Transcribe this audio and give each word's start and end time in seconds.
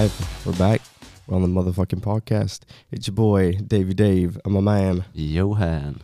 live. 0.00 0.12
We're 0.46 0.58
back. 0.58 0.82
We're 1.26 1.36
on 1.36 1.42
the 1.42 1.48
motherfucking 1.48 2.00
podcast. 2.00 2.60
It's 2.90 3.08
your 3.08 3.14
boy 3.14 3.58
Davey 3.60 3.94
Dave. 3.94 4.40
I'm 4.44 4.56
a 4.56 4.60
man. 4.60 5.04
Johan. 5.12 6.02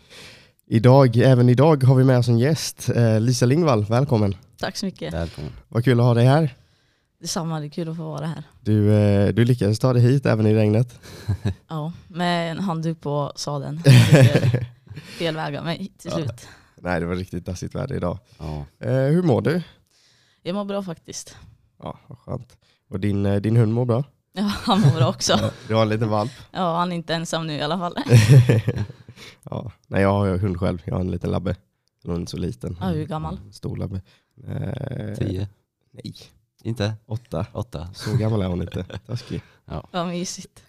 Idag, 0.67 1.17
även 1.17 1.49
idag 1.49 1.85
har 1.85 1.95
vi 1.95 2.05
med 2.05 2.19
oss 2.19 2.29
en 2.29 2.39
gäst. 2.39 2.89
Eh, 2.89 3.21
Lisa 3.21 3.47
Lingvall, 3.47 3.85
välkommen. 3.85 4.35
Tack 4.59 4.77
så 4.77 4.87
mycket. 4.87 5.15
Välkommen. 5.15 5.53
Vad 5.69 5.85
kul 5.85 6.01
att 6.01 6.07
ha 6.07 6.15
dig 6.15 6.27
här. 6.27 6.55
Detsamma, 7.21 7.61
det 7.61 7.67
är 7.67 7.69
kul 7.69 7.89
att 7.89 7.97
få 7.97 8.03
vara 8.03 8.27
här. 8.27 8.43
Du, 8.61 8.95
eh, 8.95 9.35
du 9.35 9.45
lyckades 9.45 9.79
ta 9.79 9.93
dig 9.93 10.03
hit 10.03 10.27
även 10.27 10.47
i 10.47 10.55
regnet. 10.55 11.01
Ja, 11.69 11.93
med 12.09 12.51
en 12.51 12.59
handduk 12.59 13.01
på 13.01 13.33
sadeln. 13.37 13.83
Fel 15.19 15.37
vägar, 15.37 15.65
men 15.65 15.89
till 15.99 16.11
slut. 16.11 16.49
Nej, 16.77 17.01
det 17.01 17.07
var 17.07 17.15
riktigt 17.15 17.45
dassigt 17.47 17.75
väder 17.75 17.95
idag. 17.95 18.19
Ja. 18.39 18.65
Eh, 18.81 18.93
hur 18.93 19.23
mår 19.23 19.41
du? 19.41 19.63
Jag 20.43 20.55
mår 20.55 20.65
bra 20.65 20.83
faktiskt. 20.83 21.37
Ja, 21.83 21.99
vad 22.07 22.19
skönt. 22.19 22.58
Och 22.89 23.01
din, 23.01 23.27
eh, 23.27 23.41
din 23.41 23.57
hund 23.57 23.73
mår 23.73 23.85
bra? 23.85 24.05
Ja, 24.33 24.43
han 24.43 24.81
mår 24.81 24.91
bra 24.91 25.09
också. 25.09 25.51
Du 25.69 25.75
har 25.75 25.83
en 25.83 25.89
liten 25.89 26.09
valp? 26.09 26.33
Ja, 26.51 26.77
han 26.79 26.93
är 26.93 26.97
inte 26.97 27.15
ensam 27.15 27.47
nu 27.47 27.53
i 27.53 27.63
alla 27.63 27.79
fall. 27.79 27.97
ja. 29.43 29.73
Nej, 29.87 30.03
jag 30.03 30.13
har 30.13 30.27
ju 30.27 30.39
hund 30.39 30.61
själv. 30.61 30.83
Jag 30.85 30.95
har 30.95 31.01
en 31.01 31.11
liten 31.11 31.31
labbe. 31.31 31.57
Den 32.03 32.13
är 32.13 32.17
inte 32.17 32.31
så 32.31 32.37
liten. 32.37 32.77
Ja, 32.81 32.87
hur 32.87 33.07
gammal? 33.07 33.39
Stor 33.53 33.77
labbe. 33.77 34.01
Eh, 34.47 35.15
Tio? 35.19 35.49
Nej, 35.91 36.15
Inte? 36.65 36.95
åtta. 37.07 37.47
Åtta? 37.53 37.89
Så 37.95 38.17
gammal 38.17 38.43
är 38.43 38.47
hon 38.47 38.63
inte. 38.63 38.85
Taskig. 39.07 39.43
Vad 39.93 40.07
mysigt. 40.07 40.63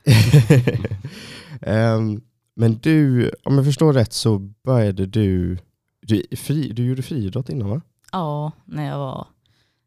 Ehm, 1.62 2.22
men 2.56 2.74
du, 2.78 3.32
om 3.44 3.56
jag 3.56 3.66
förstår 3.66 3.94
rätt 3.94 4.14
så 4.14 4.40
började 4.40 5.06
du, 5.06 5.58
du, 6.02 6.24
fri, 6.38 6.72
du 6.74 6.86
gjorde 6.86 7.02
friidrott 7.02 7.50
innan 7.50 7.70
va? 7.70 7.82
Ja, 8.12 8.52
när 8.66 8.88
jag 8.88 8.98
var 8.98 9.28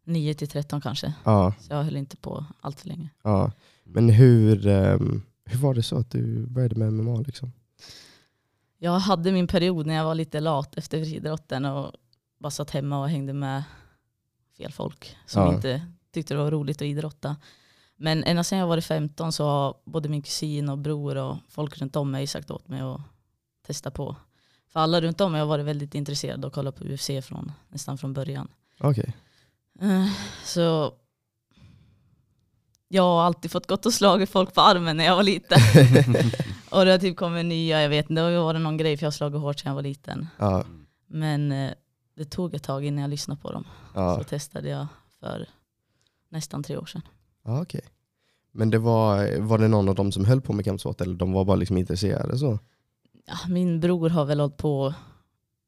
9 0.05 0.33
till 0.33 0.47
13 0.47 0.81
kanske. 0.81 1.13
Ja. 1.23 1.53
Så 1.59 1.73
jag 1.73 1.83
höll 1.83 1.97
inte 1.97 2.17
på 2.17 2.45
allt 2.61 2.79
för 2.79 2.87
länge. 2.87 3.09
ja. 3.23 3.51
Men 3.83 4.09
hur, 4.09 4.67
ehm, 4.67 5.21
hur 5.45 5.57
var 5.59 5.73
det 5.73 5.83
så 5.83 5.97
att 5.97 6.11
du 6.11 6.45
började 6.47 6.75
med 6.75 6.93
MMA 6.93 7.19
liksom? 7.21 7.51
Jag 8.77 8.99
hade 8.99 9.31
min 9.31 9.47
period 9.47 9.85
när 9.85 9.93
jag 9.93 10.03
var 10.05 10.15
lite 10.15 10.39
lat 10.39 10.77
efter 10.77 11.03
friidrotten 11.05 11.65
och 11.65 11.91
bara 12.39 12.51
satt 12.51 12.69
hemma 12.71 12.99
och 13.01 13.09
hängde 13.09 13.33
med 13.33 13.63
fel 14.57 14.71
folk 14.71 15.15
som 15.25 15.41
Ja. 15.41 15.53
inte 15.55 15.85
tyckte 16.11 16.33
det 16.33 16.37
var 16.37 16.51
roligt 16.51 16.77
att 16.77 16.81
idrotta. 16.87 17.35
Men 17.95 18.23
ända 18.23 18.43
sedan 18.43 18.59
jag 18.59 18.67
var 18.67 18.81
15 18.81 19.31
så 19.31 19.45
har 19.45 19.75
både 19.85 20.09
min 20.09 20.21
kusin 20.21 20.69
och 20.69 20.77
bror 20.77 21.15
och 21.17 21.37
folk 21.49 21.77
runt 21.81 21.95
om 21.95 22.11
mig 22.11 22.27
sagt 22.27 22.51
åt 22.51 22.67
mig 22.67 22.81
att 22.81 23.01
testa 23.67 23.91
på. 23.91 24.15
För 24.69 24.79
alla 24.79 25.01
runt 25.01 25.21
om 25.21 25.31
mig 25.31 25.41
har 25.41 25.47
varit 25.47 25.65
väldigt 25.65 25.95
intresserade 25.95 26.47
och 26.47 26.53
kollat 26.53 26.75
på 26.75 26.83
UFC 26.83 27.09
från, 27.23 27.51
nästan 27.69 27.97
från 27.97 28.13
början. 28.13 28.47
Okej. 28.79 29.13
Eh, 29.81 30.07
Så 30.43 30.93
jag 32.87 33.03
har 33.03 33.21
alltid 33.23 33.51
fått 33.51 33.67
gått 33.67 33.85
och 33.85 33.93
slagit 33.93 34.29
folk 34.29 34.53
på 34.53 34.61
armen 34.61 34.97
när 34.97 35.05
jag 35.05 35.15
var 35.15 35.23
liten. 35.23 35.59
och 36.71 36.85
det 36.85 36.91
har 36.91 36.97
typ 36.97 37.17
kommit 37.17 37.45
nya, 37.45 37.81
jag 37.81 37.89
vet 37.89 38.09
inte, 38.09 38.21
det 38.29 38.39
varit 38.39 38.61
någon 38.61 38.77
grej 38.77 38.97
för 38.97 39.03
jag 39.03 39.07
har 39.07 39.11
slagit 39.11 39.41
hårt 39.41 39.59
sedan 39.59 39.69
jag 39.69 39.75
var 39.75 39.81
liten. 39.81 40.27
Ja, 40.37 40.63
Men 41.07 41.51
eh, 41.51 41.71
det 42.15 42.25
tog 42.25 42.53
ett 42.55 42.63
tag 42.63 42.85
innan 42.85 43.01
jag 43.01 43.09
lyssnade 43.09 43.41
på 43.41 43.51
dem. 43.51 43.67
ja. 43.95 44.17
Så 44.17 44.23
testade 44.23 44.69
jag 44.69 44.87
för 45.19 45.49
nästan 46.29 46.63
tre 46.63 46.77
år 46.77 46.85
sedan. 46.85 47.01
ja 47.43 47.61
okej. 47.61 47.81
Men 48.51 48.69
det 48.69 48.79
var, 48.79 49.39
var 49.39 49.57
det 49.57 49.67
någon 49.67 49.89
av 49.89 49.95
dem 49.95 50.11
som 50.11 50.25
höll 50.25 50.41
på 50.41 50.53
med 50.53 50.65
kampsport 50.65 51.01
eller 51.01 51.15
de 51.15 51.31
var 51.31 51.45
bara 51.45 51.55
liksom 51.55 51.77
intresserade 51.77 52.37
så? 52.37 52.59
Ja, 53.25 53.35
min 53.49 53.79
bror 53.79 54.09
har 54.09 54.25
väl 54.25 54.39
hållit 54.39 54.57
på 54.57 54.93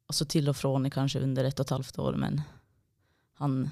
alltså 0.07 0.25
till 0.25 0.49
och 0.49 0.57
från 0.57 0.85
i 0.85 0.89
kanske 0.89 1.19
under 1.19 1.43
ett 1.43 1.59
och 1.59 1.65
ett 1.65 1.69
halvt 1.69 1.99
år 1.99 2.13
men 2.13 2.41
han 3.37 3.69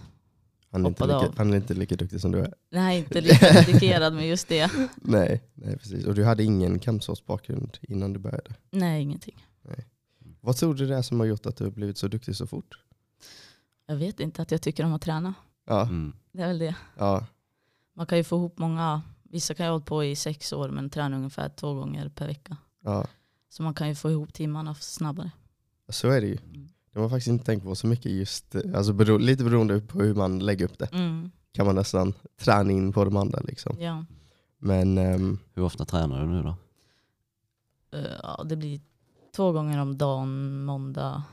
Han 0.74 0.86
är, 0.86 0.90
inte 0.90 1.04
lika, 1.04 1.16
av. 1.16 1.38
han 1.38 1.54
är 1.54 1.58
inte 1.58 1.74
lika 1.74 1.96
duktig 1.96 2.22
som 2.22 2.32
du 2.32 2.40
är. 2.40 2.54
nej, 2.70 3.00
inte 3.00 3.22
lika 3.22 3.52
dedikerad 3.54 4.14
med 4.14 4.28
just 4.28 4.48
det. 4.48 4.72
Nej, 4.96 5.42
nej 5.54 5.78
precis. 5.78 6.06
Och 6.06 6.16
du 6.16 6.26
hade 6.26 6.44
ingen 6.44 6.80
kampsportsbakgrund 6.80 7.78
innan 7.82 8.14
du 8.14 8.20
började? 8.20 8.56
Nej, 8.72 9.02
ingenting. 9.02 9.46
Vad 10.42 10.56
tror 10.58 10.74
du 10.74 10.88
det 10.88 10.96
är 10.96 11.02
som 11.02 11.20
har 11.20 11.28
gjort 11.28 11.46
att 11.46 11.56
du 11.56 11.64
har 11.64 11.72
blivit 11.72 11.98
så 11.98 12.08
duktig 12.08 12.36
så 12.36 12.48
fort? 12.48 12.80
Jag 13.86 13.96
vet 13.96 14.20
inte 14.20 14.42
att 14.42 14.52
jag 14.52 14.62
tycker 14.62 14.86
om 14.86 14.94
att 14.94 15.02
träna. 15.02 15.34
Ja, 15.66 15.82
Mm. 15.82 16.14
Det 16.32 16.42
är 16.42 16.48
väl 16.48 16.58
det. 16.60 16.76
ja, 16.98 17.26
Man 17.96 18.06
kan 18.06 18.18
ju 18.18 18.24
få 18.24 18.36
ihop 18.36 18.58
många, 18.58 19.02
vissa 19.24 19.54
kan 19.54 19.66
ju 19.66 19.68
ha 19.68 19.74
hållit 19.74 19.86
på 19.86 20.04
i 20.04 20.16
sex 20.16 20.54
år 20.54 20.70
men 20.70 20.90
tränar 20.90 21.18
ungefär 21.18 21.50
två 21.50 21.74
gånger 21.74 22.10
per 22.10 22.28
vecka. 22.28 22.58
ja. 22.84 23.06
Så 23.50 23.64
man 23.64 23.74
kan 23.74 23.88
ju 23.90 23.96
få 23.96 24.12
ihop 24.12 24.34
timmarna 24.34 24.76
snabbare. 24.76 25.32
Så 25.90 26.10
är 26.10 26.22
det 26.22 26.28
ju. 26.28 26.38
Mm. 26.38 26.70
Det 26.94 27.00
har 27.00 27.02
man 27.02 27.10
faktiskt 27.10 27.28
inte 27.28 27.46
tänkt 27.46 27.64
på 27.64 27.76
så 27.76 27.88
mycket 27.88 28.12
just, 28.12 28.56
alltså 28.76 28.94
bero, 28.94 29.18
lite 29.18 29.44
beroende 29.44 29.82
på 29.82 30.00
hur 30.02 30.14
man 30.16 30.40
lägger 30.40 30.66
upp 30.66 30.80
det. 30.80 30.86
Mm. 30.94 31.32
Kan 31.52 31.66
man 31.66 31.76
nästan 31.76 32.14
träna 32.38 32.72
in 32.72 32.94
på 32.94 33.06
de 33.06 33.18
andra 33.18 33.40
liksom. 33.40 33.76
Ja. 33.80 34.06
Men 34.58 34.98
ehm, 34.98 35.40
Hur 35.54 35.64
ofta 35.64 35.86
tränar 35.86 36.22
du 36.22 36.28
nu 36.28 36.44
då? 36.44 36.56
Ja, 38.24 38.44
det 38.46 38.56
blir 38.56 38.82
två 39.36 39.52
gånger 39.52 39.82
om 39.82 39.98
dagen, 39.98 40.64
måndag 40.66 41.24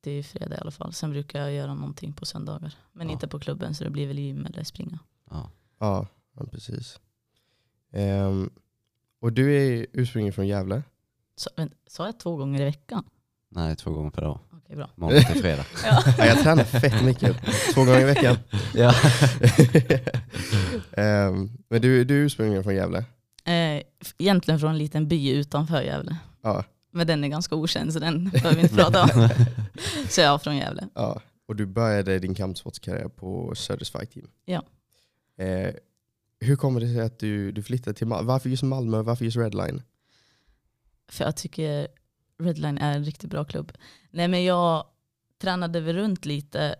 till 0.00 0.24
fredag 0.24 0.56
i 0.56 0.60
alla 0.60 0.70
fall. 0.70 0.92
Sen 0.92 1.10
brukar 1.10 1.40
jag 1.40 1.52
göra 1.52 1.74
någonting 1.74 2.12
på 2.12 2.26
söndagar. 2.26 2.74
Men 2.92 3.06
Ja. 3.06 3.12
inte 3.12 3.28
på 3.28 3.40
klubben 3.40 3.74
så 3.74 3.84
det 3.84 3.90
blir 3.90 4.06
väl 4.06 4.18
gym 4.18 4.46
eller 4.46 4.64
springa. 4.64 4.98
Ja. 5.30 5.50
ja, 5.78 6.06
ja, 6.36 6.44
precis. 6.52 7.00
Ehm, 7.90 8.50
och 9.20 9.32
du 9.32 9.54
är 9.56 9.86
ursprungligen 9.92 10.32
från 10.32 10.46
Gävle? 10.46 10.82
Men, 11.56 11.70
sa 11.86 12.06
jag 12.06 12.18
två 12.18 12.36
gånger 12.36 12.60
i 12.60 12.64
veckan? 12.64 13.04
Nej, 13.48 13.76
två 13.76 13.90
gånger 13.90 14.10
per 14.10 14.22
dag. 14.22 14.38
Okej, 14.72 14.76
bra. 14.76 14.90
Måndag 14.96 15.20
till 15.22 15.42
fredag. 15.42 15.64
Ja. 15.84 16.02
Ja, 16.18 16.26
jag 16.26 16.38
tränar 16.42 16.64
fett 16.64 17.04
mycket, 17.04 17.36
två 17.74 17.84
gånger 17.84 18.00
i 18.00 18.04
veckan. 18.04 18.36
ja. 18.74 18.94
Ehm, 20.92 21.50
men 21.68 21.82
du, 21.82 22.04
du 22.04 22.20
är 22.20 22.24
ursprungligen 22.24 22.64
från 22.64 22.74
Gävle? 22.74 22.98
Eh, 23.44 23.82
egentligen 24.18 24.60
från 24.60 24.70
en 24.70 24.78
liten 24.78 25.08
by 25.08 25.30
utanför 25.30 25.82
Gävle. 25.82 26.16
Ja, 26.42 26.64
Men 26.92 27.06
den 27.06 27.24
är 27.24 27.28
ganska 27.28 27.54
okänd 27.54 27.92
så 27.92 27.98
den 27.98 28.30
behöver 28.30 28.56
vi 28.56 28.62
inte 28.62 28.74
prata 28.74 29.02
om. 29.02 29.28
så 30.08 30.20
jag 30.20 30.34
är 30.34 30.38
från 30.38 30.56
Gävle. 30.56 30.88
ja. 30.94 31.20
Och 31.48 31.56
du 31.56 31.66
började 31.66 32.18
din 32.18 32.34
kampsportskarriär 32.34 33.08
på 33.08 33.54
Söders 33.54 33.90
Fight 33.90 34.10
Team? 34.10 34.28
Ja. 34.44 34.62
Eh, 35.44 35.74
hur 36.40 36.56
kommer 36.56 36.80
det 36.80 36.86
sig 36.86 37.00
att 37.00 37.18
du, 37.18 37.52
du 37.52 37.62
flyttade 37.62 37.94
till 37.94 38.06
Malmö? 38.06 38.26
Varför 38.28 38.48
just 38.48 38.62
Malmö? 38.62 39.02
Varför 39.02 39.24
just 39.24 39.36
Redline? 39.36 39.82
För 41.10 41.24
jag 41.24 41.36
tycker 41.36 41.88
Redline 42.42 42.78
är 42.78 42.92
en 42.96 43.04
riktigt 43.04 43.30
bra 43.30 43.44
klubb. 43.44 43.72
Nej 44.12 44.28
men 44.28 44.44
jag 44.44 44.84
tränade 45.40 45.80
väl 45.80 45.96
runt 45.96 46.24
lite 46.24 46.76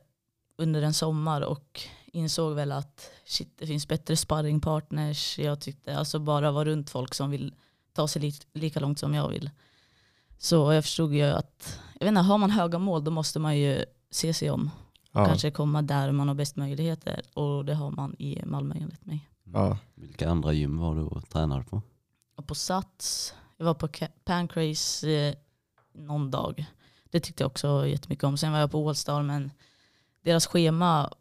under 0.57 0.83
en 0.83 0.95
sommar 0.95 1.41
och 1.41 1.81
insåg 2.07 2.55
väl 2.55 2.73
att 2.73 3.11
shit, 3.25 3.59
det 3.59 3.67
finns 3.67 3.89
bättre 3.89 4.17
sparringpartners. 4.17 5.39
Jag 5.39 5.61
tyckte 5.61 5.97
alltså 5.97 6.19
bara 6.19 6.51
vara 6.51 6.65
runt 6.65 6.91
folk 6.91 7.15
som 7.15 7.31
vill 7.31 7.55
ta 7.93 8.09
sig 8.09 8.23
li 8.23 8.33
lika 8.53 8.81
långt 8.81 8.99
som 8.99 9.15
jag 9.15 9.29
vill. 9.29 9.51
Så 10.39 10.73
jag 10.73 10.85
förstod 10.85 11.15
ju 11.15 11.23
att, 11.23 11.81
jag 11.95 12.05
vet 12.05 12.09
inte, 12.09 12.21
har 12.21 12.39
man 12.39 12.51
höga 12.51 12.79
mål 12.79 13.05
då 13.05 13.11
måste 13.11 13.39
man 13.39 13.59
ju 13.59 13.85
se 14.11 14.35
sig 14.35 14.51
om. 14.51 14.71
Ja, 15.13 15.27
Kanske 15.27 15.51
komma 15.51 15.83
där 15.83 16.13
man 16.13 16.29
har 16.29 16.35
bäst 16.35 16.57
möjligheter. 16.57 17.23
Och 17.35 17.65
det 17.65 17.75
har 17.75 17.91
man 17.91 18.17
i 18.19 18.43
Malmö 18.45 18.75
enligt 18.81 19.05
mig. 19.07 19.29
ja, 19.45 19.79
Vilka 19.95 20.31
andra 20.31 20.53
gym 20.53 20.79
var 20.79 20.95
du 20.95 21.03
och 21.03 21.29
tränade 21.29 21.65
på? 21.65 21.83
Och 22.37 22.47
på 22.47 22.55
Sats, 22.55 23.35
jag 23.57 23.65
var 23.65 23.75
på 23.75 23.89
Pancrase 24.25 25.11
eh, 25.11 25.35
någon 25.93 26.31
dag. 26.31 26.67
Det 27.13 27.21
tyckte 27.21 27.43
jag 27.43 27.51
också 27.51 27.87
jättemycket 27.87 28.25
om. 28.25 28.37
Sen 28.37 28.53
var 28.53 28.59
jag 28.59 28.71
på 28.71 28.89
Allstar 28.89 29.23
men 29.23 29.51
deras 30.25 30.47
schema 30.47 31.13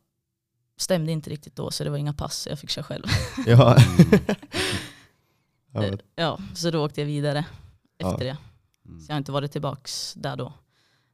stämde 0.77 1.11
inte 1.11 1.29
riktigt 1.29 1.55
då 1.55 1.71
så 1.71 1.83
det 1.83 1.89
var 1.89 1.97
inga 1.97 2.13
pass 2.13 2.47
jag 2.49 2.59
fick 2.59 2.69
köra 2.69 2.83
själv. 2.83 3.05
ja. 3.45 3.75
Mm. 5.73 5.91
ja. 5.91 5.97
Ja, 6.15 6.39
så 6.55 6.71
då 6.71 6.85
åkte 6.85 7.01
jag 7.01 7.05
vidare 7.05 7.45
Ja. 7.97 8.11
efter 8.13 8.25
det. 8.25 8.37
Mm. 8.85 8.99
Så 8.99 9.05
jag 9.11 9.13
har 9.13 9.17
inte 9.17 9.31
varit 9.31 9.51
tillbaks 9.51 10.13
där 10.13 10.35
då. 10.35 10.53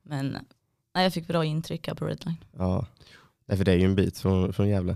Men 0.03 0.37
nej, 0.95 1.03
jag 1.03 1.13
fick 1.13 1.27
bra 1.27 1.45
intryck 1.45 1.87
här 1.87 1.95
på 1.95 2.05
Redline. 2.05 2.35
Ja, 2.57 2.85
Nej, 3.45 3.57
för 3.57 3.65
det 3.65 3.71
är 3.71 3.75
ju 3.77 3.85
en 3.85 3.95
bit 3.95 4.17
från, 4.19 4.53
från 4.53 4.69
Gävle. 4.69 4.95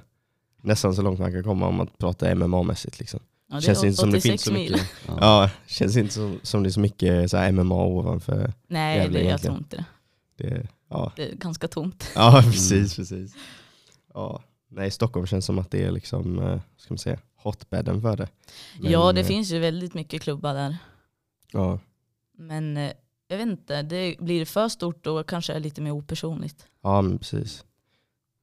Nästan 0.62 0.95
så 0.95 1.01
långt 1.01 1.19
man 1.19 1.31
kan 1.31 1.44
komma 1.44 1.68
om 1.68 1.80
att 1.80 1.98
prata 1.98 2.36
MMA-mässigt. 2.36 3.00
Liksom. 3.00 3.19
Ja, 3.51 3.56
det 3.57 3.62
känns 3.62 3.83
inte 3.83 3.98
som 3.98 4.12
det 4.12 4.18
86 4.18 4.30
finns 4.31 4.42
så 4.44 4.53
mil. 4.53 4.71
mycket. 4.71 4.88
Ja. 5.07 5.18
Ja, 5.19 5.50
känns 5.68 5.98
inte 5.98 6.13
som, 6.13 6.39
som 6.44 6.63
det 6.63 6.69
är 6.69 6.71
så 6.71 6.80
mycket 6.80 7.31
så 7.31 7.38
här 7.38 7.51
MMA 7.51 7.83
ovanför. 7.86 8.53
Nej, 8.68 8.98
Gävle 8.98 9.19
det, 9.19 9.25
jag 9.25 9.42
tror 9.42 9.57
inte 9.57 9.75
det. 9.75 9.86
Det, 10.50 10.68
ja. 10.89 11.12
Det 11.15 11.31
är 11.31 11.36
ganska 11.36 11.68
tomt. 11.68 12.12
ja, 12.15 12.42
precis. 12.51 12.95
precis. 12.95 13.33
Ja. 14.13 14.42
Nej, 14.69 14.92
Stockholm 14.92 15.27
känns 15.27 15.45
som 15.45 15.59
att 15.59 15.71
det 15.71 15.83
är 15.83 15.92
liksom, 15.92 16.39
eh, 16.39 16.59
ska 16.77 16.94
man 16.94 16.98
säga, 16.98 17.19
hotbedden 17.36 18.01
för 18.01 18.18
det. 18.18 18.27
Men, 18.80 18.92
ja, 18.92 19.12
det 19.13 19.21
eh, 19.21 19.27
finns 19.27 19.51
ju 19.51 19.59
väldigt 19.59 19.94
mycket 19.94 20.21
klubbar 20.21 20.53
där. 20.53 20.77
Ja, 21.51 21.80
Men 22.38 22.77
eh, 22.77 22.92
jag 23.27 23.38
vet 23.38 23.48
inte, 23.48 23.81
det 23.81 24.15
blir 24.19 24.45
för 24.45 24.69
stort 24.69 25.07
och 25.07 25.30
kanske 25.30 25.53
är 25.53 25.59
lite 25.59 25.81
mer 25.81 25.92
opersonligt. 25.92 26.65
ja 26.83 27.01
men 27.01 27.18
precis. 27.18 27.65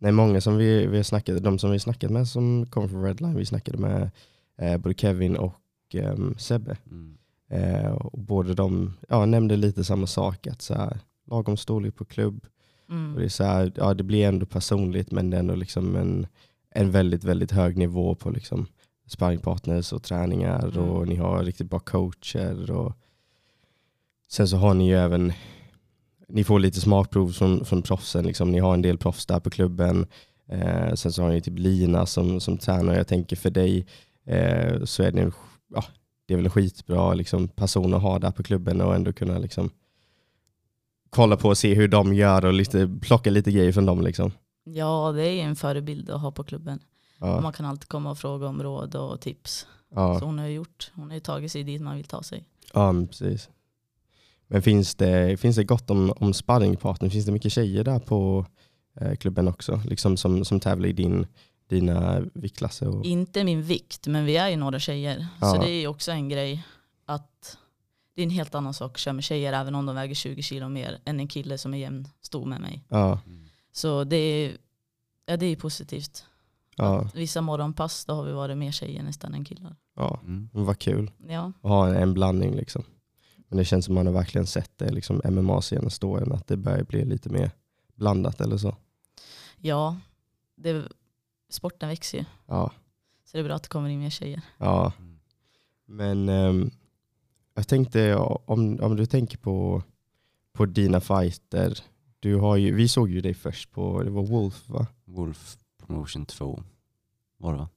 Nej, 0.01 0.13
många 0.13 0.41
som 0.41 0.57
vi, 0.57 0.87
vi 0.87 0.97
har 0.97 1.05
snackat, 1.05 1.43
de 1.43 1.59
som 1.59 1.71
vi 1.71 1.79
snackat 1.79 2.11
med 2.11 2.29
som 2.29 2.67
kommer 2.67 2.89
från 2.89 3.05
Redline, 3.05 3.37
vi 3.37 3.47
snackade 3.47 3.79
med 3.79 4.11
eh, 4.59 4.77
både 4.77 4.95
Kevin 4.95 5.37
och 5.37 5.61
ehm, 5.93 6.35
Sebbe. 6.39 6.77
Mm. 6.91 7.19
Eh, 7.51 7.91
och 7.93 8.19
båda 8.19 8.55
de 8.55 8.93
ja, 9.09 9.27
nämnde 9.27 9.57
lite 9.57 9.85
samma 9.85 10.07
sak, 10.07 10.47
att 10.47 10.63
så 10.63 10.75
här, 10.75 10.99
lagom 11.31 11.57
storlek 11.57 11.97
på 11.97 12.05
klubb. 12.05 12.47
Mm. 12.91 13.15
Och 13.15 13.21
det, 13.21 13.25
är 13.25 13.29
så 13.29 13.45
här, 13.45 13.73
ja, 13.77 13.95
det 13.95 14.05
blir 14.05 14.29
ändå 14.29 14.47
personligt 14.47 15.11
men 15.11 15.31
det 15.31 15.37
är 15.37 15.41
ändå 15.41 15.55
liksom 15.55 15.97
en, 15.97 16.27
en 16.71 16.91
väldigt, 16.91 17.25
väldigt 17.25 17.51
hög 17.51 17.77
nivå 17.77 18.15
på 18.15 18.31
liksom, 18.31 18.67
sparringpartners 19.07 19.93
och 19.93 20.03
träningar 20.03 20.69
Mm. 20.69 20.91
och 20.91 21.09
ni 21.09 21.17
har 21.17 21.45
riktigt 21.45 21.71
bra 21.71 21.79
coacher. 21.79 22.71
Och 22.71 22.93
sen 24.29 24.49
så 24.49 24.57
har 24.57 24.75
ni 24.75 24.89
ju 24.89 24.97
även, 24.97 25.33
ni 26.29 26.45
får 26.45 26.59
lite 26.59 26.81
smakprov 26.81 27.33
från, 27.33 27.65
från 27.65 27.83
proffsen. 27.83 28.27
Liksom. 28.27 28.51
Ni 28.53 28.59
har 28.59 28.75
en 28.75 28.83
del 28.83 28.99
proffs 28.99 29.27
där 29.27 29.41
på 29.41 29.51
klubben. 29.51 30.07
Eh, 30.49 30.95
sen 30.95 31.13
så 31.13 31.23
har 31.23 31.31
ni 31.31 31.41
typ 31.41 31.59
Lina 31.59 32.07
som, 32.07 32.41
som 32.41 32.59
tränar. 32.59 32.95
Jag 32.95 33.07
tänker 33.07 33.37
för 33.37 33.51
dig 33.51 33.87
eh, 34.29 34.85
så 34.85 35.03
är 35.03 35.13
det, 35.13 35.33
ja, 35.75 35.85
det 36.27 36.35
är 36.35 36.37
väl 36.37 36.45
en 36.47 36.51
skitbra 36.51 37.15
liksom, 37.15 37.49
person 37.49 37.95
att 37.95 38.03
ha 38.03 38.19
där 38.19 38.31
på 38.31 38.43
klubben 38.43 38.81
och 38.81 38.95
ändå 38.95 39.13
kunna 39.13 39.39
liksom, 39.39 39.71
kolla 41.11 41.37
på 41.37 41.49
och 41.49 41.59
se 41.59 41.75
hur 41.75 41.89
de 41.89 42.15
gör 42.15 42.45
och 42.45 42.53
lite, 42.53 42.99
plocka 43.03 43.31
lite 43.31 43.53
grejer 43.53 43.73
från 43.73 43.87
dem. 43.87 44.01
Liksom. 44.01 44.31
Ja, 44.65 45.13
det 45.13 45.27
är 45.27 45.45
en 45.45 45.57
förebild 45.57 46.11
att 46.11 46.21
ha 46.21 46.31
på 46.33 46.45
klubben. 46.45 46.81
Ja, 47.19 47.41
Man 47.41 47.53
kan 47.53 47.67
alltid 47.67 47.89
komma 47.89 48.11
och 48.11 48.19
fråga 48.19 48.47
om 48.47 48.63
råd 48.63 48.95
och 48.95 49.21
tips. 49.21 49.67
ja. 49.95 50.19
Så 50.19 50.25
hon 50.25 50.39
har 50.39 50.47
ju 50.47 50.55
gjort, 50.55 50.91
hon 50.95 51.09
har 51.09 51.15
ju 51.15 51.21
tagit 51.21 51.53
sig 51.53 51.63
dit 51.65 51.83
man 51.83 51.97
vill 51.97 52.05
ta 52.05 52.23
sig. 52.23 52.45
Ja, 52.75 52.93
men 52.93 53.09
precis. 53.09 53.49
Men 54.47 54.63
finns 54.63 54.95
det, 54.95 55.41
finns 55.41 55.57
det 55.57 55.65
gott 55.65 55.91
om, 55.91 56.13
om 56.17 56.33
sparringpartner? 56.35 57.09
Finns 57.09 57.27
det 57.27 57.33
mycket 57.33 57.53
tjejer 57.53 57.85
där 57.85 57.99
på 57.99 58.47
eh, 59.01 59.15
klubben 59.15 59.49
också? 59.49 59.81
Liksom 59.85 60.17
som, 60.17 60.45
som 60.45 60.61
tävlar 60.61 60.89
i 60.89 60.93
din, 60.93 61.27
dina 61.69 62.21
viktklasser? 62.35 62.89
Och, 62.89 63.05
Inte 63.05 63.45
min 63.45 63.63
vikt, 63.63 64.07
men 64.07 64.25
vi 64.25 64.37
är 64.37 64.49
ju 64.49 64.57
några 64.57 64.79
tjejer. 64.79 65.27
Ja. 65.41 65.55
Så 65.55 65.61
det 65.63 65.71
är 65.71 65.81
ju 65.81 65.87
också 65.87 66.11
en 66.13 66.29
grej 66.29 66.65
att 67.07 67.59
det 68.15 68.23
är 68.23 68.25
en 68.25 68.31
helt 68.31 68.55
annan 68.55 68.75
sak 68.75 68.91
att 68.93 68.99
köra 68.99 69.15
med 69.15 69.25
tjejer 69.25 69.53
även 69.53 69.75
om 69.75 69.87
de 69.87 69.95
väger 69.97 70.15
20 70.15 70.43
kilo 70.43 70.69
mer 70.69 70.99
än 71.05 71.21
en 71.21 71.29
kille 71.29 71.59
som 71.59 71.75
är 71.75 71.79
jämn 71.79 72.09
stor 72.21 72.47
med 72.47 72.61
mig. 72.61 72.85
ja, 72.89 73.21
Så 73.73 74.05
det 74.05 74.17
är, 74.17 74.57
ja, 75.27 75.37
det 75.37 75.47
är 75.47 75.57
positivt. 75.57 76.25
ja, 76.77 77.11
Vissa 77.15 77.41
morgonpass 77.41 78.05
då 78.05 78.15
har 78.15 78.25
vi 78.25 78.33
varit 78.33 78.59
mer 78.59 78.73
tjejer 78.73 79.03
nästan 79.03 79.35
än 79.35 79.45
killar. 79.45 79.77
ja. 79.97 80.21
Mm. 80.23 80.49
Vad 80.53 80.79
kul 80.79 81.11
Ja, 81.29 81.53
att 81.63 81.71
ha 81.71 81.89
en, 81.89 81.97
en 81.97 82.15
blandning. 82.15 82.55
Liksom. 82.55 82.85
Men 83.49 83.59
det 83.59 83.65
känns 83.65 83.85
som 83.85 83.95
man 83.95 84.07
har 84.07 84.15
verkligen 84.15 84.47
sett 84.47 84.79
det 84.79 84.93
liksom, 84.93 85.21
MMA-senaste 85.25 86.07
åren, 86.07 86.33
att 86.33 86.47
det 86.47 86.57
börjar 86.57 86.85
bli 86.85 87.05
lite 87.05 87.29
mer 87.29 87.51
blandat 87.95 88.41
eller 88.41 88.57
så. 88.59 88.77
ja 89.57 89.97
det, 90.57 90.85
sporten 91.51 91.89
växer 91.89 92.19
ju. 92.19 92.25
Ja, 92.47 92.71
Så 93.25 93.37
det 93.37 93.41
är 93.41 93.45
bra 93.45 93.55
att 93.55 93.63
det 93.63 93.69
kommer 93.69 93.89
in 93.89 93.99
mer 94.01 94.11
tjejer. 94.11 94.41
ja. 94.59 94.93
Men 95.87 96.29
ehm, 96.29 96.71
jag 97.55 97.69
tänkte 97.69 98.15
om, 98.17 98.79
om 98.81 98.97
du 98.97 99.07
tänker 99.07 99.39
på, 99.39 99.83
på 100.53 100.67
dina 100.67 101.01
fighter. 101.01 101.79
Du 102.21 102.37
har 102.37 102.57
ju, 102.57 102.75
vi 102.75 102.89
såg 102.89 103.11
ju 103.11 103.21
dig 103.21 103.35
först 103.35 103.71
på, 103.73 104.03
det 104.03 104.11
var 104.11 104.23
Wolf 104.23 104.69
va? 104.69 104.87
Wolf 105.05 105.57
Promotion 105.87 106.27
2 106.27 106.63
var 107.39 107.53
det 107.53 107.59
va? 107.59 107.69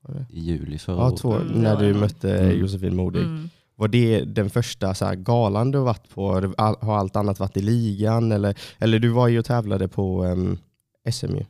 Var 0.00 0.14
det? 0.14 0.26
I 0.30 0.40
juli 0.40 0.78
förra 0.78 0.96
Ja, 0.96 1.16
två, 1.16 1.32
Mm, 1.34 1.62
när 1.62 1.76
du 1.76 1.94
mötte 1.94 2.38
Mm. 2.38 2.58
Josefin 2.60 2.96
Modig. 2.96 3.22
Mm. 3.22 3.48
Var 3.74 3.88
det 3.88 4.24
den 4.24 4.50
första 4.50 4.94
så 4.94 5.04
här, 5.04 5.14
galan 5.14 5.70
du 5.70 5.78
har 5.78 5.84
varit 5.84 6.08
på? 6.10 6.32
Har 6.32 6.54
all- 6.58 6.76
Har 6.80 6.96
allt 6.96 7.16
annat 7.16 7.40
varit 7.40 7.56
i 7.56 7.60
ligan? 7.62 8.32
Eller, 8.32 8.58
eller 8.78 8.98
du 8.98 9.08
var 9.08 9.28
ju 9.28 9.38
och 9.38 9.44
tävlade 9.44 9.88
på 9.88 10.24
um, 10.24 10.58
SM 11.12 11.26
ju. 11.36 11.44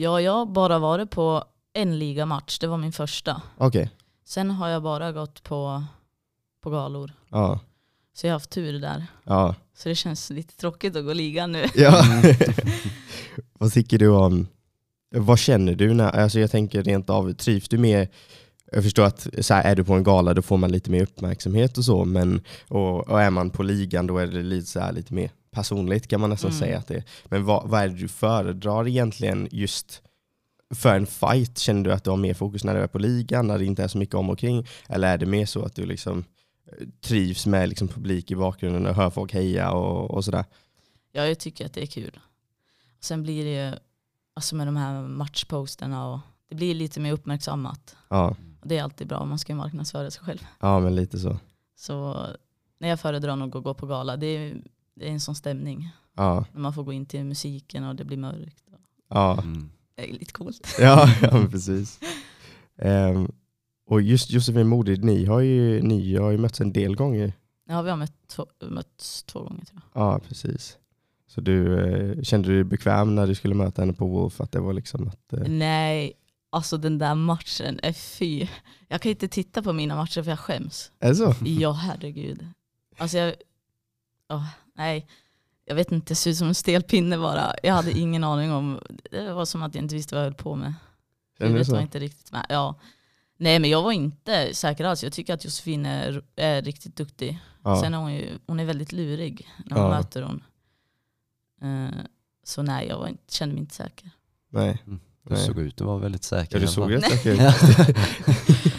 Ja, 0.00 0.20
jag 0.20 0.32
har 0.32 0.46
bara 0.46 0.78
varit 0.78 1.10
på 1.10 1.44
en 1.72 1.98
ligamatch, 1.98 2.58
det 2.58 2.66
var 2.66 2.76
min 2.76 2.92
första. 2.92 3.42
Okej, 3.56 3.90
Sen 4.24 4.50
har 4.50 4.68
jag 4.68 4.82
bara 4.82 5.12
gått 5.12 5.42
på, 5.42 5.84
på 6.62 6.70
galor. 6.70 7.12
ja. 7.28 7.60
Så 8.14 8.26
jag 8.26 8.32
har 8.32 8.34
haft 8.34 8.50
tur 8.50 8.80
där. 8.80 9.06
ja. 9.24 9.54
Så 9.74 9.88
det 9.88 9.94
känns 9.94 10.30
lite 10.30 10.56
tråkigt 10.56 10.96
att 10.96 11.04
gå 11.04 11.12
ligan 11.12 11.52
nu. 11.52 11.64
ja. 11.74 12.02
Vad 13.58 13.72
tycker 13.72 13.98
du 13.98 14.08
om, 14.08 14.46
vad 15.16 15.38
känner 15.38 15.74
du 15.74 15.94
när, 15.94 16.10
alltså 16.10 16.40
jag 16.40 16.50
tänker 16.50 16.82
rent 16.82 17.10
av, 17.10 17.32
trivs 17.32 17.68
du 17.68 17.78
med 17.78 18.08
jag 18.72 18.84
förstår 18.84 19.04
att 19.04 19.26
så 19.40 19.54
här, 19.54 19.64
är 19.64 19.76
du 19.76 19.84
på 19.84 19.94
en 19.94 20.02
gala 20.04 20.34
då 20.34 20.42
får 20.42 20.56
man 20.56 20.72
lite 20.72 20.90
mer 20.90 21.02
uppmärksamhet 21.02 21.78
och 21.78 21.84
så, 21.84 22.04
men 22.04 22.40
och, 22.68 23.08
och 23.08 23.22
är 23.22 23.30
man 23.30 23.50
på 23.50 23.62
ligan 23.62 24.06
då 24.06 24.18
är 24.18 24.26
det 24.26 24.42
lite, 24.42 24.66
så 24.66 24.80
här, 24.80 24.92
lite 24.92 25.14
mer 25.14 25.30
personligt 25.50 26.08
kan 26.08 26.20
man 26.20 26.30
nästan 26.30 26.50
Mm. 26.50 26.60
säga 26.60 26.78
att 26.78 26.86
det 26.86 26.94
är. 26.96 27.04
Men 27.24 27.44
vad, 27.44 27.68
vad 27.68 27.80
är 27.82 27.88
det 27.88 27.94
du 27.94 28.08
föredrar 28.08 28.88
egentligen 28.88 29.48
just 29.50 30.02
för 30.74 30.96
en 30.96 31.06
fight? 31.06 31.58
Känner 31.58 31.82
du 31.84 31.92
att 31.92 32.04
du 32.04 32.10
har 32.10 32.16
mer 32.16 32.34
fokus 32.34 32.64
när 32.64 32.74
du 32.74 32.80
är 32.80 32.86
på 32.86 32.98
ligan, 32.98 33.46
när 33.46 33.58
det 33.58 33.64
inte 33.64 33.82
är 33.84 33.88
så 33.88 33.98
mycket 33.98 34.14
om 34.14 34.30
och 34.30 34.38
kring? 34.38 34.66
Eller 34.88 35.08
är 35.14 35.18
det 35.18 35.26
mer 35.26 35.46
så 35.46 35.64
att 35.64 35.74
du 35.74 35.86
liksom 35.86 36.24
eh, 36.66 36.86
trivs 37.00 37.46
med 37.46 37.68
liksom 37.68 37.88
publik 37.88 38.30
i 38.30 38.36
bakgrunden 38.36 38.86
och 38.86 38.94
hör 38.94 39.10
folk 39.10 39.32
heja 39.34 39.70
och, 39.72 40.10
och 40.10 40.24
sådär? 40.24 40.44
Ja, 41.12 41.26
jag 41.26 41.38
tycker 41.38 41.66
att 41.66 41.72
det 41.72 41.82
är 41.82 41.86
kul. 41.86 42.18
Sen 43.00 43.22
blir 43.22 43.44
det 43.44 43.66
ju, 43.70 43.76
alltså 44.34 44.56
med 44.56 44.66
de 44.66 44.76
här 44.76 45.02
matchposterna 45.02 46.08
och 46.08 46.18
det 46.48 46.54
blir 46.54 46.74
lite 46.74 47.00
mer 47.00 47.12
uppmärksammat. 47.12 47.96
Ja, 48.08 48.36
Och 48.60 48.68
det 48.68 48.78
är 48.78 48.82
alltid 48.82 49.06
bra, 49.06 49.24
man 49.24 49.38
ska 49.38 49.52
ju 49.52 49.56
marknadsföra 49.56 50.10
sig 50.10 50.22
själv. 50.24 50.46
ja 50.60 50.80
men 50.80 50.94
lite 50.94 51.18
så. 51.18 51.38
Så 51.76 52.26
när 52.78 52.88
jag 52.88 53.00
föredrar 53.00 53.36
nog 53.36 53.56
att 53.56 53.64
gå 53.64 53.74
på 53.74 53.86
gala, 53.86 54.16
det 54.16 54.26
är, 54.26 54.56
det 54.98 55.08
är 55.08 55.12
en 55.12 55.20
sån 55.20 55.34
stämning. 55.34 55.88
Ja, 56.16 56.44
När 56.52 56.60
man 56.60 56.72
får 56.74 56.84
gå 56.84 56.92
in 56.92 57.06
till 57.06 57.24
musiken 57.24 57.84
och 57.84 57.96
det 57.96 58.04
blir 58.04 58.16
mörkt. 58.16 58.64
ja. 59.08 59.40
Mm. 59.42 59.70
Det 59.94 60.08
är 60.10 60.12
lite 60.12 60.32
coolt. 60.32 60.74
Ja, 60.80 61.14
ja 61.22 61.46
precis. 61.50 62.00
Ehm, 62.76 63.32
och 63.86 64.02
just 64.02 64.30
Josefin 64.30 64.68
Modig, 64.68 65.04
ni 65.04 65.24
har 65.24 65.40
ju, 65.40 65.82
ni 65.82 66.16
har 66.16 66.30
ju 66.30 66.38
mötts 66.38 66.60
en 66.60 66.72
del 66.72 66.96
gånger. 66.96 67.32
Ja, 67.68 67.82
vi 67.82 67.90
har 67.90 67.96
mött 67.96 68.28
två, 68.28 68.46
mötts 68.60 69.22
två 69.22 69.42
gånger 69.42 69.64
tror 69.64 69.82
jag. 69.94 70.02
Ja, 70.02 70.18
precis. 70.28 70.78
Så 71.26 71.40
du, 71.40 71.78
eh, 71.80 72.22
kände 72.22 72.48
du 72.48 72.54
dig 72.54 72.64
bekväm 72.64 73.14
när 73.14 73.26
du 73.26 73.34
skulle 73.34 73.54
möta 73.54 73.82
henne 73.82 73.92
på 73.92 74.06
Wolf? 74.06 74.40
Att 74.40 74.52
det 74.52 74.60
var 74.60 74.72
liksom 74.72 75.08
att... 75.08 75.32
Eh, 75.32 75.38
Nej, 75.48 76.12
alltså 76.50 76.76
den 76.76 76.98
där 76.98 77.14
matchen, 77.14 77.80
är 77.82 77.92
fy. 77.92 78.46
Jag 78.88 79.00
kan 79.00 79.10
inte 79.10 79.28
titta 79.28 79.62
på 79.62 79.72
mina 79.72 79.96
matcher 79.96 80.22
för 80.22 80.30
jag 80.30 80.38
skäms. 80.38 80.92
är 80.98 81.08
det 81.08 81.14
så? 81.14 81.34
Ja, 81.44 81.72
herregud. 81.72 82.46
Alltså 82.98 83.18
jag, 83.18 83.34
åh, 84.32 84.44
nej, 84.78 85.06
jag 85.64 85.74
vet 85.74 85.92
inte, 85.92 86.10
det 86.10 86.14
ser 86.14 86.30
ut 86.30 86.36
som 86.36 86.48
en 86.48 86.54
stel 86.54 86.82
pinne 86.82 87.18
bara. 87.18 87.54
Jag 87.62 87.74
hade 87.74 87.98
ingen 87.98 88.24
aning 88.24 88.52
om, 88.52 88.80
det 89.10 89.32
var 89.32 89.44
som 89.44 89.62
att 89.62 89.74
jag 89.74 89.84
inte 89.84 89.94
visste 89.94 90.14
vad 90.14 90.24
jag 90.24 90.30
höll 90.30 90.34
på 90.34 90.54
med. 90.54 90.74
Huvudet 91.38 91.68
var 91.68 91.80
inte 91.80 91.98
riktigt 91.98 92.32
med. 92.32 92.46
Ja. 92.48 92.74
Nej 93.36 93.58
men 93.58 93.70
jag 93.70 93.82
var 93.82 93.92
inte 93.92 94.54
säker 94.54 94.84
alls. 94.84 95.02
Jag 95.04 95.12
tycker 95.12 95.34
att 95.34 95.44
Josefin 95.44 95.86
är, 95.86 96.22
är 96.36 96.62
riktigt 96.62 96.96
duktig. 96.96 97.38
Ja. 97.64 97.80
Sen 97.82 97.94
är 97.94 97.98
hon 97.98 98.14
ju 98.14 98.38
hon 98.46 98.60
är 98.60 98.64
väldigt 98.64 98.92
lurig 98.92 99.48
när 99.64 99.76
man 99.76 99.90
Ja. 99.90 99.98
möter 99.98 100.22
hon. 100.22 100.44
Eh, 101.62 101.94
så 102.44 102.62
nej, 102.62 102.86
jag 102.88 102.98
var 102.98 103.08
inte, 103.08 103.34
kände 103.34 103.52
mig 103.54 103.60
inte 103.60 103.74
säker. 103.74 104.10
Nej. 104.50 104.82
Du 104.84 104.98
Nej. 105.34 105.38
såg 105.46 105.58
ut 105.58 105.80
att 105.80 105.86
vara 105.86 105.98
väldigt 105.98 106.24
säker. 106.24 106.56
Ja, 106.56 106.60
du 106.60 106.66
såg 106.66 106.92
rätt 106.94 107.04
säker 107.10 107.32
ut. 107.48 108.74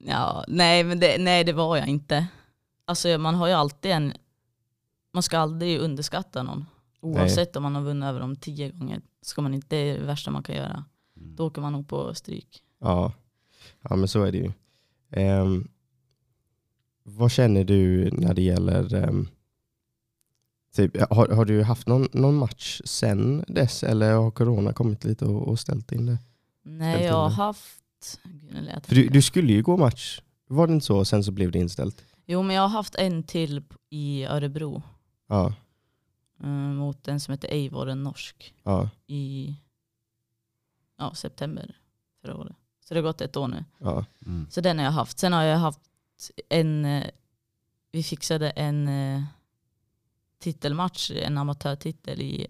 Ja, 0.00 0.44
nej, 0.48 0.84
men 0.84 1.00
det, 1.00 1.18
nej, 1.18 1.44
det 1.44 1.52
var 1.52 1.76
jag 1.76 1.86
inte. 1.88 2.26
Alltså 2.84 3.18
man 3.18 3.34
har 3.34 3.46
ju 3.46 3.52
alltid 3.52 3.90
en, 3.90 4.12
man 5.12 5.22
ska 5.22 5.38
aldrig 5.38 5.78
underskatta 5.78 6.42
någon. 6.42 6.66
Oavsett 7.00 7.56
om 7.56 7.62
man 7.62 7.74
har 7.74 7.82
vunnit 7.82 8.04
över 8.04 8.20
dem 8.20 8.36
tio 8.36 8.70
gånger. 8.70 9.00
Ska 9.22 9.42
man 9.42 9.54
inte, 9.54 9.66
det 9.68 9.76
är 9.76 9.98
det 9.98 10.06
värsta 10.06 10.30
man 10.30 10.42
kan 10.42 10.54
göra. 10.54 10.84
Mm. 11.16 11.36
Då 11.36 11.46
åker 11.46 11.60
man 11.62 11.72
nog 11.72 11.88
på 11.88 12.14
stryk. 12.14 12.62
Ja. 12.80 13.12
ja, 13.82 13.96
men 13.96 14.08
så 14.08 14.22
är 14.22 14.32
det 14.32 14.38
ju. 14.38 14.52
Ehm, 15.10 15.68
vad 17.02 17.30
känner 17.30 17.64
du 17.64 18.10
när 18.10 18.34
det 18.34 18.42
gäller... 18.42 18.94
ehm, 18.94 19.28
typ, 20.74 21.10
har, 21.10 21.28
har 21.28 21.44
du 21.44 21.62
haft 21.62 21.86
någon, 21.86 22.08
någon 22.12 22.34
match 22.34 22.80
sen 22.84 23.44
dess 23.48 23.82
eller 23.82 24.14
har 24.14 24.30
corona 24.30 24.72
kommit 24.72 25.04
lite 25.04 25.24
och, 25.24 25.48
och 25.48 25.58
ställt 25.58 25.92
in 25.92 26.06
det? 26.06 26.18
Nej, 26.62 26.94
Ställt 26.94 27.06
jag 27.06 27.14
har 27.14 27.28
haft... 27.28 28.20
Gud, 28.24 28.84
För 28.84 28.94
du, 28.94 29.08
du 29.08 29.22
skulle 29.22 29.52
ju 29.52 29.62
gå 29.62 29.76
match, 29.76 30.20
var 30.46 30.66
det 30.66 30.72
inte 30.72 30.86
så? 30.86 31.04
Sen 31.04 31.24
så 31.24 31.32
blev 31.32 31.52
det 31.52 31.58
inställt? 31.58 32.04
Jo, 32.26 32.42
men 32.42 32.56
jag 32.56 32.62
har 32.62 32.68
haft 32.68 32.94
en 32.94 33.22
till 33.22 33.62
i 33.90 34.24
Örebro. 34.24 34.82
Ja. 35.28 35.54
eh, 36.42 36.48
mot 36.48 37.08
en 37.08 37.20
som 37.20 37.32
heter 37.32 37.48
Eivor, 37.48 37.88
en 37.88 38.02
norsk. 38.02 38.54
ja, 38.62 38.88
I 39.06 39.54
ja, 40.96 41.14
september 41.14 41.76
förra 42.22 42.36
året. 42.36 42.56
Så 42.84 42.94
det 42.94 43.00
har 43.00 43.04
gått 43.08 43.20
ett 43.20 43.36
år 43.36 43.48
nu. 43.48 43.64
ja. 43.78 44.04
Mm. 44.26 44.46
Så 44.50 44.60
den 44.60 44.78
har 44.78 44.84
jag 44.84 44.92
haft. 44.92 45.18
Sen 45.18 45.32
har 45.32 45.42
jag 45.42 45.58
haft 45.58 45.80
en, 46.48 46.84
eh, 46.84 47.06
vi 47.92 48.02
fixade 48.02 48.50
en 48.50 48.88
eh, 48.88 49.22
titelmatch, 50.38 51.10
en 51.10 51.38
amatörtitel 51.38 52.20
i 52.20 52.46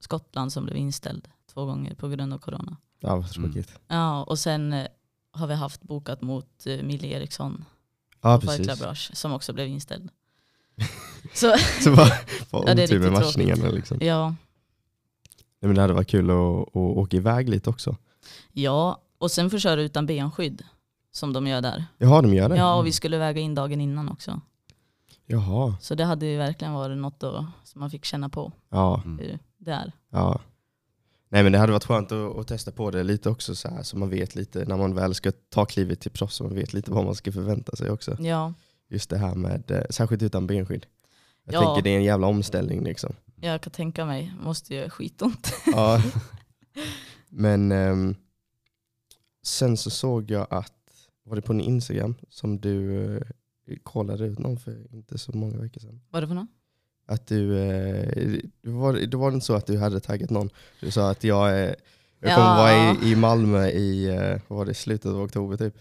Skottland 0.00 0.52
som 0.52 0.64
blev 0.64 0.76
inställd 0.76 1.28
två 1.46 1.64
gånger 1.64 1.94
på 1.94 2.08
grund 2.08 2.32
av 2.34 2.38
corona. 2.38 2.76
ja 3.00 3.16
vad 3.16 3.30
tråkigt. 3.30 3.78
Ja, 3.88 4.24
och 4.24 4.38
sen 4.38 4.86
har 5.30 5.46
vi 5.46 5.54
haft 5.54 5.82
bokat 5.82 6.22
mot 6.22 6.66
Mille 6.66 7.08
Eriksson 7.08 7.64
Ja, 8.20 8.40
precis. 8.40 9.18
Som 9.20 9.32
också 9.32 9.52
blev 9.52 9.66
inställd. 9.66 10.10
Så 11.34 11.52
Så 11.82 11.90
vad 11.90 12.08
var 12.50 12.68
Ja, 12.68 12.98
med 12.98 13.12
matchningarna 13.12 13.68
liksom. 13.68 13.98
ja, 14.00 14.34
Nej, 15.60 15.68
men 15.68 15.74
det 15.74 15.80
hade 15.80 15.92
varit 15.94 16.08
kul 16.08 16.30
att, 16.30 16.36
att 16.68 16.76
åka 16.76 17.16
iväg 17.16 17.48
lite 17.48 17.70
också. 17.70 17.96
ja, 18.52 19.02
och 19.18 19.30
sen 19.30 19.50
får 19.50 19.58
köra 19.58 19.82
utan 19.82 20.06
benskydd 20.06 20.62
som 21.12 21.32
de 21.32 21.46
gör 21.46 21.60
där. 21.60 21.84
Jaha, 21.98 22.22
de 22.22 22.34
gör 22.34 22.48
det? 22.48 22.56
Ja, 22.56 22.74
och 22.78 22.86
vi 22.86 22.92
skulle 22.92 23.18
väga 23.18 23.40
in 23.40 23.54
dagen 23.54 23.80
innan 23.80 24.08
också. 24.08 24.40
Jaha. 25.26 25.76
Så 25.80 25.94
det 25.94 26.04
hade 26.04 26.26
ju 26.26 26.36
verkligen 26.38 26.72
varit 26.74 26.98
något 26.98 27.20
då, 27.20 27.46
som 27.64 27.80
man 27.80 27.90
fick 27.90 28.04
känna 28.04 28.28
på 28.28 28.52
Ja, 28.70 29.02
Mm. 29.04 29.18
hur 29.18 29.38
det 29.58 29.70
är. 29.70 29.92
ja. 30.10 30.40
Nej 31.28 31.42
men 31.42 31.52
det 31.52 31.58
hade 31.58 31.72
varit 31.72 31.84
skönt 31.84 32.12
att, 32.12 32.36
att 32.36 32.46
testa 32.48 32.70
på 32.72 32.90
det 32.90 33.02
lite 33.02 33.30
också 33.30 33.54
så 33.54 33.68
här 33.68 33.82
så 33.82 33.98
man 33.98 34.10
vet 34.10 34.34
lite 34.34 34.64
när 34.64 34.76
man 34.76 34.94
väl 34.94 35.14
ska 35.14 35.32
ta 35.48 35.64
klivet 35.64 36.00
till 36.00 36.10
proffs 36.10 36.36
så 36.36 36.44
man 36.44 36.54
vet 36.54 36.72
lite 36.72 36.90
vad 36.90 37.04
man 37.04 37.14
ska 37.14 37.32
förvänta 37.32 37.76
sig 37.76 37.90
också. 37.90 38.16
Ja, 38.22 38.52
Just 38.88 39.10
det 39.10 39.18
här 39.18 39.34
med, 39.34 39.70
eh, 39.70 39.82
särskilt 39.90 40.22
utan 40.22 40.46
benskydd. 40.46 40.86
Jag 41.44 41.54
Ja. 41.54 41.60
tänker 41.60 41.82
det 41.82 41.90
är 41.90 41.96
en 41.96 42.04
jävla 42.04 42.26
omställning 42.26 42.84
liksom. 42.84 43.14
jag 43.40 43.60
kan 43.60 43.72
tänka 43.72 44.04
mig. 44.06 44.32
Måste 44.40 44.74
göra 44.74 44.90
skitont. 44.90 45.52
Ja. 45.66 46.02
Men 47.28 47.72
ehm, 47.72 48.14
sen 49.42 49.76
så 49.76 49.90
såg 49.90 50.30
jag 50.30 50.46
att, 50.50 50.72
var 51.24 51.36
det 51.36 51.42
på 51.42 51.52
din 51.52 51.60
Instagram 51.60 52.14
som 52.28 52.60
du 52.60 53.06
eh, 53.16 53.22
kollade 53.82 54.24
ut 54.26 54.38
någon 54.38 54.58
för 54.58 54.94
inte 54.94 55.18
så 55.18 55.32
många 55.32 55.58
veckor 55.58 55.80
sedan? 55.80 56.00
Vad 56.10 56.22
det 56.22 56.26
för 56.26 56.34
något? 56.34 56.48
Att 57.06 57.26
du, 57.26 57.58
eh, 57.58 58.40
det 58.62 58.70
var, 58.70 58.92
det 58.92 59.16
var 59.16 59.32
inte 59.32 59.46
så 59.46 59.54
att 59.54 59.66
du 59.66 59.78
hade 59.78 60.00
taggat 60.00 60.30
någon? 60.30 60.50
Du 60.80 60.90
sa 60.90 61.10
att 61.10 61.24
jag, 61.24 61.48
eh, 61.48 61.74
jag 62.20 62.34
kommer 62.34 62.48
Ja. 62.48 62.56
vara 62.56 62.96
i, 63.04 63.10
i 63.12 63.16
Malmö 63.16 63.66
i 63.68 64.06
eh, 64.08 64.40
vad 64.48 64.58
var 64.58 64.66
det, 64.66 64.74
slutet 64.74 65.06
av 65.10 65.20
oktober 65.22 65.56
typ. 65.56 65.74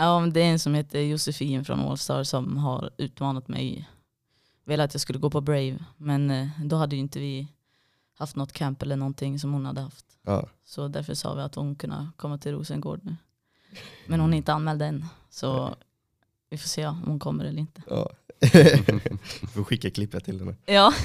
Ja, 0.00 0.30
det 0.32 0.40
är 0.40 0.44
en 0.44 0.58
som 0.58 0.74
heter 0.74 1.00
Josefin 1.00 1.64
från 1.64 1.80
Allstar 1.80 2.24
som 2.24 2.56
har 2.56 2.90
utmanat 2.98 3.48
mig. 3.48 3.88
Velat 4.64 4.84
att 4.84 4.94
jag 4.94 5.00
skulle 5.00 5.18
gå 5.18 5.30
på 5.30 5.40
Brave. 5.40 5.78
Men 5.96 6.30
eh, 6.30 6.48
då 6.64 6.76
hade 6.76 6.96
ju 6.96 7.00
inte 7.00 7.18
vi 7.18 7.48
haft 8.14 8.36
något 8.36 8.52
camp 8.52 8.82
eller 8.82 8.96
någonting 8.96 9.38
som 9.38 9.52
hon 9.52 9.66
hade 9.66 9.80
haft. 9.80 10.06
Ja. 10.22 10.48
Så 10.64 10.88
därför 10.88 11.14
sa 11.14 11.34
vi 11.34 11.42
att 11.42 11.54
hon 11.54 11.74
kunde 11.74 12.06
komma 12.16 12.38
till 12.38 12.52
Rosengård 12.52 13.00
nu. 13.02 13.16
Men 14.06 14.20
hon 14.20 14.32
är 14.32 14.36
inte 14.36 14.52
anmäld 14.52 14.82
än. 14.82 15.04
Så 15.30 15.74
vi 16.50 16.58
får 16.58 16.68
se 16.68 16.86
om 16.86 17.02
hon 17.06 17.18
kommer 17.18 17.44
eller 17.44 17.60
inte. 17.60 17.82
Ja. 17.86 18.10
Får 19.54 19.64
skicka 19.64 19.90
klippet 19.90 20.24
till 20.24 20.38
henne. 20.38 20.54
Ja. 20.66 20.92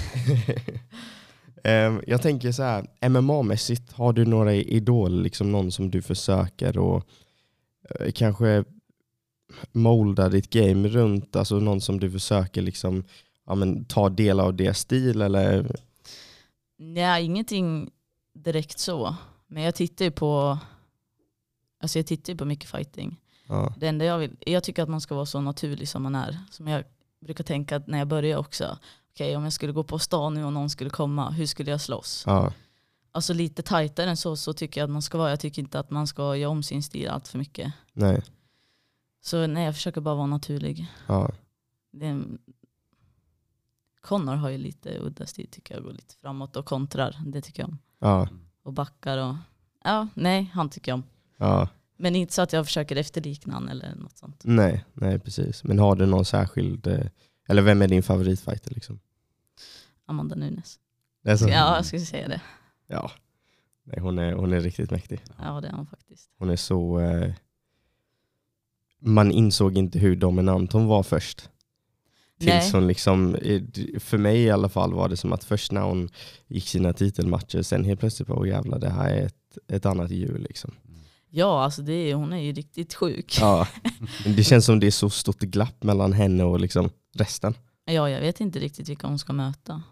Ehm, 1.66 2.02
jag 2.08 2.22
tänker 2.22 2.52
så 2.52 2.64
här, 2.64 2.88
MMA-mässigt, 3.02 3.94
har 3.94 4.14
du 4.14 4.26
några 4.26 4.54
idoler, 4.54 5.24
liksom 5.24 5.52
någon 5.52 5.72
som 5.72 5.92
du 5.92 6.02
försöker 6.02 6.78
och 6.78 7.08
eh, 7.90 8.12
kanske 8.12 8.64
molda 9.72 10.30
ditt 10.30 10.50
game 10.50 10.88
runt, 10.88 11.36
alltså 11.36 11.60
någon 11.60 11.82
som 11.82 12.00
du 12.00 12.12
försöker 12.12 12.62
liksom, 12.62 13.04
ja, 13.46 13.56
men, 13.56 13.86
ta 13.86 14.10
del 14.10 14.40
av 14.40 14.54
deras 14.56 14.80
stil 14.80 15.22
eller? 15.22 15.76
Nej, 16.78 17.26
ingenting 17.26 17.92
direkt 18.34 18.80
så. 18.80 19.16
Men 19.48 19.64
jag 19.64 19.76
tittar 19.76 20.06
ju 20.06 20.12
på, 20.12 20.58
alltså 21.82 22.00
jag 22.00 22.06
tittar 22.08 22.36
på 22.36 22.46
mycket 22.46 22.70
fighting. 22.70 23.20
Ja, 23.48 23.74
Det 23.78 23.88
enda 23.88 24.06
jag 24.06 24.18
vill, 24.18 24.36
jag 24.40 24.64
tycker 24.64 24.84
att 24.84 24.90
man 24.90 25.02
ska 25.02 25.16
vara 25.16 25.26
så 25.26 25.42
naturlig 25.42 25.88
som 25.88 26.04
man 26.04 26.16
är. 26.16 26.38
Som 26.52 26.68
jag 26.68 26.84
brukar 27.22 27.44
tänka 27.44 27.82
när 27.88 27.98
jag 27.98 28.08
börjar 28.08 28.38
också. 28.38 28.78
Okej, 29.14 29.36
om 29.38 29.44
jag 29.44 29.54
skulle 29.54 29.74
gå 29.74 29.84
på 29.84 30.00
stan 30.00 30.34
nu 30.34 30.44
och 30.46 30.54
någon 30.54 30.70
skulle 30.70 30.90
komma, 30.90 31.30
hur 31.32 31.46
skulle 31.46 31.72
jag 31.72 31.82
slåss? 31.82 32.24
ja, 32.28 32.54
Alltså 33.12 33.34
lite 33.34 33.62
tajtare 33.62 34.10
än 34.10 34.18
så, 34.18 34.36
så 34.36 34.54
tycker 34.54 34.82
jag 34.82 34.86
att 34.88 34.92
man 34.92 35.02
ska 35.02 35.18
vara. 35.18 35.30
Jag 35.30 35.40
tycker 35.40 35.62
inte 35.62 35.80
att 35.80 35.90
man 35.92 36.08
ska 36.08 36.36
göra 36.36 36.50
om 36.52 36.64
sin 36.64 36.84
stil 36.84 37.08
allt 37.10 37.28
för 37.28 37.38
mycket. 37.38 37.74
nej, 37.94 38.22
Så 39.26 39.48
nej, 39.48 39.66
jag 39.66 39.76
försöker 39.76 40.02
bara 40.02 40.16
vara 40.16 40.28
naturlig. 40.28 40.88
ja, 41.08 41.32
Det 41.92 42.24
Connor 44.02 44.36
har 44.36 44.50
ju 44.50 44.58
lite 44.58 44.98
udda 45.00 45.26
stil 45.26 45.48
tycker 45.52 45.76
jag, 45.76 45.84
går 45.84 45.92
lite 45.92 46.16
framåt 46.16 46.56
och 46.56 46.66
kontrar. 46.66 47.18
Det 47.26 47.42
tycker 47.42 47.64
jag 47.64 47.70
om. 47.70 47.78
ja, 48.00 48.28
Och 48.64 48.74
backar 48.74 49.18
och, 49.18 49.36
ja, 49.84 50.08
nej, 50.14 50.52
han 50.54 50.70
tycker 50.70 50.92
jag 50.92 50.96
om. 50.98 51.04
ja, 51.38 51.68
Men 51.98 52.16
inte 52.16 52.34
så 52.34 52.42
att 52.42 52.54
jag 52.54 52.66
försöker 52.66 52.96
efterlikna 52.96 53.54
han 53.54 53.70
eller 53.70 53.96
något 53.96 54.18
sånt. 54.18 54.42
nej, 54.44 54.86
nej 54.94 55.20
precis. 55.20 55.64
Men 55.64 55.80
har 55.80 55.96
du 55.96 56.06
någon 56.06 56.26
särskild, 56.26 56.88
eh, 56.88 57.06
eller 57.48 57.62
vem 57.62 57.82
är 57.82 57.88
din 57.88 58.04
favoritfighter 58.04 58.72
liksom? 58.74 59.00
Amanda 60.06 60.36
Nunes. 60.36 60.80
Så? 61.38 61.50
Ja, 61.50 61.76
jag 61.76 61.86
skulle 61.86 62.02
säga 62.02 62.28
det. 62.28 62.42
ja. 62.88 63.12
Nej, 63.86 64.00
hon, 64.00 64.20
är, 64.20 64.34
hon 64.34 64.54
är 64.54 64.60
riktigt 64.60 64.92
mäktig. 64.92 65.24
Ja, 65.42 65.62
det 65.62 65.68
är 65.68 65.72
han 65.72 65.86
faktiskt. 65.88 66.30
Hon 66.38 66.50
är 66.50 66.56
så... 66.56 67.00
Eh, 67.00 67.34
man 69.04 69.32
insåg 69.32 69.78
inte 69.78 70.00
hur 70.00 70.16
dominant 70.16 70.74
hon 70.74 70.86
var 70.86 71.04
först. 71.04 71.50
Tills 72.40 72.74
hon 72.74 72.88
liksom, 72.88 73.36
eh, 73.36 73.62
för 74.00 74.18
mig 74.18 74.38
i 74.42 74.52
alla 74.52 74.70
fall 74.70 74.94
var 74.94 75.10
det 75.10 75.18
som 75.18 75.34
att 75.34 75.44
först 75.44 75.72
när 75.72 75.82
hon 75.82 76.10
gick 76.48 76.68
sina 76.68 76.94
titelmatcher, 76.94 77.62
sen 77.62 77.86
helt 77.86 78.00
plötsligt 78.00 78.28
bara, 78.28 78.40
oh 78.40 78.48
jävlar 78.48 78.80
det 78.80 78.90
här 78.90 79.10
är 79.10 79.26
ett, 79.26 79.58
ett 79.68 79.86
annat 79.86 80.12
djur 80.12 80.40
liksom. 80.40 80.72
Ja, 81.30 81.64
alltså 81.64 81.82
det 81.82 81.94
är, 81.94 82.16
hon 82.16 82.34
är 82.34 82.42
ju 82.42 82.54
riktigt 82.54 82.94
sjuk. 82.94 83.38
Ja. 83.40 83.68
Det 84.26 84.44
känns 84.44 84.66
som 84.66 84.80
det 84.80 84.88
är 84.88 84.92
så 84.92 85.10
stort 85.10 85.40
glapp 85.40 85.84
mellan 85.84 86.14
henne 86.14 86.44
och 86.44 86.60
liksom 86.60 86.90
resten. 87.14 87.54
Ja, 87.86 88.10
jag 88.10 88.22
vet 88.22 88.42
inte 88.42 88.60
riktigt 88.60 88.90
vilka 88.90 89.08
hon 89.08 89.20
ska 89.20 89.34
möta. 89.34 89.84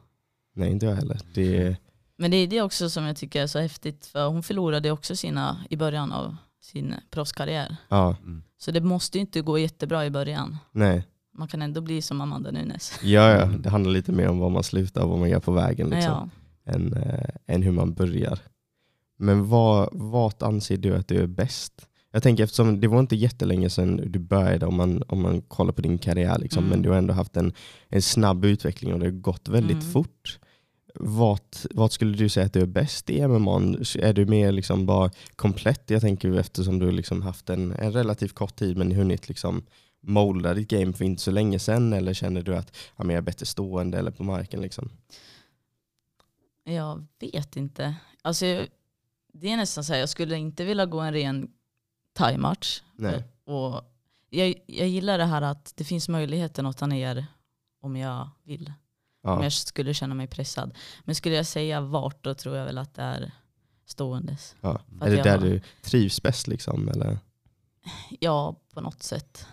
Nej 0.55 0.71
inte 0.71 0.85
jag 0.85 0.95
heller. 0.95 1.19
Det, 1.33 1.75
Men 2.17 2.31
det 2.31 2.37
är 2.37 2.47
det 2.47 2.61
också 2.61 2.89
som 2.89 3.03
jag 3.03 3.17
tycker 3.17 3.43
är 3.43 3.47
så 3.47 3.59
häftigt, 3.59 4.05
för 4.05 4.27
hon 4.27 4.43
förlorade 4.43 4.91
också 4.91 5.15
sina 5.15 5.65
i 5.69 5.77
början 5.77 6.11
av 6.11 6.35
sin 6.61 6.93
proffskarriär. 7.11 7.75
ja, 7.89 8.15
Mm. 8.23 8.43
Så 8.57 8.71
det 8.71 8.81
måste 8.81 9.17
ju 9.17 9.21
inte 9.21 9.41
gå 9.41 9.57
jättebra 9.57 10.05
i 10.05 10.09
början. 10.09 10.57
nej. 10.71 11.07
Man 11.33 11.47
kan 11.47 11.61
ändå 11.61 11.81
bli 11.81 12.01
som 12.01 12.21
Amanda 12.21 12.51
Nunes. 12.51 12.99
Ja, 13.03 13.29
ja, 13.29 13.45
det 13.45 13.69
handlar 13.69 13.91
lite 13.91 14.11
mer 14.11 14.29
om 14.29 14.39
vad 14.39 14.51
man 14.51 14.63
slutar 14.63 15.01
och 15.03 15.09
vad 15.09 15.19
man 15.19 15.29
gör 15.29 15.39
på 15.39 15.51
vägen. 15.51 15.89
Liksom. 15.89 16.29
Ja. 16.63 16.73
än, 16.73 16.93
eh, 16.93 17.29
än 17.47 17.61
hur 17.63 17.71
man 17.71 17.93
börjar. 17.93 18.39
Men 19.17 19.49
vad, 19.49 19.89
vart 19.91 20.41
anser 20.41 20.77
du 20.77 20.95
att 20.95 21.07
du 21.07 21.17
är 21.17 21.27
bäst? 21.27 21.87
Jag 22.11 22.23
tänker 22.23 22.43
eftersom 22.43 22.79
det 22.79 22.87
var 22.87 22.99
inte 22.99 23.15
jättelänge 23.15 23.69
sedan 23.69 24.01
du 24.11 24.19
började 24.19 24.65
om 24.65 24.75
man, 24.75 25.03
om 25.07 25.21
man 25.21 25.41
kollar 25.41 25.71
på 25.73 25.81
din 25.81 25.97
karriär, 25.97 26.39
liksom, 26.39 26.59
Mm. 26.63 26.69
men 26.69 26.81
du 26.81 26.89
har 26.89 26.97
ändå 26.97 27.13
haft 27.13 27.37
en, 27.37 27.53
en 27.89 28.01
snabb 28.01 28.45
utveckling 28.45 28.93
och 28.93 28.99
det 28.99 29.05
har 29.05 29.11
gått 29.11 29.49
väldigt 29.49 29.81
Mm. 29.81 29.91
fort. 29.91 30.39
Vart 30.95 31.91
skulle 31.91 32.17
du 32.17 32.29
säga 32.29 32.45
att 32.45 32.53
du 32.53 32.61
är 32.61 32.65
bäst 32.65 33.09
i 33.09 33.27
MMA? 33.27 33.57
Är 33.99 34.13
du 34.13 34.25
mer 34.25 34.51
liksom 34.51 34.85
bara 34.85 35.11
komplett? 35.35 35.89
Jag 35.89 36.01
tänker 36.01 36.33
eftersom 36.39 36.79
du 36.79 36.91
liksom 36.91 37.21
haft 37.21 37.49
en, 37.49 37.71
en 37.71 37.91
relativt 37.91 38.33
kort 38.35 38.55
tid 38.55 38.77
men 38.77 38.91
hunnit 38.91 39.27
liksom 39.29 39.63
molda 40.03 40.53
ditt 40.53 40.67
game 40.69 40.93
för 40.93 41.05
inte 41.05 41.21
så 41.21 41.31
länge 41.31 41.59
sedan 41.59 41.93
eller 41.93 42.13
känner 42.13 42.41
du 42.41 42.55
att 42.55 42.77
ja, 42.95 43.03
jag 43.05 43.13
är 43.13 43.21
bättre 43.21 43.45
stående 43.45 43.97
eller 43.99 44.11
på 44.11 44.23
marken? 44.23 44.61
Liksom? 44.61 44.89
Jag 46.63 47.05
vet 47.19 47.55
inte. 47.55 47.95
Alltså, 48.21 48.45
jag- 48.45 48.67
det 49.33 49.51
är 49.51 49.57
nästan 49.57 49.83
så 49.83 49.93
här, 49.93 49.99
jag 49.99 50.09
skulle 50.09 50.37
inte 50.37 50.65
vilja 50.65 50.85
gå 50.85 50.99
en 50.99 51.13
ren 51.13 51.51
thai-match. 52.13 52.81
Och 53.45 53.81
jag, 54.29 54.53
jag 54.65 54.87
gillar 54.87 55.17
det 55.17 55.25
här 55.25 55.41
att 55.41 55.73
det 55.75 55.83
finns 55.83 56.09
möjligheter 56.09 56.61
att 56.61 56.63
nota 56.63 56.87
ner 56.87 57.25
om 57.81 57.95
jag 57.97 58.29
vill. 58.43 58.73
Om 59.23 59.31
Ja. 59.31 59.43
jag 59.43 59.53
skulle 59.53 59.93
känna 59.93 60.15
mig 60.15 60.27
pressad. 60.27 60.73
Men 61.03 61.15
skulle 61.15 61.35
jag 61.35 61.45
säga 61.45 61.81
vart 61.81 62.23
då 62.23 62.33
tror 62.33 62.55
jag 62.57 62.65
väl 62.65 62.77
att 62.77 62.93
det 62.93 63.01
är 63.01 63.31
ståendes. 63.85 64.55
Ja. 64.61 64.81
Är 65.01 65.09
det 65.09 65.23
där 65.23 65.37
har- 65.37 65.45
du 65.45 65.61
trivs 65.81 66.21
bäst? 66.23 66.47
Liksom, 66.47 66.87
eller? 66.87 67.19
Ja, 68.19 68.55
på 68.73 68.81
något 68.81 69.03
sätt. 69.03 69.45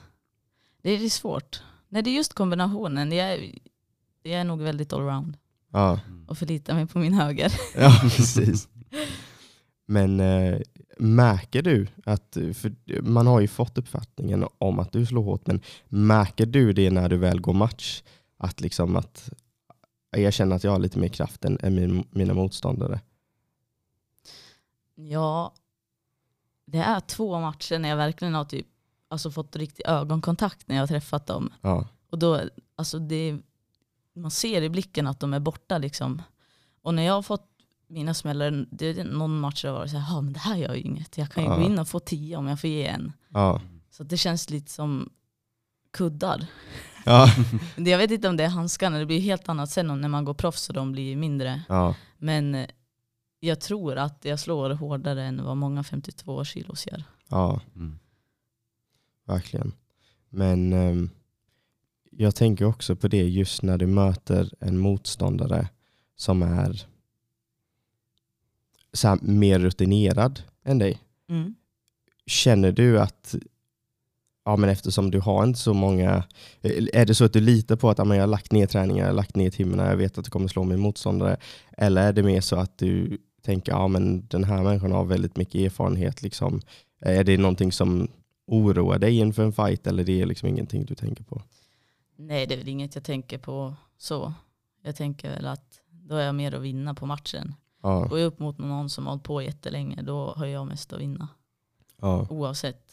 Det 0.82 0.90
är 0.90 1.08
svårt. 1.10 1.62
Nej, 1.88 2.02
det 2.02 2.10
är 2.10 2.14
just 2.14 2.34
kombinationen. 2.34 3.12
Jag 3.12 3.32
är, 3.32 3.54
jag 4.22 4.40
är 4.40 4.44
nog 4.44 4.60
väldigt 4.62 4.92
allround 4.92 5.36
Ja. 5.72 6.00
och 6.26 6.38
förlitar 6.38 6.74
mig 6.74 6.86
på 6.86 6.98
min 6.98 7.12
höger. 7.14 7.52
ja, 7.76 8.00
precis. 8.02 8.68
Men 9.86 10.20
eh, 10.20 10.58
märker 10.98 11.62
du 11.62 11.86
att, 12.06 12.36
för 12.54 13.00
man 13.02 13.26
har 13.26 13.40
ju 13.40 13.48
fått 13.48 13.78
uppfattningen 13.78 14.44
om 14.58 14.78
att 14.78 14.92
du 14.92 15.06
slår 15.06 15.22
hårt, 15.24 15.46
men 15.46 15.60
märker 15.88 16.46
du 16.46 16.72
det 16.72 16.90
när 16.90 17.08
du 17.08 17.16
väl 17.16 17.40
går 17.40 17.52
match? 17.52 18.02
Att, 18.38 18.60
liksom 18.60 18.96
att 18.96 19.30
jag 20.10 20.32
känner 20.32 20.56
att 20.56 20.64
jag 20.64 20.70
har 20.70 20.78
lite 20.78 20.98
mer 20.98 21.08
kraft 21.08 21.44
än, 21.44 21.58
än 21.62 21.74
min, 21.74 22.04
mina 22.10 22.34
motståndare? 22.34 23.00
Ja, 24.94 25.54
det 26.64 26.78
är 26.78 27.00
två 27.00 27.40
matcher 27.40 27.78
när 27.78 27.88
jag 27.88 27.96
verkligen 27.96 28.34
har 28.34 28.44
typ, 28.44 28.66
alltså 29.08 29.30
fått 29.30 29.56
riktig 29.56 29.82
ögonkontakt 29.86 30.68
när 30.68 30.76
jag 30.76 30.82
har 30.82 30.86
träffat 30.86 31.26
dem. 31.26 31.52
Ja, 31.60 31.88
Och 32.10 32.18
då, 32.18 32.40
alltså 32.76 32.98
det, 32.98 33.38
man 34.14 34.30
ser 34.30 34.62
i 34.62 34.68
blicken 34.68 35.06
att 35.06 35.20
de 35.20 35.34
är 35.34 35.40
borta 35.40 35.78
liksom. 35.78 36.22
Och 36.82 36.94
när 36.94 37.02
jag 37.02 37.12
har 37.14 37.22
fått 37.22 37.46
mina 37.86 38.14
smällar, 38.14 38.66
det 38.70 38.86
är 38.86 39.04
någon 39.04 39.40
match 39.40 39.62
där 39.62 39.68
jag 39.68 39.74
varit 39.76 39.90
såhär, 39.90 40.22
men 40.22 40.32
det 40.32 40.38
här 40.40 40.56
gör 40.56 40.74
ju 40.74 40.80
inget. 40.80 41.18
Jag 41.18 41.30
kan 41.30 41.44
ju 41.44 41.50
Ja. 41.50 41.56
gå 41.56 41.62
in 41.62 41.78
och 41.78 41.88
få 41.88 42.00
tio 42.00 42.36
om 42.36 42.46
jag 42.48 42.60
får 42.60 42.70
ge 42.70 42.86
en. 42.86 43.12
ja, 43.28 43.60
Så 43.90 44.04
det 44.04 44.16
känns 44.16 44.50
lite 44.50 44.70
som 44.72 45.10
kuddar. 45.90 46.46
ja, 47.06 47.28
Det- 47.76 47.90
Jag 47.90 47.98
vet 47.98 48.10
inte 48.10 48.28
om 48.28 48.36
det 48.36 48.44
är 48.44 48.48
handskarna, 48.48 48.98
det 48.98 49.06
blir 49.06 49.20
helt 49.20 49.48
annat 49.48 49.70
sen 49.70 49.90
om 49.90 50.00
när 50.00 50.08
man 50.08 50.24
går 50.24 50.34
proffs 50.34 50.68
och 50.68 50.74
de 50.74 50.92
blir 50.92 51.16
mindre. 51.16 51.62
ja, 51.68 51.94
Men 52.18 52.54
eh, 52.54 52.68
jag 53.40 53.60
tror 53.60 53.96
att 53.96 54.24
jag 54.24 54.40
slår 54.40 54.70
hårdare 54.70 55.24
än 55.24 55.44
vad 55.44 55.56
många 55.56 55.84
52 55.84 56.44
kilos 56.44 56.86
gör. 56.86 57.04
ja. 57.28 57.60
Mm. 57.76 57.98
Verkligen. 59.24 59.72
Men 60.28 60.72
ehm, 60.72 61.10
jag 62.10 62.34
tänker 62.34 62.64
också 62.64 62.96
på 62.96 63.08
det 63.08 63.28
just 63.28 63.62
när 63.62 63.78
du 63.78 63.86
möter 63.86 64.54
en 64.60 64.78
motståndare 64.78 65.68
som 66.16 66.42
är 66.42 66.86
så 68.92 69.08
här, 69.08 69.18
mer 69.22 69.58
rutinerad 69.58 70.42
än 70.64 70.78
dig. 70.78 71.02
Mm. 71.28 71.54
Känner 72.26 72.72
du 72.72 73.00
att, 73.00 73.34
ja 74.48 74.56
men 74.56 74.70
eftersom 74.70 75.10
du 75.10 75.20
har 75.20 75.44
inte 75.44 75.58
så 75.58 75.74
många, 75.74 76.24
är 76.92 77.06
det 77.06 77.14
så 77.14 77.24
att 77.24 77.32
du 77.32 77.40
litar 77.40 77.76
på 77.76 77.90
att 77.90 77.98
ja, 77.98 78.04
men 78.04 78.16
jag 78.16 78.22
har 78.22 78.28
lagt 78.30 78.52
ner 78.52 78.66
träningar, 78.66 79.00
jag 79.04 79.06
har 79.08 79.16
lagt 79.16 79.36
ner 79.36 79.50
timmarna, 79.50 79.88
jag 79.88 79.96
vet 79.96 80.18
att 80.18 80.24
du 80.24 80.30
kommer 80.30 80.48
slå 80.48 80.64
min 80.64 80.80
motståndare? 80.80 81.36
Eller 81.76 82.08
är 82.08 82.12
det 82.12 82.22
mer 82.22 82.40
så 82.40 82.56
att 82.56 82.78
du 82.78 83.18
tänker 83.42 83.72
ja 83.72 83.88
men 83.88 84.26
den 84.26 84.44
här 84.44 84.62
människan 84.62 84.92
har 84.92 85.04
väldigt 85.04 85.36
mycket 85.36 85.54
erfarenhet. 85.54 86.22
Liksom. 86.22 86.60
Är 87.00 87.24
det 87.24 87.38
någonting 87.38 87.72
som 87.72 88.08
oroar 88.46 88.98
dig 88.98 89.18
inför 89.18 89.42
en 89.42 89.52
fight 89.52 89.86
eller 89.86 90.04
det 90.04 90.20
är 90.20 90.26
liksom 90.26 90.48
ingenting 90.48 90.84
du 90.84 90.94
tänker 90.94 91.24
på? 91.24 91.42
Nej 92.16 92.46
det 92.46 92.54
är 92.54 92.58
väl 92.58 92.68
inget 92.68 92.94
jag 92.94 93.04
tänker 93.04 93.38
på 93.38 93.74
så. 93.98 94.32
Jag 94.82 94.96
tänker 94.96 95.30
väl 95.30 95.46
att 95.46 95.80
då 95.90 96.14
är 96.14 96.26
jag 96.26 96.34
mer 96.34 96.54
att 96.54 96.62
vinna 96.62 96.94
på 96.94 97.06
matchen. 97.06 97.54
Ja, 97.82 98.04
Går 98.10 98.18
jag 98.18 98.26
upp 98.26 98.38
mot 98.38 98.58
någon 98.58 98.90
som 98.90 99.06
har 99.06 99.12
hållit 99.12 99.24
på 99.24 99.42
jättelänge 99.42 100.02
då 100.02 100.32
har 100.36 100.46
jag 100.46 100.66
mest 100.66 100.92
att 100.92 101.00
vinna. 101.00 101.28
ja, 102.00 102.26
Oavsett. 102.30 102.87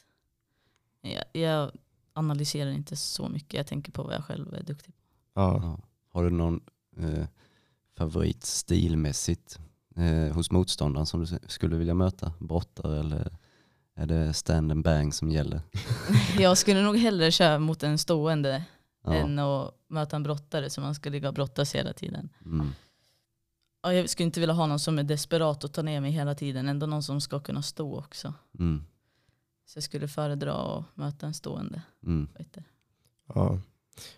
Jag, 1.13 1.41
jag 1.41 1.71
analyserar 2.13 2.71
inte 2.71 2.95
så 2.95 3.29
mycket. 3.29 3.53
Jag 3.53 3.67
tänker 3.67 3.91
på 3.91 4.03
vad 4.03 4.13
jag 4.13 4.23
själv 4.25 4.53
är 4.53 4.63
duktig 4.63 4.93
på. 4.95 5.01
ja. 5.41 5.79
Har 6.11 6.23
du 6.23 6.29
någon 6.29 6.59
eh, 6.97 7.25
favorit 7.97 8.43
stilmässigt 8.43 9.59
eh, 9.95 10.35
hos 10.35 10.51
motståndaren 10.51 11.05
som 11.05 11.19
du 11.25 11.39
skulle 11.47 11.75
vilja 11.77 11.93
möta? 11.93 12.33
Brottare 12.39 12.99
eller 12.99 13.37
är 13.95 14.05
det 14.05 14.33
stand 14.33 14.71
and 14.71 14.83
bang 14.83 15.13
som 15.13 15.31
gäller? 15.31 15.61
Jag 16.39 16.57
skulle 16.57 16.81
nog 16.81 16.97
hellre 16.97 17.31
köra 17.31 17.59
mot 17.59 17.83
en 17.83 17.97
stående 17.97 18.63
Ja. 19.03 19.13
än 19.13 19.39
att 19.39 19.71
möta 19.87 20.15
en 20.15 20.23
brottare 20.23 20.69
som 20.69 20.83
man 20.83 20.95
ska 20.95 21.09
ligga 21.09 21.27
och 21.27 21.33
brottas 21.33 21.75
hela 21.75 21.93
tiden. 21.93 22.29
Mm. 22.45 22.71
Ja, 23.83 23.93
jag 23.93 24.09
skulle 24.09 24.25
inte 24.25 24.39
vilja 24.39 24.55
ha 24.55 24.65
någon 24.67 24.79
som 24.79 24.99
är 24.99 25.03
desperat 25.03 25.63
och 25.63 25.73
tar 25.73 25.83
ner 25.83 26.01
mig 26.01 26.11
hela 26.11 26.35
tiden. 26.35 26.69
Ändå 26.69 26.85
någon 26.85 27.03
som 27.03 27.21
ska 27.21 27.39
kunna 27.39 27.61
stå 27.61 27.99
också. 27.99 28.33
Mm. 28.59 28.83
Så 29.65 29.77
jag 29.77 29.83
skulle 29.83 30.07
föredra 30.07 30.53
att 30.53 30.83
möta 30.97 31.25
en 31.25 31.33
stående 31.33 31.81
Mm. 32.05 32.27
fighter. 32.37 32.63
Ja. 33.33 33.59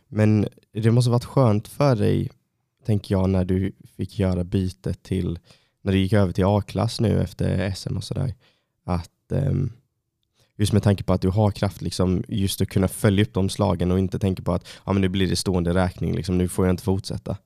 Men 0.07 0.47
det 0.71 0.91
måste 0.91 1.11
varit 1.11 1.25
skönt 1.25 1.67
för 1.67 1.95
dig, 1.95 2.31
tänker 2.85 3.15
jag, 3.15 3.29
när 3.29 3.45
du 3.45 3.71
fick 3.97 4.19
göra 4.19 4.43
bytet 4.43 5.03
till, 5.03 5.39
när 5.81 5.91
du 5.91 5.99
gick 5.99 6.13
över 6.13 6.33
till 6.33 6.45
A-klass 6.45 6.99
nu 6.99 7.21
efter 7.21 7.71
SM 7.71 7.97
och 7.97 8.03
sådär. 8.03 8.33
Att 8.85 9.31
ehm, 9.31 9.71
just 10.55 10.73
med 10.73 10.83
tanke 10.83 11.03
på 11.03 11.13
att 11.13 11.21
du 11.21 11.29
har 11.29 11.51
kraft, 11.51 11.81
liksom, 11.81 12.23
just 12.27 12.61
att 12.61 12.69
kunna 12.69 12.87
följa 12.87 13.23
upp 13.23 13.33
de 13.33 13.49
slagen 13.49 13.91
och 13.91 13.99
inte 13.99 14.19
tänka 14.19 14.43
på 14.43 14.53
att 14.53 14.67
ja, 14.85 14.93
men 14.93 15.01
nu 15.01 15.09
blir 15.09 15.27
det 15.29 15.35
stående 15.35 15.73
räkning, 15.73 16.15
liksom, 16.15 16.37
nu 16.37 16.47
får 16.47 16.65
jag 16.65 16.73
inte 16.73 16.83
fortsätta. 16.83 17.37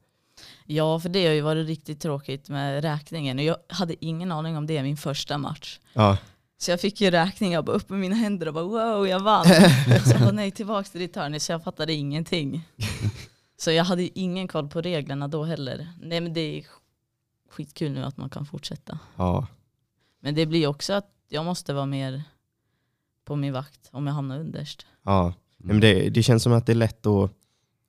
Ja, 0.66 1.00
för 1.00 1.10
det 1.10 1.26
har 1.26 1.34
ju 1.34 1.42
varit 1.42 1.68
riktigt 1.68 2.00
tråkigt 2.02 2.50
med 2.50 2.82
räkningen. 2.84 3.38
Och 3.40 3.44
jag 3.46 3.58
hade 3.68 4.06
ingen 4.06 4.32
aning 4.32 4.58
om 4.58 4.68
det 4.68 4.76
i 4.76 4.84
min 4.84 4.98
första 4.98 5.38
match. 5.38 5.80
Ja, 5.94 6.18
Så 6.62 6.72
jag 6.72 6.82
fick 6.82 7.02
ju 7.02 7.12
räkning, 7.12 7.52
jag 7.52 7.66
bara 7.66 7.76
upp 7.76 7.90
med 7.90 8.00
mina 8.00 8.16
händer 8.16 8.48
och 8.48 8.54
bara 8.54 8.64
wow, 8.64 9.08
jag 9.08 9.20
vann. 9.20 9.46
så 10.06 10.12
jag 10.12 10.20
bara 10.20 10.32
nej, 10.32 10.52
tillbaka 10.52 10.90
till 10.90 11.00
ditt 11.00 11.16
hörn. 11.16 11.40
Så 11.40 11.52
jag 11.52 11.64
fattade 11.64 11.94
ingenting. 11.94 12.68
så 13.58 13.72
jag 13.72 13.84
hade 13.84 14.20
ingen 14.20 14.48
koll 14.48 14.68
på 14.68 14.82
reglerna 14.82 15.28
då 15.28 15.44
heller. 15.44 15.88
Nej 16.02 16.22
men 16.22 16.34
det 16.34 16.42
är 16.42 16.66
skitkul 17.50 17.92
nu 17.92 18.04
att 18.04 18.18
man 18.18 18.30
kan 18.30 18.46
fortsätta. 18.46 19.00
ja, 19.16 19.48
Men 20.20 20.36
det 20.36 20.46
blir 20.46 20.68
också 20.68 20.94
att 20.94 21.10
jag 21.30 21.46
måste 21.46 21.74
vara 21.74 21.86
mer 21.86 22.24
på 23.26 23.36
min 23.36 23.54
vakt 23.54 23.90
om 23.92 24.08
jag 24.08 24.14
hamnar 24.14 24.40
underst. 24.40 24.86
ja. 25.04 25.34
Men 25.58 25.80
det, 25.80 26.10
det 26.10 26.24
känns 26.24 26.44
som 26.44 26.54
att 26.54 26.66
det 26.66 26.74
är 26.74 26.76
lätt 26.76 27.06
att, 27.06 27.32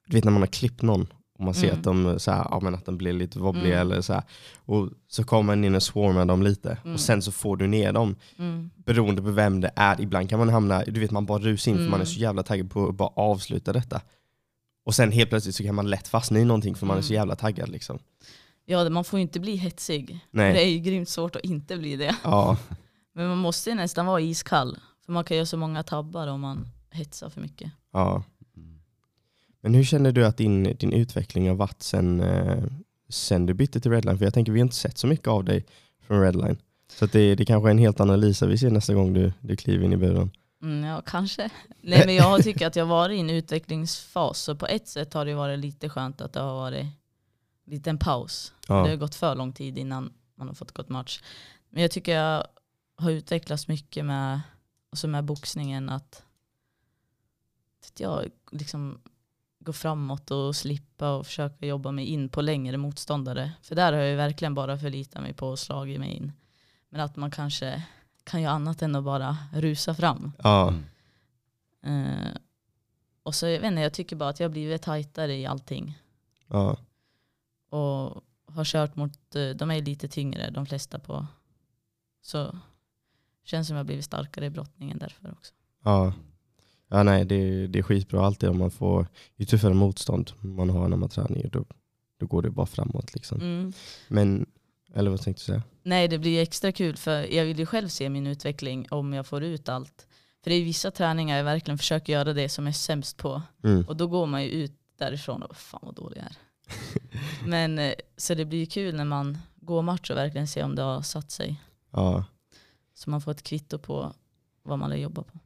du 0.06 0.16
vet 0.16 0.24
när 0.24 0.32
man 0.32 0.42
har 0.42 0.46
klippt 0.46 0.82
någon 0.82 1.06
och 1.42 1.46
man 1.46 1.54
ser 1.54 1.66
Mm. 1.68 1.78
att, 1.78 1.84
de, 1.84 2.20
så 2.20 2.30
här, 2.30 2.46
ja, 2.50 2.60
men 2.62 2.74
att 2.74 2.86
de 2.86 2.96
blir 2.98 3.12
lite 3.12 3.38
wobbly 3.38 3.66
Mm. 3.66 3.78
eller 3.80 4.00
så 4.00 4.12
här, 4.12 4.22
och 4.64 4.88
så 5.08 5.24
kommer 5.24 5.42
man 5.42 5.64
in 5.64 5.74
och 5.74 5.82
swarmar 5.82 6.24
dem 6.24 6.42
lite 6.42 6.78
Mm. 6.84 6.94
och 6.94 7.00
sen 7.00 7.22
så 7.22 7.32
får 7.32 7.56
du 7.56 7.66
ner 7.66 7.92
dem 7.92 8.16
Mm. 8.38 8.70
beroende 8.76 9.22
på 9.22 9.30
vem 9.30 9.60
det 9.60 9.70
är. 9.76 10.00
Ibland 10.00 10.30
kan 10.30 10.38
man 10.38 10.48
hamna, 10.48 10.84
du 10.84 11.00
vet 11.00 11.10
man 11.10 11.26
bara 11.26 11.38
rusar 11.38 11.70
in 11.72 11.76
för 11.76 11.84
man 11.84 11.90
är 11.92 11.94
Mm. 11.94 12.06
så 12.06 12.20
jävla 12.20 12.42
taggad 12.42 12.70
på 12.70 12.88
att 12.88 12.94
bara 12.94 13.08
avsluta 13.08 13.72
detta. 13.72 14.00
Och 14.86 14.94
sen 14.94 15.12
helt 15.12 15.30
plötsligt 15.30 15.54
så 15.54 15.62
kan 15.64 15.74
man 15.74 15.90
lätt 15.90 16.08
fastna 16.08 16.38
i 16.38 16.44
någonting 16.44 16.74
för 16.74 16.86
man 16.86 16.98
är 16.98 17.02
så 17.02 17.12
Mm. 17.12 17.20
jävla 17.20 17.36
taggad 17.36 17.68
liksom. 17.68 17.98
Ja, 18.64 18.88
man 18.90 19.04
får 19.04 19.18
ju 19.18 19.22
inte 19.22 19.40
bli 19.40 19.56
hetsig. 19.56 20.18
Nej. 20.30 20.52
Det 20.52 20.62
är 20.64 20.68
ju 20.68 20.78
grymt 20.78 21.08
svårt 21.08 21.36
att 21.36 21.42
inte 21.44 21.76
bli 21.76 21.96
det. 21.96 22.16
Ja, 22.24 22.56
Men 23.14 23.28
man 23.28 23.38
måste 23.38 23.70
ju 23.70 23.76
nästan 23.76 24.06
vara 24.06 24.20
iskall. 24.20 24.78
För 25.06 25.12
man 25.12 25.24
kan 25.24 25.36
göra 25.36 25.46
så 25.46 25.56
många 25.56 25.82
tabbar 25.82 26.26
om 26.28 26.40
man 26.40 26.68
hetsar 26.90 27.28
för 27.30 27.40
mycket. 27.40 27.70
ja. 27.92 28.22
Men 29.62 29.74
hur 29.74 29.84
känner 29.84 30.12
du 30.12 30.26
att 30.26 30.36
din, 30.36 30.62
din 30.62 30.92
utveckling 30.92 31.48
har 31.48 31.54
varit 31.54 31.82
sen, 31.82 32.20
eh, 32.20 32.64
sen 33.08 33.46
du 33.46 33.54
bytte 33.54 33.80
till 33.80 33.90
Redline? 33.90 34.18
För 34.18 34.24
jag 34.24 34.34
tänker 34.34 34.52
vi 34.52 34.60
har 34.60 34.64
inte 34.66 34.76
sett 34.76 34.98
så 34.98 35.06
mycket 35.06 35.28
av 35.28 35.44
dig 35.44 35.66
från 36.00 36.20
Redline. 36.20 36.56
Så 36.92 37.06
det, 37.06 37.34
det 37.34 37.44
kanske 37.44 37.68
är 37.68 37.70
en 37.70 37.78
helt 37.78 38.00
annan 38.00 38.20
Lisa 38.20 38.46
vi 38.46 38.58
ser 38.58 38.70
nästa 38.70 38.94
gång 38.94 39.12
du, 39.12 39.32
du 39.40 39.56
kliver 39.56 39.84
in 39.84 39.92
i 39.92 39.96
buren. 39.96 40.30
Mm, 40.62 40.84
ja, 40.84 41.02
kanske. 41.06 41.50
Nej, 41.80 42.02
men 42.06 42.14
jag 42.14 42.42
tycker 42.44 42.66
att 42.66 42.76
jag 42.76 42.84
har 42.84 42.90
varit 42.90 43.16
i 43.16 43.20
en 43.20 43.30
utvecklingsfas. 43.30 44.38
Så 44.38 44.56
på 44.56 44.66
ett 44.66 44.88
sätt 44.88 45.14
har 45.14 45.24
det 45.24 45.34
varit 45.34 45.58
lite 45.58 45.88
skönt 45.88 46.20
att 46.20 46.32
det 46.32 46.40
har 46.40 46.54
varit 46.54 46.86
lite 47.66 47.90
en 47.90 47.98
paus. 47.98 48.52
Det 48.66 48.72
har 48.72 48.88
Ja, 48.88 48.96
gått 48.96 49.14
för 49.14 49.34
lång 49.34 49.52
tid 49.52 49.78
innan 49.78 50.12
man 50.34 50.48
har 50.48 50.54
fått 50.54 50.72
gått 50.72 50.88
match. 50.88 51.20
Men 51.70 51.82
jag 51.82 51.90
tycker 51.90 52.14
jag 52.16 52.46
har 52.96 53.10
utvecklats 53.10 53.68
mycket 53.68 54.04
med, 54.04 54.40
alltså 54.90 55.08
med 55.08 55.24
boxningen. 55.24 55.88
Att, 55.88 56.22
att 57.86 58.00
jag 58.00 58.24
liksom 58.50 58.98
gå 59.64 59.72
framåt 59.72 60.30
och 60.30 60.56
slippa 60.56 61.10
och 61.16 61.26
försöka 61.26 61.66
jobba 61.66 61.90
mig 61.90 62.06
in 62.06 62.28
på 62.28 62.40
längre 62.40 62.76
motståndare. 62.76 63.52
För 63.62 63.74
där 63.74 63.92
har 63.92 63.98
jag 64.00 64.10
ju 64.10 64.16
verkligen 64.16 64.54
bara 64.54 64.78
förlitat 64.78 65.22
mig 65.22 65.32
på 65.32 65.48
och 65.48 65.58
slagit 65.58 66.00
mig 66.00 66.10
in. 66.10 66.32
Men 66.88 67.00
att 67.00 67.16
man 67.16 67.30
kanske 67.30 67.82
kan 68.24 68.42
göra 68.42 68.52
annat 68.52 68.82
än 68.82 68.96
att 68.96 69.04
bara 69.04 69.36
rusa 69.52 69.94
fram. 69.94 70.32
ja. 70.42 70.74
Eh, 71.82 72.36
och 73.22 73.34
så 73.34 73.46
jag 73.46 73.60
vet 73.60 73.68
inte, 73.70 73.82
jag 73.82 73.92
tycker 73.92 74.16
bara 74.16 74.28
att 74.28 74.40
jag 74.40 74.48
har 74.48 74.52
blivit 74.52 74.82
tajtare 74.82 75.36
i 75.36 75.46
allting. 75.46 75.98
ja, 76.46 76.76
Och 77.70 78.22
har 78.54 78.64
kört 78.64 78.96
mot, 78.96 79.34
eh, 79.36 79.48
de 79.48 79.70
är 79.70 79.82
lite 79.82 80.08
tyngre 80.08 80.50
de 80.50 80.66
flesta 80.66 80.98
på. 80.98 81.26
Så 82.22 82.58
känns 83.44 83.66
som 83.66 83.76
jag 83.76 83.80
har 83.80 83.84
blivit 83.86 84.04
starkare 84.04 84.46
i 84.46 84.50
brottningen 84.50 84.98
därför 84.98 85.32
också. 85.32 85.54
ja. 85.84 86.12
Ja 86.94 87.02
nej, 87.02 87.24
det, 87.24 87.66
det 87.66 87.78
är 87.78 87.82
skitbra 87.82 88.26
alltid 88.26 88.48
om 88.48 88.58
man 88.58 88.70
får, 88.70 89.06
ju 89.36 89.44
tuffare 89.44 89.74
motstånd 89.74 90.32
man 90.40 90.70
har 90.70 90.88
när 90.88 90.96
man 90.96 91.08
tränar, 91.08 91.48
då, 91.52 91.64
då 92.20 92.26
går 92.26 92.42
det 92.42 92.50
bara 92.50 92.66
framåt 92.66 93.14
liksom. 93.14 93.40
Mm. 93.40 93.72
Men, 94.08 94.46
eller 94.94 95.10
vad 95.10 95.20
tänkte 95.20 95.42
du 95.42 95.44
säga? 95.44 95.62
Nej 95.82 96.08
det 96.08 96.18
blir 96.18 96.42
extra 96.42 96.72
kul 96.72 96.96
för 96.96 97.34
jag 97.34 97.44
vill 97.44 97.58
ju 97.58 97.66
själv 97.66 97.88
se 97.88 98.08
min 98.08 98.26
utveckling 98.26 98.86
om 98.90 99.12
jag 99.12 99.26
får 99.26 99.42
ut 99.42 99.68
allt. 99.68 100.06
För 100.42 100.50
det 100.50 100.56
är 100.56 100.64
vissa 100.64 100.90
träningar 100.90 101.36
jag 101.36 101.44
verkligen 101.44 101.78
försöker 101.78 102.12
göra 102.12 102.32
det 102.32 102.48
som 102.48 102.66
jag 102.66 102.72
är 102.72 102.74
sämst 102.74 103.16
på. 103.16 103.42
Mm. 103.64 103.84
Och 103.88 103.96
då 103.96 104.06
går 104.06 104.26
man 104.26 104.42
ju 104.42 104.48
ut 104.48 104.72
därifrån 104.98 105.42
och 105.42 105.56
fan 105.56 105.80
vad 105.82 105.94
dålig 105.94 106.18
jag 106.18 106.24
är. 106.24 106.36
Men 107.48 107.78
eh, 107.78 107.94
så 108.16 108.34
det 108.34 108.44
blir 108.44 108.58
ju 108.58 108.66
kul 108.66 108.94
när 108.94 109.04
man 109.04 109.38
går 109.56 109.82
match 109.82 110.10
och 110.10 110.16
verkligen 110.16 110.48
ser 110.48 110.64
om 110.64 110.74
det 110.74 110.82
har 110.82 111.02
satt 111.02 111.30
sig. 111.30 111.60
Ja. 111.90 112.24
Så 112.94 113.10
man 113.10 113.20
får 113.20 113.30
ett 113.30 113.42
kvitto 113.42 113.78
på 113.78 114.12
vad 114.62 114.78
man 114.78 114.90
har 114.90 114.98
jobbat 114.98 115.32
på. 115.32 115.38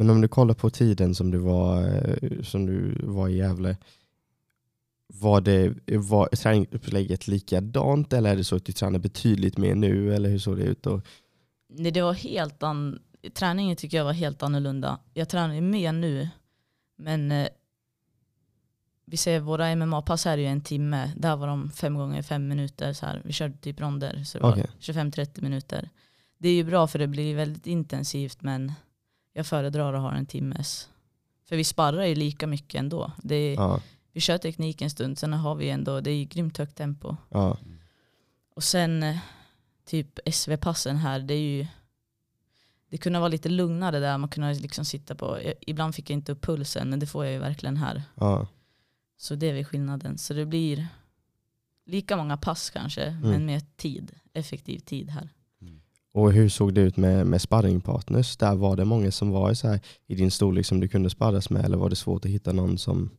Men 0.00 0.10
om 0.10 0.20
du 0.20 0.28
kollar 0.28 0.54
på 0.54 0.70
tiden 0.70 1.14
som 1.14 1.30
du 1.30 1.38
var, 1.38 1.82
eh, 1.82 2.42
som 2.42 2.66
du 2.66 3.00
var 3.02 3.28
i 3.28 3.36
Gävle, 3.36 3.76
var, 5.06 5.40
det, 5.40 5.74
var 5.86 6.26
träningsupplägget 6.26 7.28
likadant 7.28 8.12
eller 8.12 8.30
är 8.30 8.36
det 8.36 8.44
så 8.44 8.56
att 8.56 8.64
du 8.64 8.72
tränar 8.72 8.98
betydligt 8.98 9.58
mer 9.58 9.74
nu 9.74 10.14
eller 10.14 10.28
hur 10.28 10.38
såg 10.38 10.56
det 10.56 10.62
ut 10.62 10.82
då? 10.82 11.00
Nej, 11.68 11.92
det 11.92 12.02
var 12.02 12.12
helt 12.12 12.62
an... 12.62 12.98
Träningen 13.34 13.76
tycker 13.76 13.96
jag 13.96 14.04
var 14.04 14.12
helt 14.12 14.42
annorlunda. 14.42 14.98
Jag 15.14 15.28
tränar 15.28 15.54
ju 15.54 15.60
mer 15.60 15.92
nu. 15.92 16.28
Men 16.96 17.32
eh, 17.32 17.48
vi 19.04 19.16
ser 19.16 19.40
våra 19.40 19.76
MMA-pass 19.76 20.24
här 20.24 20.32
är 20.32 20.42
ju 20.42 20.46
en 20.46 20.60
timme. 20.60 21.12
Där 21.16 21.36
var 21.36 21.46
de 21.46 21.70
fem 21.70 21.94
gånger 21.94 22.22
fem 22.22 22.48
minuter. 22.48 22.92
Så 22.92 23.06
här. 23.06 23.22
Vi 23.24 23.32
körde 23.32 23.56
typ 23.56 23.80
ronder. 23.80 24.24
Så 24.24 24.38
det 24.38 24.42
var 24.42 24.52
Okej. 24.52 24.66
25-30 24.80 25.42
minuter. 25.42 25.90
Det 26.38 26.48
är 26.48 26.54
ju 26.54 26.64
bra 26.64 26.86
för 26.86 26.98
det 26.98 27.06
blir 27.06 27.36
väldigt 27.36 27.66
intensivt 27.66 28.42
men 28.42 28.72
jag 29.32 29.46
föredrar 29.46 29.94
att 29.94 30.00
ha 30.00 30.14
en 30.14 30.26
timmes. 30.26 30.88
För 31.48 31.56
vi 31.56 31.64
sparrar 31.64 32.04
ju 32.04 32.14
lika 32.14 32.46
mycket 32.46 32.78
ändå. 32.78 33.12
Det 33.22 33.34
är, 33.34 33.54
Ja, 33.54 33.80
Vi 34.12 34.20
kör 34.20 34.38
teknik 34.38 34.82
en 34.82 34.90
stund, 34.90 35.18
sen 35.18 35.32
har 35.32 35.54
vi 35.54 35.70
ändå, 35.70 36.00
det 36.00 36.10
är 36.10 36.14
ju 36.16 36.24
grymt 36.24 36.58
högt 36.58 36.76
tempo. 36.76 37.16
ja, 37.30 37.58
Och 38.54 38.62
sen 38.64 39.02
eh, 39.02 39.18
typ 39.84 40.18
SV-passen 40.26 40.96
här, 40.96 41.20
det 41.20 41.34
är 41.34 41.38
ju 41.58 41.66
det 42.88 42.98
kunde 42.98 43.18
vara 43.18 43.28
lite 43.28 43.48
lugnare 43.48 43.98
där, 44.00 44.18
man 44.18 44.28
kunde 44.28 44.54
liksom 44.54 44.84
sitta 44.84 45.14
på, 45.14 45.38
ibland 45.60 45.94
fick 45.94 46.10
jag 46.10 46.14
inte 46.16 46.32
upp 46.32 46.40
pulsen 46.42 46.90
men 46.90 46.98
det 46.98 47.06
får 47.06 47.24
jag 47.24 47.32
ju 47.34 47.38
verkligen 47.40 47.76
här. 47.76 48.02
ja, 48.14 48.46
Så 49.16 49.34
det 49.34 49.46
är 49.46 49.52
väl 49.54 49.64
skillnaden. 49.64 50.18
Så 50.18 50.34
det 50.34 50.46
blir 50.46 50.86
lika 51.86 52.16
många 52.16 52.36
pass 52.36 52.70
kanske, 52.70 53.02
Mm. 53.04 53.30
men 53.30 53.46
med 53.46 53.76
tid, 53.76 54.12
effektiv 54.32 54.78
tid 54.78 55.10
här. 55.10 55.28
Och 56.12 56.32
hur 56.32 56.48
såg 56.48 56.74
det 56.74 56.80
ut 56.80 56.96
med, 56.96 57.26
med 57.26 57.42
sparringpartners? 57.42 58.36
Där 58.36 58.54
var 58.54 58.76
det 58.76 58.84
många 58.84 59.10
som 59.10 59.30
var 59.30 59.50
i, 59.50 59.54
så 59.54 59.68
här, 59.68 59.80
i 60.06 60.14
din 60.14 60.30
storlek 60.30 60.66
som 60.66 60.80
du 60.80 60.88
kunde 60.88 61.10
sparras 61.10 61.50
med 61.50 61.64
eller 61.64 61.76
var 61.76 61.90
det 61.90 61.96
svårt 61.96 62.24
att 62.24 62.30
hitta 62.30 62.52
någon 62.52 62.78
som 62.78 63.10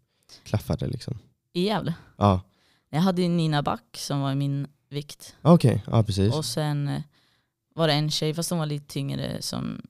klaffade? 0.43 0.87
Liksom? 0.87 1.17
I 1.53 1.65
Gävle. 1.65 1.93
Ja, 2.17 2.41
Jag 2.89 3.01
hade 3.01 3.27
Nina 3.27 3.63
Back 3.63 3.97
som 3.97 4.21
var 4.21 4.31
i 4.31 4.35
min 4.35 4.67
vikt. 4.89 5.35
okej, 5.41 5.83
ja 5.87 6.03
precis. 6.03 6.33
Och 6.35 6.45
sen 6.45 6.87
eh, 6.87 7.01
var 7.75 7.87
det 7.87 7.93
en 7.93 8.11
tjej, 8.11 8.33
fast 8.33 8.49
hon 8.49 8.59
var 8.59 8.65
lite 8.65 8.93
tyngre, 8.93 9.41
som 9.41 9.81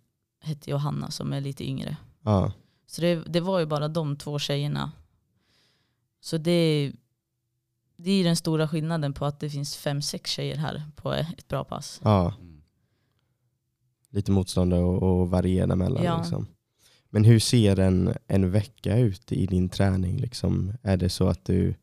hette 0.41 0.69
Johanna 0.71 1.11
som 1.11 1.33
är 1.33 1.41
lite 1.41 1.63
yngre. 1.69 1.97
Ja, 2.23 2.51
Så 2.87 3.01
det, 3.01 3.15
det 3.15 3.39
var 3.39 3.59
ju 3.59 3.65
bara 3.65 3.87
de 3.87 4.15
två 4.15 4.39
tjejerna. 4.39 4.91
Så 6.21 6.37
det, 6.37 6.91
det 7.97 8.11
är 8.11 8.23
den 8.23 8.35
stora 8.35 8.67
skillnaden 8.67 9.13
på 9.13 9.25
att 9.25 9.39
det 9.39 9.49
finns 9.49 9.77
fem, 9.77 10.01
sex 10.01 10.31
tjejer 10.31 10.55
här 10.57 10.83
på 10.95 11.13
ett 11.13 11.47
bra 11.47 11.63
pass. 11.63 12.01
Ja. 12.03 12.33
Lite 14.11 14.31
motstånd 14.31 14.73
och, 14.73 15.03
och 15.03 15.29
variera 15.29 15.75
mellan. 15.75 16.03
Ja. 16.03 16.17
Liksom. 16.17 16.47
Men 17.09 17.23
hur 17.23 17.39
ser 17.39 17.79
en, 17.79 18.13
en 18.27 18.51
vecka 18.51 18.97
ut 18.97 19.31
i 19.31 19.45
din 19.45 19.69
träning? 19.69 20.17
Liksom? 20.17 20.73
Är 20.81 20.97
det 20.97 21.09
så 21.09 21.27
att 21.27 21.45
du 21.45 21.75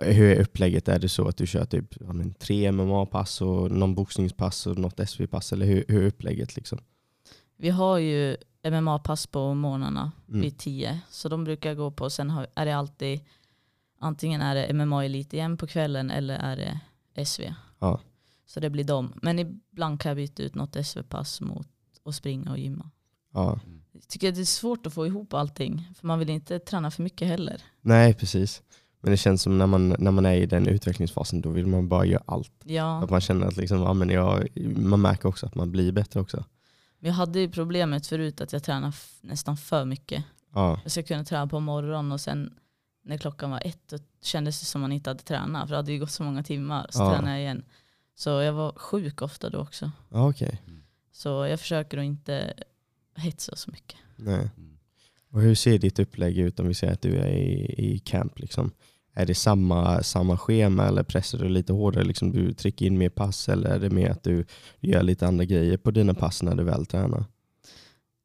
hur 0.00 0.30
är 0.36 0.40
upplägget? 0.40 0.88
Är 0.88 0.98
det 0.98 1.08
så 1.08 1.28
att 1.28 1.36
du 1.36 1.46
kör 1.46 1.64
typ 1.64 1.94
tre 2.38 2.72
MMA-pass 2.72 3.40
och 3.42 3.70
någon 3.70 3.94
boxningspass 3.94 4.66
och 4.66 4.78
något 4.78 5.00
SV-pass? 5.08 5.52
Eller 5.52 5.66
hur, 5.66 5.84
hur 5.88 6.02
är 6.02 6.06
upplägget? 6.06 6.56
Liksom? 6.56 6.78
Vi 7.56 7.70
har 7.70 7.98
ju 7.98 8.36
MMA-pass 8.70 9.26
på 9.26 9.54
morgnarna 9.54 10.12
Mm. 10.28 10.40
vid 10.40 10.58
10. 10.58 11.00
Så 11.10 11.28
de 11.28 11.44
brukar 11.44 11.70
jag 11.70 11.76
gå 11.76 11.90
på. 11.90 12.10
Sen 12.10 12.30
har, 12.30 12.46
är 12.54 12.66
det 12.66 12.72
alltid 12.76 13.20
antingen 13.98 14.40
är 14.40 14.54
det 14.54 14.72
MMA 14.72 15.04
Elit 15.04 15.32
igen 15.34 15.56
på 15.56 15.66
kvällen 15.66 16.10
eller 16.10 16.38
är 16.38 16.56
det 16.56 17.24
SV. 17.24 17.42
Ja. 17.78 18.00
Så 18.46 18.60
det 18.60 18.70
blir 18.70 18.84
dem. 18.84 19.12
Men 19.22 19.38
ibland 19.38 20.00
kan 20.00 20.10
jag 20.10 20.16
byta 20.16 20.42
ut 20.42 20.54
något 20.54 20.76
SV-pass 20.86 21.40
mot 21.40 21.68
att 22.04 22.14
springa 22.14 22.50
och 22.50 22.58
gymma. 22.58 22.90
Ja. 23.32 23.60
Jag 23.92 24.08
tycker 24.08 24.28
att 24.28 24.34
det 24.34 24.40
är 24.40 24.44
svårt 24.44 24.86
att 24.86 24.92
få 24.94 25.06
ihop 25.06 25.34
allting. 25.34 25.88
För 25.96 26.06
man 26.06 26.18
vill 26.18 26.30
inte 26.30 26.58
träna 26.58 26.90
för 26.90 27.02
mycket 27.02 27.28
heller. 27.28 27.62
Nej, 27.80 28.14
precis. 28.14 28.62
Men 29.00 29.10
det 29.10 29.16
känns 29.16 29.42
som 29.42 29.58
när 29.58 29.66
man, 29.66 29.88
när 29.98 30.10
man 30.10 30.26
är 30.26 30.34
i 30.34 30.46
den 30.46 30.66
utvecklingsfasen, 30.68 31.40
då 31.40 31.48
vill 31.50 31.66
man 31.66 31.88
bara 31.88 32.04
göra 32.06 32.22
allt. 32.26 32.52
Ja, 32.64 33.02
Att 33.04 33.10
man 33.10 33.20
känner 33.20 33.46
att 33.46 33.56
liksom, 33.56 33.78
ja, 33.82 33.92
men 33.92 34.08
jag, 34.10 34.48
man 34.76 35.00
märker 35.00 35.28
också 35.28 35.46
att 35.46 35.54
man 35.54 35.70
blir 35.72 35.92
bättre 35.92 36.20
också. 36.20 36.44
men 36.98 37.08
jag 37.08 37.14
hade 37.16 37.40
ju 37.40 37.50
problemet 37.50 38.06
förut 38.06 38.40
att 38.40 38.52
jag 38.52 38.62
tränade 38.62 38.92
nästan 39.20 39.56
för 39.56 39.84
mycket. 39.84 40.24
Ja, 40.54 40.80
Jag 40.82 40.92
ska 40.92 41.02
kunna 41.02 41.24
träna 41.24 41.46
på 41.46 41.60
morgonen 41.60 42.12
och 42.12 42.20
sen 42.20 42.54
när 43.04 43.18
klockan 43.18 43.50
var 43.50 43.62
ett 43.66 43.88
då 43.88 43.98
kändes 44.22 44.60
det 44.60 44.66
som 44.66 44.80
man 44.80 44.92
inte 44.92 45.10
hade 45.10 45.22
tränat. 45.22 45.62
För 45.62 45.70
det 45.70 45.76
hade 45.76 45.92
ju 45.92 45.98
gått 45.98 46.10
så 46.10 46.22
många 46.22 46.42
timmar. 46.42 46.86
Så 46.90 47.02
Ja. 47.02 47.10
tränade 47.12 47.30
jag 47.32 47.40
igen. 47.40 47.64
Så 48.18 48.30
jag 48.30 48.52
var 48.52 48.72
sjuk 48.76 49.22
ofta 49.22 49.50
då 49.50 49.58
också. 49.58 49.90
ja 50.10 50.28
okej. 50.30 50.62
Så 51.12 51.28
jag 51.28 51.60
försöker 51.60 51.98
att 51.98 52.04
inte 52.04 52.54
hetsa 53.16 53.56
så 53.56 53.70
mycket. 53.70 53.98
Nej. 54.16 54.50
Mm. 54.56 54.78
Och 55.30 55.40
hur 55.40 55.54
ser 55.54 55.78
ditt 55.78 55.98
upplägg 55.98 56.38
ut 56.38 56.60
om 56.60 56.68
vi 56.68 56.74
säger 56.74 56.92
att 56.92 57.00
du 57.02 57.16
är 57.18 57.28
i, 57.28 57.74
i 57.94 57.98
camp? 57.98 58.38
Liksom? 58.38 58.70
Är 59.12 59.26
det 59.26 59.34
samma, 59.34 60.02
samma 60.02 60.38
schema 60.38 60.86
eller 60.86 61.02
pressar 61.02 61.38
du 61.38 61.48
lite 61.48 61.72
hårdare? 61.72 62.04
Liksom 62.04 62.32
du 62.32 62.52
trycker 62.52 62.86
in 62.86 62.98
mer 62.98 63.08
pass 63.08 63.48
eller 63.48 63.70
är 63.70 63.78
det 63.78 63.90
mer 63.90 64.10
att 64.10 64.22
du 64.22 64.44
gör 64.80 65.02
lite 65.02 65.26
andra 65.26 65.44
grejer 65.44 65.76
på 65.76 65.90
dina 65.90 66.14
pass 66.14 66.42
när 66.42 66.54
du 66.54 66.64
väl 66.64 66.86
tränar? 66.86 67.24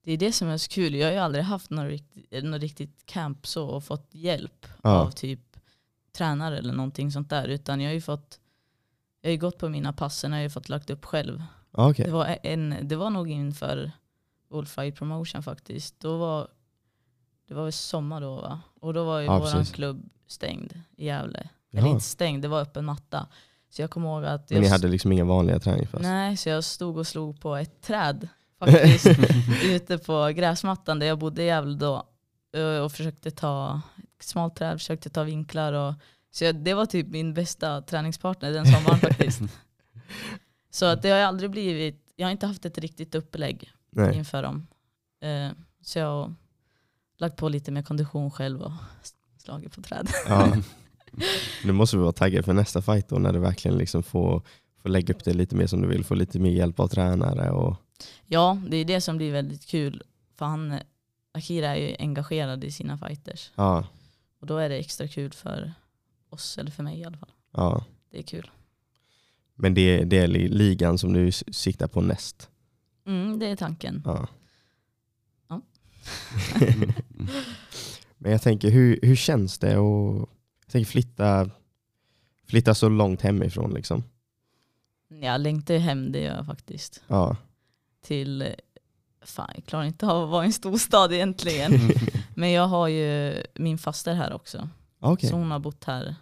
Det 0.03 0.11
är 0.11 0.17
det 0.17 0.31
som 0.31 0.47
är 0.47 0.57
så 0.57 0.69
kul. 0.69 0.95
Jag 0.95 1.07
har 1.07 1.13
ju 1.13 1.17
aldrig 1.19 1.43
haft 1.43 1.69
något 1.69 1.89
riktigt, 1.89 2.43
något 2.43 2.61
riktigt 2.61 3.05
camp 3.05 3.47
så 3.47 3.67
och 3.67 3.83
fått 3.83 4.07
hjälp 4.11 4.65
Ja. 4.83 4.89
av 4.89 5.11
typ 5.11 5.39
tränare 6.17 6.57
eller 6.57 6.73
någonting 6.73 7.11
sånt 7.11 7.29
där. 7.29 7.47
Utan 7.47 7.81
jag 7.81 7.89
har 7.89 7.93
ju 7.93 8.01
fått 8.01 8.39
jag 9.21 9.29
har 9.29 9.31
ju 9.31 9.37
gått 9.37 9.57
på 9.57 9.69
mina 9.69 9.93
passen 9.93 10.31
och 10.31 10.35
jag 10.37 10.39
har 10.39 10.43
ju 10.43 10.49
fått 10.49 10.69
lagt 10.69 10.89
upp 10.89 11.05
själv. 11.05 11.43
Ja, 11.77 11.89
okej. 11.89 12.05
Det, 12.05 12.11
var 12.11 12.37
en, 12.43 12.75
det 12.81 12.95
var 12.95 13.09
nog 13.09 13.29
inför 13.29 13.91
Wolffight 14.49 14.95
Promotion 14.95 15.43
faktiskt. 15.43 15.99
Då 15.99 16.17
var, 16.17 16.47
det 17.47 17.53
var 17.53 17.63
väl 17.63 17.73
sommar 17.73 18.21
då 18.21 18.35
va? 18.35 18.61
Och 18.81 18.93
då 18.93 19.03
var 19.03 19.19
ju 19.19 19.25
Ja, 19.25 19.39
våran 19.39 19.51
precis. 19.51 19.73
klubb 19.75 20.09
stängd 20.27 20.73
i 20.97 21.05
Gävle. 21.05 21.49
Eller 21.73 21.87
inte 21.87 22.05
stängd, 22.05 22.41
det 22.41 22.47
var 22.47 22.61
öppen 22.61 22.85
matta. 22.85 23.27
Så 23.69 23.81
jag 23.81 23.89
kommer 23.91 24.07
ihåg 24.07 24.25
att 24.25 24.49
Men 24.49 24.55
jag 24.57 24.63
ni 24.63 24.69
hade 24.69 24.87
liksom 24.87 25.11
inga 25.11 25.25
vanliga 25.25 25.59
träningspass? 25.59 26.01
Nej, 26.01 26.37
så 26.37 26.49
jag 26.49 26.63
stod 26.63 26.97
och 26.97 27.07
slog 27.07 27.41
på 27.41 27.55
ett 27.55 27.81
träd 27.81 28.27
faktiskt 28.59 29.07
ute 29.65 29.97
på 29.97 30.27
gräsmattan 30.27 30.99
där 30.99 31.07
jag 31.07 31.19
bodde 31.19 31.43
i 31.43 31.45
Gävle 31.45 31.75
då 31.77 32.03
eh, 32.55 32.77
och 32.83 32.91
försökte 32.91 33.31
ta 33.31 33.81
ett 34.19 34.25
smalt 34.25 34.55
träd, 34.55 34.79
försökte 34.79 35.09
ta 35.09 35.23
vinklar 35.23 35.73
och 35.73 35.93
så 36.31 36.43
jag, 36.43 36.55
det 36.55 36.73
var 36.73 36.85
typ 36.85 37.07
min 37.07 37.33
bästa 37.33 37.81
träningspartner 37.81 38.51
den 38.51 38.65
sommaren 38.65 38.99
faktiskt. 39.01 39.41
Så 40.71 40.85
att 40.85 41.01
det 41.01 41.09
har 41.09 41.19
aldrig 41.19 41.51
blivit, 41.51 42.13
jag 42.15 42.27
har 42.27 42.31
inte 42.31 42.47
haft 42.47 42.65
ett 42.65 42.77
riktigt 42.77 43.15
upplägg 43.15 43.71
Nej. 43.89 44.17
inför 44.17 44.43
dem. 44.43 44.67
Eh, 45.21 45.51
så 45.81 45.99
jag 45.99 46.05
har 46.05 46.35
lagt 47.17 47.37
på 47.37 47.49
lite 47.49 47.71
mer 47.71 47.81
kondition 47.81 48.31
själv 48.31 48.61
och 48.61 48.71
slagit 49.37 49.75
på 49.75 49.81
träd. 49.81 50.09
Ja. 50.27 50.53
Nu 51.63 51.71
måste 51.71 51.97
vi 51.97 52.01
vara 52.01 52.11
taggade 52.11 52.43
för 52.43 52.53
nästa 52.53 52.81
fight 52.81 53.09
då 53.09 53.15
när 53.19 53.33
du 53.33 53.39
verkligen 53.39 53.77
liksom 53.77 54.03
får, 54.03 54.41
får 54.81 54.89
lägga 54.89 55.13
upp 55.13 55.23
det 55.23 55.33
lite 55.33 55.55
mer 55.55 55.67
som 55.67 55.81
du 55.81 55.87
vill, 55.87 56.03
få 56.05 56.15
lite 56.15 56.39
mer 56.39 56.51
hjälp 56.51 56.79
av 56.79 56.87
tränare. 56.87 57.51
Och, 57.51 57.75
Ja, 58.25 58.61
det 58.67 58.77
är 58.77 58.85
det 58.85 59.01
som 59.01 59.17
blir 59.17 59.31
väldigt 59.31 59.67
kul. 59.67 60.03
För 60.35 60.45
han, 60.45 60.79
Akira 61.31 61.75
är 61.75 61.89
ju 61.89 61.95
engagerad 61.99 62.63
i 62.63 62.71
sina 62.71 62.97
fighters. 62.97 63.51
ja, 63.55 63.87
Och 64.39 64.47
då 64.47 64.57
är 64.57 64.69
det 64.69 64.75
extra 64.77 65.07
kul 65.07 65.31
för 65.31 65.73
oss, 66.33 66.57
eller 66.57 66.71
för 66.71 66.83
mig 66.83 66.99
i 66.99 67.05
alla 67.05 67.17
fall. 67.17 67.31
ja. 67.51 67.85
Det 68.11 68.17
är 68.19 68.23
kul. 68.23 68.51
Men 69.55 69.73
det, 69.73 70.03
det 70.03 70.17
är 70.17 70.27
li- 70.27 70.49
ligan 70.49 70.97
som 70.97 71.13
du 71.13 71.31
siktar 71.31 71.87
på 71.87 72.01
näst? 72.01 72.49
Mm, 73.07 73.39
det 73.39 73.45
är 73.47 73.55
tanken. 73.55 74.01
Ja. 74.05 74.27
Ja. 75.49 75.61
Men 78.17 78.31
jag 78.31 78.41
tänker, 78.41 78.69
hur, 78.69 78.99
hur 79.01 79.15
känns 79.15 79.57
det 79.59 79.67
att 79.67 79.73
jag 79.73 80.27
tänker 80.67 80.91
flytta, 80.91 81.49
flytta 82.47 82.75
så 82.75 82.89
långt 82.89 83.21
hemifrån? 83.21 83.73
Liksom? 83.73 84.03
Jag 85.21 85.41
längtar 85.41 85.77
hem, 85.77 86.11
det 86.11 86.19
gör 86.19 86.35
jag 86.35 86.45
faktiskt. 86.45 87.03
Ja. 87.07 87.37
Till, 88.01 88.55
fan 89.21 89.51
jag 89.55 89.65
klarar 89.65 89.83
inte 89.85 90.07
av 90.07 90.23
att 90.23 90.29
vara 90.29 90.43
i 90.43 90.47
en 90.47 90.53
storstad 90.53 91.13
egentligen. 91.13 91.71
Men 92.35 92.51
jag 92.51 92.67
har 92.67 92.87
ju 92.87 93.35
min 93.55 93.77
faster 93.77 94.13
här 94.13 94.33
också. 94.33 94.69
Okej. 95.01 95.29
Så 95.29 95.35
hon 95.35 95.51
har 95.51 95.59
bott 95.59 95.83
här 95.83 96.15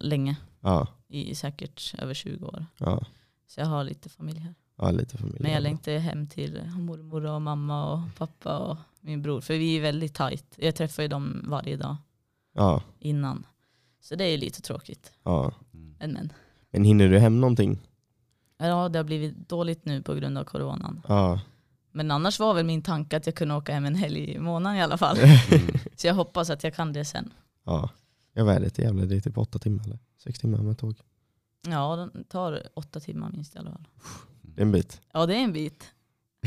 länge, 0.00 0.36
Ja, 0.60 0.88
i 1.08 1.34
säkert 1.34 1.94
över 1.98 2.14
20 2.14 2.46
år. 2.46 2.66
ja, 2.78 3.04
Så 3.46 3.60
jag 3.60 3.66
har 3.66 3.84
lite 3.84 4.08
familj 4.08 4.38
här. 4.38 4.54
ja, 4.76 4.90
lite 4.90 5.16
familj. 5.18 5.36
Men 5.40 5.52
jag 5.52 5.62
längtar 5.62 5.98
hem 5.98 6.26
till 6.26 6.62
mormor 6.78 7.24
och 7.26 7.42
mamma 7.42 7.92
och 7.92 8.00
pappa 8.18 8.58
och 8.58 8.76
min 9.00 9.22
bror. 9.22 9.40
För 9.40 9.54
vi 9.54 9.76
är 9.76 9.80
väldigt 9.82 10.14
tajt. 10.14 10.54
Jag 10.56 10.74
träffar 10.76 11.02
ju 11.02 11.08
dem 11.08 11.44
varje 11.48 11.76
dag 11.76 11.96
Ja, 12.52 12.82
innan. 12.98 13.46
Så 14.00 14.14
det 14.16 14.24
är 14.24 14.38
lite 14.38 14.62
tråkigt. 14.62 15.12
ja. 15.22 15.52
Men 15.98 16.12
men. 16.12 16.32
Men 16.70 16.84
hinner 16.84 17.08
du 17.08 17.18
hem 17.18 17.40
någonting? 17.40 17.78
Ja, 18.58 18.88
det 18.88 18.98
har 18.98 19.04
blivit 19.04 19.48
dåligt 19.48 19.84
nu 19.84 20.02
på 20.02 20.14
grund 20.14 20.38
av 20.38 20.44
coronan. 20.44 21.02
Ja. 21.08 21.40
Men 21.96 22.10
annars 22.10 22.38
var 22.40 22.54
väl 22.54 22.64
min 22.66 22.82
tanke 22.82 23.16
att 23.16 23.26
jag 23.26 23.34
kunde 23.34 23.54
åka 23.54 23.74
hem 23.74 23.84
en 23.84 23.94
helg 23.94 24.30
i 24.30 24.38
månaden 24.38 24.78
i 24.78 24.82
alla 24.82 24.98
fall. 24.98 25.18
Mm. 25.18 25.36
Så 25.96 26.06
jag 26.06 26.14
hoppas 26.14 26.50
att 26.50 26.64
jag 26.64 26.74
kan 26.74 26.92
det 26.92 27.04
sen. 27.04 27.32
ja. 27.64 27.90
Jag 28.32 28.44
var 28.44 28.60
det 28.60 28.70
till 28.70 28.84
Gävle, 28.84 29.04
det 29.06 29.16
är 29.16 29.20
typ 29.20 29.38
åtta 29.38 29.58
timmar 29.58 29.84
eller 29.84 29.98
sex 30.24 30.38
timmar 30.38 30.58
med 30.58 30.78
tåg. 30.78 30.96
Ja, 31.68 31.96
den 31.96 32.24
tar 32.24 32.62
åtta 32.74 33.00
timmar 33.00 33.30
minst 33.30 33.54
i 33.54 33.58
alla 33.58 33.70
fall. 33.70 33.86
Det 34.42 34.60
är 34.60 34.62
en 34.62 34.72
bit. 34.72 35.00
Ja, 35.12 35.26
det 35.26 35.34
är 35.34 35.38
en 35.44 35.52
bit. 35.52 35.84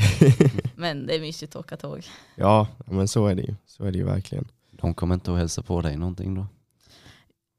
Men 0.76 1.06
det 1.06 1.16
är 1.16 1.20
mysigt 1.20 1.56
att 1.56 1.60
åka 1.60 1.76
tåg. 1.76 2.04
ja, 2.36 2.66
men 2.84 3.08
så 3.08 3.26
är 3.26 3.34
det 3.34 3.42
ju. 3.42 3.54
Så 3.66 3.84
är 3.84 3.92
det 3.92 3.98
ju 3.98 4.04
verkligen. 4.04 4.48
De 4.70 4.94
kommer 4.94 5.14
inte 5.14 5.32
att 5.32 5.38
hälsa 5.38 5.62
på 5.62 5.80
dig 5.82 5.96
någonting 5.96 6.34
då? 6.34 6.46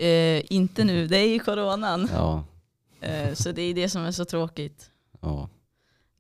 Eh, 0.06 0.44
inte 0.54 0.84
nu, 0.84 1.08
det 1.08 1.18
är 1.18 1.30
ju 1.30 1.40
coronan. 1.40 2.10
Ja, 2.14 2.44
Eh, 3.02 3.34
så 3.34 3.52
det 3.52 3.62
är 3.62 3.74
det 3.74 3.90
som 3.90 4.02
är 4.02 4.12
så 4.12 4.26
tråkigt. 4.26 4.90
ja, 5.22 5.50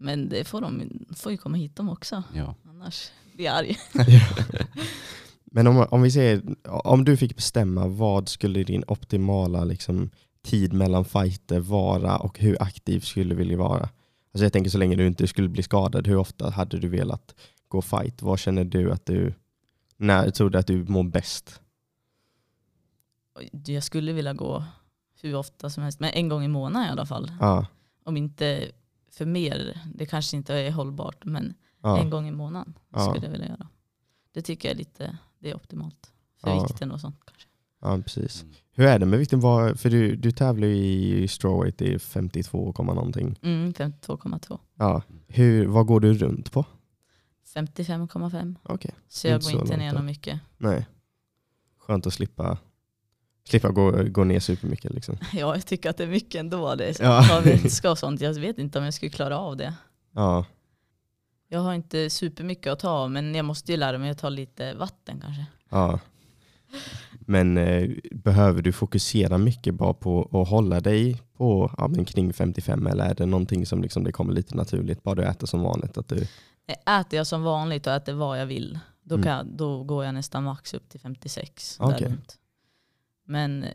Men 0.01 0.29
det 0.29 0.43
får 0.43 0.61
de 0.61 0.89
får 1.15 1.31
ju 1.31 1.37
komma 1.37 1.57
hit 1.57 1.75
de 1.75 1.89
också. 1.89 2.23
ja. 2.35 2.55
Annars 2.69 3.11
blir 3.33 3.45
jag 3.45 3.55
arg. 3.55 3.77
Men 5.53 5.67
om, 5.67 5.87
om 5.91 6.01
vi 6.01 6.11
säger, 6.11 6.41
om 6.63 7.05
du 7.05 7.17
fick 7.17 7.35
bestämma, 7.35 7.87
vad 7.87 8.29
skulle 8.29 8.63
din 8.63 8.83
optimala 8.87 9.63
liksom, 9.63 10.09
tid 10.43 10.73
mellan 10.73 11.05
fighter 11.05 11.59
vara 11.59 12.17
och 12.17 12.39
hur 12.39 12.61
aktiv 12.61 12.99
skulle 12.99 13.29
du 13.29 13.35
vilja 13.35 13.57
vara? 13.57 13.89
Alltså 14.33 14.45
jag 14.45 14.53
tänker 14.53 14.69
så 14.69 14.77
länge 14.77 14.95
du 14.95 15.07
inte 15.07 15.27
skulle 15.27 15.49
bli 15.49 15.63
skadad, 15.63 16.07
hur 16.07 16.17
ofta 16.17 16.49
hade 16.49 16.79
du 16.79 16.87
velat 16.87 17.35
gå 17.67 17.81
fight? 17.81 18.21
Vad 18.21 18.39
känner 18.39 18.63
du 18.63 18.91
att 18.91 19.05
du, 19.05 19.33
när 19.97 20.29
tror 20.29 20.49
du 20.49 20.57
att 20.57 20.67
du 20.67 20.83
mår 20.83 21.03
bäst? 21.03 21.61
Jag 23.65 23.83
skulle 23.83 24.13
vilja 24.13 24.33
gå 24.33 24.63
hur 25.21 25.35
ofta 25.35 25.69
som 25.69 25.83
helst, 25.83 25.99
men 25.99 26.09
en 26.09 26.29
gång 26.29 26.43
i 26.43 26.47
månaden 26.47 26.87
i 26.87 26.91
alla 26.91 27.05
fall. 27.05 27.31
Ja, 27.39 27.65
Om 28.03 28.17
inte 28.17 28.71
för 29.12 29.26
mer, 29.26 29.80
det 29.95 30.06
kanske 30.06 30.38
inte 30.38 30.56
är 30.56 30.71
hållbart, 30.71 31.26
men 31.26 31.54
ja, 31.84 32.00
en 32.00 32.10
gång 32.10 32.28
i 32.28 32.32
månaden 32.32 32.74
Ja. 32.93 33.00
skulle 33.10 33.26
jag 33.26 33.32
vilja 33.32 33.47
göra. 33.47 33.67
Det 34.34 34.41
tycker 34.41 34.69
jag 34.69 34.74
är 34.74 34.78
lite, 34.80 35.17
det 35.39 35.50
är 35.50 35.56
optimalt. 35.56 36.12
För 36.41 36.50
Ja. 36.50 36.63
vikten 36.63 36.91
och 36.91 37.02
sånt 37.02 37.19
kanske. 37.26 37.47
ja 37.82 37.97
precis. 38.04 38.43
Mm. 38.43 38.56
Hur 38.74 38.86
är 38.86 39.00
det 39.00 39.06
med 39.06 39.19
vikten? 39.19 39.39
Vad- 39.39 39.80
För 39.80 39.89
du, 39.89 40.15
du 40.15 40.32
tävlar 40.32 40.67
ju 40.67 40.76
i 40.76 41.28
strawweight 41.28 41.82
i 41.82 42.00
52, 42.00 42.74
komma 42.74 42.93
någonting. 42.93 43.39
Mm, 43.41 43.74
52,2. 43.74 44.60
Ja. 44.76 45.02
Hur, 45.28 45.65
vad 45.67 45.86
går 45.86 46.00
du 46.00 46.13
runt 46.13 46.52
på? 46.52 46.65
55,5. 47.54 48.56
Okej, 48.63 48.91
Så 49.08 49.28
jag 49.28 49.36
Inte 49.38 49.45
går 49.54 49.60
så 49.60 49.65
inte 49.65 49.78
ner 49.78 50.02
mycket. 50.02 50.39
nej. 50.58 50.88
Skönt 51.78 52.08
att 52.08 52.13
slippa, 52.13 52.58
slippa 53.43 53.69
gå, 53.69 54.04
gå 54.04 54.23
ner 54.23 54.39
supermycket. 54.39 54.93
Liksom. 54.93 55.17
Ja, 55.34 55.56
jag 55.56 55.65
tycker 55.65 55.89
att 55.89 55.97
det 55.97 56.04
är 56.04 56.08
mycket 56.08 56.39
ändå. 56.39 56.75
Det 56.75 56.99
Ja. 56.99 57.41
vätska 57.43 57.91
och 57.91 57.97
sånt. 57.97 58.21
Jag 58.21 58.34
vet 58.34 58.58
inte 58.58 58.80
om 58.80 58.86
jag 58.86 58.93
skulle 58.93 59.10
klara 59.12 59.38
av 59.38 59.58
det. 59.58 59.73
Ja, 60.12 60.45
Jag 61.47 61.60
har 61.60 61.73
inte 61.73 62.10
supermycket 62.10 62.73
att 62.73 62.80
ta 62.80 62.89
av, 62.89 63.12
men 63.12 63.36
jag 63.36 63.45
måste 63.45 63.71
ju 63.71 63.77
lära 63.77 63.97
mig 63.97 64.10
att 64.10 64.17
ta 64.17 64.30
lite 64.30 64.73
vatten 64.73 65.19
kanske. 65.21 65.45
ja. 65.69 65.99
Men 67.19 67.58
eh, 67.58 67.89
behöver 68.12 68.62
du 68.62 68.71
fokusera 68.71 69.38
mycket 69.38 69.73
bara 69.73 69.93
på 69.93 70.41
att 70.41 70.49
hålla 70.49 70.80
dig 70.80 71.21
på 71.38 71.71
ja, 71.77 71.88
men 71.88 72.06
kring 72.06 72.34
55 72.34 72.88
eller 72.88 73.06
är 73.06 73.13
det 73.15 73.25
någonting 73.25 73.65
som 73.65 73.82
liksom 73.82 74.04
det 74.04 74.12
kommer 74.12 74.34
lite 74.34 74.56
naturligt, 74.56 75.04
bara 75.04 75.15
du 75.15 75.23
äter 75.23 75.47
som 75.47 75.62
vanligt? 75.62 75.97
Att 75.97 76.08
du... 76.08 76.15
Äter 76.99 77.17
jag 77.17 77.27
som 77.27 77.43
vanligt 77.43 77.88
och 77.88 77.93
äter 77.93 78.13
vad 78.13 78.39
jag 78.41 78.45
vill, 78.45 78.80
då, 79.04 79.15
Mm. 79.15 79.27
jag, 79.27 79.45
då 79.45 79.84
går 79.84 80.06
jag 80.06 80.13
nästan 80.13 80.43
max 80.43 80.73
upp 80.73 80.89
till 80.89 80.99
56. 80.99 81.77
där 81.77 81.86
Okej. 81.86 82.13
Men 83.32 83.65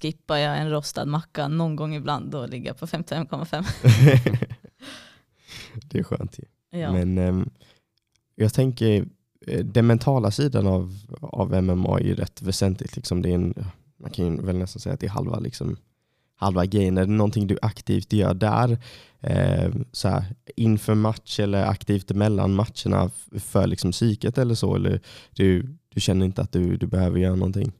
skippar 0.00 0.36
jag 0.36 0.58
en 0.58 0.70
rostad 0.70 1.04
macka 1.04 1.48
någon 1.48 1.76
gång 1.76 1.94
ibland, 1.94 2.30
då 2.30 2.46
ligger 2.46 2.66
jag 2.66 2.78
på 2.78 2.86
55,5. 2.86 3.66
det 5.84 5.98
är 5.98 6.02
skönt 6.02 6.38
ju. 6.38 6.44
Ja. 6.78 6.92
Men 6.92 7.18
ehm, 7.18 7.50
jag 8.34 8.54
tänker, 8.54 9.04
eh, 9.46 9.64
den 9.64 9.86
mentala 9.86 10.30
sidan 10.30 10.66
av, 10.66 10.98
av 11.20 11.62
MMA 11.62 11.98
är 11.98 12.04
ju 12.04 12.14
rätt 12.14 12.42
väsentligt. 12.42 12.96
Liksom 12.96 13.22
det 13.22 13.30
är 13.30 13.34
en, 13.34 13.54
man 13.96 14.10
kan 14.10 14.24
ju 14.24 14.42
väl 14.42 14.58
nästan 14.58 14.80
säga 14.80 14.94
att 14.94 15.00
det 15.00 15.06
är 15.06 15.10
halva, 15.10 15.38
liksom, 15.38 15.76
halva 16.34 16.66
grejen. 16.66 16.98
Är 16.98 17.06
det 17.06 17.12
någonting 17.12 17.46
du 17.46 17.58
aktivt 17.62 18.12
gör 18.12 18.34
där, 18.34 18.78
eh, 19.20 19.72
så 19.92 20.08
här, 20.08 20.24
inför 20.56 20.94
match 20.94 21.40
eller 21.40 21.64
aktivt 21.64 22.10
mellan 22.10 22.54
matcherna 22.54 23.10
för 23.32 23.66
liksom 23.66 23.92
psyket 23.92 24.38
eller 24.38 24.54
så? 24.54 24.74
Eller 24.74 25.00
du, 25.30 25.76
du 25.88 26.00
känner 26.00 26.26
inte 26.26 26.42
att 26.42 26.52
du, 26.52 26.76
du 26.76 26.86
behöver 26.86 27.18
göra 27.18 27.36
någonting? 27.36 27.72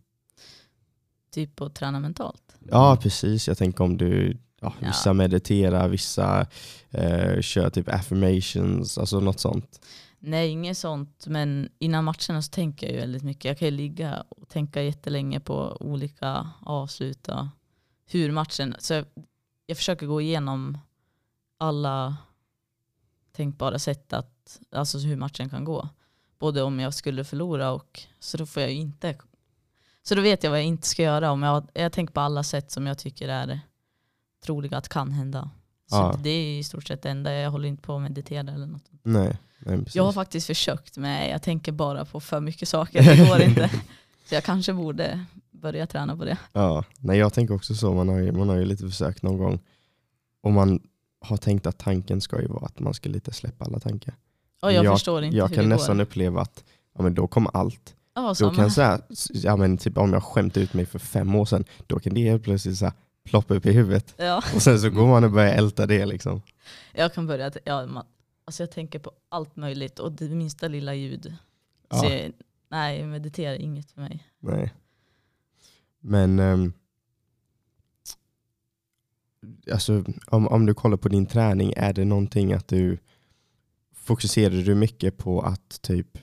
Typ 1.30 1.60
att 1.60 1.74
träna 1.74 2.00
mentalt. 2.00 2.56
Ja, 2.70 2.98
precis. 3.02 3.48
Jag 3.48 3.58
tänker 3.58 3.84
om 3.84 3.96
du 3.96 4.36
ja, 4.60 4.74
Ja. 4.80 4.86
vissa 4.86 5.12
mediterar, 5.12 5.88
vissa 5.88 6.46
eh, 6.90 7.40
kör 7.40 7.70
typ 7.70 7.88
affirmations, 7.88 8.98
alltså 8.98 9.20
något 9.20 9.40
sånt. 9.40 9.80
Nej, 10.18 10.48
inget 10.48 10.78
sånt. 10.78 11.26
Men 11.26 11.68
innan 11.78 12.04
matcherna 12.04 12.42
så 12.42 12.50
tänker 12.50 12.86
jag 12.86 12.94
ju 12.94 13.00
väldigt 13.00 13.22
mycket. 13.22 13.44
Jag 13.44 13.58
kan 13.58 13.68
ju 13.68 13.72
ligga 13.72 14.24
och 14.28 14.48
tänka 14.48 14.82
jättelänge 14.82 15.40
på 15.40 15.76
olika 15.80 16.48
avslut 16.60 17.28
och 17.28 17.46
hur 18.06 18.32
matchen... 18.32 18.74
Så 18.78 18.94
jag, 18.94 19.04
jag 19.66 19.76
försöker 19.76 20.06
gå 20.06 20.20
igenom 20.20 20.78
alla 21.58 22.16
tänkbara 23.32 23.78
sätt 23.78 24.12
att, 24.12 24.60
alltså 24.72 24.98
hur 24.98 25.16
matchen 25.16 25.50
kan 25.50 25.64
gå. 25.64 25.88
Både 26.38 26.62
om 26.62 26.80
jag 26.80 26.94
skulle 26.94 27.24
förlora 27.24 27.70
och 27.72 28.00
så 28.20 28.36
då 28.36 28.46
får 28.46 28.62
jag 28.62 28.72
ju 28.72 28.78
inte... 28.78 29.18
Så 30.02 30.14
då 30.14 30.20
vet 30.22 30.42
jag 30.44 30.50
vad 30.50 30.58
jag 30.58 30.66
inte 30.66 30.86
ska 30.88 31.02
göra. 31.02 31.30
Om 31.30 31.42
jag, 31.42 31.68
jag 31.74 31.92
tänker 31.92 32.14
på 32.14 32.20
alla 32.20 32.42
sätt 32.42 32.70
som 32.70 32.86
jag 32.86 32.98
tycker 32.98 33.28
är 33.28 33.60
troliga 34.44 34.76
att 34.76 34.88
kan 34.88 35.12
hända. 35.12 35.50
Så 35.90 35.96
Ja. 35.96 36.16
det 36.22 36.30
är 36.30 36.58
i 36.58 36.62
stort 36.64 36.86
sett 36.88 37.02
det 37.02 37.10
enda. 37.10 37.32
Jag 37.32 37.50
håller 37.50 37.68
inte 37.68 37.82
på 37.82 37.96
att 37.96 38.02
meditera 38.02 38.52
eller 38.52 38.66
något. 38.66 38.84
Nej, 39.02 39.36
nej. 39.58 39.84
Jag 39.94 40.04
har 40.04 40.12
faktiskt 40.12 40.46
försökt 40.46 40.96
men 40.96 41.30
jag 41.30 41.42
tänker 41.42 41.72
bara 41.72 42.04
på 42.04 42.20
för 42.20 42.40
mycket 42.40 42.68
saker. 42.68 43.02
Det 43.02 43.28
går 43.28 43.40
inte. 43.42 43.70
Så 44.24 44.34
jag 44.34 44.44
kanske 44.44 44.72
borde 44.72 45.24
börja 45.50 45.86
träna 45.86 46.16
på 46.16 46.24
det. 46.24 46.38
Ja, 46.52 46.84
nej, 46.98 47.18
jag 47.18 47.32
tänker 47.32 47.54
också 47.54 47.74
så. 47.74 47.94
Man 47.94 48.08
har, 48.08 48.18
ju, 48.18 48.32
man 48.32 48.48
har 48.48 48.56
ju 48.56 48.64
lite 48.64 48.84
försökt 48.84 49.22
någon 49.22 49.38
gång. 49.38 49.58
Och 50.42 50.52
man 50.52 50.80
har 51.20 51.36
tänkt 51.36 51.66
att 51.66 51.78
tanken 51.78 52.20
ska 52.20 52.40
ju 52.40 52.46
vara 52.48 52.66
att 52.66 52.80
man 52.80 52.94
ska 52.94 53.08
lite 53.08 53.32
släppa 53.32 53.64
alla 53.64 53.78
tankar. 53.80 54.14
Och 54.62 54.72
jag, 54.72 54.84
Jag- 54.84 54.94
förstår 54.94 55.22
inte 55.24 55.36
Jag 55.36 55.48
hur 55.48 55.54
kan 55.54 55.64
det 55.64 55.70
nästan 55.76 55.96
går. 55.96 56.02
uppleva 56.04 56.40
att 56.40 56.64
ja, 56.96 57.02
men 57.02 57.14
då 57.14 57.26
kommer 57.26 57.56
allt. 57.56 57.94
Ja, 58.14 58.34
Då 58.40 58.50
kan 58.50 58.70
så 58.70 58.82
här, 58.82 59.00
ja, 59.32 59.56
men 59.56 59.78
typ, 59.78 59.98
om 59.98 60.12
jag 60.12 60.22
skämt 60.22 60.56
ut 60.56 60.74
mig 60.74 60.86
för 60.86 60.98
fem 60.98 61.34
år 61.34 61.44
sedan, 61.44 61.64
då 61.86 61.98
kan 61.98 62.14
det 62.14 62.20
helt 62.20 62.42
plötsligt 62.42 62.78
så 62.78 62.84
här, 62.84 62.94
ploppa 63.24 63.54
upp 63.54 63.66
i 63.66 63.72
huvudet. 63.72 64.14
ja, 64.18 64.42
Och 64.54 64.62
sen 64.62 64.80
så 64.80 64.90
går 64.90 65.06
man 65.06 65.24
och 65.24 65.30
börjar 65.30 65.54
älta 65.54 65.86
det. 65.86 66.06
Liksom. 66.06 66.42
jag 66.94 67.14
kan 67.14 67.26
börja, 67.26 67.52
ja, 67.64 67.86
man, 67.86 68.04
alltså 68.44 68.62
jag 68.62 68.70
tänker 68.70 68.98
på 68.98 69.12
allt 69.28 69.56
möjligt 69.56 69.98
och 69.98 70.12
det 70.12 70.28
minsta 70.28 70.68
lilla 70.68 70.94
ljud. 70.94 71.36
Ja. 71.88 71.96
Så 71.96 72.06
jag, 72.06 72.32
nej, 72.68 73.06
meditera 73.06 73.54
är 73.54 73.58
inget 73.58 73.90
för 73.90 74.00
mig. 74.00 74.26
Nej. 74.38 74.74
Men 76.00 76.38
ehm, 76.38 76.72
alltså, 79.72 80.04
om, 80.26 80.48
om 80.48 80.66
du 80.66 80.74
kollar 80.74 80.96
på 80.96 81.08
din 81.08 81.26
träning, 81.26 81.72
är 81.76 81.92
det 81.92 82.04
någonting 82.04 82.52
att 82.52 82.68
du 82.68 82.98
fokuserar 83.94 84.54
du 84.54 84.74
mycket 84.74 85.16
på 85.16 85.40
att 85.42 85.82
typ 85.82 86.18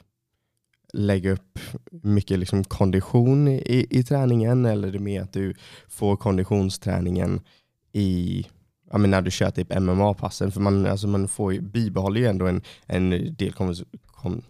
lägga 0.94 1.32
upp 1.32 1.60
mycket 1.92 2.40
liksom 2.40 2.64
kondition 2.64 3.48
i, 3.48 3.88
i 3.90 4.04
träningen 4.04 4.66
eller 4.66 4.88
är 4.88 4.92
det 4.92 5.00
mer 5.00 5.22
att 5.22 5.34
du 5.34 5.54
får 5.88 6.16
konditionsträningen 6.16 7.42
i 7.92 8.46
ja, 8.92 8.98
men 8.98 9.12
när 9.12 9.22
du 9.22 9.32
kör 9.32 9.52
typ 9.52 9.80
MMA-passen? 9.80 10.52
För 10.52 10.62
man, 10.62 10.86
alltså 10.86 11.08
man 11.08 11.28
får 11.28 11.54
ju, 11.54 11.62
bibehåller 11.62 12.22
ju 12.22 12.28
ändå 12.28 12.48
en, 12.48 12.62
en 12.86 13.36
del 13.36 13.54
kon, 13.54 13.76
kon, 14.06 14.44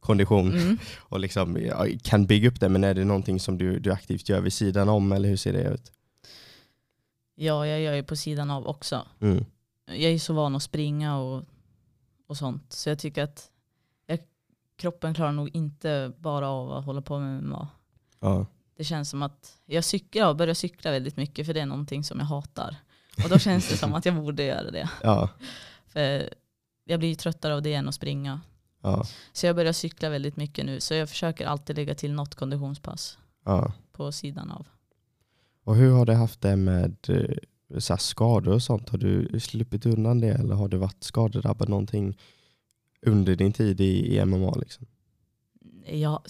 kondition 0.00 0.52
Mm. 0.52 0.78
och 0.98 1.20
liksom, 1.20 1.56
ja, 1.56 1.86
kan 2.02 2.26
bygga 2.26 2.48
upp 2.48 2.60
det, 2.60 2.68
men 2.68 2.84
är 2.84 2.94
det 2.94 3.04
någonting 3.04 3.40
som 3.40 3.58
du, 3.58 3.78
du 3.78 3.92
aktivt 3.92 4.28
gör 4.28 4.40
vid 4.40 4.52
sidan 4.52 4.88
om 4.88 5.12
eller 5.12 5.28
hur 5.28 5.36
ser 5.36 5.52
det 5.52 5.62
ut? 5.62 5.92
Ja, 7.34 7.66
jag 7.66 7.80
gör 7.80 7.94
ju 7.94 8.02
på 8.02 8.16
sidan 8.16 8.50
av 8.50 8.66
också. 8.66 9.06
Mm. 9.20 9.44
Jag 9.86 10.12
är 10.12 10.18
så 10.18 10.32
van 10.32 10.56
att 10.56 10.62
springa 10.62 11.18
och, 11.18 11.44
och 12.26 12.36
sånt. 12.36 12.72
Så 12.72 12.88
jag 12.88 12.98
tycker 12.98 13.22
att 13.22 13.50
kroppen 14.76 15.14
klarar 15.14 15.32
nog 15.32 15.56
inte 15.56 16.12
bara 16.18 16.48
av 16.48 16.72
att 16.72 16.84
hålla 16.84 17.00
på 17.02 17.18
med 17.18 17.42
MMA. 17.42 17.68
Ja. 18.20 18.46
Det 18.76 18.84
känns 18.84 19.10
som 19.10 19.22
att 19.22 19.58
jag 19.66 19.84
cyklar, 19.84 20.22
jag 20.22 20.36
börjar 20.36 20.54
cykla 20.54 20.90
väldigt 20.90 21.16
mycket 21.16 21.46
för 21.46 21.54
det 21.54 21.60
är 21.60 21.66
någonting 21.66 22.04
som 22.04 22.18
jag 22.18 22.26
hatar. 22.26 22.76
Och 23.24 23.30
då 23.30 23.38
känns 23.38 23.68
det 23.68 23.76
som 23.76 23.94
att 23.94 24.04
jag 24.04 24.14
borde 24.14 24.42
göra 24.42 24.70
det. 24.70 24.90
Ja. 25.02 25.28
För 25.86 26.30
jag 26.84 26.98
blir 26.98 27.14
tröttare 27.14 27.54
av 27.54 27.62
det 27.62 27.74
än 27.74 27.88
att 27.88 27.94
springa. 27.94 28.40
Ja. 28.82 29.04
Så 29.32 29.46
jag 29.46 29.56
börjar 29.56 29.72
cykla 29.72 30.08
väldigt 30.08 30.36
mycket 30.36 30.66
nu. 30.66 30.80
Så 30.80 30.94
jag 30.94 31.08
försöker 31.08 31.46
alltid 31.46 31.76
lägga 31.76 31.94
till 31.94 32.12
något 32.12 32.34
konditionspass 32.34 33.18
Ja. 33.44 33.72
på 33.92 34.12
sidan 34.12 34.50
av. 34.50 34.66
Och 35.64 35.76
hur 35.76 35.92
har 35.92 36.06
du 36.06 36.12
haft 36.12 36.40
det 36.40 36.56
med 36.56 36.96
eh, 37.08 37.78
så 37.78 37.96
skador 37.96 38.52
och 38.52 38.62
sånt? 38.62 38.88
Har 38.88 38.98
du 38.98 39.40
sluppit 39.40 39.86
undan 39.86 40.20
det 40.20 40.28
eller 40.28 40.54
har 40.54 40.68
du 40.68 40.76
varit 40.76 41.04
skadedrabbad 41.04 41.68
någonting 41.68 42.18
under 43.06 43.36
din 43.36 43.52
tid 43.52 43.80
i, 43.80 44.16
i 44.16 44.24
MMA? 44.24 44.54
Liksom? 44.54 44.86
Jag, 45.86 46.20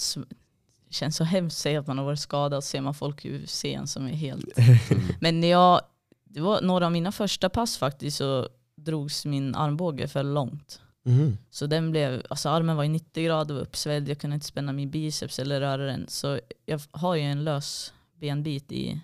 känns 0.90 1.16
så 1.16 1.24
hemskt 1.24 1.56
att 1.56 1.62
säga 1.62 1.80
att 1.80 1.86
man 1.86 1.98
har 1.98 2.04
varit 2.04 2.18
skadad. 2.18 2.64
Så 2.64 2.68
ser 2.68 2.80
man 2.80 2.94
folk 2.94 3.24
i 3.24 3.28
UFCn 3.28 3.86
som 3.86 4.06
är 4.06 4.12
helt... 4.12 4.58
Men 5.20 5.42
jag, 5.42 5.80
det 6.24 6.40
var 6.40 6.60
några 6.60 6.86
av 6.86 6.92
mina 6.92 7.12
första 7.12 7.48
pass 7.48 7.78
faktiskt 7.78 8.16
så 8.16 8.48
drogs 8.76 9.26
min 9.26 9.54
armbåge 9.54 10.08
för 10.08 10.22
långt. 10.22 10.80
Mhm. 11.04 11.38
Så 11.50 11.66
den 11.66 11.90
blev, 11.90 12.22
alltså 12.30 12.48
armen 12.48 12.76
var 12.76 12.84
i 12.84 12.88
90 12.88 13.24
grader 13.24 13.54
och 13.54 13.62
uppsvälld. 13.62 14.08
Jag 14.08 14.18
kunde 14.18 14.34
inte 14.34 14.46
spänna 14.46 14.72
min 14.72 14.90
biceps 14.90 15.38
eller 15.38 15.60
röra 15.60 15.86
den. 15.86 16.06
Så 16.08 16.40
jag 16.66 16.80
har 16.90 17.14
ju 17.14 17.22
en 17.22 17.44
lös 17.44 17.92
benbit 18.14 18.72
i 18.72 19.00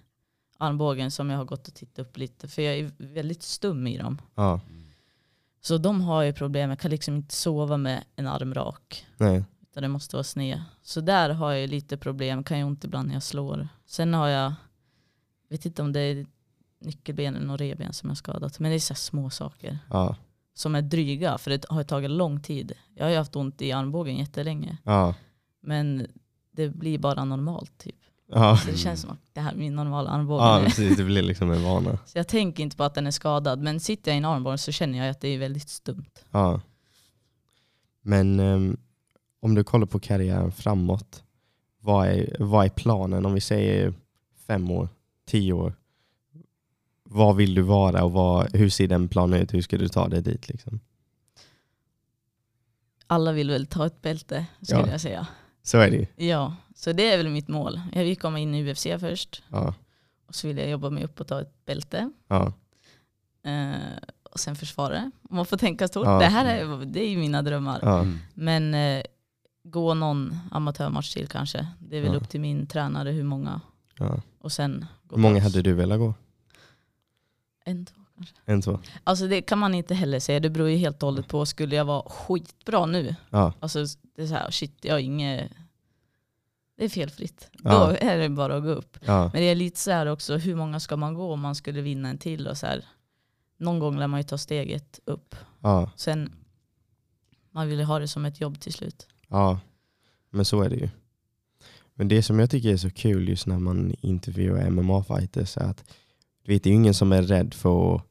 armbågen 0.58 1.10
som 1.10 1.30
jag 1.30 1.38
har 1.38 1.44
gått 1.44 1.68
och 1.68 1.74
tittat 1.74 1.98
upp 1.98 2.16
lite. 2.16 2.48
För 2.48 2.62
jag 2.62 2.78
är 2.78 2.90
väldigt 2.98 3.42
stum 3.42 3.86
i 3.86 3.98
dem. 3.98 4.18
Ja. 4.34 4.60
Så 5.64 5.78
de 5.78 6.00
har 6.00 6.22
ju 6.22 6.32
problem. 6.32 6.70
Jag 6.70 6.78
kan 6.78 6.90
liksom 6.90 7.14
inte 7.16 7.34
sova 7.34 7.76
med 7.76 8.04
en 8.16 8.26
arm 8.26 8.54
rak. 8.54 9.06
Nej. 9.16 9.44
Utan 9.62 9.82
det 9.82 9.88
måste 9.88 10.16
vara 10.16 10.24
sned. 10.24 10.62
Så 10.82 11.00
där 11.00 11.30
har 11.30 11.52
jag 11.52 11.70
lite 11.70 11.96
problem. 11.96 12.44
Kan 12.44 12.58
ju 12.58 12.64
ont 12.64 12.84
ibland 12.84 13.08
när 13.08 13.14
jag 13.14 13.22
slår. 13.22 13.68
Sen 13.86 14.14
har 14.14 14.28
jag, 14.28 14.52
vet 15.48 15.66
inte 15.66 15.82
om 15.82 15.92
det 15.92 16.00
är 16.00 16.26
nyckelbenen 16.80 17.50
och 17.50 17.58
revben 17.58 17.92
som 17.92 18.08
jag 18.08 18.16
skadat. 18.16 18.58
Men 18.60 18.70
det 18.70 18.76
är 18.76 18.80
så 18.80 18.94
små 18.94 19.30
saker 19.30 19.78
Ja. 19.90 20.16
som 20.54 20.74
är 20.74 20.82
dryga. 20.82 21.38
För 21.38 21.50
det 21.50 21.64
har 21.68 21.84
tagit 21.84 22.10
lång 22.10 22.40
tid. 22.40 22.72
Jag 22.94 23.04
har 23.04 23.10
ju 23.10 23.16
haft 23.16 23.36
ont 23.36 23.62
i 23.62 23.72
armbågen 23.72 24.16
jättelänge. 24.16 24.78
Ja. 24.84 25.14
Men 25.60 26.06
det 26.50 26.68
blir 26.68 26.98
bara 26.98 27.24
normalt 27.24 27.78
typ. 27.78 27.96
Ja. 28.34 28.56
Så 28.56 28.70
det 28.70 28.76
känns 28.76 29.00
som 29.00 29.10
att 29.10 29.18
det 29.32 29.40
här 29.40 29.52
är 29.52 29.56
min 29.56 29.74
normala 29.76 30.10
armbåge 30.10 30.42
ja, 30.44 30.58
nu. 30.58 30.64
precis. 30.64 30.96
Det 30.96 31.04
blir 31.04 31.22
liksom 31.22 31.50
en 31.52 31.62
vana. 31.62 31.98
Så 32.06 32.18
jag 32.18 32.28
tänker 32.28 32.62
inte 32.62 32.76
på 32.76 32.84
att 32.84 32.94
den 32.94 33.06
är 33.06 33.10
skadad. 33.10 33.58
Men 33.62 33.80
sitter 33.80 34.10
jag 34.10 34.16
i 34.16 34.18
en 34.18 34.24
armbåge 34.24 34.58
så 34.58 34.72
känner 34.72 34.98
jag 34.98 35.08
att 35.08 35.20
det 35.20 35.28
är 35.28 35.38
väldigt 35.38 35.68
stumt. 35.68 36.04
Ja. 36.30 36.60
Men 38.02 38.40
ehm, 38.40 38.76
om 39.40 39.54
du 39.54 39.64
kollar 39.64 39.86
på 39.86 40.00
karriären 40.00 40.52
framåt, 40.52 41.22
vad 41.80 42.06
är, 42.08 42.36
vad 42.38 42.64
är 42.64 42.68
planen? 42.70 43.26
Om 43.26 43.34
vi 43.34 43.40
säger 43.40 43.94
fem 44.46 44.70
år, 44.70 44.88
tio 45.26 45.52
år. 45.52 45.74
Vad 47.04 47.36
vill 47.36 47.54
du 47.54 47.62
vara 47.62 48.04
och 48.04 48.12
vad, 48.12 48.56
hur 48.56 48.68
ser 48.70 48.88
den 48.88 49.08
planen 49.08 49.40
ut? 49.40 49.54
Hur 49.54 49.62
ska 49.62 49.78
du 49.78 49.88
ta 49.88 50.08
dig 50.08 50.22
dit? 50.22 50.48
Liksom? 50.48 50.80
Alla 53.06 53.32
vill 53.32 53.50
väl 53.50 53.66
ta 53.66 53.86
ett 53.86 54.02
bälte 54.02 54.46
skulle 54.62 54.80
Ja. 54.80 54.88
jag 54.90 55.00
säga. 55.00 55.26
Så 55.62 55.78
är 55.78 55.90
det 55.90 55.96
ju. 55.96 56.26
Ja, 56.28 56.56
så 56.74 56.92
det 56.92 57.12
är 57.12 57.16
väl 57.16 57.28
mitt 57.28 57.48
mål. 57.48 57.80
Jag 57.92 58.04
vill 58.04 58.16
komma 58.18 58.38
in 58.38 58.54
i 58.54 58.72
UFC 58.72 58.86
först. 59.00 59.42
Ja. 59.48 59.74
Och 60.26 60.34
så 60.34 60.46
vill 60.48 60.58
jag 60.58 60.70
jobba 60.70 60.90
mig 60.90 61.04
upp 61.04 61.20
och 61.20 61.26
ta 61.26 61.40
ett 61.40 61.64
bälte. 61.64 62.10
Ja. 62.28 62.52
Eh, 63.44 63.72
och 64.22 64.40
sen 64.40 64.56
försvara 64.56 64.94
det. 64.94 65.10
Om 65.30 65.36
man 65.36 65.46
får 65.46 65.56
tänka 65.56 65.88
stort. 65.88 66.06
Ja. 66.06 66.18
Det 66.18 66.24
här 66.26 66.44
är, 66.56 66.84
det 66.84 67.00
är 67.04 67.08
ju 67.08 67.16
mina 67.16 67.42
drömmar. 67.42 67.78
Ja. 67.82 67.98
Mm. 68.00 68.18
Men 68.34 68.74
eh, 68.74 69.02
gå 69.64 69.94
någon 69.94 70.38
amatörmatch 70.50 71.12
till 71.14 71.28
kanske. 71.28 71.66
Det 71.78 71.96
är 71.96 72.00
väl 72.02 72.12
Ja. 72.12 72.18
upp 72.18 72.28
till 72.28 72.40
min 72.40 72.66
tränare 72.66 73.10
hur 73.10 73.24
många. 73.24 73.60
Ja. 73.98 74.20
Och 74.38 74.52
sen 74.52 74.86
gå 75.06 75.16
Hur 75.16 75.22
många 75.22 75.40
hade 75.40 75.62
du 75.62 75.72
velat 75.72 75.98
gå? 75.98 76.14
En, 77.64 77.86
två 77.86 78.00
En, 78.44 78.62
två? 78.62 78.80
Alltså 79.04 79.28
det 79.28 79.42
kan 79.42 79.58
man 79.58 79.74
inte 79.74 79.94
heller 79.94 80.20
säga. 80.20 80.40
Det 80.40 80.50
beror 80.50 80.68
ju 80.68 80.76
helt 80.76 81.02
och 81.02 81.06
hållet 81.06 81.28
på. 81.28 81.46
Skulle 81.46 81.76
jag 81.76 81.84
vara 81.84 82.02
skitbra 82.10 82.86
nu. 82.86 83.14
Ja. 83.30 83.52
Alltså 83.60 83.84
det 84.16 84.22
är 84.22 84.26
så 84.26 84.34
här, 84.34 84.50
shit, 84.50 84.78
jag 84.82 84.94
har 84.94 84.98
inget... 84.98 85.52
det 86.76 86.84
är 86.84 86.88
felfritt. 86.88 87.50
Ja. 87.64 87.70
Då 87.70 87.96
är 88.00 88.18
det 88.18 88.28
bara 88.28 88.56
att 88.56 88.62
gå 88.62 88.68
upp. 88.70 88.98
Ja, 89.04 89.22
Men 89.32 89.42
det 89.42 89.48
är 89.48 89.54
lite 89.54 89.80
så 89.80 89.90
här 89.90 90.06
också, 90.06 90.36
hur 90.36 90.54
många 90.54 90.80
ska 90.80 90.96
man 90.96 91.14
gå 91.14 91.32
om 91.32 91.40
man 91.40 91.54
skulle 91.54 91.80
vinna 91.80 92.08
en 92.08 92.18
till? 92.18 92.46
Och 92.48 92.58
så 92.58 92.66
här. 92.66 92.84
Någon 93.56 93.78
gång 93.78 93.98
lär 93.98 94.06
man 94.06 94.20
ju 94.20 94.24
ta 94.24 94.38
steget 94.38 95.00
upp. 95.04 95.36
ja, 95.60 95.90
Sen, 95.96 96.32
man 97.50 97.68
vill 97.68 97.78
ju 97.78 97.84
ha 97.84 97.98
det 97.98 98.08
som 98.08 98.24
ett 98.24 98.40
jobb 98.40 98.60
till 98.60 98.72
slut. 98.72 99.06
ja. 99.28 99.60
Men 100.34 100.44
så 100.44 100.62
är 100.62 100.70
det 100.70 100.76
ju. 100.76 100.88
Men 101.94 102.08
det 102.08 102.22
som 102.22 102.38
jag 102.38 102.50
tycker 102.50 102.72
är 102.72 102.76
så 102.76 102.90
kul 102.90 103.28
just 103.28 103.46
när 103.46 103.58
man 103.58 103.94
intervjuar 104.00 104.70
MMA-fighters 104.70 105.58
är 105.58 105.64
att 105.70 105.84
du 106.44 106.52
vet, 106.52 106.62
det 106.62 106.68
är 106.68 106.72
ju 106.72 106.76
ingen 106.76 106.94
som 106.94 107.12
är 107.12 107.22
rädd 107.22 107.54
för 107.54 107.94
att, 107.94 108.02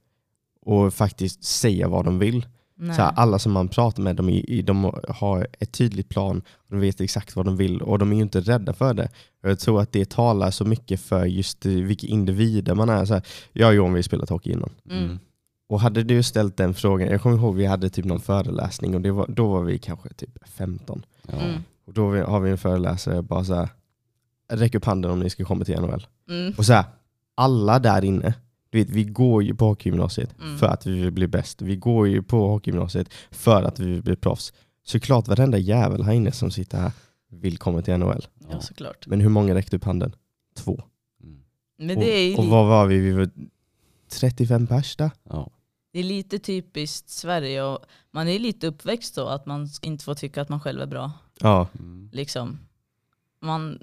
att 0.67 0.94
faktiskt 0.94 1.44
säga 1.44 1.88
vad 1.88 2.06
de 2.06 2.20
vill. 2.20 2.46
Så 2.82 3.02
här, 3.02 3.12
alla 3.15 3.39
som 3.39 3.52
man 3.52 3.67
pratar 3.67 4.04
med, 4.04 4.15
de, 4.15 4.44
de 4.63 4.94
har 5.10 5.48
ett 5.60 5.72
tydligt 5.72 6.10
plan, 6.10 6.41
och 6.56 6.70
de 6.70 6.80
vet 6.80 7.02
exakt 7.02 7.36
vad 7.36 7.46
de 7.46 7.58
vill 7.58 7.82
och 7.82 8.00
de 8.00 8.12
är 8.12 8.15
ju 8.15 8.22
inte 8.22 8.41
rädda 8.41 8.74
för 8.74 8.94
det. 8.94 9.10
Och 9.44 9.50
Jag 9.50 9.60
tror 9.60 9.82
att 9.82 9.91
det 9.91 10.10
talar 10.10 10.52
så 10.52 10.65
mycket 10.65 11.02
för 11.02 11.26
just 11.26 11.65
vilka 11.65 12.08
individer 12.08 12.76
man 12.76 12.89
är. 12.89 13.06
Så 13.06 13.13
här, 13.13 13.24
jag 13.52 13.70
och 13.70 13.76
Johan 13.76 13.94
vi 13.94 14.04
spelat 14.04 14.30
hockey 14.30 14.52
innan. 14.52 14.70
Mm. 14.89 15.20
Och 15.70 15.80
hade 15.80 16.04
du 16.04 16.24
ställt 16.24 16.58
den 16.58 16.74
frågan, 16.74 17.08
jag 17.08 17.22
kommer 17.22 17.38
ihåg 17.38 17.56
vi 17.56 17.65
hade 17.65 17.89
typ 17.89 18.06
någon 18.06 18.20
föreläsning 18.20 18.96
och 18.96 19.02
det 19.02 19.12
var, 19.12 19.28
då 19.28 19.48
var 19.48 19.63
vi 19.63 19.78
kanske 19.78 20.10
typ 20.10 20.48
15. 20.50 21.06
Ja. 21.28 21.34
Mm. 21.34 21.63
Och 21.86 21.94
då 21.94 22.15
har 22.15 22.39
vi 22.39 22.52
en 22.52 22.58
föreläsare 22.58 23.22
bara 23.22 23.44
så 23.44 23.54
här, 23.54 23.70
räck 24.52 24.76
upp 24.76 24.86
handen 24.86 25.12
om 25.12 25.20
ni 25.20 25.30
ska 25.30 25.46
komma 25.46 25.65
till 25.65 25.82
NHL. 25.82 26.08
Mm. 26.30 26.54
Och 26.58 26.65
så 26.65 26.74
här, 26.74 26.86
alla 27.42 27.80
där 27.80 28.04
inne, 28.06 28.34
du 28.70 28.78
vet, 28.80 28.90
vi 28.90 29.04
går 29.04 29.44
ju 29.44 29.56
på 29.56 29.66
hockeygymnasiet 29.66 30.36
Mm. 30.42 30.58
för 30.58 30.68
att 30.68 30.86
vi 30.86 31.02
vill 31.02 31.12
bli 31.12 31.28
bäst. 31.28 31.62
Vi 31.62 31.76
går 31.76 32.08
ju 32.08 32.24
på 32.24 32.48
hockeygymnasiet 32.48 33.10
för 33.32 33.64
att 33.64 33.80
vi 33.80 33.86
vill 33.86 34.04
bli 34.04 34.16
proffs. 34.16 34.54
Såklart 34.84 35.28
varenda 35.28 35.58
jävel 35.58 36.04
här 36.04 36.14
inne 36.14 36.32
som 36.32 36.52
sitter 36.52 36.78
här 36.78 36.92
vill 37.32 37.58
komma 37.58 37.82
till 37.82 37.98
NHL. 37.98 38.26
Ja 38.50 38.60
såklart. 38.62 39.08
Men 39.08 39.22
hur 39.22 39.30
många 39.30 39.56
räckte 39.56 39.76
upp 39.76 39.84
handen? 39.84 40.16
Två. 40.56 40.84
Mm. 41.24 41.40
Men 41.78 42.00
det 42.00 42.18
är, 42.18 42.28
ju 42.30 42.34
och, 42.34 42.40
och 42.40 42.46
vad 42.48 42.68
var 42.68 42.86
vi? 42.86 43.00
Vi 43.00 43.12
var 43.12 43.30
35 44.10 44.68
pers 44.68 44.96
där. 44.96 45.12
Ja. 45.30 45.50
det 45.94 46.00
är 46.00 46.04
lite 46.04 46.40
typiskt 46.40 47.10
Sverige 47.10 47.64
och 47.64 47.80
man 48.12 48.28
är 48.28 48.40
lite 48.40 48.68
uppväxt 48.68 49.14
så 49.16 49.28
att 49.28 49.46
man 49.46 49.70
inte 49.82 50.04
får 50.04 50.16
tycka 50.16 50.42
att 50.42 50.50
man 50.50 50.60
själv 50.60 50.82
är 50.82 50.86
bra. 50.88 51.12
Ja, 51.40 51.68
Mm. 51.80 52.10
Liksom. 52.14 52.60
Man, 53.42 53.80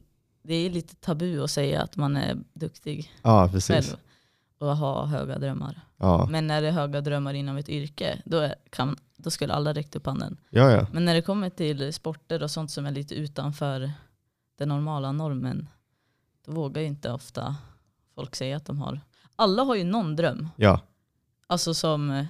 det 0.49 0.55
är 0.55 0.71
lite 0.71 0.95
tabu 0.95 1.43
att 1.43 1.51
säga 1.51 1.83
att 1.83 1.97
man 1.97 2.17
är 2.17 2.37
duktig 2.53 3.13
ja 3.23 3.49
precis. 3.53 3.69
själv 3.69 3.99
och 4.59 4.77
ha 4.77 5.07
höga 5.07 5.39
drömmar. 5.39 5.81
Ja. 5.97 6.27
Men 6.31 6.47
när 6.47 6.63
det 6.63 6.69
är 6.69 6.73
höga 6.73 7.01
drömmar 7.01 7.35
inom 7.35 7.57
ett 7.57 7.69
yrke, 7.69 8.23
då, 8.25 8.39
är, 8.39 8.55
kan, 8.71 8.97
då 9.17 9.31
skulle 9.31 9.53
alla 9.55 9.73
räckt 9.73 9.97
upp 9.97 10.07
handen. 10.07 10.37
ja, 10.51 10.71
ja. 10.71 10.87
Men 10.93 11.05
när 11.05 11.15
det 11.15 11.23
kommer 11.23 11.51
till 11.51 11.93
sporter 11.93 12.43
och 12.43 12.51
sånt 12.51 12.71
som 12.71 12.87
är 12.87 12.91
lite 12.91 13.15
utanför 13.15 13.93
den 14.59 14.69
normala 14.69 15.13
normen, 15.13 15.69
då 16.47 16.53
vågar 16.53 16.83
ju 16.83 16.89
inte 16.89 17.13
ofta 17.13 17.57
folk 18.15 18.37
säga 18.37 18.57
att 18.57 18.67
de 18.67 18.79
har. 18.79 19.01
Alla 19.37 19.63
har 19.63 19.75
ju 19.75 19.85
någon 19.85 20.17
dröm. 20.17 20.49
ja. 20.57 20.81
Alltså 21.51 21.75
som, 21.75 22.27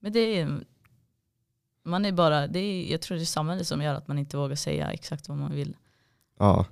men 0.00 0.12
det 0.12 0.40
är, 0.40 0.60
man 1.84 2.04
är 2.04 2.12
bara, 2.12 2.46
det 2.46 2.58
är, 2.58 2.92
jag 2.92 3.00
tror 3.00 3.16
det 3.16 3.22
är 3.22 3.26
samhället 3.26 3.66
som 3.66 3.82
gör 3.82 3.94
att 3.94 4.08
man 4.08 4.18
inte 4.18 4.36
vågar 4.36 4.56
säga 4.56 4.92
exakt 4.92 5.28
vad 5.28 5.38
man 5.38 5.52
vill. 5.52 5.76
Ja. 6.38 6.66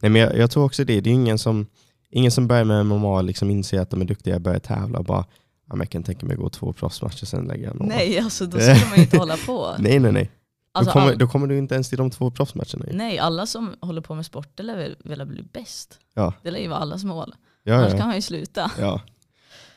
Nej, 0.00 0.10
men 0.10 0.22
jag, 0.22 0.36
jag 0.36 0.50
tror 0.50 0.64
också 0.64 0.84
det. 0.84 1.00
Det 1.00 1.10
är 1.10 1.14
ingen 1.14 1.38
som, 1.38 1.66
ingen 2.10 2.30
som 2.30 2.48
börjar 2.48 2.64
med 2.64 2.86
MMA 2.86 3.22
liksom 3.22 3.50
inser 3.50 3.80
att 3.80 3.90
de 3.90 4.00
är 4.00 4.04
duktiga, 4.04 4.38
börjar 4.38 4.58
tävla 4.58 4.98
och 4.98 5.04
bara 5.04 5.24
ja, 5.68 5.76
jag 5.78 5.90
kan 5.90 6.02
tänka 6.02 6.26
mig 6.26 6.34
att 6.34 6.40
gå 6.40 6.50
två 6.50 6.72
proffsmatcher 6.72 7.26
sen 7.26 7.44
lägga 7.44 7.74
några. 7.74 7.86
Nej, 7.86 8.18
alltså 8.18 8.46
då 8.46 8.60
skulle 8.60 8.86
man 8.88 8.96
ju 8.96 9.02
inte 9.02 9.18
hålla 9.18 9.36
på. 9.36 9.74
nej, 9.78 9.98
nej. 9.98 10.12
nej. 10.12 10.30
Alltså, 10.72 10.94
då, 10.94 11.00
kommer, 11.00 11.16
då 11.16 11.26
kommer 11.26 11.46
du 11.46 11.58
inte 11.58 11.74
ens 11.74 11.88
till 11.88 11.98
de 11.98 12.10
två 12.10 12.30
proffsmatcherna. 12.30 12.84
nej, 12.92 13.18
alla 13.18 13.46
som 13.46 13.74
håller 13.80 14.00
på 14.00 14.14
med 14.14 14.26
sport 14.26 14.60
lär 14.60 14.76
väl 14.76 14.96
vilja 15.04 15.26
bli 15.26 15.42
bäst. 15.42 15.98
Ja. 16.14 16.32
Det 16.42 16.50
lär 16.50 16.60
ju 16.60 16.68
vara 16.68 16.78
allas 16.78 17.04
mål. 17.04 17.34
Ja, 17.62 17.74
Annars 17.74 17.92
ja. 17.92 17.98
kan 17.98 18.06
man 18.06 18.16
ju 18.16 18.22
sluta. 18.22 18.70
ja. 18.78 19.00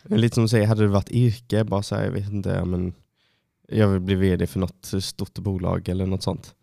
Men 0.03 0.21
lite 0.21 0.33
som 0.35 0.43
du 0.43 0.47
säger, 0.47 0.67
hade 0.67 0.81
det 0.81 0.87
varit 0.87 1.11
yrke, 1.11 1.63
bara 1.63 1.83
så 1.83 1.95
här, 1.95 2.03
jag 2.03 2.11
vet 2.11 2.29
inte, 2.29 2.65
men 2.65 2.93
jag 3.67 3.87
vill 3.87 3.99
bli 3.99 4.15
vd 4.15 4.47
för 4.47 4.59
något 4.59 4.91
stort 5.01 5.39
bolag 5.39 5.89
eller 5.89 6.05
något 6.05 6.23
sånt. 6.23 6.55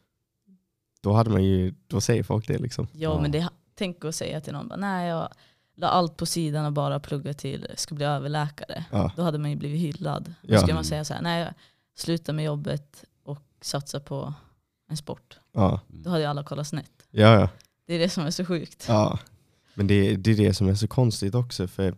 Då 1.09 1.15
hade 1.15 1.31
man 1.31 1.45
ju, 1.45 1.75
då 1.87 2.01
säger 2.01 2.23
folk 2.23 2.47
det 2.49 2.59
liksom. 2.59 2.89
Ja, 2.93 2.99
Ja. 3.15 3.21
men 3.21 3.31
det, 3.31 3.49
tänk 3.75 4.05
att 4.05 4.15
säga 4.15 4.41
till 4.41 4.53
någon, 4.53 4.69
bara, 4.69 4.77
nej 4.77 5.09
jag 5.09 5.29
la 5.77 5.87
allt 5.89 6.17
på 6.17 6.27
sidan 6.27 6.65
och 6.67 6.73
bara 6.73 7.01
plugga 7.01 7.35
till, 7.35 7.67
ska 7.77 7.95
bli 7.95 8.05
överläkare. 8.05 8.85
Ja, 8.93 9.13
Då 9.17 9.23
hade 9.23 9.39
man 9.39 9.51
ju 9.51 9.57
blivit 9.57 9.81
hyllad. 9.81 10.35
Då 10.43 10.55
Ja. 10.55 10.59
skulle 10.59 10.75
man 10.75 10.85
säga 10.85 11.05
så 11.05 11.15
här, 11.15 11.23
nej 11.23 11.41
jag 11.43 11.53
slutar 11.97 12.33
med 12.33 12.45
jobbet 12.45 13.05
och 13.23 13.43
satsar 13.61 14.01
på 14.01 14.35
en 14.91 14.97
sport. 14.97 15.39
ja, 15.53 15.81
Då 15.89 16.11
hade 16.11 16.23
ju 16.23 16.27
alla 16.29 16.43
kollat 16.45 16.67
snett. 16.69 16.91
ja. 17.11 17.41
ja. 17.41 17.49
Det 17.87 17.95
är 17.95 17.99
det 17.99 18.09
som 18.09 18.27
är 18.27 18.31
så 18.31 18.45
sjukt. 18.45 18.85
Ja, 18.89 19.19
men 19.75 19.87
det, 19.87 20.17
det 20.17 20.31
är 20.31 20.37
det 20.37 20.55
som 20.55 20.69
är 20.69 20.75
så 20.75 20.89
konstigt 20.89 21.35
också. 21.35 21.69
För 21.69 21.95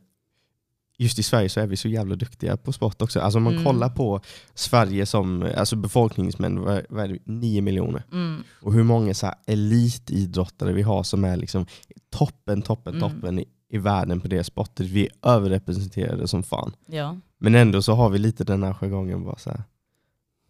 just 1.02 1.18
i 1.18 1.22
Sverige 1.22 1.48
så 1.48 1.60
är 1.60 1.66
vi 1.66 1.76
så 1.76 1.88
jävla 1.88 2.16
duktiga 2.16 2.56
på 2.56 2.72
sport 2.72 3.02
också. 3.02 3.20
Alltså 3.20 3.36
om 3.38 3.42
man 3.42 3.52
Mm. 3.52 3.64
kollar 3.64 3.88
på 3.88 4.20
Sverige 4.54 5.06
som 5.06 5.50
alltså 5.56 5.76
befolkningsmän, 5.76 6.60
vad 6.88 7.04
är 7.04 7.08
det, 7.08 7.18
9 7.24 7.62
miljoner. 7.62 8.02
Mm. 8.12 8.42
Och 8.62 8.72
hur 8.72 8.82
många 8.84 9.14
så 9.14 9.26
här 9.26 9.34
elitidrottare 9.46 10.72
vi 10.72 10.82
har 10.82 11.02
som 11.02 11.24
är 11.24 11.36
liksom 11.36 11.66
toppen, 12.10 12.62
toppen, 12.62 12.94
Mm. 12.96 13.10
toppen 13.10 13.38
i, 13.38 13.44
i 13.68 13.78
världen 13.78 14.20
på 14.20 14.28
det 14.28 14.44
sportet. 14.44 14.86
Vi 14.86 15.06
är 15.06 15.28
överrepresenterade 15.30 16.28
som 16.28 16.42
fan. 16.42 16.72
Ja. 16.86 17.16
Men 17.38 17.54
ändå 17.54 17.82
så 17.82 17.92
har 17.92 18.10
vi 18.10 18.18
lite 18.18 18.44
den 18.44 18.62
här 18.62 18.72
jargongen 18.74 19.24
bara 19.24 19.36
så 19.38 19.50
här. 19.50 19.62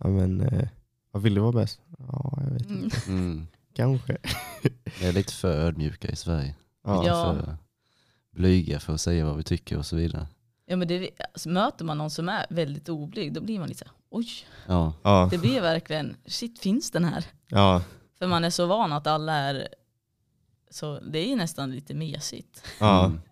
Ja 0.03 0.09
men, 0.09 0.41
eh, 0.41 0.69
vad 1.13 1.23
vill 1.23 1.35
du 1.35 1.41
vara 1.41 1.53
bäst? 1.53 1.81
Ja, 1.99 2.39
jag 2.45 2.51
vet 2.53 2.71
inte. 2.71 2.97
Mm. 3.09 3.19
Mm. 3.21 3.47
Kanske. 3.75 4.17
Vi 5.01 5.07
är 5.07 5.13
lite 5.13 5.33
för 5.33 5.53
ödmjuka 5.61 6.09
i 6.09 6.17
Sverige. 6.17 6.55
Ja. 6.85 7.07
Ja. 7.07 7.35
För 7.35 7.57
blyga 8.37 8.81
för 8.81 8.93
att 8.95 9.01
säga 9.01 9.25
vad 9.27 9.37
vi 9.37 9.43
tycker 9.43 9.79
och 9.79 9.87
så 9.87 9.97
vidare. 9.97 10.27
Ja, 10.71 10.77
men 10.77 10.89
det, 10.89 11.11
alltså, 11.33 11.49
möter 11.49 11.85
man 11.85 11.99
någon 11.99 12.11
som 12.11 12.29
är 12.29 12.47
väldigt 12.51 12.89
oblyg, 12.89 13.33
då 13.33 13.41
blir 13.41 13.59
man 13.59 13.69
lite 13.69 13.79
så 13.79 13.85
här, 13.85 13.95
oj, 14.11 14.29
Ja, 14.67 14.93
Ja, 15.03 15.29
det 15.31 15.39
blir 15.39 15.61
verkligen, 15.61 16.17
shit 16.27 16.59
finns 16.59 16.91
den 16.91 17.05
här? 17.05 17.25
ja, 17.49 17.83
För 18.19 18.27
man 18.27 18.45
är 18.45 18.51
så 18.51 18.67
van 18.67 18.93
att 18.93 19.07
alla 19.07 19.33
är, 19.35 19.69
så 20.71 21.01
det 21.01 21.19
är 21.19 21.29
ju 21.29 21.37
nästan 21.37 21.71
lite 21.71 21.95
mesigt. 21.95 22.65
ja. 22.81 23.05
Mm. 23.07 23.21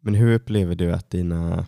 Men 0.00 0.14
hur 0.14 0.34
upplever 0.34 0.74
du 0.74 0.92
att 0.92 1.10
dina, 1.10 1.66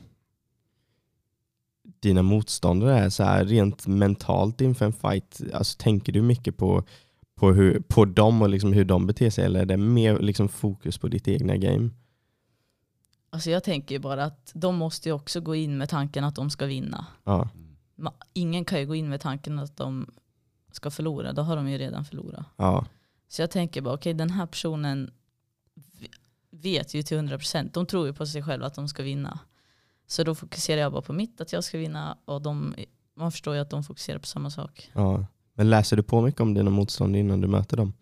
dina 2.00 2.22
motståndare 2.22 2.98
är 2.98 3.10
så 3.10 3.22
här 3.24 3.44
rent 3.44 3.86
mentalt 3.86 4.60
inför 4.60 4.84
en 4.86 4.92
fight? 4.92 5.40
Alltså, 5.54 5.76
tänker 5.78 6.12
du 6.12 6.22
mycket 6.22 6.56
på, 6.56 6.84
på, 7.34 7.52
hur, 7.52 7.80
på 7.80 8.04
dem 8.04 8.42
och 8.42 8.48
liksom 8.48 8.72
hur 8.72 8.84
de 8.84 9.06
beter 9.06 9.30
sig 9.30 9.44
eller 9.44 9.60
är 9.60 9.66
det 9.66 9.76
mer 9.76 10.18
liksom 10.18 10.48
fokus 10.48 10.98
på 10.98 11.08
ditt 11.08 11.28
egna 11.28 11.56
game? 11.56 11.90
Alltså 13.36 13.50
jag 13.50 13.64
tänker 13.64 13.94
ju 13.94 13.98
bara 13.98 14.24
att 14.24 14.50
de 14.54 14.76
måste 14.76 15.08
ju 15.08 15.12
också 15.12 15.40
gå 15.40 15.54
in 15.54 15.78
med 15.78 15.88
tanken 15.88 16.24
att 16.24 16.34
de 16.34 16.50
ska 16.50 16.66
vinna. 16.66 17.06
Ja, 17.24 17.48
Ma- 17.96 18.12
Ingen 18.32 18.64
kan 18.64 18.80
ju 18.80 18.86
gå 18.86 18.94
in 18.94 19.08
med 19.08 19.20
tanken 19.20 19.58
att 19.58 19.76
de 19.76 20.10
ska 20.72 20.90
förlora, 20.90 21.32
då 21.32 21.42
har 21.42 21.56
de 21.56 21.68
ju 21.68 21.78
redan 21.78 22.04
förlorat. 22.04 22.46
ja, 22.56 22.86
Så 23.28 23.42
jag 23.42 23.50
tänker 23.50 23.80
bara, 23.80 23.94
okej 23.94 24.14
den 24.14 24.30
här 24.30 24.46
personen 24.46 25.10
v- 26.00 26.08
vet 26.50 26.94
ju 26.94 27.02
till 27.02 27.16
100%, 27.18 27.70
de 27.72 27.86
tror 27.86 28.06
ju 28.06 28.12
på 28.12 28.26
sig 28.26 28.42
själva 28.42 28.66
att 28.66 28.74
de 28.74 28.88
ska 28.88 29.02
vinna. 29.02 29.38
Så 30.06 30.24
då 30.24 30.34
fokuserar 30.34 30.80
jag 30.80 30.92
bara 30.92 31.02
på 31.02 31.12
mitt, 31.12 31.40
att 31.40 31.52
jag 31.52 31.64
ska 31.64 31.78
vinna 31.78 32.18
och 32.24 32.42
de, 32.42 32.74
man 33.16 33.32
förstår 33.32 33.54
ju 33.54 33.60
att 33.60 33.70
de 33.70 33.84
fokuserar 33.84 34.18
på 34.18 34.26
samma 34.26 34.50
sak. 34.50 34.90
ja. 34.94 35.26
Men 35.54 35.70
läser 35.70 35.96
du 35.96 36.02
på 36.02 36.20
mycket 36.22 36.40
om 36.40 36.54
dina 36.54 36.70
motstånd 36.70 37.16
innan 37.16 37.40
du 37.40 37.48
möter 37.48 37.76
dem? 37.76 37.92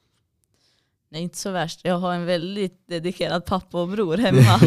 Nej 1.15 1.23
inte 1.23 1.39
så 1.39 1.51
värst, 1.51 1.81
jag 1.83 1.99
har 1.99 2.15
en 2.15 2.25
väldigt 2.27 2.89
dedikerad 2.89 3.45
pappa 3.45 3.83
och 3.83 3.89
bror 3.89 4.17
hemma 4.17 4.61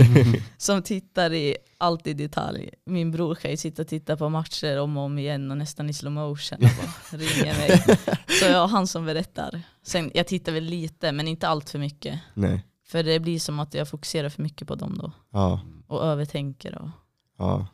som 0.58 0.82
tittar 0.82 1.34
i 1.34 1.58
allt 1.78 2.08
i 2.08 2.14
detalj. 2.14 2.70
Min 2.86 3.12
bror 3.12 3.36
kan 3.36 3.52
ju 3.52 3.58
sitta 3.58 3.82
och 3.82 3.88
titta 3.88 4.18
på 4.18 4.30
matcher 4.30 4.80
om 4.80 4.98
och 4.98 5.04
om 5.04 5.18
igen 5.20 5.52
och 5.52 5.58
nästan 5.58 5.90
i 5.90 5.94
slow 5.94 6.14
motion 6.14 6.58
och 6.58 6.62
bara 6.62 7.18
ringer 7.20 7.58
mig. 7.58 7.98
Så 8.40 8.46
jag 8.46 8.60
har 8.60 8.68
han 8.68 8.88
som 8.88 9.06
berättar. 9.06 9.62
Sen, 9.84 10.12
jag 10.14 10.28
tittar 10.28 10.52
väl 10.52 10.64
lite 10.64 11.12
men 11.12 11.28
inte 11.28 11.48
allt 11.48 11.70
för 11.70 11.80
mycket. 11.80 12.20
Nej. 12.34 12.66
För 12.86 13.04
det 13.04 13.20
blir 13.20 13.40
som 13.40 13.60
att 13.60 13.74
jag 13.74 13.90
fokuserar 13.90 14.30
för 14.30 14.44
mycket 14.44 14.68
på 14.68 14.76
dem 14.76 14.98
då. 14.98 15.12
Ja, 15.32 15.62
Och 15.88 16.04
övertänker. 16.06 16.78
Och, 16.82 16.90
ja, 17.38 17.68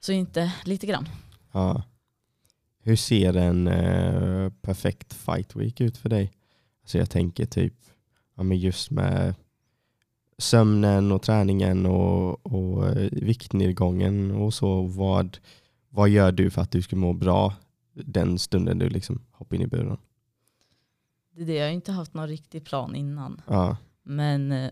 så 0.00 0.12
inte, 0.12 0.52
lite 0.64 0.86
grann. 0.86 1.08
ja. 1.52 1.82
Hur 2.82 2.96
ser 2.96 3.36
en 3.36 3.66
eh, 3.68 4.50
perfekt 4.62 5.14
fight 5.14 5.56
week 5.56 5.80
ut 5.80 5.96
för 5.98 6.08
dig? 6.08 6.32
Alltså 6.88 6.98
jag 6.98 7.10
tänker 7.10 7.46
typ 7.46 7.74
ja, 8.36 8.42
men 8.42 8.58
just 8.58 8.90
med 8.90 9.34
sömnen 10.38 11.12
och 11.12 11.22
träningen 11.22 11.86
och, 11.86 12.46
och 12.46 12.86
eh, 12.88 13.08
viktnedgången 13.12 14.30
och 14.30 14.54
så. 14.54 14.82
Vad, 14.82 15.38
vad 15.88 16.08
gör 16.08 16.32
du 16.32 16.50
för 16.50 16.62
att 16.62 16.70
du 16.70 16.82
ska 16.82 16.96
må 16.96 17.12
bra 17.12 17.54
den 17.94 18.38
stunden 18.38 18.78
du 18.78 18.88
liksom 18.88 19.20
hoppar 19.30 19.56
in 19.56 19.62
i 19.62 19.66
buren? 19.66 19.96
Det 21.36 21.42
är 21.42 21.46
det, 21.46 21.54
jag 21.54 21.66
har 21.66 21.72
inte 21.72 21.92
haft 21.92 22.14
någon 22.14 22.28
riktig 22.28 22.64
plan 22.64 22.94
innan. 22.96 23.40
Ja. 23.46 23.76
Men 24.02 24.52
eh, 24.52 24.70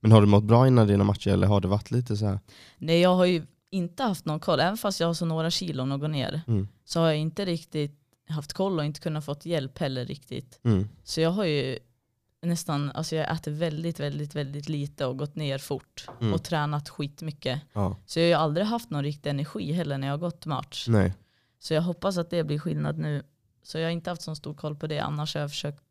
Men 0.00 0.12
har 0.12 0.20
du 0.20 0.26
mått 0.26 0.44
bra 0.44 0.66
innan 0.66 0.86
dina 0.86 1.04
matcher 1.04 1.30
eller 1.30 1.46
har 1.46 1.60
det 1.60 1.68
varit 1.68 1.90
lite 1.90 2.16
så 2.16 2.26
här? 2.26 2.40
nej, 2.78 3.00
jag 3.00 3.14
har 3.14 3.24
ju 3.24 3.46
inte 3.70 4.02
haft 4.02 4.24
någon 4.24 4.40
koll. 4.40 4.60
Även 4.60 4.76
fast 4.76 5.00
jag 5.00 5.06
har 5.06 5.14
så 5.14 5.26
några 5.26 5.50
kilon 5.50 5.92
att 5.92 6.00
gå 6.00 6.08
ner 6.08 6.40
Mm. 6.46 6.68
så 6.84 7.00
har 7.00 7.06
jag 7.06 7.16
inte 7.16 7.44
riktigt 7.44 7.94
haft 8.28 8.52
koll 8.52 8.78
och 8.78 8.84
inte 8.84 9.00
kunnat 9.00 9.24
fått 9.24 9.46
hjälp 9.46 9.78
heller 9.78 10.04
riktigt. 10.04 10.60
Mm. 10.62 10.88
Så 11.04 11.20
jag 11.20 11.30
har 11.30 11.44
ju 11.44 11.78
nästan, 12.42 12.90
alltså 12.90 13.16
jag 13.16 13.32
äter 13.34 13.50
väldigt, 13.52 14.00
väldigt, 14.00 14.34
väldigt 14.34 14.68
lite 14.68 15.06
och 15.06 15.18
gått 15.18 15.36
ner 15.36 15.58
fort 15.58 16.06
Mm. 16.20 16.34
och 16.34 16.42
tränat 16.44 16.88
skitmycket. 16.88 17.60
Ja. 17.72 17.96
Så 18.06 18.18
jag 18.20 18.24
har 18.24 18.28
ju 18.28 18.34
aldrig 18.34 18.66
haft 18.66 18.90
någon 18.90 19.02
riktig 19.04 19.30
energi 19.30 19.72
heller 19.72 19.98
när 19.98 20.06
jag 20.06 20.12
har 20.12 20.18
gått 20.18 20.46
match. 20.46 20.86
Nej. 20.88 21.14
Så 21.58 21.74
jag 21.74 21.82
hoppas 21.82 22.18
att 22.18 22.30
det 22.30 22.44
blir 22.44 22.58
skillnad 22.58 22.98
nu. 22.98 23.22
Så 23.62 23.78
jag 23.78 23.84
har 23.84 23.90
inte 23.90 24.10
haft 24.10 24.22
så 24.22 24.34
stor 24.34 24.54
koll 24.54 24.76
på 24.76 24.86
det, 24.86 24.98
annars 24.98 25.34
har 25.34 25.40
jag 25.40 25.50
försökt 25.50 25.84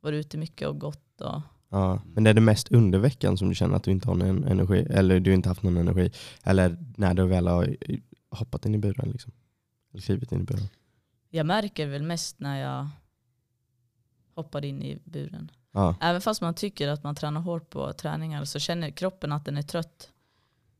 vara 0.00 0.16
ute 0.16 0.38
mycket 0.38 0.68
och 0.68 0.78
gått. 0.80 1.20
Och, 1.20 1.40
Ja. 1.68 2.00
Men 2.06 2.26
är 2.26 2.34
det 2.34 2.40
mest 2.40 2.72
under 2.72 2.98
veckan 2.98 3.38
som 3.38 3.48
du 3.48 3.54
känner 3.54 3.76
att 3.76 3.84
du 3.84 3.90
inte 3.90 4.08
har 4.08 4.14
någon 4.14 4.44
energi? 4.44 4.86
Eller 4.90 5.20
du 5.20 5.34
inte 5.34 5.48
haft 5.48 5.62
någon 5.62 5.76
energi? 5.76 6.10
Eller 6.42 6.76
när 6.96 7.14
du 7.14 7.26
väl 7.26 7.46
har 7.46 7.76
hoppat 8.30 8.66
in 8.66 8.74
i 8.74 8.78
buren? 8.78 9.10
Liksom? 9.10 9.32
Eller 9.92 10.02
klivit 10.02 10.32
in 10.32 10.40
i 10.40 10.44
buren? 10.44 10.68
Jag 11.34 11.46
märker 11.46 11.86
väl 11.86 12.02
mest 12.02 12.40
när 12.40 12.60
jag 12.60 12.88
hoppar 14.34 14.64
in 14.64 14.82
i 14.82 14.98
buren. 15.04 15.50
Ja. 15.72 15.96
Även 16.00 16.20
fast 16.20 16.40
man 16.40 16.54
tycker 16.54 16.88
att 16.88 17.02
man 17.02 17.14
tränar 17.14 17.40
hårt 17.40 17.70
på 17.70 17.92
träningar 17.92 18.44
så 18.44 18.58
känner 18.58 18.90
kroppen 18.90 19.32
att 19.32 19.44
den 19.44 19.56
är 19.56 19.62
trött. 19.62 20.10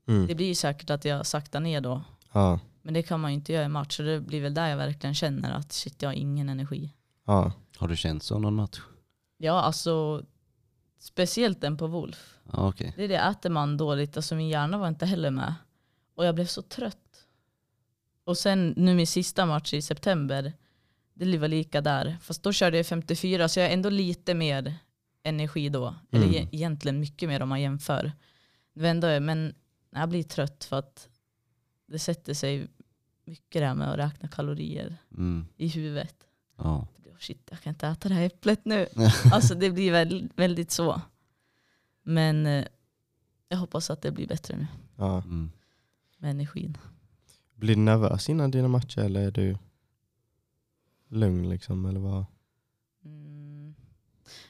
Mm. 0.09 0.27
Det 0.27 0.35
blir 0.35 0.47
ju 0.47 0.55
säkert 0.55 0.91
att 0.91 1.05
jag 1.05 1.27
saktar 1.27 1.61
ner 1.61 1.81
då. 1.81 2.03
Ja. 2.33 2.61
Men 2.83 2.95
det 2.95 3.03
kan 3.03 3.21
man 3.21 3.31
ju 3.31 3.35
inte 3.35 3.53
göra 3.53 3.65
i 3.65 3.69
match. 3.69 3.97
Så 3.97 4.03
det 4.03 4.21
blir 4.21 4.43
väl 4.43 4.55
där 4.55 4.69
jag 4.69 4.77
verkligen 4.77 5.15
känner 5.15 5.53
att 5.53 5.73
shit, 5.73 6.03
jag 6.03 6.09
har 6.09 6.15
ingen 6.15 6.49
energi. 6.49 6.95
Ja. 7.27 7.53
Har 7.77 7.89
du 7.89 7.97
känt 7.97 8.23
så 8.23 8.39
någon 8.39 8.55
match? 8.55 8.81
Ja, 9.37 9.61
alltså 9.61 10.23
speciellt 10.99 11.61
den 11.61 11.77
på 11.77 11.87
Wolf. 11.87 12.39
Ja, 12.53 12.69
okej. 12.69 12.93
Det 12.97 13.05
är 13.05 13.09
det, 13.09 13.19
äter 13.19 13.51
man 13.51 13.77
dåligt, 13.77 14.17
alltså 14.17 14.35
min 14.35 14.49
hjärna 14.49 14.79
var 14.79 14.89
inte 14.89 15.07
heller 15.07 15.31
med. 15.31 15.55
Och 16.15 16.27
jag 16.27 16.35
blev 16.35 16.47
så 16.47 16.63
trött. 16.63 16.99
Och 18.25 18.39
sen 18.39 18.75
nu 18.77 18.95
min 18.95 19.07
sista 19.07 19.47
match 19.47 19.75
i 19.75 19.83
september, 19.83 20.53
det 21.15 21.39
var 21.39 21.49
lika 21.49 21.81
där. 21.81 22.17
Fast 22.23 22.43
då 22.43 22.53
körde 22.53 22.77
jag 22.77 22.87
54 22.87 23.49
så 23.49 23.61
jag 23.61 23.67
har 23.67 23.73
ändå 23.73 23.91
lite 23.91 24.35
mer 24.35 24.75
energi 25.23 25.69
då. 25.69 25.95
Eller 26.13 26.27
Mm. 26.27 26.35
e- 26.45 26.49
egentligen 26.53 27.01
mycket 27.01 27.29
mer 27.29 27.43
om 27.43 27.49
man 27.49 27.61
jämför. 27.61 28.13
Ändå, 28.77 29.21
men 29.21 29.55
jag 29.91 30.09
blir 30.09 30.23
trött 30.23 30.65
för 30.65 30.77
att 30.79 31.09
det 31.87 31.99
sätter 31.99 32.35
sig 32.35 32.69
mycket 33.25 33.61
det 33.61 33.67
här 33.67 33.75
med 33.75 33.91
att 33.93 33.99
räkna 33.99 34.29
kalorier 34.29 34.97
Mm. 35.13 35.47
i 35.57 35.69
huvudet. 35.69 36.17
Ja. 36.59 36.89
Det 36.97 37.03
blir, 37.03 37.13
oh 37.13 37.19
shit, 37.19 37.49
jag 37.51 37.61
kan 37.61 37.71
inte 37.71 37.87
äta 37.89 38.09
det 38.09 38.15
här 38.15 38.23
äpplet 38.27 38.65
nu. 38.65 38.87
alltså 39.33 39.55
det 39.55 39.71
blir 39.71 39.93
väl, 39.93 40.29
väldigt 40.37 40.71
så. 40.71 41.01
Men 42.03 42.47
eh, 42.47 42.65
jag 43.49 43.59
hoppas 43.59 43.91
att 43.91 44.03
det 44.03 44.11
blir 44.11 44.27
bättre 44.27 44.57
nu 44.57 44.67
ja. 44.97 45.23
Mm. 45.23 45.51
med 46.19 46.31
energin. 46.31 46.79
Blir 47.55 47.75
du 47.75 47.81
nervös 47.81 48.29
innan 48.29 48.51
dina 48.51 48.69
matcher 48.69 48.99
eller 48.99 49.27
är 49.27 49.31
du 49.31 49.57
lugn? 51.09 51.49
Liksom, 51.49 51.87
eller 51.87 52.01
vad? 52.01 52.25
Mm, 53.05 53.75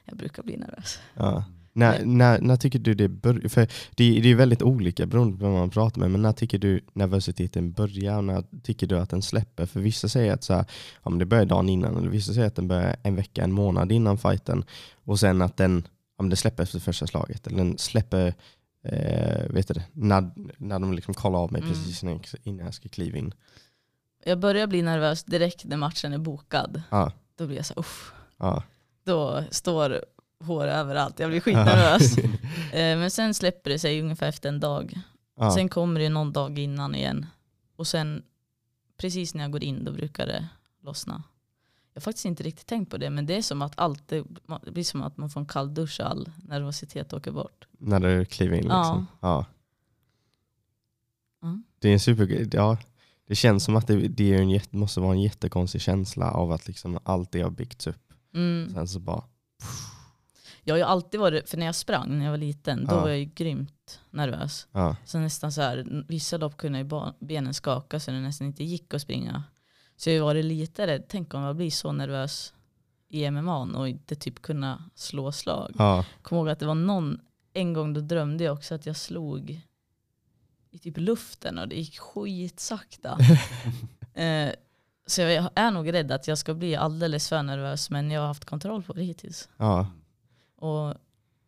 jag 0.05 0.17
brukar 0.17 0.43
bli 0.43 0.57
nervös. 0.57 0.99
Ja. 1.15 1.45
När, 1.77 2.05
när, 2.05 2.41
när 2.41 2.57
tycker 2.57 2.79
du 2.79 2.95
det 2.95 3.09
börjar? 3.09 3.49
För 3.49 3.61
det, 3.95 4.21
det 4.21 4.29
är 4.29 4.35
väldigt 4.35 4.63
olika 4.63 5.07
beroende 5.07 5.39
på 5.39 5.45
vem 5.45 5.53
man 5.53 5.71
pratar 5.71 6.01
med. 6.01 6.11
Men 6.11 6.23
när 6.23 6.33
tycker 6.33 6.59
du 6.59 6.81
nervositeten 6.93 7.73
börjar 7.73 8.17
och 8.17 8.25
när 8.25 8.45
tycker 8.63 8.87
du 8.87 8.99
att 8.99 9.11
den 9.11 9.23
släpper? 9.23 9.67
För 9.67 9.81
vissa 9.81 10.09
säger 10.09 10.33
att 10.33 10.45
så 10.45 10.55
här, 10.55 10.65
ja, 11.03 11.11
men 11.11 11.19
det 11.19 11.27
börjar 11.27 11.45
dagen 11.45 11.69
innan. 11.69 11.97
Eller 11.97 12.09
vissa 12.09 12.33
säger 12.33 12.47
att 12.47 12.57
den 12.57 12.69
börjar 12.69 12.97
en 13.03 13.17
vecka, 13.17 13.45
en 13.45 13.53
månad 13.53 13.93
innan 13.93 14.19
fighten. 14.19 14.65
Och 15.05 15.21
sen 15.21 15.43
att 15.43 15.57
den, 15.57 15.89
ja, 16.17 16.23
men 16.23 16.31
det 16.31 16.37
släpper 16.37 16.63
efter 16.63 16.79
första 16.79 17.07
slaget. 17.07 17.47
Eller 17.47 17.59
den 17.59 17.79
släpper 17.79 18.35
eh, 18.85 19.47
vet 19.51 19.69
du, 19.69 19.83
när, 19.93 20.31
när 20.59 20.79
de 20.79 20.93
liksom 20.93 21.15
kollar 21.15 21.39
av 21.39 21.53
mig 21.53 21.63
Mm. 21.63 21.73
precis 21.75 22.03
innan 22.43 22.65
jag- 22.65 22.75
ska 22.75 22.89
kliva 22.89 23.19
in. 23.19 23.35
Jag 24.25 24.39
börjar 24.39 24.67
bli 24.67 24.83
nervös 24.83 25.25
direkt 25.25 25.65
när 25.65 25.77
matchen 25.77 26.13
är 26.13 26.19
bokad. 26.19 26.83
Ja, 26.91 27.13
Då 27.37 27.47
blir 27.47 27.57
jag 27.57 27.67
så 27.67 27.75
uff. 27.77 28.13
ja. 28.37 28.63
Då 29.05 29.45
står 29.51 30.05
hår 30.41 30.67
överallt. 30.67 31.19
Jag 31.19 31.31
blir 31.31 31.41
skitnervös. 31.41 32.19
Eh, 32.73 32.99
Men 32.99 33.11
sen 33.11 33.35
släpper 33.35 33.71
det 33.71 33.79
sig 33.79 34.01
ungefär 34.03 34.29
efter 34.29 34.49
en 34.49 34.61
dag. 34.61 35.01
ja. 35.39 35.51
Sen 35.55 35.69
kommer 35.69 36.01
det 36.01 36.09
någon 36.09 36.33
dag 36.33 36.59
innan 36.59 36.95
igen. 36.95 37.27
Och 37.77 37.87
sen 37.87 38.23
precis 38.97 39.35
när 39.35 39.43
jag 39.45 39.51
går 39.53 39.63
in 39.65 39.85
då 39.85 39.93
brukar 39.93 40.27
det 40.27 40.49
lossna. 40.83 41.23
Jag 41.95 42.01
har 42.01 42.03
faktiskt 42.05 42.25
inte 42.25 42.43
riktigt 42.43 42.67
tänkt 42.67 42.91
på 42.91 42.97
det 42.97 43.11
men 43.11 43.27
det 43.27 43.37
är 43.37 43.43
som 43.43 43.63
att 43.63 43.73
allt, 43.79 44.09
det 44.09 44.25
blir 44.73 44.85
som 44.85 45.03
att 45.03 45.17
man 45.17 45.31
får 45.31 45.41
en 45.41 45.47
kall 45.47 45.75
dusch 45.75 46.01
och 46.01 46.11
all 46.11 46.29
nervositet 46.49 47.13
åker 47.13 47.31
bort. 47.33 47.67
När 47.79 48.01
du 48.01 48.25
kliver 48.25 48.57
in 48.57 48.67
Ja. 48.69 48.79
liksom. 48.81 49.07
Ja. 49.21 49.47
Mm. 51.43 51.65
Det 51.79 51.89
är 51.89 51.93
en 51.93 52.01
super, 52.01 52.49
ja, 52.57 52.79
det 53.27 53.35
känns 53.35 53.65
som 53.65 53.77
att 53.77 53.87
det, 53.87 54.09
det 54.09 54.35
är 54.35 54.43
en 54.43 54.61
måste 54.71 55.01
vara 55.01 55.13
en 55.13 55.23
jättekonstig 55.23 55.81
känsla 55.81 56.31
av 56.31 56.53
att 56.53 56.67
liksom 56.67 56.99
allt 57.05 57.33
det 57.33 57.41
har 57.43 57.51
byggts 57.51 57.87
upp. 57.87 58.13
Mm. 58.35 58.71
Sen 58.75 58.89
så 58.89 59.01
bara, 59.01 59.25
Jag 60.65 60.75
har 60.75 60.79
ju 60.79 60.85
alltid 60.85 61.21
varit, 61.21 61.51
för 61.51 61.57
när 61.57 61.67
jag 61.67 61.75
sprang 61.75 62.19
när 62.19 62.25
jag 62.25 62.33
var 62.33 62.39
liten, 62.39 62.85
då 62.85 62.95
Ja. 62.95 63.01
var 63.01 63.09
jag 63.09 63.19
ju 63.19 63.25
grymt 63.25 64.01
nervös. 64.11 64.67
ja, 64.73 64.97
Så 65.05 65.19
nästan 65.19 65.53
så 65.53 65.61
här, 65.61 66.05
vissa 66.09 66.37
lopp 66.37 66.57
kunde 66.57 66.79
ju 66.79 66.89
benen 67.21 67.55
skaka 67.55 68.01
så 68.01 68.11
det 68.11 68.21
nästan 68.21 68.47
inte 68.47 68.65
gick 68.65 68.95
att 68.95 69.03
springa. 69.03 69.43
Så 69.97 70.11
jag 70.11 70.21
har 70.21 70.25
varit 70.25 70.45
lite 70.45 70.87
rädd, 70.87 71.05
tänk 71.09 71.35
om 71.35 71.43
jag 71.43 71.57
blir 71.57 71.71
så 71.71 71.93
nervös 71.93 72.55
i 73.09 73.31
MMA 73.31 73.59
och 73.59 73.89
inte 73.89 74.15
typ 74.15 74.43
kunna 74.43 74.91
slå 74.95 75.33
slag. 75.33 75.73
ja, 75.79 76.05
Kommer 76.23 76.41
ihåg 76.43 76.49
att 76.49 76.59
det 76.59 76.67
var 76.67 76.75
någon, 76.75 77.21
en 77.53 77.73
gång 77.73 77.93
då 77.95 78.01
drömde 78.01 78.45
jag 78.45 78.55
också 78.55 78.75
att 78.75 78.87
jag 78.87 78.97
slog 78.97 79.61
i 80.71 80.79
typ 80.79 80.99
luften 80.99 81.59
och 81.59 81.69
det 81.69 81.77
gick 81.77 81.99
skitsakta. 81.99 83.19
eh, 84.15 84.53
så 85.07 85.21
jag 85.21 85.51
är 85.55 85.71
nog 85.71 85.93
rädd 85.93 86.13
att 86.13 86.29
jag 86.29 86.39
ska 86.39 86.55
bli 86.55 86.77
alldeles 86.77 87.29
för 87.29 87.43
nervös 87.43 87.91
men 87.91 88.11
jag 88.11 88.21
har 88.21 88.27
haft 88.29 88.45
kontroll 88.45 88.83
på 88.83 88.93
det 88.93 89.03
hittills. 89.03 89.49
ja, 89.57 89.87
Och 90.57 90.95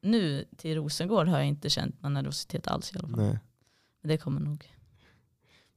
nu 0.01 0.44
till 0.57 0.74
Rosengård 0.76 1.28
har 1.28 1.38
jag 1.38 1.47
inte 1.47 1.70
känt 1.70 2.03
någon 2.03 2.14
nervositet 2.14 2.68
alls 2.68 2.94
i 2.94 2.99
alla 2.99 3.09
fall. 3.09 3.20
nej. 3.20 3.38
Men 4.01 4.09
det 4.09 4.18
kommer 4.18 4.40
nog. 4.40 4.76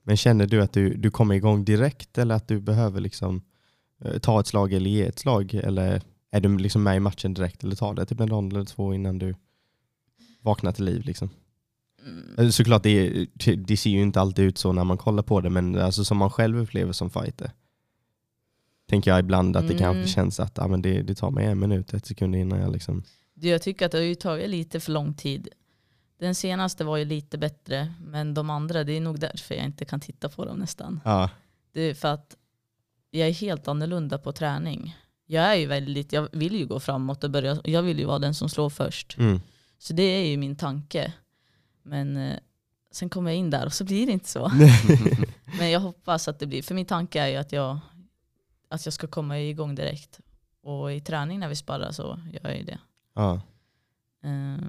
Men 0.10 0.18
känner 0.18 0.48
du 0.48 0.62
att 0.62 0.74
du, 0.74 0.94
du 0.94 1.12
kommer 1.12 1.36
igång 1.36 1.66
direkt 1.66 2.18
eller 2.18 2.36
att 2.36 2.48
du 2.48 2.60
behöver 2.60 3.02
liksom 3.02 3.42
eh, 4.06 4.18
ta 4.20 4.40
ett 4.40 4.48
slag 4.48 4.74
eller 4.74 4.90
ge 4.90 5.06
ett 5.06 5.20
slag? 5.20 5.54
Eller 5.54 6.02
är 6.32 6.40
du 6.40 6.58
liksom 6.58 6.84
med 6.84 6.98
i 6.98 7.00
matchen 7.00 7.34
direkt 7.34 7.64
eller 7.64 7.76
tar 7.76 7.94
det 7.94 8.06
typ 8.06 8.20
en 8.20 8.30
rond 8.30 8.54
eller 8.54 8.66
två 8.66 8.94
innan 8.94 9.20
du 9.20 9.36
vaknar 10.42 10.72
till 10.72 10.86
liv? 10.86 11.06
Liksom? 11.06 11.30
Mm. 12.06 12.36
Eller 12.38 12.52
Såklart, 12.52 12.84
det, 12.84 13.26
det 13.58 13.78
ser 13.78 13.90
ju 13.90 14.02
inte 14.02 14.22
alltid 14.22 14.46
ut 14.46 14.58
så 14.58 14.72
när 14.74 14.84
man 14.84 14.98
kollar 14.98 15.24
på 15.24 15.42
det, 15.42 15.50
men 15.50 15.76
alltså 15.76 16.06
som 16.06 16.18
man 16.18 16.30
själv 16.30 16.58
upplever 16.60 16.92
som 16.92 17.10
fighter. 17.10 17.52
Tänker 18.90 19.12
jag 19.12 19.20
ibland 19.20 19.56
att 19.58 19.68
det 19.68 19.74
Mm. 19.74 19.80
kanske 19.84 20.14
känns 20.14 20.40
att 20.40 20.60
ah, 20.60 20.68
men 20.68 20.82
det, 20.82 21.02
det 21.02 21.16
tar 21.16 21.32
mig 21.32 21.46
en 21.46 21.60
minut, 21.60 21.94
ett 21.94 22.06
sekund 22.06 22.36
innan 22.36 22.60
jag 22.60 22.72
liksom... 22.72 23.04
Jag 23.34 23.62
tycker 23.62 23.86
att 23.86 23.92
det 23.92 23.98
har 23.98 24.06
ju 24.06 24.16
tagit 24.16 24.50
lite 24.50 24.80
för 24.80 24.92
lång 24.92 25.14
tid. 25.14 25.50
Den 26.20 26.36
senaste 26.36 26.84
var 26.84 26.98
ju 26.98 27.06
lite 27.06 27.38
bättre, 27.38 27.94
men 28.06 28.34
de 28.34 28.50
andra, 28.50 28.84
det 28.84 28.94
är 28.94 29.02
nog 29.02 29.20
därför 29.20 29.56
jag 29.56 29.66
inte 29.66 29.86
kan 29.86 30.00
titta 30.00 30.30
på 30.30 30.46
dem 30.46 30.58
nästan. 30.58 31.02
Ja, 31.06 31.30
Det 31.72 31.82
är 31.82 31.94
för 31.94 32.08
att 32.14 32.36
jag 33.12 33.28
är 33.28 33.34
helt 33.34 33.68
annorlunda 33.68 34.18
på 34.18 34.32
träning. 34.32 34.98
Jag 35.26 35.46
är 35.46 35.56
ju 35.56 35.66
väldigt, 35.66 36.14
jag 36.14 36.28
vill 36.32 36.56
ju 36.56 36.66
gå 36.66 36.80
framåt 36.80 37.24
och 37.24 37.32
börja, 37.32 37.62
jag 37.64 37.82
vill 37.84 38.00
ju 38.00 38.06
vara 38.06 38.20
den 38.20 38.34
som 38.34 38.50
slår 38.50 38.70
först. 38.70 39.18
mm. 39.18 39.42
Så 39.78 39.94
det 39.94 40.04
är 40.04 40.28
ju 40.28 40.38
min 40.38 40.56
tanke. 40.56 41.14
Men 41.84 42.18
eh, 42.18 42.38
sen 42.92 43.10
kommer 43.10 43.32
jag 43.32 43.38
in 43.38 43.50
där 43.50 43.66
och 43.66 43.74
så 43.74 43.84
blir 43.84 44.06
det 44.06 44.12
inte 44.12 44.30
så. 44.30 44.52
Men 45.60 45.72
jag 45.72 45.80
hoppas 45.80 46.28
att 46.28 46.40
det 46.40 46.46
blir, 46.48 46.62
för 46.64 46.76
min 46.76 46.86
tanke 46.86 47.22
är 47.22 47.28
ju 47.28 47.36
att 47.36 47.52
jag, 47.52 47.80
att 48.70 48.86
jag 48.86 48.94
ska 48.94 49.08
komma 49.08 49.40
igång 49.40 49.76
direkt. 49.76 50.20
Och 50.64 50.94
i 50.94 51.02
träning 51.02 51.40
när 51.40 51.50
vi 51.50 51.56
sparrar 51.56 51.92
så 51.92 52.20
gör 52.34 52.50
jag 52.50 52.58
ju 52.58 52.64
det. 52.64 52.80
ja, 53.16 53.42
Eh, 54.24 54.68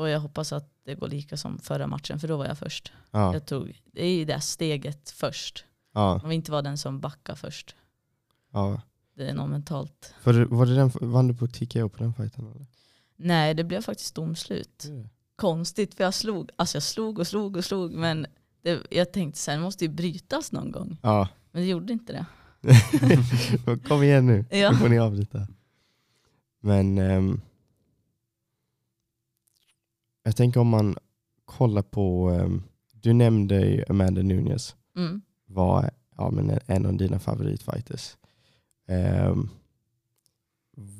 och 0.00 0.08
jag 0.08 0.20
hoppas 0.20 0.52
att 0.52 0.70
det 0.84 0.94
går 0.94 1.08
lika 1.08 1.36
som 1.36 1.58
förra 1.58 1.86
matchen, 1.86 2.20
för 2.20 2.28
då 2.28 2.36
var 2.36 2.46
jag 2.46 2.58
först. 2.58 2.92
ja, 3.10 3.32
Jag 3.32 3.46
tog, 3.46 3.82
det 3.92 4.04
är 4.04 4.14
ju 4.14 4.24
det 4.24 4.40
steget 4.40 5.10
först. 5.10 5.64
ja, 5.94 6.18
Man 6.18 6.28
vill 6.28 6.36
inte 6.36 6.50
vara 6.52 6.62
den 6.62 6.78
som 6.78 7.00
backar 7.00 7.34
först. 7.34 7.76
ja. 8.52 8.80
Det 9.14 9.28
är 9.30 9.34
nog 9.34 9.48
mentalt. 9.48 10.14
Var 10.24 10.32
det, 10.32 10.44
var 10.44 10.66
det 10.66 10.74
den, 10.74 10.90
vann 11.00 11.28
du 11.28 11.34
på 11.34 11.46
TKO 11.46 11.88
på 11.88 11.98
den 12.02 12.14
fighten? 12.14 12.46
Eller? 12.50 12.66
Nej, 13.16 13.54
det 13.54 13.64
blev 13.64 13.82
faktiskt 13.82 14.14
domslut. 14.14 14.86
Konstigt, 15.36 15.94
för 15.94 16.04
jag 16.04 16.14
slog, 16.14 16.50
alltså 16.56 16.76
jag 16.76 16.82
slog 16.82 17.18
och 17.18 17.26
slog 17.26 17.56
och 17.56 17.64
slog, 17.64 17.92
men 17.92 18.26
det, 18.62 18.80
jag 18.90 19.12
tänkte 19.12 19.50
det 19.52 19.58
måste 19.60 19.84
ju 19.84 19.90
brytas 19.90 20.52
någon 20.52 20.72
gång. 20.72 20.96
Ja. 21.02 21.28
Men 21.52 21.62
det 21.62 21.68
gjorde 21.68 21.92
inte 21.92 22.12
det. 22.12 22.26
Kom 23.88 24.02
igen 24.02 24.26
nu, 24.26 24.44
Ja. 24.50 24.70
nu 24.70 24.76
får 24.76 24.88
ni 24.88 24.98
avbryta. 24.98 25.46
Men 26.60 26.98
ehm, 26.98 27.40
jag 30.22 30.36
tänker 30.36 30.60
om 30.60 30.68
man 30.68 30.96
kollar 31.44 31.82
på, 31.82 32.30
ehm, 32.30 32.62
du 32.92 33.12
nämnde 33.12 33.60
ju 33.60 33.84
Amanda 33.88 34.22
Nunez 34.22 34.76
Mm. 34.96 35.20
var 35.46 35.90
ja, 36.16 36.30
men 36.30 36.58
en 36.66 36.86
av 36.86 36.94
dina 36.96 37.18
favoritfighters. 37.18 38.16
Ehm, 38.88 39.48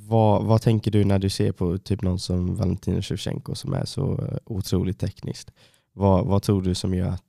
vad, 0.09 0.45
vad 0.45 0.63
tänker 0.63 0.91
du 0.91 1.05
när 1.05 1.19
du 1.19 1.31
ser 1.31 1.53
på 1.53 1.79
typ 1.79 2.03
någon 2.03 2.19
som 2.19 2.57
Valentina 2.57 3.03
Shevchenko 3.03 3.55
som 3.55 3.73
är 3.73 3.85
så 3.85 4.13
eh, 4.27 4.37
otroligt 4.45 4.99
tekniskt? 4.99 5.51
Vad, 5.93 6.27
vad 6.27 6.43
tror 6.43 6.63
du 6.63 6.75
som 6.75 6.95
gör 6.95 7.09
att 7.09 7.25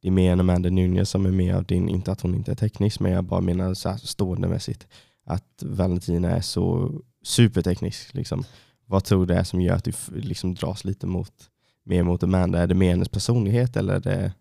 det 0.00 0.08
är 0.08 0.12
mer 0.12 0.32
än 0.32 0.40
Amanda 0.40 0.70
Nunez 0.70 1.10
som 1.10 1.26
är 1.26 1.30
mer 1.30 1.54
av 1.54 1.64
din, 1.64 1.88
inte 1.88 2.12
att 2.12 2.20
hon 2.20 2.34
inte 2.34 2.50
är 2.50 2.56
teknisk, 2.56 3.00
men 3.00 3.12
jag 3.12 3.24
bara 3.24 3.40
menar 3.40 3.74
så 3.74 3.88
här 3.88 3.96
ståendemässigt, 3.96 4.86
att 5.24 5.62
Valentina 5.62 6.30
är 6.30 6.40
så 6.40 6.92
superteknisk. 7.22 8.14
Liksom. 8.14 8.44
Vad 8.86 9.04
tror 9.04 9.26
du 9.26 9.34
är 9.34 9.44
som 9.44 9.60
gör 9.60 9.74
att 9.74 9.84
du 9.84 9.92
liksom 10.14 10.54
dras 10.54 10.84
lite 10.84 11.06
mot, 11.06 11.50
mer 11.82 12.02
mot 12.02 12.22
Amanda? 12.22 12.58
Är 12.58 12.66
det 12.66 12.74
mer 12.74 12.90
hennes 12.90 13.08
personlighet 13.08 13.76
eller 13.76 13.94
är 13.94 14.00
det... 14.00 14.32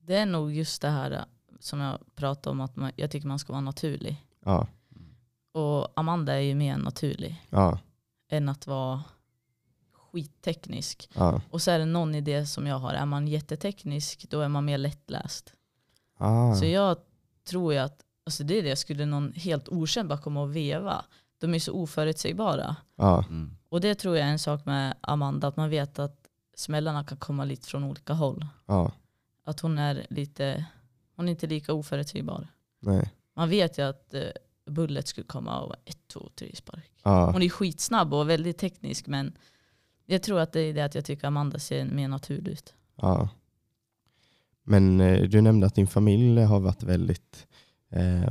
Det 0.00 0.16
är 0.16 0.26
nog 0.26 0.54
just 0.54 0.82
det 0.82 0.88
här 0.90 1.10
eh, 1.10 1.20
som 1.60 1.80
jag 1.80 1.98
pratade 2.16 2.50
om, 2.52 2.60
att 2.60 2.76
man, 2.76 2.92
jag 2.96 3.10
tycker 3.10 3.28
man 3.28 3.38
ska 3.38 3.52
vara 3.52 3.60
naturlig. 3.60 4.24
Ja, 4.44 4.66
Och 5.52 5.88
Amanda 6.00 6.34
är 6.34 6.40
ju 6.40 6.54
mer 6.54 6.76
naturlig 6.76 7.44
ja, 7.50 7.78
än 8.30 8.48
att 8.48 8.66
vara 8.66 9.02
skitteknisk. 9.92 11.08
ja. 11.14 11.40
Och 11.50 11.62
så 11.62 11.70
är 11.70 11.78
det 11.78 11.84
någon 11.84 12.14
idé 12.14 12.46
som 12.46 12.66
jag 12.66 12.78
har, 12.78 12.92
är 12.94 13.06
man 13.06 13.28
jätteteknisk 13.28 14.26
då 14.30 14.40
är 14.40 14.48
man 14.48 14.64
mer 14.64 14.78
lättläst. 14.78 15.52
Ah, 16.18 16.54
Så 16.54 16.64
jag 16.66 16.96
tror 17.48 17.72
ju 17.72 17.78
att, 17.78 18.00
alltså 18.26 18.44
det 18.44 18.58
är 18.58 18.62
det, 18.62 18.76
skulle 18.76 19.06
någon 19.06 19.32
helt 19.32 19.68
okänd 19.68 20.08
bara 20.08 20.18
komma 20.18 20.42
och 20.42 20.56
veva, 20.56 21.04
de 21.38 21.54
är 21.54 21.58
så 21.58 21.72
oförutsägbara. 21.72 22.76
ja, 22.96 23.24
Mm. 23.28 23.56
Och 23.74 23.80
det 23.80 23.94
tror 23.94 24.16
jag 24.16 24.26
är 24.26 24.32
en 24.32 24.38
sak 24.38 24.66
med 24.66 24.94
Amanda, 25.00 25.48
att 25.48 25.56
man 25.56 25.70
vet 25.70 25.98
att 25.98 26.16
smällarna 26.56 27.04
kan 27.04 27.18
komma 27.18 27.44
lite 27.44 27.68
från 27.68 27.84
olika 27.84 28.12
håll. 28.12 28.46
ja, 28.66 28.92
Att 29.44 29.60
hon 29.60 29.78
är 29.78 30.06
lite, 30.10 30.64
hon 31.16 31.28
är 31.28 31.30
inte 31.30 31.46
lika 31.46 31.72
oförutsägbar. 31.72 32.48
nej. 32.80 33.10
Man 33.36 33.48
vet 33.48 33.78
ju 33.78 33.82
att 33.82 34.14
eh, 34.14 34.22
Bullet 34.66 35.08
skulle 35.08 35.26
komma 35.26 35.60
och 35.60 35.74
ett, 35.84 35.98
två, 36.08 36.28
tre 36.34 36.56
spark. 36.56 36.90
Ja, 37.02 37.30
Hon 37.32 37.42
är 37.42 37.48
skitsnabb 37.48 38.14
och 38.14 38.30
väldigt 38.30 38.58
teknisk 38.58 39.06
men 39.06 39.32
jag 40.06 40.22
tror 40.22 40.40
att 40.40 40.52
det 40.52 40.60
är 40.60 40.74
det 40.74 40.84
att 40.84 40.94
jag 40.94 41.04
tycker 41.04 41.26
Amanda 41.26 41.58
ser 41.58 41.84
mer 41.84 42.08
naturlig 42.08 42.52
ut. 42.52 42.74
ja. 42.96 43.28
Men 44.62 45.00
eh, 45.00 45.22
du 45.28 45.40
nämnde 45.40 45.66
att 45.66 45.74
din 45.74 45.86
familj 45.86 46.40
har 46.42 46.60
varit 46.60 46.82
väldigt 46.82 47.46
eh, 47.90 48.30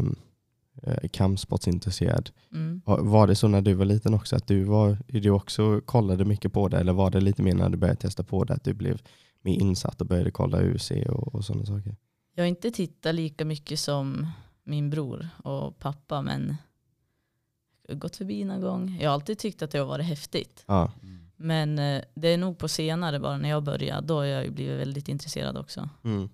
kampsportsintresserad. 1.11 2.29
Mm. 2.51 2.81
Var 2.85 3.27
det 3.27 3.35
så 3.35 3.47
när 3.47 3.61
du 3.61 3.73
var 3.73 3.85
liten 3.85 4.13
också 4.13 4.35
att 4.35 4.47
du, 4.47 4.63
var, 4.63 4.97
du 5.07 5.29
också 5.29 5.81
kollade 5.85 6.25
mycket 6.25 6.53
på 6.53 6.67
det 6.67 6.77
eller 6.77 6.93
var 6.93 7.11
det 7.11 7.21
lite 7.21 7.41
mer 7.41 7.53
när 7.53 7.69
du 7.69 7.77
började 7.77 7.99
testa 7.99 8.23
på 8.23 8.43
det 8.43 8.53
att 8.53 8.63
du 8.63 8.73
blev 8.73 9.01
mer 9.41 9.53
insatt 9.53 10.01
och 10.01 10.07
började 10.07 10.31
kolla 10.31 10.61
UC 10.61 10.91
och, 11.09 11.35
och 11.35 11.45
sådana 11.45 11.65
saker? 11.65 11.95
Jag 12.35 12.43
har 12.43 12.47
inte 12.47 12.71
tittat 12.71 13.15
lika 13.15 13.45
mycket 13.45 13.79
som 13.79 14.27
min 14.63 14.89
bror 14.89 15.29
och 15.43 15.79
pappa 15.79 16.21
men 16.21 16.55
gått 17.89 18.15
förbi 18.15 18.43
någon 18.43 18.61
gång. 18.61 18.97
Jag 19.01 19.09
har 19.09 19.13
alltid 19.13 19.37
tyckt 19.37 19.61
att 19.61 19.71
det 19.71 19.77
har 19.77 19.85
varit 19.85 20.05
häftigt. 20.05 20.63
Ja, 20.67 20.91
Men 21.35 21.79
eh, 21.79 22.01
det 22.15 22.27
är 22.27 22.37
nog 22.37 22.57
på 22.57 22.67
senare 22.67 23.19
bara 23.19 23.37
när 23.37 23.49
jag 23.49 23.63
började, 23.63 24.07
då 24.07 24.15
har 24.15 24.23
jag 24.23 24.45
ju 24.45 24.51
blivit 24.51 24.79
väldigt 24.79 25.07
intresserad 25.07 25.57
också. 25.57 25.89
mm. 26.03 26.29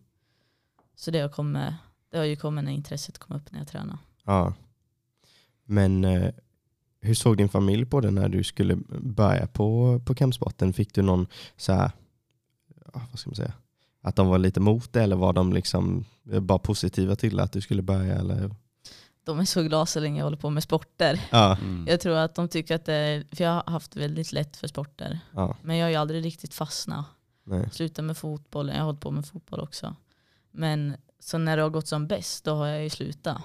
Så 0.95 1.11
det 1.11 1.19
har, 1.19 1.29
kommit, 1.29 1.73
det 2.11 2.17
har 2.17 2.25
ju 2.25 2.35
kommit 2.35 2.63
när 2.63 2.71
intresset 2.71 3.17
kom 3.17 3.35
upp 3.35 3.51
när 3.51 3.59
jag 3.59 3.67
tränade. 3.67 3.99
Ja. 4.29 4.53
Men 5.65 6.05
eh, 6.05 6.31
hur 7.01 7.13
såg 7.13 7.37
din 7.37 7.49
familj 7.49 7.85
på 7.85 8.01
det 8.01 8.11
när 8.11 8.29
du 8.29 8.43
skulle 8.43 8.75
börja 9.01 9.47
på, 9.47 9.99
på 10.05 10.15
kampsporten? 10.15 10.73
Fick 10.73 10.93
du 10.93 11.01
någon 11.01 11.27
så 11.57 11.73
här, 11.73 11.91
vad 13.11 13.19
ska 13.19 13.29
man 13.29 13.35
säga, 13.35 13.53
att 14.01 14.15
de 14.15 14.27
var 14.27 14.37
lite 14.37 14.59
mot 14.59 14.93
det 14.93 15.03
eller 15.03 15.15
var 15.15 15.33
de 15.33 15.53
liksom 15.53 16.05
bara 16.41 16.59
positiva 16.59 17.15
till 17.15 17.39
att 17.39 17.51
du 17.51 17.61
skulle 17.61 17.81
börja? 17.81 18.15
Eller? 18.15 18.55
De 19.23 19.39
är 19.39 19.45
så 19.45 19.63
glada 19.63 19.85
så 19.85 19.99
länge 19.99 20.19
jag 20.19 20.23
håller 20.25 20.37
på 20.37 20.49
med 20.49 20.63
sporter. 20.63 21.21
Ja, 21.31 21.57
Mm. 21.61 21.85
Jag 21.87 21.99
tror 21.99 22.15
att 22.15 22.35
de 22.35 22.47
tycker 22.47 22.75
att 22.75 22.85
det 22.85 23.23
för 23.31 23.43
jag 23.43 23.51
har 23.51 23.71
haft 23.71 23.95
väldigt 23.95 24.31
lätt 24.31 24.57
för 24.57 24.67
sporter. 24.67 25.19
ja, 25.33 25.57
Men 25.61 25.77
jag 25.77 25.85
har 25.85 25.89
ju 25.89 25.95
aldrig 25.95 26.25
riktigt 26.25 26.53
fastnat. 26.53 27.05
nej. 27.43 27.69
Slutat 27.71 28.05
med 28.05 28.17
fotbollen, 28.17 28.75
jag 28.75 28.81
har 28.81 28.85
hållit 28.85 29.01
på 29.01 29.11
med 29.11 29.25
fotboll 29.25 29.59
också. 29.59 29.95
Men 30.51 30.95
så 31.19 31.37
när 31.37 31.57
det 31.57 31.63
har 31.63 31.69
gått 31.69 31.87
som 31.87 32.07
bäst, 32.07 32.45
då 32.45 32.55
har 32.55 32.67
jag 32.67 32.83
ju 32.83 32.89
slutat. 32.89 33.41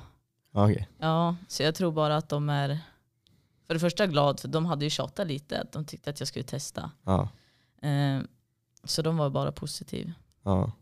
Ja, 0.54 0.64
okej. 0.70 0.88
Ja, 0.98 1.36
så 1.48 1.62
jag 1.62 1.74
tror 1.74 1.92
bara 1.92 2.16
att 2.16 2.28
de 2.28 2.48
är 2.48 2.78
för 3.66 3.74
det 3.74 3.80
första 3.80 4.06
glad, 4.06 4.40
för 4.40 4.48
de 4.48 4.66
hade 4.66 4.84
ju 4.84 4.90
tjatat 4.90 5.26
lite, 5.26 5.60
att 5.60 5.72
de 5.72 5.84
tyckte 5.84 6.10
att 6.10 6.20
jag 6.20 6.28
skulle 6.28 6.44
testa. 6.44 6.90
Ja, 7.04 7.28
Eh, 7.82 8.20
så 8.84 9.02
de 9.02 9.16
var 9.16 9.30
bara 9.30 9.52
positiva. 9.52 10.12
ja. 10.42 10.72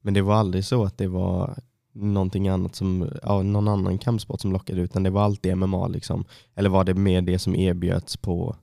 Men 0.00 0.14
det 0.14 0.22
var 0.22 0.34
aldrig 0.34 0.64
så 0.64 0.84
att 0.84 0.98
det 0.98 1.06
var 1.08 1.58
någonting 1.92 2.48
annat 2.48 2.74
som, 2.74 3.10
ja, 3.22 3.42
någon 3.42 3.68
annan 3.68 3.98
kampsport 3.98 4.40
som 4.40 4.52
lockade 4.52 4.80
utan 4.80 5.02
det 5.02 5.10
var 5.10 5.22
alltid 5.24 5.56
MMA 5.56 5.88
liksom? 5.88 6.24
Eller 6.54 6.70
var 6.70 6.84
det 6.84 6.94
mer 6.94 7.22
det 7.22 7.38
som 7.38 7.54
erbjöds 7.54 8.16
på, 8.16 8.56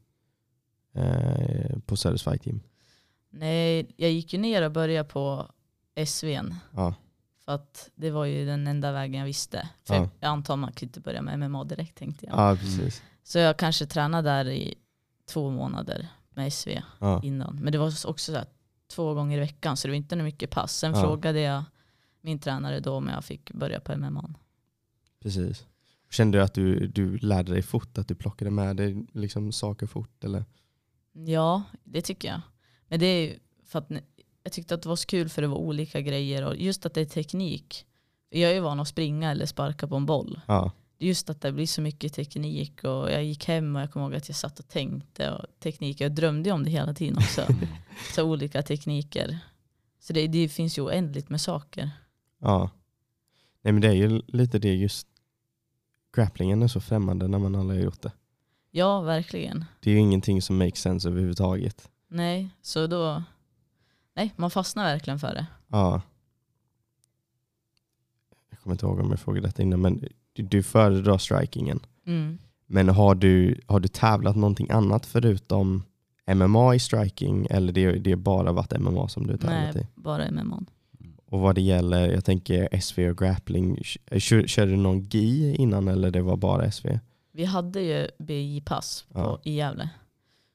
eh, 0.95 1.79
på 1.85 1.97
Söders 1.97 2.23
Fight 2.23 2.41
Team? 2.43 2.59
Nej, 3.29 3.93
jag 3.97 4.11
gick 4.11 4.33
ju 4.33 4.39
ner 4.39 4.61
och 4.61 4.71
började 4.71 5.09
på 5.09 5.51
SVn. 6.05 6.55
Ja, 6.75 6.93
För 7.45 7.51
att 7.51 7.89
det 7.95 8.11
var 8.11 8.25
ju 8.25 8.45
den 8.45 8.67
enda 8.67 8.91
vägen 8.91 9.19
jag 9.19 9.25
visste. 9.25 9.69
För 9.83 9.95
Ja. 9.95 10.09
jag 10.19 10.29
antar 10.29 10.55
man 10.55 10.71
kan 10.71 10.87
inte 10.89 10.99
börja 10.99 11.21
med 11.21 11.39
MMA 11.51 11.63
direkt 11.63 11.97
tänkte 11.97 12.25
jag. 12.25 12.35
ja 12.39 12.55
precis. 12.55 13.03
Så 13.23 13.39
jag 13.39 13.57
kanske 13.57 13.85
tränade 13.85 14.29
där 14.29 14.45
i 14.49 14.75
två 15.29 15.49
månader 15.51 16.07
med 16.29 16.53
SV 16.53 16.69
Ja, 16.99 17.21
innan. 17.23 17.55
Men 17.61 17.71
det 17.71 17.77
var 17.77 17.87
också 17.87 18.31
så 18.31 18.37
här, 18.37 18.45
två 18.91 19.13
gånger 19.13 19.37
i 19.37 19.39
veckan 19.39 19.77
så 19.77 19.87
det 19.87 19.91
var 19.91 19.95
inte 19.95 20.15
mycket 20.15 20.49
pass. 20.49 20.77
Sen 20.77 20.91
Ja. 20.93 21.01
frågade 21.01 21.39
jag 21.39 21.63
min 22.21 22.39
tränare 22.39 22.79
då 22.79 22.93
om 22.93 23.07
jag 23.07 23.25
fick 23.25 23.51
börja 23.51 23.79
på 23.79 23.97
MMA. 23.97 24.33
precis. 25.21 25.65
Kände 26.09 26.37
du 26.37 26.43
att 26.43 26.53
du, 26.53 26.87
du 26.87 27.17
lärde 27.17 27.51
dig 27.51 27.61
fort, 27.61 27.97
att 27.97 28.07
du 28.07 28.15
plockade 28.15 28.51
med 28.51 28.75
dig 28.77 29.05
liksom 29.13 29.51
saker 29.51 29.85
fort? 29.87 30.23
Eller? 30.23 30.45
Ja, 31.13 31.63
det 31.83 32.01
tycker 32.01 32.27
jag. 32.27 32.41
Men 32.87 32.99
det 32.99 33.05
är 33.05 33.39
för 33.65 33.79
att 33.79 33.89
jag 34.45 34.53
tyckte 34.53 34.75
att 34.75 34.81
det 34.81 34.89
var 34.89 34.95
så 34.95 35.05
kul 35.05 35.29
för 35.29 35.41
det 35.41 35.47
var 35.47 35.57
olika 35.57 36.01
grejer 36.01 36.45
och 36.45 36.55
just 36.55 36.85
att 36.85 36.93
det 36.93 37.01
är 37.01 37.05
teknik. 37.05 37.85
Jag 38.29 38.51
är 38.51 38.55
ju 38.55 38.59
van 38.59 38.79
att 38.79 38.87
springa 38.87 39.31
eller 39.31 39.45
sparka 39.45 39.87
på 39.87 39.95
en 39.95 40.05
boll. 40.05 40.41
Ja, 40.47 40.71
Just 40.97 41.29
att 41.29 41.41
det 41.41 41.51
blir 41.51 41.67
så 41.67 41.81
mycket 41.81 42.13
teknik 42.13 42.83
och 42.83 43.11
jag 43.11 43.23
gick 43.23 43.45
hem 43.45 43.75
och 43.75 43.81
jag 43.81 43.91
kommer 43.91 44.05
ihåg 44.05 44.15
att 44.15 44.29
jag 44.29 44.35
satt 44.35 44.59
och 44.59 44.67
tänkte 44.67 45.31
och 45.31 45.45
teknik. 45.59 46.01
Jag 46.01 46.11
drömde 46.11 46.51
om 46.51 46.63
det 46.63 46.69
hela 46.69 46.93
tiden 46.93 47.17
också. 47.17 47.47
så 48.15 48.23
olika 48.23 48.61
tekniker. 48.61 49.39
Så 49.99 50.13
det, 50.13 50.27
det 50.27 50.49
finns 50.49 50.77
ju 50.77 50.81
oändligt 50.81 51.29
med 51.29 51.41
saker. 51.41 51.91
ja. 52.39 52.69
Nej 53.61 53.71
men 53.73 53.81
det 53.81 53.87
är 53.87 53.93
ju 53.93 54.21
lite 54.27 54.59
det 54.59 54.75
just, 54.75 55.07
grapplingen 56.15 56.63
är 56.63 56.67
så 56.67 56.81
främmande 56.81 57.27
när 57.27 57.39
man 57.39 57.55
aldrig 57.55 57.79
har 57.79 57.85
gjort 57.85 58.01
det. 58.01 58.11
Ja, 58.71 59.01
verkligen. 59.01 59.65
Det 59.79 59.89
är 59.89 59.93
ju 59.93 59.99
ingenting 59.99 60.41
som 60.41 60.57
makes 60.57 60.79
sense 60.79 61.09
överhuvudtaget. 61.09 61.89
Nej, 62.07 62.49
så 62.61 62.87
då... 62.87 63.23
Nej, 64.15 64.33
man 64.35 64.51
fastnar 64.51 64.83
verkligen 64.83 65.19
för 65.19 65.33
det. 65.33 65.45
Ja. 65.67 66.01
Jag 68.49 68.59
kommer 68.59 68.73
inte 68.73 68.85
ihåg 68.85 68.99
om 68.99 69.09
jag 69.09 69.19
frågade 69.19 69.47
detta 69.47 69.61
innan, 69.61 69.81
men 69.81 70.03
du, 70.33 70.43
du 70.43 70.63
föredrar 70.63 71.17
strikingen. 71.17 71.79
Mm. 72.05 72.37
Men 72.65 72.89
har 72.89 73.15
du, 73.15 73.59
har 73.67 73.79
du 73.79 73.87
tävlat 73.87 74.35
någonting 74.35 74.69
annat 74.69 75.05
förutom 75.05 75.83
MMA 76.35 76.75
i 76.75 76.79
striking 76.79 77.47
eller 77.49 77.73
det, 77.73 77.91
det 77.91 78.11
är 78.11 78.15
bara 78.15 78.51
varit 78.51 78.79
MMA 78.79 79.07
som 79.07 79.27
du 79.27 79.33
har 79.33 79.37
tävlat 79.37 79.75
i? 79.75 79.79
Nej, 79.79 79.87
bara 79.95 80.31
MMA. 80.31 80.63
Och 81.25 81.39
vad 81.39 81.55
det 81.55 81.61
gäller, 81.61 82.09
jag 82.09 82.25
tänker 82.25 82.79
SV 82.81 82.99
och 83.09 83.17
grappling, 83.17 83.79
kör, 84.17 84.47
körde 84.47 84.71
du 84.71 84.77
någon 84.77 85.01
GI 85.01 85.55
innan 85.55 85.87
eller 85.87 86.11
det 86.11 86.21
var 86.21 86.37
bara 86.37 86.71
SV? 86.71 86.87
Vi 87.31 87.45
hade 87.45 87.81
ju 87.81 88.07
BI-pass 88.19 89.05
på, 89.11 89.19
Ja. 89.19 89.39
i 89.43 89.55
Gävle. 89.55 89.89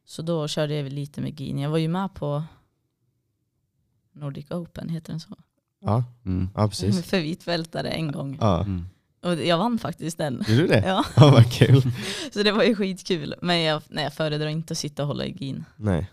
Så 0.05 0.23
då 0.23 0.49
körde 0.49 0.75
jag 0.75 0.93
lite 0.93 1.21
med 1.21 1.41
GIN. 1.41 1.59
Jag 1.59 1.71
var 1.71 1.79
ju 1.79 1.89
med 1.89 2.15
på 2.15 2.43
Nordic 4.13 4.51
Open, 4.51 4.89
heter 4.89 5.13
den 5.13 5.21
så? 5.21 5.37
Ja, 5.81 6.05
Mm. 6.25 6.49
ja 6.55 6.69
precis. 6.69 7.03
För 7.11 7.21
vitbältare 7.21 7.89
en 7.91 8.13
gång. 8.13 8.39
Ja. 8.41 8.61
Mm. 8.63 8.87
Och 9.23 9.35
jag 9.35 9.59
vann 9.59 9.79
faktiskt 9.79 10.19
den. 10.19 10.35
Gjorde 10.49 10.63
du 10.63 10.67
det? 10.67 10.83
Ja, 10.87 11.05
Ja, 11.17 11.31
vad 11.31 11.53
kul. 11.53 11.83
så 12.33 12.43
det 12.43 12.53
var 12.53 12.63
ju 12.65 12.75
skitkul. 12.75 13.35
Men 13.43 13.61
jag, 13.61 13.83
nej, 13.89 14.05
jag 14.05 14.15
föredrar 14.15 14.47
inte 14.47 14.73
att 14.73 14.79
sitta 14.79 15.03
och 15.03 15.07
hålla 15.09 15.25
i 15.25 15.31
GIN. 15.33 15.65
Nej. 15.77 16.11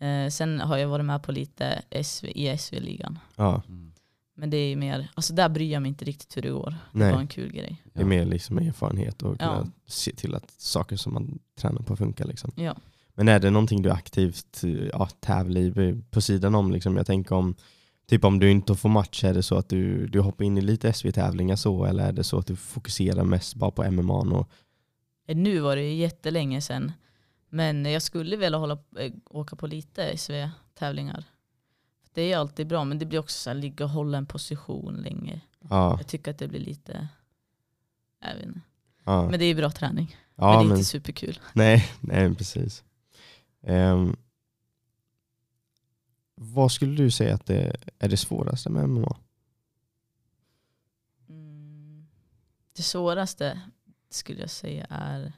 Eh, 0.00 0.30
sen 0.30 0.60
har 0.60 0.76
jag 0.76 0.88
varit 0.88 1.04
med 1.04 1.22
på 1.22 1.32
lite 1.32 1.82
SV, 2.02 2.26
i 2.34 2.58
SV-ligan. 2.58 3.18
Ja, 3.36 3.62
Mm. 3.68 3.86
Men 4.34 4.50
det 4.50 4.56
är 4.56 4.68
ju 4.68 4.76
mer, 4.76 5.08
alltså 5.14 5.32
där 5.34 5.48
bryr 5.48 5.72
jag 5.72 5.82
mig 5.82 5.88
inte 5.88 6.04
riktigt 6.04 6.36
hur 6.36 6.42
det 6.42 6.50
går. 6.50 6.70
Det 6.70 6.98
Nej. 6.98 7.12
var 7.12 7.20
en 7.20 7.26
kul 7.26 7.52
grej. 7.52 7.82
det 7.92 8.00
är 8.00 8.04
mer 8.04 8.24
liksom 8.24 8.58
erfarenhet 8.58 9.22
och 9.22 9.38
kunna 9.38 9.56
Ja. 9.64 9.70
se 9.86 10.12
till 10.12 10.34
att 10.34 10.50
saker 10.50 10.96
som 10.96 11.14
man 11.14 11.38
tränar 11.58 11.82
på 11.82 11.96
funkar. 11.96 12.24
Liksom. 12.24 12.52
Ja. 12.54 12.76
Men 13.20 13.28
är 13.28 13.38
det 13.40 13.50
någonting 13.50 13.82
du 13.82 13.90
aktivt 13.90 14.62
ja, 14.92 15.08
tävlar 15.20 15.60
i 15.60 16.02
på 16.10 16.20
sidan 16.20 16.54
om? 16.54 16.72
Liksom? 16.72 16.96
Jag 16.96 17.06
tänker 17.06 17.34
om 17.34 17.54
Typ 18.06 18.24
om 18.24 18.38
du 18.38 18.50
inte 18.50 18.74
får 18.74 18.88
match, 18.88 19.24
är 19.24 19.34
det 19.34 19.42
så 19.42 19.56
att 19.56 19.68
du, 19.68 20.06
du 20.06 20.20
hoppar 20.20 20.44
in 20.44 20.58
i 20.58 20.60
lite 20.60 20.92
SV-tävlingar 20.92 21.56
så 21.56 21.84
eller 21.84 22.08
är 22.08 22.12
det 22.12 22.24
så 22.24 22.38
att 22.38 22.46
du 22.46 22.56
fokuserar 22.56 23.24
mest 23.24 23.54
bara 23.54 23.70
på 23.70 23.90
MMA? 23.90 24.14
Och, 24.14 24.48
Eh, 25.26 25.36
Nu 25.36 25.58
var 25.60 25.76
det 25.76 25.82
ju 25.82 25.94
jättelänge 25.94 26.60
sedan. 26.60 26.92
Men 27.48 27.84
jag 27.84 28.02
skulle 28.02 28.36
vilja 28.36 28.58
hålla, 28.58 28.78
eh, 28.98 29.12
åka 29.30 29.56
på 29.56 29.66
lite 29.66 30.04
SV-tävlingar. 30.04 31.24
Det 32.14 32.32
är 32.32 32.38
alltid 32.38 32.66
bra, 32.66 32.84
men 32.84 32.98
det 32.98 33.06
blir 33.06 33.18
också 33.18 33.38
så 33.38 33.50
här, 33.50 33.54
ligga 33.54 33.84
och 33.84 33.90
hålla 33.90 34.18
en 34.18 34.26
position 34.26 34.94
länge. 34.94 35.40
ja, 35.70 35.96
Jag 35.98 36.06
tycker 36.06 36.30
att 36.30 36.38
det 36.38 36.48
blir 36.48 36.60
lite... 36.60 37.08
Jag 38.24 38.34
vet 38.34 38.46
inte. 38.46 38.60
ja, 39.04 39.28
Men 39.30 39.38
det 39.38 39.44
är 39.44 39.54
bra 39.54 39.70
träning. 39.70 40.16
ja, 40.36 40.46
men 40.46 40.58
det 40.58 40.64
är 40.64 40.68
men, 40.68 40.76
inte 40.76 40.84
superkul. 40.84 41.38
nej, 41.52 41.88
nej, 42.00 42.34
precis. 42.34 42.84
Ehm, 43.62 44.16
vad 46.34 46.72
skulle 46.72 46.96
du 46.96 47.10
säga 47.10 47.34
att 47.34 47.46
det 47.46 47.76
är 47.98 48.08
det 48.08 48.16
svåraste 48.16 48.70
med 48.70 48.88
MMA? 48.88 49.16
Mm. 51.28 52.06
Det 52.76 52.82
svåraste 52.82 53.60
skulle 54.10 54.40
jag 54.40 54.50
säga 54.50 54.86
är 54.90 55.32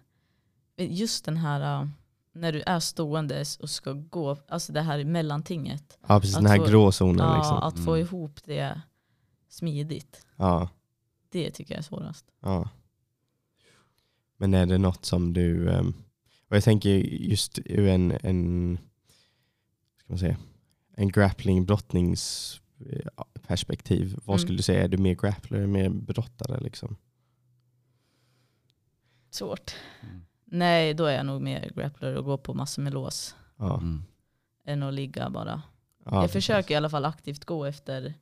just 0.77 1.25
den 1.25 1.37
här 1.37 1.83
äh, 1.83 1.89
när 2.33 2.53
du 2.53 2.63
är 2.67 2.81
ståendes 2.81 3.57
och 3.57 3.71
ska 3.71 3.93
gå, 3.93 4.37
alltså 4.49 4.73
det 4.73 4.81
här 4.81 5.05
mellantinget. 5.05 5.99
Ja 6.07 6.21
precis, 6.21 6.37
Att 6.37 6.43
den 6.43 6.51
här 6.51 6.59
få- 6.59 6.67
gråzonen 6.67 7.27
Ja, 7.27 7.37
liksom. 7.37 7.57
att 7.57 7.85
få 7.85 7.95
Mm. 7.95 8.07
ihop 8.07 8.45
det 8.45 8.81
smidigt. 9.49 10.27
Ja, 10.37 10.69
Det 11.29 11.51
tycker 11.51 11.75
jag 11.75 11.79
är 11.79 11.83
svårast. 11.83 12.27
ja. 12.41 12.69
Men 14.37 14.55
är 14.55 14.67
det 14.67 14.79
något 14.79 15.05
som 15.05 15.33
du, 15.33 15.71
ehm, 15.71 15.95
och 16.53 16.57
jag 16.57 16.65
tänker 16.65 16.91
just 17.07 17.59
ur 17.65 17.89
en, 17.89 18.11
en 18.23 18.79
ska 19.99 20.07
man 20.13 20.19
säga, 20.19 20.37
en 20.97 21.09
grappling 21.09 21.65
brottnings 21.67 22.61
perspektiv. 23.47 24.15
Vad 24.25 24.35
Mm. 24.37 24.39
skulle 24.39 24.59
du 24.59 24.63
säga, 24.63 24.85
är 24.85 24.89
du 24.89 24.97
mer 24.99 25.15
grappler 25.15 25.59
eller 25.59 25.67
mer 25.67 25.89
brottare 25.89 26.61
liksom? 26.61 26.97
Svårt. 29.31 29.75
Mm. 30.03 30.25
Nej, 30.45 30.95
då 30.95 31.05
är 31.05 31.17
jag 31.17 31.27
nog 31.27 31.43
mer 31.43 31.71
grappler 31.77 32.15
och 32.17 32.25
går 32.25 32.37
på 32.39 32.55
massor 32.55 32.83
med 32.83 32.95
lås 32.95 33.37
Ja, 33.57 33.75
Mm. 33.79 34.03
än 34.65 34.83
att 34.83 34.95
ligga 34.95 35.31
bara. 35.31 35.63
ja, 36.05 36.21
jag 36.23 36.31
försöker 36.31 36.75
i 36.75 36.77
alla 36.77 36.91
fall 36.91 37.05
aktivt 37.05 37.45
gå 37.45 37.65
efter 37.65 38.15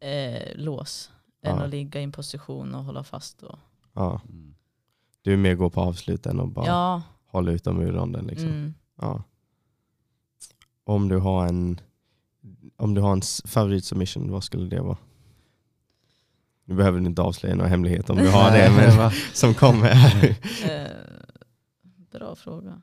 eh, 0.00 0.56
lås 0.56 1.10
än 1.42 1.56
Ja. 1.56 1.64
att 1.64 1.70
ligga 1.70 2.00
i 2.00 2.04
en 2.04 2.12
position 2.12 2.74
och 2.74 2.84
hålla 2.84 3.04
fast. 3.04 3.42
Och, 3.42 3.58
Ja. 3.92 4.20
Mm. 4.28 4.54
Du 5.22 5.32
är 5.32 5.36
mer 5.36 5.54
gå 5.54 5.70
på 5.70 5.80
avslut 5.80 6.26
än 6.26 6.40
att 6.40 6.48
bara 6.52 6.66
ja, 6.66 7.02
hålla 7.32 7.52
ut 7.52 7.64
dem 7.64 7.80
ur 7.80 7.92
ronden 7.92 8.26
liksom. 8.26 8.48
mm. 8.48 8.74
Ja. 9.00 9.22
Om 10.84 11.08
du 11.08 11.18
har 11.18 11.46
en 11.46 11.80
om 12.76 12.94
du 12.94 13.00
har 13.00 13.12
en 13.12 13.22
favoritsubmission, 13.44 14.30
vad 14.30 14.44
skulle 14.44 14.68
det 14.76 14.80
vara? 14.82 14.98
Nu 16.64 16.74
behöver 16.74 17.00
du 17.00 17.06
inte 17.06 17.22
avslöja 17.22 17.54
några 17.54 17.68
hemligheter 17.68 18.12
om 18.12 18.18
du 18.18 18.28
har 18.30 18.50
det, 18.50 18.70
men 18.98 19.10
som 19.34 19.54
kommer 19.54 19.88
här. 19.88 20.28
eh, 20.64 20.90
bra 22.12 22.34
fråga. 22.34 22.82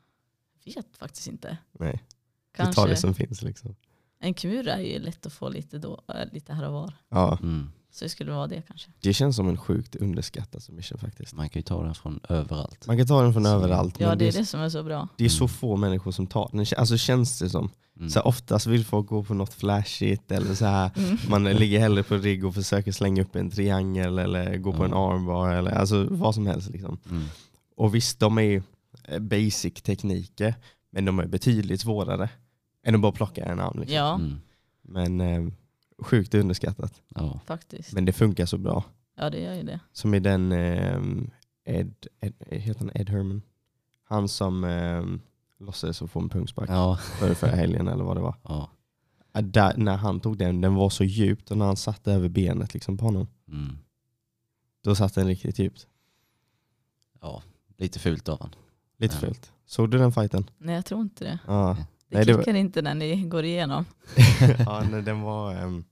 Vet 0.64 0.96
faktiskt 0.96 1.28
inte. 1.28 1.56
Nej, 1.72 1.92
du 1.92 2.56
Kanske. 2.56 2.74
tar 2.74 2.88
det 2.88 2.96
som 2.96 3.14
finns. 3.14 3.42
Liksom. 3.42 3.74
En 4.18 4.34
kimura 4.34 4.72
är 4.72 4.92
ju 4.92 4.98
lätt 4.98 5.26
att 5.26 5.32
få 5.32 5.48
lite, 5.48 5.78
då, 5.78 6.02
äh, 6.08 6.32
lite 6.32 6.52
här 6.52 6.66
och 6.66 6.72
var. 6.72 6.92
Ja, 7.08 7.38
Mm. 7.42 7.70
Så 7.92 8.04
det 8.04 8.08
skulle 8.08 8.32
vara 8.32 8.46
det 8.46 8.62
kanske. 8.68 8.90
det 9.00 9.12
känns 9.12 9.36
som 9.36 9.48
en 9.48 9.56
sjukt 9.56 9.96
underskattad 9.96 10.62
submission 10.62 10.98
faktiskt. 10.98 11.34
Man 11.34 11.48
kan 11.48 11.60
ju 11.60 11.62
ta 11.64 11.82
den 11.84 11.94
från 11.94 12.20
överallt. 12.28 12.86
Man 12.86 12.96
kan 12.98 13.06
ta 13.06 13.22
den 13.22 13.32
från 13.32 13.44
Så- 13.44 13.50
överallt, 13.50 14.00
Ja 14.00 14.14
det 14.14 14.28
är 14.28 14.32
det, 14.32 14.46
som 14.46 14.60
är 14.60 14.68
så 14.68 14.82
bra. 14.82 15.08
det 15.16 15.24
är 15.24 15.28
så 15.28 15.44
Mm. 15.44 15.48
få 15.48 15.76
människor 15.76 16.10
som 16.12 16.26
tar 16.26 16.48
den. 16.52 16.66
Alltså 16.76 16.96
känns 16.96 17.38
det 17.38 17.50
som. 17.50 17.70
Mm. 17.96 18.10
Så 18.10 18.20
oftast 18.20 18.66
vill 18.66 18.84
folk 18.84 19.06
gå 19.08 19.24
på 19.24 19.34
något 19.34 19.54
flashigt 19.54 20.30
eller 20.32 20.54
så 20.54 20.64
här. 20.64 20.90
Mm. 20.96 21.18
Man 21.28 21.44
ligger 21.44 21.78
hellre 21.80 22.02
på 22.02 22.16
rigg 22.16 22.44
och 22.44 22.54
försöker 22.54 22.92
slänga 22.92 23.22
upp 23.22 23.36
en 23.36 23.50
triangel 23.50 24.18
eller 24.18 24.56
gå 24.56 24.72
på 24.72 24.84
en 24.84 24.94
armbar 24.94 25.50
eller 25.54 25.70
alltså 25.70 26.06
vad 26.10 26.34
som 26.34 26.46
helst. 26.46 26.70
Liksom. 26.70 26.98
Mm. 27.10 27.24
Och 27.76 27.94
visst, 27.94 28.20
de 28.20 28.38
är 28.38 28.62
eh, 29.04 29.18
basic 29.18 29.74
tekniker, 29.82 30.54
men 30.92 31.04
de 31.04 31.18
är 31.18 31.26
betydligt 31.26 31.80
svårare 31.80 32.28
än 32.86 32.94
att 32.94 33.00
bara 33.00 33.12
plocka 33.12 33.44
en 33.44 33.60
arm. 33.60 33.78
Liksom. 33.80 33.96
Ja, 33.96 34.14
Mm. 34.14 34.40
Men 34.82 35.20
eh, 35.20 35.52
sjukt 36.00 36.34
underskattat. 36.34 37.02
Ja. 37.08 37.40
faktiskt. 37.46 37.92
Men 37.92 38.04
det 38.04 38.12
funkar 38.12 38.46
så 38.46 38.58
bra. 38.58 38.84
Ja 39.16 39.30
det 39.30 39.40
gör 39.40 39.54
ju 39.54 39.62
det. 39.62 39.80
Som 39.92 40.14
i 40.14 40.20
den 40.20 40.52
eh, 40.52 41.00
Ed, 41.64 41.94
Ed, 42.20 42.34
heter 42.50 42.78
han 42.80 42.90
Ed 42.94 43.10
Herman? 43.10 43.42
Han 44.04 44.28
som 44.28 44.64
eh, 44.64 45.04
låtsades 45.66 46.02
att 46.02 46.10
få 46.10 46.20
en 46.20 46.28
pungspark 46.28 46.70
Ja. 46.70 46.96
för 46.96 47.34
förra 47.34 47.50
helgen 47.56 47.88
eller 47.88 48.04
vad 48.04 48.16
det 48.16 48.20
var. 48.20 48.34
Ja. 48.42 48.70
Där, 49.32 49.76
när 49.76 49.96
han 49.96 50.20
tog 50.20 50.38
den, 50.38 50.60
den 50.60 50.74
var 50.74 50.90
så 50.90 51.04
djupt 51.04 51.50
och 51.50 51.56
när 51.58 51.66
han 51.66 51.76
satte 51.76 52.12
över 52.12 52.28
benet 52.28 52.74
liksom 52.74 52.98
på 52.98 53.04
honom, 53.04 53.26
Mm. 53.48 53.78
då 54.84 54.94
satt 54.94 55.14
den 55.14 55.26
riktigt 55.26 55.58
djupt. 55.58 55.86
ja. 57.20 57.42
Lite 57.76 57.98
fult 57.98 58.28
av 58.28 58.40
han. 58.40 58.54
Lite 58.96 59.14
Ja. 59.14 59.20
fult. 59.20 59.52
Såg 59.66 59.90
du 59.90 59.98
den 59.98 60.12
fighten? 60.12 60.50
Nej 60.58 60.74
jag 60.74 60.84
tror 60.84 61.00
inte 61.00 61.24
det. 61.24 61.38
Ja. 61.46 61.76
Det 62.08 62.16
Nej, 62.16 62.26
det 62.26 62.32
var- 62.32 62.42
klickar 62.42 62.58
inte 62.58 62.82
när 62.82 62.94
ni 62.94 63.22
går 63.24 63.44
igenom. 63.44 63.84
ja, 64.58 64.84
nej, 64.90 65.02
den 65.02 65.20
var... 65.20 65.54
ehm, 65.54 65.84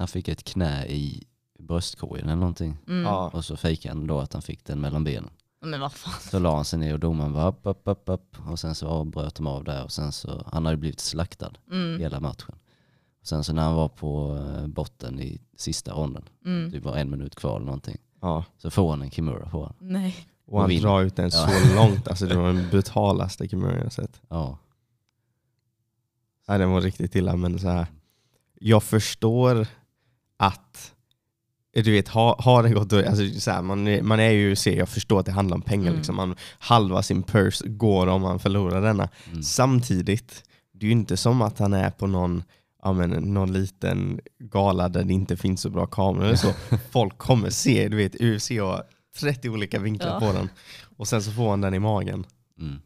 Han 0.00 0.08
fick 0.08 0.28
ett 0.28 0.44
knä 0.44 0.86
i 0.86 1.22
bröstkorgen 1.58 2.26
eller 2.26 2.36
någonting. 2.40 2.76
Mm. 2.88 3.02
ja. 3.02 3.30
Och 3.34 3.44
så 3.44 3.56
fejkade 3.56 3.94
han 3.94 4.06
då 4.06 4.18
att 4.20 4.32
han 4.32 4.42
fick 4.42 4.64
den 4.64 4.80
mellan 4.80 5.04
benen. 5.04 5.30
Men 5.64 5.80
vad 5.80 5.92
fan. 5.92 6.20
Så 6.20 6.38
la 6.38 6.54
han 6.56 6.64
sig 6.64 6.78
ner 6.78 6.92
och 6.92 7.00
domaren 7.00 7.32
var 7.32 7.48
upp, 7.48 7.60
upp, 7.62 7.82
upp, 7.84 8.02
upp. 8.06 8.36
Och 8.50 8.58
sen 8.58 8.74
så 8.74 8.86
avbröt 8.88 9.34
de 9.34 9.46
av 9.46 9.64
där 9.64 9.84
och 9.84 9.92
sen 9.92 10.12
så, 10.12 10.44
han 10.52 10.64
hade 10.66 10.76
blivit 10.76 11.00
slaktad 11.00 11.52
Mm. 11.70 12.00
hela 12.00 12.20
matchen. 12.20 12.54
Och 13.20 13.26
sen 13.26 13.44
så 13.44 13.52
när 13.52 13.62
han 13.62 13.74
var 13.74 13.88
på 13.88 14.36
eh, 14.36 14.66
botten 14.66 15.20
i 15.20 15.40
sista 15.56 15.92
ronden, 15.92 16.22
Mm. 16.44 16.70
det 16.70 16.80
var 16.80 16.96
en 16.96 17.10
minut 17.10 17.34
kvar 17.34 17.56
eller 17.56 17.66
någonting, 17.66 17.96
ja. 18.20 18.44
så 18.58 18.70
får 18.70 18.90
han 18.90 19.02
en 19.02 19.10
Kimura 19.10 19.48
på 19.50 19.58
honom. 19.58 19.74
Nej. 19.80 20.16
Och 20.46 20.56
han 20.58 20.64
Och 20.64 20.70
vinner. 20.70 20.82
drar 20.82 21.02
ut 21.02 21.16
den 21.16 21.30
Ja. 21.32 21.48
så 21.48 21.74
långt. 21.74 22.08
Alltså 22.08 22.26
det 22.26 22.36
var 22.36 22.52
den 22.52 22.68
brutalaste 22.70 23.48
Kimura 23.48 23.78
jag 23.78 23.92
sett. 23.92 24.20
Ja. 24.28 24.58
Nej, 26.48 26.58
den 26.58 26.70
var 26.70 26.80
riktigt 26.80 27.14
illa 27.14 27.36
men 27.36 27.58
så 27.58 27.68
här. 27.68 27.86
Jag 28.62 28.82
förstår 28.82 29.66
att 30.40 30.94
du 31.72 31.92
vet, 31.92 32.08
har, 32.08 32.36
har 32.38 32.62
det 32.62 32.70
gått, 32.70 32.92
alltså, 32.92 33.40
så 33.40 33.50
här, 33.50 33.62
man, 33.62 34.06
man 34.06 34.20
är 34.20 34.30
ju 34.30 34.56
ser, 34.56 34.76
jag 34.76 34.88
förstår 34.88 35.20
att 35.20 35.26
det 35.26 35.32
handlar 35.32 35.54
om 35.56 35.62
pengar. 35.62 35.86
Mm. 35.86 35.96
Liksom. 35.96 36.16
Man, 36.16 36.34
halva 36.58 37.02
sin 37.02 37.22
purse 37.22 37.68
går 37.68 38.06
om 38.06 38.22
man 38.22 38.38
förlorar 38.38 38.82
denna. 38.82 39.08
Mm. 39.30 39.42
Samtidigt, 39.42 40.44
det 40.72 40.86
är 40.86 40.88
ju 40.88 40.92
inte 40.92 41.16
som 41.16 41.42
att 41.42 41.58
han 41.58 41.72
är 41.72 41.90
på 41.90 42.06
någon, 42.06 42.42
ja, 42.82 42.92
men, 42.92 43.10
någon 43.10 43.52
liten 43.52 44.20
gala 44.38 44.88
där 44.88 45.04
det 45.04 45.12
inte 45.12 45.36
finns 45.36 45.60
så 45.60 45.70
bra 45.70 45.86
kameror 45.86 46.24
eller 46.24 46.36
så. 46.36 46.52
Folk 46.90 47.18
kommer 47.18 47.50
se, 47.50 47.88
du 47.88 47.96
vet 47.96 48.20
UFC 48.20 48.50
har 48.50 48.84
30 49.20 49.48
olika 49.50 49.78
vinklar 49.78 50.12
Ja. 50.12 50.20
på 50.20 50.32
den. 50.32 50.48
Och 50.96 51.08
sen 51.08 51.22
så 51.22 51.32
får 51.32 51.50
han 51.50 51.60
den 51.60 51.74
i 51.74 51.78
magen. 51.78 52.26
Mm. 52.60 52.76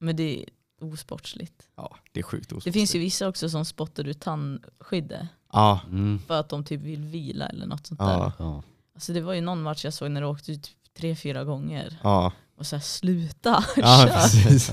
Men 0.00 0.16
det 0.16 0.38
är 0.42 0.44
osportsligt. 0.80 1.68
Ja, 1.76 1.96
det 2.12 2.20
är 2.20 2.24
sjukt 2.24 2.48
Det 2.48 2.54
osportsligt. 2.54 2.74
finns 2.74 2.94
ju 2.94 2.98
vissa 2.98 3.28
också 3.28 3.48
som 3.50 3.64
spottar 3.64 4.04
ut 4.04 4.20
tandskyddet. 4.20 5.26
Ja, 5.54 5.80
Mm. 5.90 6.18
För 6.26 6.40
att 6.40 6.48
de 6.48 6.64
typ 6.64 6.80
vill 6.80 7.04
vila 7.04 7.46
eller 7.46 7.66
något 7.66 7.86
sånt 7.86 8.00
där. 8.00 8.32
ja. 8.38 8.62
Alltså 8.94 9.12
det 9.12 9.20
var 9.20 9.32
ju 9.34 9.40
någon 9.40 9.62
match 9.62 9.84
jag 9.84 9.94
såg 9.94 10.10
när 10.10 10.20
det 10.20 10.26
åkte 10.26 10.52
ut 10.52 10.70
tre, 10.98 11.16
fyra 11.16 11.44
gånger. 11.44 11.98
ja. 12.02 12.32
Och 12.56 12.66
så 12.66 12.76
här, 12.76 12.80
sluta, 12.82 13.64
Ja, 13.76 14.08
precis. 14.12 14.72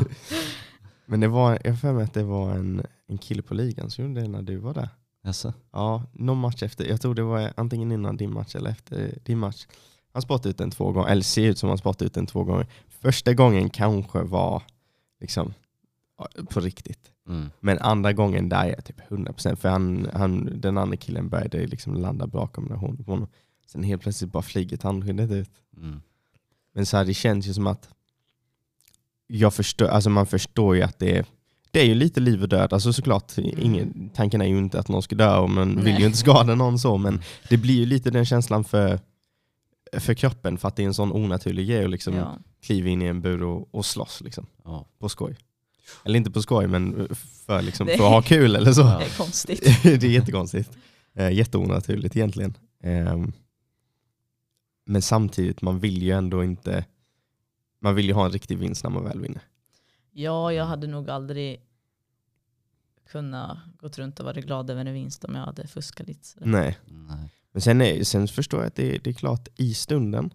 Men 1.06 1.20
det 1.20 1.28
var, 1.28 1.60
jag 1.64 1.72
har 1.72 1.78
för 1.78 1.94
mig 1.94 2.04
att 2.04 2.14
det 2.14 2.24
var 2.24 2.52
en, 2.52 2.86
en 3.08 3.18
kille 3.18 3.42
på 3.42 3.54
ligan 3.54 3.90
som 3.92 4.06
gjorde 4.08 4.22
det 4.22 4.28
när 4.28 4.42
du 4.42 4.58
var 4.58 4.74
där. 4.74 4.90
Jaså? 5.24 5.54
Ja, 5.72 6.04
någon 6.14 6.38
match 6.38 6.64
efter. 6.64 6.86
Jag 6.86 7.02
tror 7.02 7.16
det 7.16 7.24
var 7.24 7.54
antingen 7.58 7.92
innan 7.92 8.18
din 8.18 8.34
match 8.34 8.56
eller 8.56 8.70
efter 8.70 9.18
din 9.26 9.38
match. 9.40 9.68
Han 10.14 10.22
spottade 10.22 10.50
ut 10.50 10.58
den 10.58 10.72
två 10.72 10.92
gånger, 10.92 11.10
eller 11.10 11.24
ser 11.24 11.50
ut 11.50 11.58
som 11.60 11.70
han 11.70 11.78
spottade 11.78 12.06
ut 12.06 12.14
den 12.14 12.26
två 12.28 12.44
gånger. 12.44 12.68
Första 12.90 13.34
gången 13.34 13.70
kanske 13.70 14.22
var 14.22 14.64
liksom 15.20 15.54
på 16.50 16.60
riktigt. 16.60 17.11
Mm. 17.28 17.50
Men 17.60 17.80
andra 17.80 18.14
gången 18.14 18.50
där 18.50 18.64
är 18.66 18.70
jag 18.70 18.86
typ 18.86 19.02
100% 19.10 19.56
för 19.56 19.70
han, 19.70 20.08
han, 20.14 20.50
den 20.62 20.78
andra 20.78 20.98
killen 20.98 21.30
började 21.30 21.68
liksom 21.68 21.94
landa 21.96 22.28
bra 22.28 22.48
kombination 22.48 22.98
på 23.04 23.12
honom. 23.12 23.28
Sen 23.68 23.84
helt 23.84 24.02
plötsligt 24.02 24.32
bara 24.32 24.44
flyger 24.44 24.78
tandskyddet 24.78 25.32
ut. 25.32 25.50
Mm. 25.78 26.02
Men 26.74 26.86
så 26.86 26.98
här, 26.98 27.06
det 27.06 27.14
känns 27.14 27.48
ju 27.48 27.54
som 27.54 27.68
att 27.68 27.90
jag 29.28 29.54
förstår, 29.54 29.88
alltså 29.88 30.10
man 30.10 30.26
förstår 30.26 30.76
ju 30.76 30.82
att 30.82 31.00
det 31.00 31.18
är, 31.18 31.26
det 31.72 31.80
är 31.80 31.86
ju 31.86 31.96
lite 31.96 32.20
liv 32.20 32.42
och 32.42 32.50
död. 32.50 32.74
Alltså 32.74 32.94
såklart, 32.94 33.38
ingen, 33.38 34.10
tanken 34.14 34.42
är 34.42 34.46
ju 34.46 34.58
inte 34.58 34.80
att 34.80 34.88
någon 34.88 35.02
ska 35.04 35.16
dö 35.16 35.38
och 35.38 35.50
man 35.50 35.76
vill 35.76 35.84
Nej. 35.84 36.00
ju 36.00 36.06
inte 36.06 36.18
skada 36.18 36.56
någon 36.56 36.80
så, 36.80 36.98
men 36.98 37.14
Mm. 37.14 37.24
det 37.50 37.58
blir 37.58 37.76
ju 37.76 37.86
lite 37.86 38.12
den 38.12 38.26
känslan 38.26 38.64
för, 38.64 39.00
för 39.98 40.14
kroppen 40.14 40.58
för 40.58 40.68
att 40.68 40.76
det 40.76 40.84
är 40.84 40.88
en 40.88 40.94
sån 40.94 41.12
onaturlig 41.12 41.68
grej 41.68 41.84
att 41.86 41.90
liksom 41.92 42.14
Ja. 42.16 42.38
kliva 42.62 42.90
in 42.90 43.02
i 43.02 43.06
en 43.06 43.22
bur 43.22 43.44
och, 43.44 43.76
och 43.76 43.86
slåss 43.86 44.22
liksom, 44.22 44.46
Ja. 44.64 44.86
på 45.00 45.10
skoj. 45.10 45.38
Eller 46.04 46.18
inte 46.18 46.32
på 46.32 46.42
skoj, 46.42 46.68
men 46.68 47.08
för, 47.46 47.62
liksom, 47.62 47.88
för 47.88 47.94
att 47.94 48.00
ha 48.00 48.22
kul 48.22 48.56
eller 48.56 48.74
så. 48.74 48.84
Det 49.00 49.06
är 49.06 49.18
konstigt. 49.18 49.84
det 49.84 50.04
är 50.04 50.12
jättekonstigt. 50.12 50.78
Eh, 51.14 51.32
jätteonaturligt 51.32 52.16
egentligen. 52.16 52.58
Ehm, 52.84 53.34
men 54.86 55.02
samtidigt, 55.02 55.62
man 55.62 55.80
vill 55.80 56.02
ju 56.04 56.12
ändå 56.12 56.44
inte... 56.44 56.86
Man 57.80 57.96
vill 57.96 58.06
ju 58.06 58.14
ha 58.14 58.26
en 58.26 58.32
riktig 58.32 58.58
vinst 58.58 58.84
när 58.84 58.92
man 58.92 59.04
väl 59.04 59.20
vinner. 59.20 59.42
Ja, 60.12 60.54
jag 60.54 60.66
hade 60.66 60.88
nog 60.88 61.10
aldrig 61.10 61.62
kunnat 63.12 63.58
gå 63.78 63.88
runt 63.88 64.20
och 64.20 64.26
vara 64.26 64.42
glad 64.42 64.70
över 64.70 64.86
en 64.86 64.94
vinst 64.94 65.24
om 65.24 65.36
jag 65.36 65.46
hade 65.46 65.68
fuskat 65.68 66.08
lite. 66.08 66.28
sådär. 66.28 66.46
Nej. 66.48 66.78
Nej. 66.88 67.30
Men 67.52 67.62
sen, 67.62 67.82
är, 67.82 68.04
sen 68.04 68.28
förstår 68.28 68.60
jag 68.60 68.68
att 68.68 68.76
det, 68.76 68.98
det 68.98 69.10
är 69.10 69.14
klart 69.14 69.48
i 69.56 69.74
stunden 69.74 70.34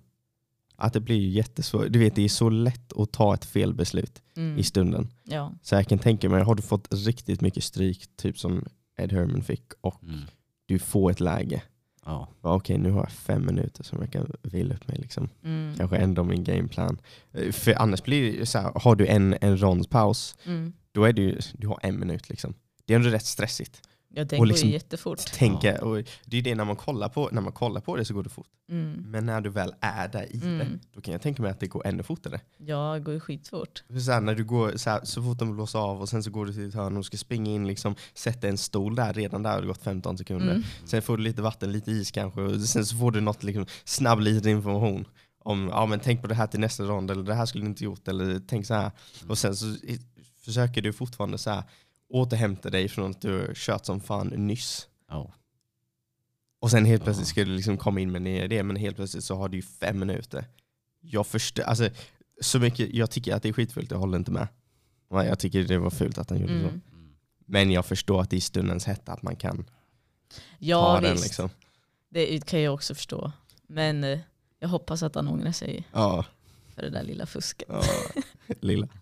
att 0.77 0.93
det 0.93 1.01
blir 1.01 1.17
ju 1.17 1.29
jättesvårt. 1.29 1.87
Du 1.91 1.99
vet, 1.99 2.15
det 2.15 2.23
är 2.25 2.29
så 2.29 2.49
lätt 2.51 2.93
att 2.93 3.13
ta 3.13 3.35
ett 3.35 3.45
fel 3.45 3.75
beslut 3.75 4.23
Mm. 4.37 4.59
i 4.59 4.63
stunden. 4.63 5.09
Ja. 5.25 5.53
Så 5.63 5.75
jag 5.75 5.87
kan 5.89 5.99
tänka 5.99 6.29
mig, 6.29 6.43
har 6.43 6.55
du 6.55 6.63
fått 6.63 6.89
riktigt 6.91 7.41
mycket 7.41 7.65
stryk, 7.65 8.17
typ 8.17 8.39
som 8.39 8.65
Ed 8.99 9.13
Herman 9.13 9.43
fick, 9.43 9.73
och 9.81 10.03
Mm. 10.03 10.21
du 10.67 10.79
får 10.79 11.11
ett 11.11 11.21
läge. 11.21 11.63
Ja. 12.05 12.29
Okej, 12.41 12.79
nu 12.79 12.91
har 12.91 13.01
jag 13.01 13.11
fem 13.11 13.47
minuter 13.47 13.85
som 13.85 13.99
jag 14.01 14.13
kan 14.13 14.33
vila 14.43 14.75
upp 14.75 14.89
mig. 14.89 14.99
Liksom. 14.99 15.29
Mm. 15.45 15.75
Kanske 15.77 15.97
ändra 15.97 16.23
min 16.23 16.45
gameplan. 16.45 16.99
Eh, 17.33 17.53
För 17.53 17.75
annars 17.83 18.03
blir 18.03 18.39
det 18.39 18.47
så 18.47 18.59
här, 18.59 18.73
har 18.75 18.97
du 18.97 19.07
en, 19.07 19.37
en 19.41 19.59
ronds 19.61 19.89
paus, 19.89 20.37
Mm. 20.47 20.73
då 20.93 21.05
är 21.05 21.13
det 21.13 21.23
ju, 21.23 21.39
du 21.53 21.67
har 21.69 21.79
en 21.83 21.99
minut 22.01 22.29
liksom. 22.29 22.55
Det 22.85 22.93
är 22.95 22.97
ändå 22.97 23.09
rätt 23.11 23.25
stressigt. 23.27 23.89
Ja, 24.19 24.25
den 24.25 24.37
Och 24.37 24.39
går 24.39 24.47
liksom 24.47 24.69
ju 24.69 24.75
jättefort. 24.75 25.19
Tänka, 25.33 25.85
och 25.85 26.03
det 26.25 26.37
är 26.39 26.43
det 26.43 26.55
när 26.55 26.65
man, 26.65 26.77
kollar 26.77 27.09
på, 27.09 27.29
när 27.33 27.43
man 27.43 27.53
kollar 27.53 27.81
på 27.81 27.97
det 27.97 28.05
så 28.05 28.15
går 28.15 28.23
det 28.23 28.29
fort. 28.31 28.47
Mm. 28.71 28.93
Men 29.11 29.27
när 29.27 29.41
du 29.41 29.51
väl 29.51 29.75
är 29.81 30.09
där 30.09 30.35
i 30.35 30.39
det, 30.39 30.47
Mm. 30.47 30.81
då 30.95 31.01
kan 31.01 31.13
jag 31.13 31.23
tänka 31.23 31.43
mig 31.43 31.51
att 31.51 31.61
det 31.61 31.67
går 31.67 31.87
ännu 31.87 32.03
fortare. 32.03 32.41
Ja, 32.59 32.95
det 32.95 33.01
går 33.01 33.15
ju 33.15 33.21
skitfort. 33.21 33.85
För 33.89 33.99
Så, 34.01 34.13
här, 34.13 34.21
när 34.21 34.35
du 34.35 34.45
går, 34.45 34.77
så, 34.77 34.91
här, 34.91 35.01
så 35.05 35.23
fort 35.23 35.39
de 35.39 35.55
blåser 35.55 35.79
av 35.79 36.01
och 36.01 36.09
sen 36.09 36.23
så 36.23 36.31
går 36.31 36.47
du 36.47 36.53
till 36.53 36.69
ett 36.69 36.75
hörn 36.75 36.97
och 36.97 37.05
ska 37.07 37.17
springa 37.17 37.51
in, 37.51 37.67
liksom, 37.67 37.95
sätta 38.15 38.49
en 38.49 38.59
stol 38.59 38.95
där, 38.95 39.13
redan 39.13 39.43
där 39.43 39.51
har 39.53 39.61
det 39.61 39.67
gått 39.67 39.83
15 39.83 40.19
sekunder. 40.19 40.51
Mm. 40.51 40.63
Sen 40.85 41.03
får 41.03 41.17
du 41.17 41.23
lite 41.23 41.43
vatten, 41.43 41.73
lite 41.73 41.91
is 41.91 42.11
kanske 42.11 42.41
och 42.41 42.61
sen 42.61 42.87
så 42.87 42.97
får 42.97 43.11
du 43.13 43.21
något 43.21 43.43
liksom, 43.43 43.67
snabb 43.85 44.21
liten 44.21 44.51
information. 44.51 45.05
Om 45.39 45.69
ja, 45.73 45.87
men 45.87 46.01
tänk 46.01 46.21
på 46.23 46.27
det 46.27 46.35
här 46.35 46.47
till 46.47 46.61
nästa 46.61 46.83
rond, 46.85 47.11
eller 47.11 47.23
det 47.23 47.35
här 47.35 47.47
skulle 47.47 47.65
du 47.65 47.69
inte 47.69 47.85
gjort, 47.85 48.09
eller 48.09 48.41
tänk 48.49 48.67
så 48.67 48.75
här. 48.75 48.91
Och 49.29 49.39
sen 49.39 49.57
så 49.57 49.67
i- 49.67 50.01
försöker 50.45 50.83
du 50.83 50.93
fortfarande 50.93 51.39
så 51.39 51.51
här, 51.51 51.63
återhämta 52.09 52.71
dig 52.71 52.89
från 52.89 53.11
att 53.11 53.21
du 53.21 53.39
har 53.41 53.55
kört 53.55 53.85
som 53.87 54.01
fan 54.01 54.27
nyss. 54.27 54.89
Ja. 55.09 55.33
Och 56.61 56.71
sen 56.71 56.85
helt 56.85 57.05
plötsligt 57.05 57.29
ska 57.29 57.45
du 57.45 57.51
liksom 57.57 57.77
komma 57.77 58.01
in 58.01 58.13
med 58.13 58.21
en 58.21 58.27
idé, 58.27 58.63
men 58.63 58.77
helt 58.77 58.97
plötsligt 58.97 59.25
så 59.25 59.37
har 59.37 59.49
du 59.49 59.57
ju 59.57 59.63
fem 59.63 59.99
minuter. 59.99 60.45
Jag 61.01 61.27
förstår, 61.27 61.63
alltså 61.63 61.89
så 62.41 62.59
mycket, 62.59 62.95
jag 62.95 63.11
tycker 63.11 63.35
att 63.35 63.43
det 63.43 63.49
är 63.49 63.53
skitfult, 63.53 63.91
jag 63.91 63.99
håller 63.99 64.19
inte 64.19 64.31
med. 64.31 64.49
Ja, 65.11 65.25
Jag 65.25 65.39
tycker 65.39 65.65
det 65.65 65.79
var 65.79 65.91
fult 65.91 66.19
att 66.19 66.31
han 66.31 66.39
gjorde 66.39 66.53
så. 66.53 66.59
Mm. 66.69 66.81
Mm. 66.93 67.15
Men 67.47 67.71
jag 67.71 67.87
förstår 67.87 68.21
att 68.21 68.31
det 68.31 68.37
är 68.37 68.41
stundens 68.41 68.85
hetta 68.85 69.13
att 69.13 69.23
man 69.23 69.37
kan 69.37 69.65
Ja, 70.59 70.95
ta 70.95 71.01
den 71.01 71.13
visst. 71.13 71.25
liksom. 71.25 71.51
Det 72.09 72.47
kan 72.47 72.61
jag 72.63 72.75
också 72.75 72.95
förstå. 72.95 73.33
Men 73.67 74.05
eh, 74.05 74.19
jag 74.59 74.69
hoppas 74.69 75.03
att 75.03 75.15
han 75.15 75.29
ångrar 75.29 75.53
sig 75.53 75.85
Ja, 75.93 76.25
för 76.75 76.83
det 76.83 76.91
där 76.91 77.03
lilla 77.03 77.27
fusket. 77.27 77.69
ja 77.71 77.83
lilla. 78.61 78.89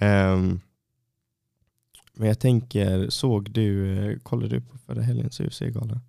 Ehm, 0.00 0.60
men 2.14 2.28
jag 2.28 2.38
tänker, 2.38 3.10
såg 3.10 3.50
du, 3.50 4.18
kollade 4.22 4.48
du 4.48 4.60
på 4.60 4.78
förra 4.78 5.02
helgens 5.02 5.40
UFC-gala? 5.40 6.00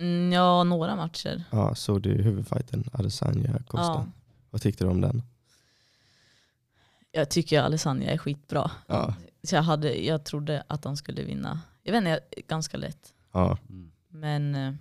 Mm, 0.00 0.32
ja, 0.32 0.64
några 0.64 0.96
matcher. 0.96 1.44
Ja, 1.50 1.74
såg 1.74 2.02
du 2.02 2.22
huvudfighten 2.22 2.84
Adesanya 2.92 3.58
Costa? 3.66 3.86
Ja. 3.86 4.06
Vad 4.50 4.62
tyckte 4.62 4.84
du 4.84 4.90
om 4.90 5.00
den? 5.00 5.22
Jag 7.12 7.30
tycker 7.30 7.60
Alessandra 7.62 8.06
är 8.06 8.18
skitbra. 8.18 8.70
Ja, 8.86 9.14
Så 9.42 9.54
jag, 9.54 9.62
hade, 9.62 9.94
jag 10.04 10.24
trodde 10.24 10.64
att 10.66 10.84
han 10.84 10.96
skulle 10.96 11.22
vinna. 11.22 11.60
Jag 11.82 11.92
vet 11.92 11.98
inte, 11.98 12.20
ganska 12.48 12.76
lätt. 12.76 13.14
ja, 13.32 13.58
Mm. 13.68 13.92
Men 14.08 14.54
eh, 14.54 14.74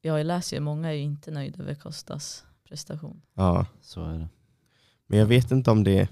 jag 0.00 0.26
läser 0.26 0.56
ju 0.56 0.60
många 0.60 0.88
är 0.88 0.92
ju 0.92 1.00
inte 1.02 1.30
nöjda 1.30 1.62
över 1.62 1.74
Costas 1.74 2.44
prestation. 2.64 3.22
ja. 3.34 3.66
Så 3.80 4.04
är 4.04 4.18
det. 4.18 4.28
Men 5.06 5.18
jag 5.18 5.26
vet 5.26 5.50
inte 5.50 5.70
om 5.70 5.84
det 5.84 6.08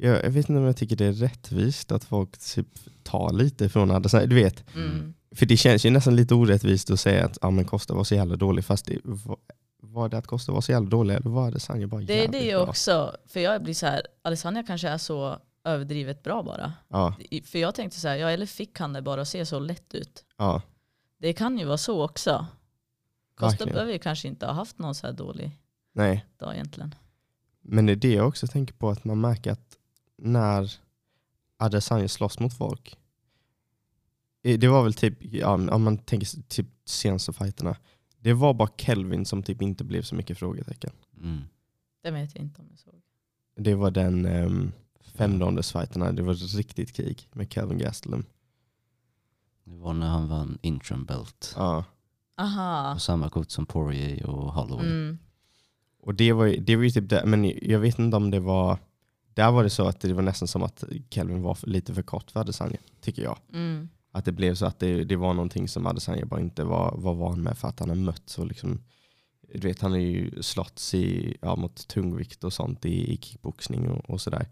jag, 0.00 0.24
jag 0.24 0.30
vet 0.30 0.48
inte 0.48 0.58
om 0.60 0.64
jag 0.66 0.76
tycker 0.76 0.96
det 0.96 1.04
är 1.04 1.12
rättvist 1.12 1.92
att 1.92 2.04
folk 2.04 2.38
typ 2.38 2.66
tar 3.02 3.32
lite 3.32 3.68
från 3.68 3.90
Adesanya. 3.90 4.26
Du 4.26 4.34
vet, 4.34 4.74
Mm. 4.74 5.14
för 5.34 5.46
det 5.46 5.56
känns 5.56 5.86
ju 5.86 5.90
nästan 5.90 6.16
lite 6.16 6.34
orättvist 6.34 6.90
att 6.90 7.00
säga 7.00 7.24
att 7.26 7.38
ja, 7.42 7.50
men 7.50 7.64
Costa 7.64 7.94
var 7.94 8.04
så 8.04 8.14
jävla 8.14 8.36
dålig. 8.36 8.64
Fast 8.64 8.86
det, 8.86 8.98
var, 9.04 9.36
var 9.82 10.08
det 10.08 10.18
att 10.18 10.26
Costa 10.26 10.52
var 10.52 10.60
så 10.60 10.72
jävla 10.72 10.88
dålig 10.90 11.14
eller 11.14 11.30
var 11.30 11.46
Adesanya 11.48 11.86
bara 11.86 12.00
Det 12.00 12.24
är 12.24 12.28
det 12.28 12.52
bra? 12.54 12.66
också. 12.66 13.16
För 13.26 13.40
jag 13.40 13.62
blir 13.62 13.74
så 13.74 13.86
här, 13.86 14.02
Alessandra 14.22 14.62
kanske 14.62 14.88
är 14.88 14.98
så 14.98 15.38
överdrivet 15.64 16.22
bra 16.22 16.42
bara. 16.42 16.72
Ja, 16.88 17.14
För 17.44 17.58
jag 17.58 17.74
tänkte 17.74 18.00
så 18.00 18.08
här, 18.08 18.16
ja 18.16 18.30
eller 18.30 18.46
fick 18.46 18.78
han 18.78 18.92
det 18.92 19.02
bara 19.02 19.20
att 19.20 19.28
se 19.28 19.46
så 19.46 19.58
lätt 19.58 19.94
ut? 19.94 20.24
ja, 20.38 20.62
Det 21.20 21.32
kan 21.32 21.58
ju 21.58 21.64
vara 21.64 21.78
så 21.78 22.04
också. 22.04 22.46
Costa 23.34 23.66
behöver 23.66 23.92
ju 23.92 23.98
kanske 23.98 24.28
inte 24.28 24.46
ha 24.46 24.52
haft 24.52 24.78
någon 24.78 24.94
så 24.94 25.06
här 25.06 25.14
dålig 25.14 25.50
nej. 25.94 26.24
dag 26.38 26.54
egentligen. 26.54 26.94
Men 27.62 27.86
det 27.86 27.92
är 27.92 27.96
det 27.96 28.12
jag 28.12 28.28
också 28.28 28.46
tänker 28.46 28.74
på, 28.74 28.90
att 28.90 29.04
man 29.04 29.20
märker 29.20 29.52
att 29.52 29.77
när 30.18 30.72
Adesanya 31.56 32.08
slåss 32.08 32.38
mot 32.40 32.54
folk, 32.56 32.96
det 34.42 34.68
var 34.68 34.82
väl 34.84 34.94
typ, 34.94 35.18
ja, 35.20 35.52
om 35.74 35.82
man 35.82 35.98
tänker 35.98 36.26
sig 36.26 36.42
typ 36.42 36.66
senaste 36.84 37.32
fighterna, 37.32 37.76
det 38.18 38.32
var 38.32 38.54
bara 38.54 38.68
Kelvin 38.76 39.24
som 39.26 39.42
typ 39.42 39.62
inte 39.62 39.84
blev 39.84 40.02
så 40.02 40.14
mycket 40.14 40.38
frågetecken. 40.38 40.90
Mm. 41.22 41.40
Det 42.02 42.10
vet 42.10 42.34
jag 42.34 42.44
inte 42.44 42.60
om 42.62 42.66
jag 42.70 42.78
såg. 42.78 42.94
Det 43.56 43.74
var 43.74 43.90
den 43.90 44.26
um, 44.26 44.72
femrondesfighterna, 45.00 46.12
det 46.12 46.22
var 46.22 46.32
ett 46.32 46.54
riktigt 46.54 46.92
krig 46.92 47.28
med 47.32 47.52
Kelvin 47.52 47.78
Gastelum. 47.78 48.24
Det 49.64 49.76
var 49.76 49.92
när 49.94 50.06
han 50.08 50.28
vann 50.28 50.58
interim 50.62 51.04
belt. 51.04 51.54
Ja. 51.56 51.84
Aha. 52.36 52.94
På 52.94 53.00
samma 53.00 53.30
kort 53.30 53.50
som 53.50 53.66
Poirier 53.66 54.26
och 54.26 54.52
Holloway. 54.52 54.86
Mm. 54.86 55.18
Och 56.00 56.14
det 56.14 56.32
var, 56.32 56.46
ju- 56.46 56.60
det 56.60 56.76
var 56.76 56.82
ju 56.84 56.90
typ 56.90 57.08
det, 57.08 57.22
men 57.26 57.44
jag 57.62 57.78
vet 57.78 57.98
inte 57.98 58.16
om 58.16 58.30
det 58.30 58.40
var, 58.40 58.78
där 59.38 59.50
var 59.50 59.62
det 59.64 59.70
så 59.70 59.88
att 59.88 60.00
det 60.00 60.12
var 60.12 60.22
nästan 60.22 60.48
som 60.48 60.62
att 60.62 60.84
Kelvin 61.10 61.42
var 61.42 61.58
lite 61.62 61.94
för 61.94 62.02
kort 62.02 62.30
för 62.30 62.40
Adesanya, 62.40 62.78
tycker 63.00 63.22
jag. 63.22 63.38
Mm. 63.52 63.88
Att 64.12 64.24
det 64.24 64.32
blev 64.32 64.54
så 64.54 64.66
att 64.66 64.78
det, 64.78 65.04
det 65.04 65.16
var 65.16 65.34
någonting 65.34 65.68
som 65.68 65.86
Adesanya 65.86 66.26
bara 66.26 66.40
inte 66.40 66.64
var, 66.64 66.94
var 66.96 67.14
van 67.14 67.42
med 67.42 67.58
för 67.58 67.68
att 67.68 67.80
han 67.80 67.88
har 67.88 67.96
mött 67.96 68.22
så 68.28 68.44
liksom, 68.44 68.82
du 69.54 69.68
vet 69.68 69.80
han 69.80 69.90
har 69.90 69.98
ju 69.98 70.42
slåtts 70.42 70.94
i, 70.94 71.36
ja, 71.42 71.56
mot 71.56 71.88
tungvikt 71.88 72.44
och 72.44 72.52
sånt 72.52 72.84
i, 72.84 73.12
i 73.12 73.16
kickboxning 73.16 73.90
och, 73.90 74.10
och 74.10 74.20
sådär. 74.20 74.46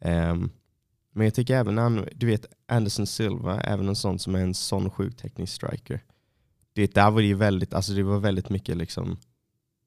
Ehm, 0.00 0.50
men 1.12 1.24
jag 1.24 1.34
tycker 1.34 1.54
även 1.56 1.78
han, 1.78 2.08
du 2.16 2.26
vet 2.26 2.46
Anderson 2.68 3.06
Silva, 3.06 3.60
även 3.60 3.88
en 3.88 3.96
sån 3.96 4.18
som 4.18 4.34
är 4.34 4.40
en 4.40 4.54
sån 4.54 4.90
sjuk 4.90 5.16
teknisk 5.16 5.52
striker. 5.52 6.00
Det, 6.72 6.94
där 6.94 7.10
var 7.10 7.20
det 7.20 7.26
ju 7.26 7.34
väldigt, 7.34 7.74
alltså 7.74 7.92
det 7.92 8.02
var 8.02 8.18
väldigt 8.18 8.50
mycket 8.50 8.76
liksom 8.76 9.16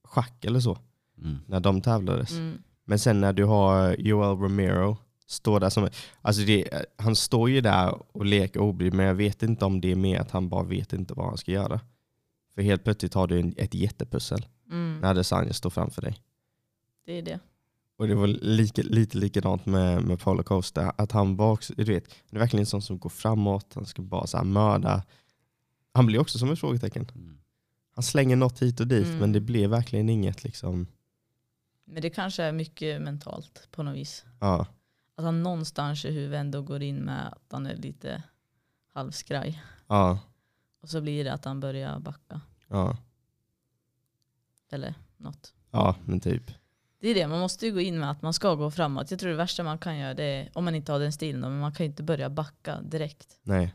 schack 0.03 0.45
eller 0.45 0.59
så 0.59 0.77
Mm. 1.17 1.37
när 1.47 1.59
de 1.59 1.81
tävlades. 1.81 2.31
Mm. 2.31 2.57
Men 2.85 2.99
sen 2.99 3.21
när 3.21 3.33
du 3.33 3.43
har 3.45 3.95
Joel 3.99 4.37
Romero, 4.37 4.97
står 5.27 5.59
där 5.59 5.69
som, 5.69 5.89
alltså 6.21 6.41
det, 6.41 6.85
han 6.97 7.15
står 7.15 7.49
ju 7.49 7.61
där 7.61 8.01
och 8.17 8.25
leker 8.25 8.59
obrydd, 8.59 8.93
men 8.93 9.05
jag 9.05 9.15
vet 9.15 9.43
inte 9.43 9.65
om 9.65 9.81
det 9.81 9.91
är 9.91 9.95
mer 9.95 10.19
att 10.19 10.31
han 10.31 10.49
bara 10.49 10.63
vet 10.63 10.93
inte 10.93 11.13
vad 11.13 11.25
han 11.25 11.37
ska 11.37 11.51
göra. 11.51 11.79
För 12.55 12.61
helt 12.61 12.83
plötsligt 12.83 13.13
har 13.13 13.27
du 13.27 13.39
en, 13.39 13.53
ett 13.57 13.73
jättepussel 13.73 14.45
Mm. 14.71 14.99
när 15.01 15.09
Adesanya 15.09 15.53
står 15.53 15.69
framför 15.69 16.01
dig. 16.01 16.17
Det 17.05 17.17
är 17.17 17.21
det. 17.21 17.39
Och 17.97 18.07
det 18.07 18.15
var 18.15 18.27
lika, 18.27 18.81
lite 18.81 19.17
likadant 19.17 19.65
med, 19.65 20.03
med 20.03 20.19
Paulo 20.19 20.43
Costa, 20.43 20.89
att 20.89 21.11
han 21.11 21.35
var 21.35 21.51
också, 21.51 21.73
du 21.77 21.83
vet, 21.83 22.03
det 22.29 22.35
är 22.37 22.39
verkligen 22.39 22.61
en 22.61 22.65
sån 22.65 22.81
som 22.81 22.99
går 22.99 23.09
framåt, 23.09 23.71
han 23.75 23.85
ska 23.85 24.01
bara 24.01 24.27
så 24.27 24.37
här 24.37 24.43
mörda. 24.43 25.03
Han 25.93 26.05
blir 26.05 26.19
också 26.19 26.37
som 26.37 26.51
ett 26.51 26.59
frågetecken. 26.59 27.11
Mm. 27.15 27.37
Han 27.95 28.03
slänger 28.03 28.35
något 28.35 28.61
hit 28.61 28.79
och 28.79 28.87
dit, 28.87 29.07
Mm. 29.07 29.19
men 29.19 29.31
det 29.31 29.39
blir 29.41 29.67
verkligen 29.67 30.09
inget 30.09 30.43
liksom, 30.43 30.87
Men 31.85 32.01
det 32.01 32.09
kanske 32.09 32.43
är 32.43 32.51
mycket 32.51 33.01
mentalt 33.01 33.67
på 33.71 33.83
något 33.83 33.95
vis. 33.95 34.25
ja. 34.39 34.67
Att 35.15 35.23
han 35.25 35.43
någonstans 35.43 36.05
i 36.05 36.11
huvudet 36.11 36.39
ändå 36.39 36.61
går 36.61 36.83
in 36.83 36.95
med 36.97 37.27
att 37.27 37.51
han 37.51 37.65
är 37.65 37.75
lite 37.75 38.23
halvskraj. 38.93 39.63
Ja, 39.87 40.19
Och 40.81 40.89
så 40.89 41.01
blir 41.01 41.23
det 41.23 41.33
att 41.33 41.45
han 41.45 41.59
börjar 41.59 41.99
backa. 41.99 42.41
ja, 42.67 42.97
Eller 44.71 44.93
något. 45.17 45.53
ja, 45.71 45.95
men 46.05 46.19
typ. 46.19 46.51
Det 46.99 47.07
är 47.09 47.15
det, 47.15 47.27
man 47.27 47.39
måste 47.39 47.65
ju 47.65 47.71
gå 47.73 47.79
in 47.79 47.99
med 47.99 48.11
att 48.11 48.21
man 48.21 48.33
ska 48.33 48.55
gå 48.55 48.71
framåt. 48.71 49.11
Jag 49.11 49.19
tror 49.19 49.29
det 49.29 49.35
värsta 49.37 49.63
man 49.63 49.77
kan 49.77 49.97
göra 49.97 50.13
det 50.13 50.23
är, 50.23 50.49
om 50.53 50.65
man 50.65 50.75
inte 50.75 50.91
har 50.91 50.99
den 50.99 51.13
stilen, 51.13 51.41
men 51.41 51.59
man 51.59 51.73
kan 51.73 51.83
ju 51.85 51.89
inte 51.89 52.03
börja 52.03 52.29
backa 52.29 52.81
direkt. 52.81 53.39
Nej. 53.43 53.73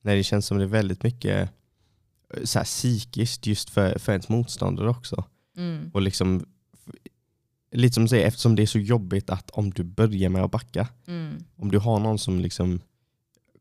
Nej, 0.00 0.16
det 0.16 0.24
känns 0.24 0.46
som 0.46 0.58
det 0.58 0.64
är 0.64 0.68
väldigt 0.68 1.02
mycket 1.02 1.50
eh, 2.34 2.44
så 2.44 2.58
här, 2.58 2.64
psykiskt 2.64 3.46
just 3.46 3.70
för, 3.70 3.98
för 3.98 4.12
ens 4.12 4.28
motståndare 4.28 4.88
också. 4.90 5.24
Mm. 5.56 5.90
Och 5.94 6.02
liksom, 6.02 6.46
lite 7.70 7.94
som 7.94 8.02
du 8.04 8.08
säger, 8.08 8.26
eftersom 8.26 8.54
det 8.56 8.62
är 8.62 8.66
så 8.66 8.78
jobbigt 8.78 9.30
att 9.30 9.50
om 9.50 9.70
du 9.70 9.82
börjar 9.84 10.28
med 10.28 10.42
att 10.44 10.50
backa, 10.50 10.88
Mm. 11.06 11.44
om 11.56 11.70
du 11.70 11.78
har 11.78 11.98
någon 11.98 12.18
som 12.18 12.40
liksom 12.40 12.80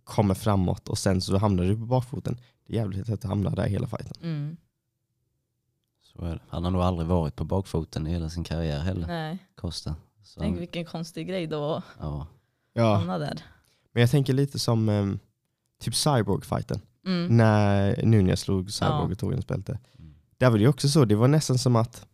kommer 0.04 0.34
framåt 0.34 0.88
och 0.90 0.98
sen 0.98 1.22
så 1.22 1.38
hamnar 1.38 1.64
du 1.64 1.76
på 1.76 1.86
bakfoten, 1.86 2.38
det 2.68 2.74
är 2.74 2.78
jävligt 2.78 3.08
lätt 3.08 3.24
att 3.26 3.30
hamna 3.30 3.50
där 3.50 3.68
hela 3.68 3.88
fighten. 3.88 4.14
Mm. 4.22 4.58
Så 6.02 6.26
är 6.26 6.34
det. 6.36 6.42
Han 6.50 6.64
har 6.64 6.72
nog 6.72 6.82
aldrig 6.82 7.08
varit 7.08 7.36
på 7.36 7.44
bakfoten 7.44 8.08
i 8.08 8.12
hela 8.12 8.30
sin 8.30 8.44
karriär 8.44 8.80
heller, 8.80 9.08
Nej, 9.08 9.38
Costa. 9.56 9.96
Så 10.24 10.40
tänk 10.40 10.52
han, 10.54 10.60
vilken 10.60 10.86
konstig 10.86 11.28
grej 11.28 11.48
då 11.48 11.74
att 11.76 11.84
ja. 12.74 12.96
Hamna 12.96 13.18
där. 13.18 13.40
men 13.92 14.02
jag 14.02 14.10
tänker 14.12 14.34
lite 14.34 14.60
som 14.60 14.90
um, 14.90 15.20
typ 15.80 15.96
Cyborg-fighten, 15.96 16.82
Mm. 17.06 17.38
när 17.38 18.06
Nunez 18.06 18.40
slog 18.40 18.72
Cyborg 18.72 18.92
Ja. 18.94 19.02
och 19.12 19.18
tog 19.20 19.32
hennes 19.32 19.48
bälte. 19.48 19.80
Mm. 20.00 20.16
Där 20.38 20.50
var 20.50 20.58
det 20.58 20.62
ju 20.62 20.68
också 20.70 20.90
så, 20.90 21.06
det 21.06 21.16
var 21.16 21.28
nästan 21.28 21.58
som 21.58 21.76
att, 21.76 22.06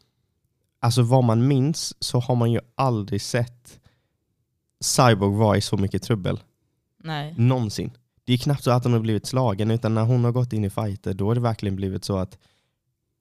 alltså 0.79 1.01
vad 1.01 1.23
man 1.23 1.47
minns 1.47 1.93
så 2.03 2.19
har 2.19 2.35
man 2.35 2.51
ju 2.51 2.59
aldrig 2.75 3.21
sett 3.21 3.79
Cyborg 4.83 5.35
vara 5.37 5.57
i 5.57 5.61
så 5.61 5.77
mycket 5.77 6.03
trubbel. 6.03 6.39
Nej. 7.03 7.33
Någonsin. 7.37 7.91
Det 8.25 8.33
är 8.33 8.37
knappt 8.37 8.63
så 8.63 8.71
att 8.71 8.83
hon 8.83 8.93
har 8.93 8.99
blivit 8.99 9.25
slagen, 9.25 9.71
utan 9.71 9.95
när 9.95 10.03
hon 10.03 10.23
har 10.23 10.31
gått 10.31 10.53
in 10.53 10.65
i 10.65 10.69
fighter 10.69 11.13
då 11.13 11.27
har 11.27 11.35
det 11.35 11.41
verkligen 11.41 11.75
blivit 11.75 12.05
så 12.05 12.17
att 12.17 12.37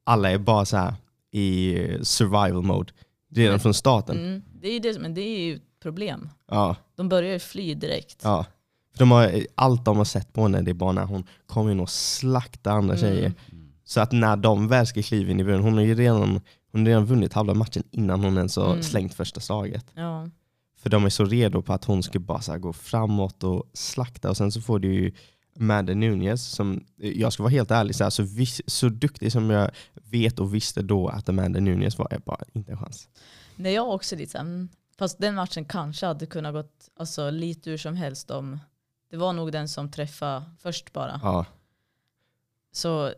alla 0.05 0.31
är 0.31 0.39
bara 0.39 0.65
så 0.65 0.95
i 1.31 1.77
survival 2.03 2.63
mode 2.63 2.93
redan 3.35 3.53
Men- 3.53 3.61
från 3.61 3.75
starten. 3.75 4.19
Mm. 4.19 4.43
Det 4.61 4.69
är 4.69 4.73
ju 4.73 4.79
det, 4.79 4.99
men 5.01 5.15
det 5.15 5.21
är 5.21 5.39
ju 5.41 5.55
ett 5.57 5.63
problem. 5.83 6.29
Ja, 6.51 6.77
De 6.97 7.09
börjar 7.09 7.33
ju 7.33 7.39
fly 7.39 7.75
direkt. 7.75 8.21
ja. 8.25 8.47
För 8.93 8.99
de 8.99 9.11
har, 9.11 9.41
allt 9.55 9.85
de 9.85 9.97
har 9.97 10.05
sett 10.05 10.33
på 10.33 10.43
henne 10.43 10.63
det 10.63 10.71
är 10.71 10.75
bara 10.75 10.93
när 10.93 11.05
hon 11.05 11.25
kommer 11.47 11.73
in 11.73 11.81
och 11.81 11.91
slaktar 11.91 12.73
andra 12.73 12.95
Mm. 12.97 13.01
tjejer. 13.11 13.33
Mm. 13.53 13.73
Så 13.85 14.01
att 14.01 14.13
när 14.13 14.37
de 14.37 14.69
väl 14.69 14.87
ska 14.87 15.03
kliva 15.03 15.31
in 15.31 15.41
i 15.41 15.45
buren, 15.45 15.63
hon 15.63 15.75
har 15.75 15.81
ju 15.81 15.95
redan, 15.95 16.41
hon 16.79 16.87
har 16.87 16.91
redan 16.91 17.07
vunnit 17.07 17.33
halva 17.33 17.55
matchen 17.55 17.83
innan 17.91 18.25
hon 18.25 18.37
ens 18.37 18.57
har 18.57 18.71
Mm. 18.71 18.83
slängt 18.83 19.15
första 19.15 19.41
slaget. 19.41 19.87
Ja. 19.95 20.29
För 20.77 20.91
de 20.91 21.05
är 21.05 21.09
så 21.11 21.25
redo 21.25 21.63
på 21.63 21.73
att 21.73 21.85
hon 21.85 22.03
ska 22.03 22.19
bara 22.19 22.41
så 22.41 22.59
gå 22.59 22.73
framåt 22.73 23.45
och 23.45 23.71
slakta 23.73 24.31
och 24.31 24.37
sen 24.37 24.53
så 24.53 24.61
får 24.61 24.79
du 24.79 24.95
ju 24.95 25.13
Amanda 25.61 25.95
Nunez 25.95 26.47
som, 26.47 26.85
jag 26.97 27.33
ska 27.33 27.43
vara 27.43 27.51
helt 27.51 27.71
ärlig, 27.71 27.95
så, 27.97 28.05
här, 28.05 28.11
så, 28.11 28.23
vis, 28.23 28.61
så 28.67 28.89
duktig 28.89 29.33
som 29.33 29.51
jag 29.51 29.71
vet 29.95 30.39
och 30.39 30.55
visste 30.55 30.83
då 30.83 31.09
att 31.09 31.29
Amanda 31.29 31.61
Nunez 31.61 31.99
var, 31.99 32.09
är 32.11 32.19
bara 32.19 32.45
inte 32.53 32.73
en 32.73 32.79
chans. 32.79 33.09
Nej, 33.57 33.73
jag 33.75 33.91
också 33.91 34.17
lite 34.17 34.39
mm, 34.39 34.69
fast 34.99 35.19
den 35.19 35.35
matchen 35.35 35.65
kanske 35.65 36.07
hade 36.07 36.27
kunnat 36.27 36.53
gått 36.55 36.89
alltså, 36.99 37.31
lite 37.31 37.71
hur 37.71 37.79
som 37.79 37.95
helst 37.97 38.31
om 38.31 38.59
det 39.11 39.17
var 39.17 39.33
nog 39.33 39.53
den 39.53 39.69
som 39.69 39.91
träffade 39.91 40.43
först 40.63 40.93
bara. 40.93 41.21
Ja, 41.23 41.45
Så 42.73 43.13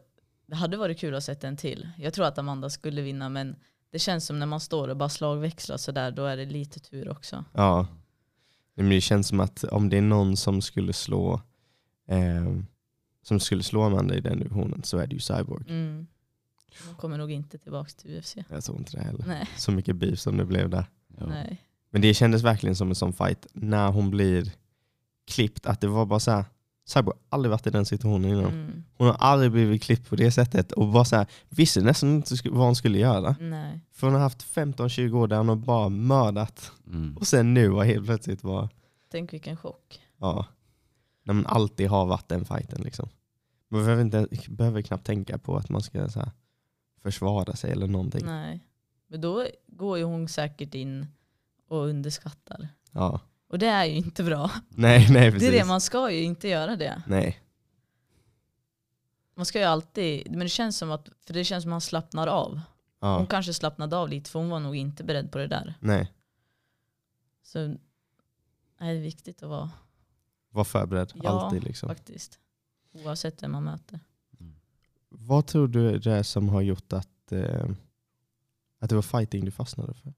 det 0.51 0.57
hade 0.57 0.77
varit 0.77 0.99
kul 0.99 1.15
att 1.15 1.25
sätta 1.25 1.49
en 1.49 1.57
till. 1.57 1.89
Jag 1.99 2.15
tror 2.15 2.27
att 2.27 2.39
Amanda 2.39 2.71
skulle 2.71 3.03
vinna 3.03 3.29
men 3.29 3.57
det 3.93 3.99
känns 3.99 4.27
som 4.27 4.39
när 4.39 4.47
man 4.47 4.61
står 4.61 4.89
och 4.89 4.97
bara 4.97 5.09
slagväxlar 5.09 5.77
sådär 5.77 6.11
då 6.11 6.25
är 6.25 6.37
det 6.37 6.45
lite 6.45 6.81
tur 6.81 7.09
också. 7.09 7.45
ja. 7.53 7.87
Men 8.75 8.91
det 8.91 9.01
känns 9.01 9.29
som 9.29 9.41
att 9.41 9.65
om 9.65 9.89
det 9.89 9.97
är 9.97 10.03
någon 10.03 10.37
som 10.37 10.63
skulle 10.63 10.93
slå 10.93 11.41
eh, 12.09 12.57
som 13.23 13.41
skulle 13.41 13.63
slå 13.63 13.83
Amanda 13.83 14.15
i 14.15 14.21
den 14.21 14.39
divisionen 14.39 14.83
så 14.83 14.99
är 14.99 15.07
det 15.07 15.15
ju 15.15 15.21
Cyborg. 15.21 15.65
Mm. 15.69 16.07
Hon 16.87 16.95
kommer 16.95 17.19
nog 17.19 17.31
inte 17.31 17.59
tillbaka 17.59 17.91
till 17.91 18.19
UFC. 18.19 18.37
Jag 18.49 18.65
tror 18.65 18.79
inte 18.79 18.97
det 18.97 19.03
heller. 19.03 19.25
Nej. 19.27 19.49
Så 19.57 19.73
mycket 19.73 19.97
beef 19.97 20.19
som 20.19 20.37
det 20.37 20.45
blev 20.45 20.71
där. 20.71 20.85
Ja. 21.19 21.27
Nej. 21.27 21.65
Men 21.91 22.03
det 22.03 22.15
kändes 22.15 22.43
verkligen 22.43 22.77
som 22.77 22.89
en 22.89 22.95
sån 22.95 23.13
fight 23.13 23.47
när 23.53 23.89
hon 23.89 24.11
blir 24.11 24.53
klippt. 25.27 25.67
Att 25.67 25.81
det 25.81 25.89
var 25.89 26.07
bara 26.07 26.21
så 26.21 26.31
här. 26.31 26.45
Cyborg 26.91 27.17
har 27.17 27.37
aldrig 27.37 27.51
varit 27.51 27.67
i 27.67 27.71
den 27.71 27.87
situationen 27.87 28.31
innan. 28.31 28.45
Mm. 28.45 28.85
Hon 28.97 29.07
har 29.07 29.15
aldrig 29.15 29.53
blivit 29.53 29.83
klippt 29.83 30.09
på 30.09 30.17
det 30.17 30.31
sättet. 30.31 30.73
Och 30.73 30.89
bara 30.89 31.05
så 31.05 31.17
här, 31.17 31.27
visste 31.49 31.81
nästan 31.81 32.11
inte 32.11 32.35
vad 32.51 32.65
hon 32.65 32.77
skulle 32.77 32.99
göra. 32.99 33.37
Nej. 33.41 33.81
För 33.93 34.07
hon 34.07 34.15
har 34.15 34.23
haft 34.23 34.55
15-20 34.55 35.13
år 35.13 35.29
där 35.29 35.37
hon 35.37 35.49
har 35.49 35.57
bara 35.57 35.89
mördat. 35.89 36.73
Mm. 36.87 37.17
Och 37.17 37.27
sen 37.27 37.55
nu 37.55 37.69
var 37.69 37.85
helt 37.85 38.07
plötsligt 38.07 38.45
var 38.45 38.69
Tänk 39.11 39.33
vilken 39.33 39.57
chock. 39.57 40.01
ja, 40.19 40.47
när 41.25 41.35
man 41.35 41.47
alltid 41.47 41.89
har 41.89 42.07
varit 42.07 42.29
den 42.29 42.45
fighten. 42.45 42.83
Liksom. 42.83 43.09
Man 43.69 43.81
behöver, 43.81 44.03
inte, 44.03 44.27
behöver 44.49 44.83
knappt 44.83 45.07
tänka 45.07 45.39
på 45.39 45.57
att 45.57 45.69
man 45.69 45.83
ska 45.83 46.09
så 46.09 46.21
här, 46.21 46.31
försvara 47.03 47.57
sig 47.57 47.73
eller 47.73 47.87
någonting. 47.87 48.27
Nej. 48.27 48.67
Men 49.09 49.21
då 49.21 49.47
går 49.67 49.99
ju 49.99 50.05
hon 50.05 50.29
säkert 50.29 50.75
in 50.75 51.07
och 51.69 51.87
underskattar. 51.87 52.69
Ja. 52.93 53.21
Och 53.51 53.59
det 53.59 53.67
är 53.67 53.85
ju 53.85 53.95
inte 53.97 54.25
bra. 54.25 54.51
Nej, 54.69 55.07
nej 55.11 55.25
Det 55.27 55.33
precis. 55.33 55.49
är 55.49 55.53
det, 55.53 55.65
man 55.65 55.81
ska 55.81 56.11
ju 56.11 56.23
inte 56.23 56.49
göra 56.49 56.77
det. 56.77 57.03
Nej. 57.07 57.41
Man 59.35 59.47
ska 59.47 59.59
ju 59.59 59.65
alltid, 59.65 60.31
men 60.31 60.41
det 60.41 60.49
känns 60.49 60.79
som 60.79 60.91
att, 60.91 61.09
för 61.27 61.35
det 61.35 61.45
känns 61.45 61.63
som 61.63 61.71
att 61.71 61.75
man 61.75 61.81
slappnar 61.81 62.27
av. 62.27 62.61
Ja. 63.01 63.17
Hon 63.17 63.27
kanske 63.27 63.55
slappnade 63.55 63.97
av 63.97 64.09
lite 64.09 64.31
för 64.31 64.39
hon 64.39 64.49
var 64.51 64.61
nog 64.61 64.77
inte 64.77 65.05
beredd 65.05 65.33
på 65.33 65.39
det 65.39 65.47
där. 65.47 65.75
Nej. 65.81 66.13
Så 67.43 67.67
nej, 67.69 67.79
det 68.79 68.87
är 68.87 69.01
viktigt 69.01 69.43
att 69.43 69.49
vara 69.49 69.71
Var 70.51 70.65
förberedd. 70.65 71.13
Ja, 71.15 71.31
alltid. 71.31 71.65
Liksom. 71.65 71.89
faktiskt. 71.89 72.39
Oavsett 72.93 73.43
vem 73.43 73.53
man 73.53 73.65
möter. 73.65 74.01
Vad 75.09 75.47
tror 75.47 75.69
du 75.69 75.99
det 75.99 76.13
är 76.13 76.23
som 76.23 76.49
har 76.49 76.61
gjort 76.61 76.93
att, 76.93 77.33
eh, 77.33 77.71
att 78.79 78.89
det 78.89 78.95
var 78.95 79.03
fighting 79.03 79.45
du 79.45 79.51
fastnade 79.51 79.95
för? 79.95 80.13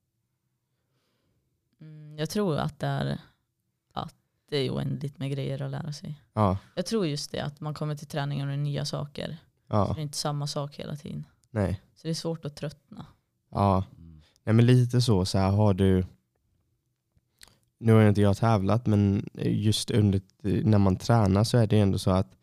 Jag 2.23 2.31
tror 2.31 2.59
att 2.59 2.79
det 2.79 2.87
är 2.87 3.19
att 3.93 4.15
det 4.49 4.57
är 4.57 4.71
oändligt 4.71 5.19
med 5.19 5.31
grejer 5.31 5.63
att 5.63 5.71
lära 5.71 5.93
sig. 5.93 6.23
Ja. 6.33 6.59
Jag 6.75 6.87
tror 6.87 7.07
just 7.07 7.31
det, 7.31 7.41
att 7.41 7.61
man 7.61 7.75
kommer 7.75 7.95
till 7.95 8.07
träningen 8.07 8.49
och 8.49 8.55
det 8.55 8.61
är 8.61 8.65
nya 8.65 8.85
saker. 8.85 9.37
Ja. 9.69 9.93
Det 9.95 10.01
är 10.01 10.03
inte 10.03 10.19
samma 10.19 10.47
sak 10.47 10.75
hela 10.75 10.97
tiden. 10.97 11.25
Nej. 11.51 11.81
Så 11.95 12.01
det 12.03 12.11
är 12.11 12.15
svårt 12.15 12.45
att 12.45 12.57
tröttna. 12.57 13.07
Ja. 13.51 13.85
Nej 14.45 14.55
men 14.55 14.67
lite 14.67 15.01
så, 15.01 15.25
så 15.25 15.39
här 15.39 15.51
har 15.51 15.75
du 15.75 16.05
nu 17.79 17.93
har 17.93 18.09
inte 18.09 18.21
jag 18.21 18.37
tävlat 18.37 18.87
men 18.87 19.29
just 19.35 19.91
under, 19.91 20.21
när 20.65 20.79
man 20.79 20.97
tränar 20.97 21.45
så 21.45 21.59
är 21.59 21.67
det 21.67 21.79
ändå 21.79 21.99
så 21.99 22.11
att 22.11 22.35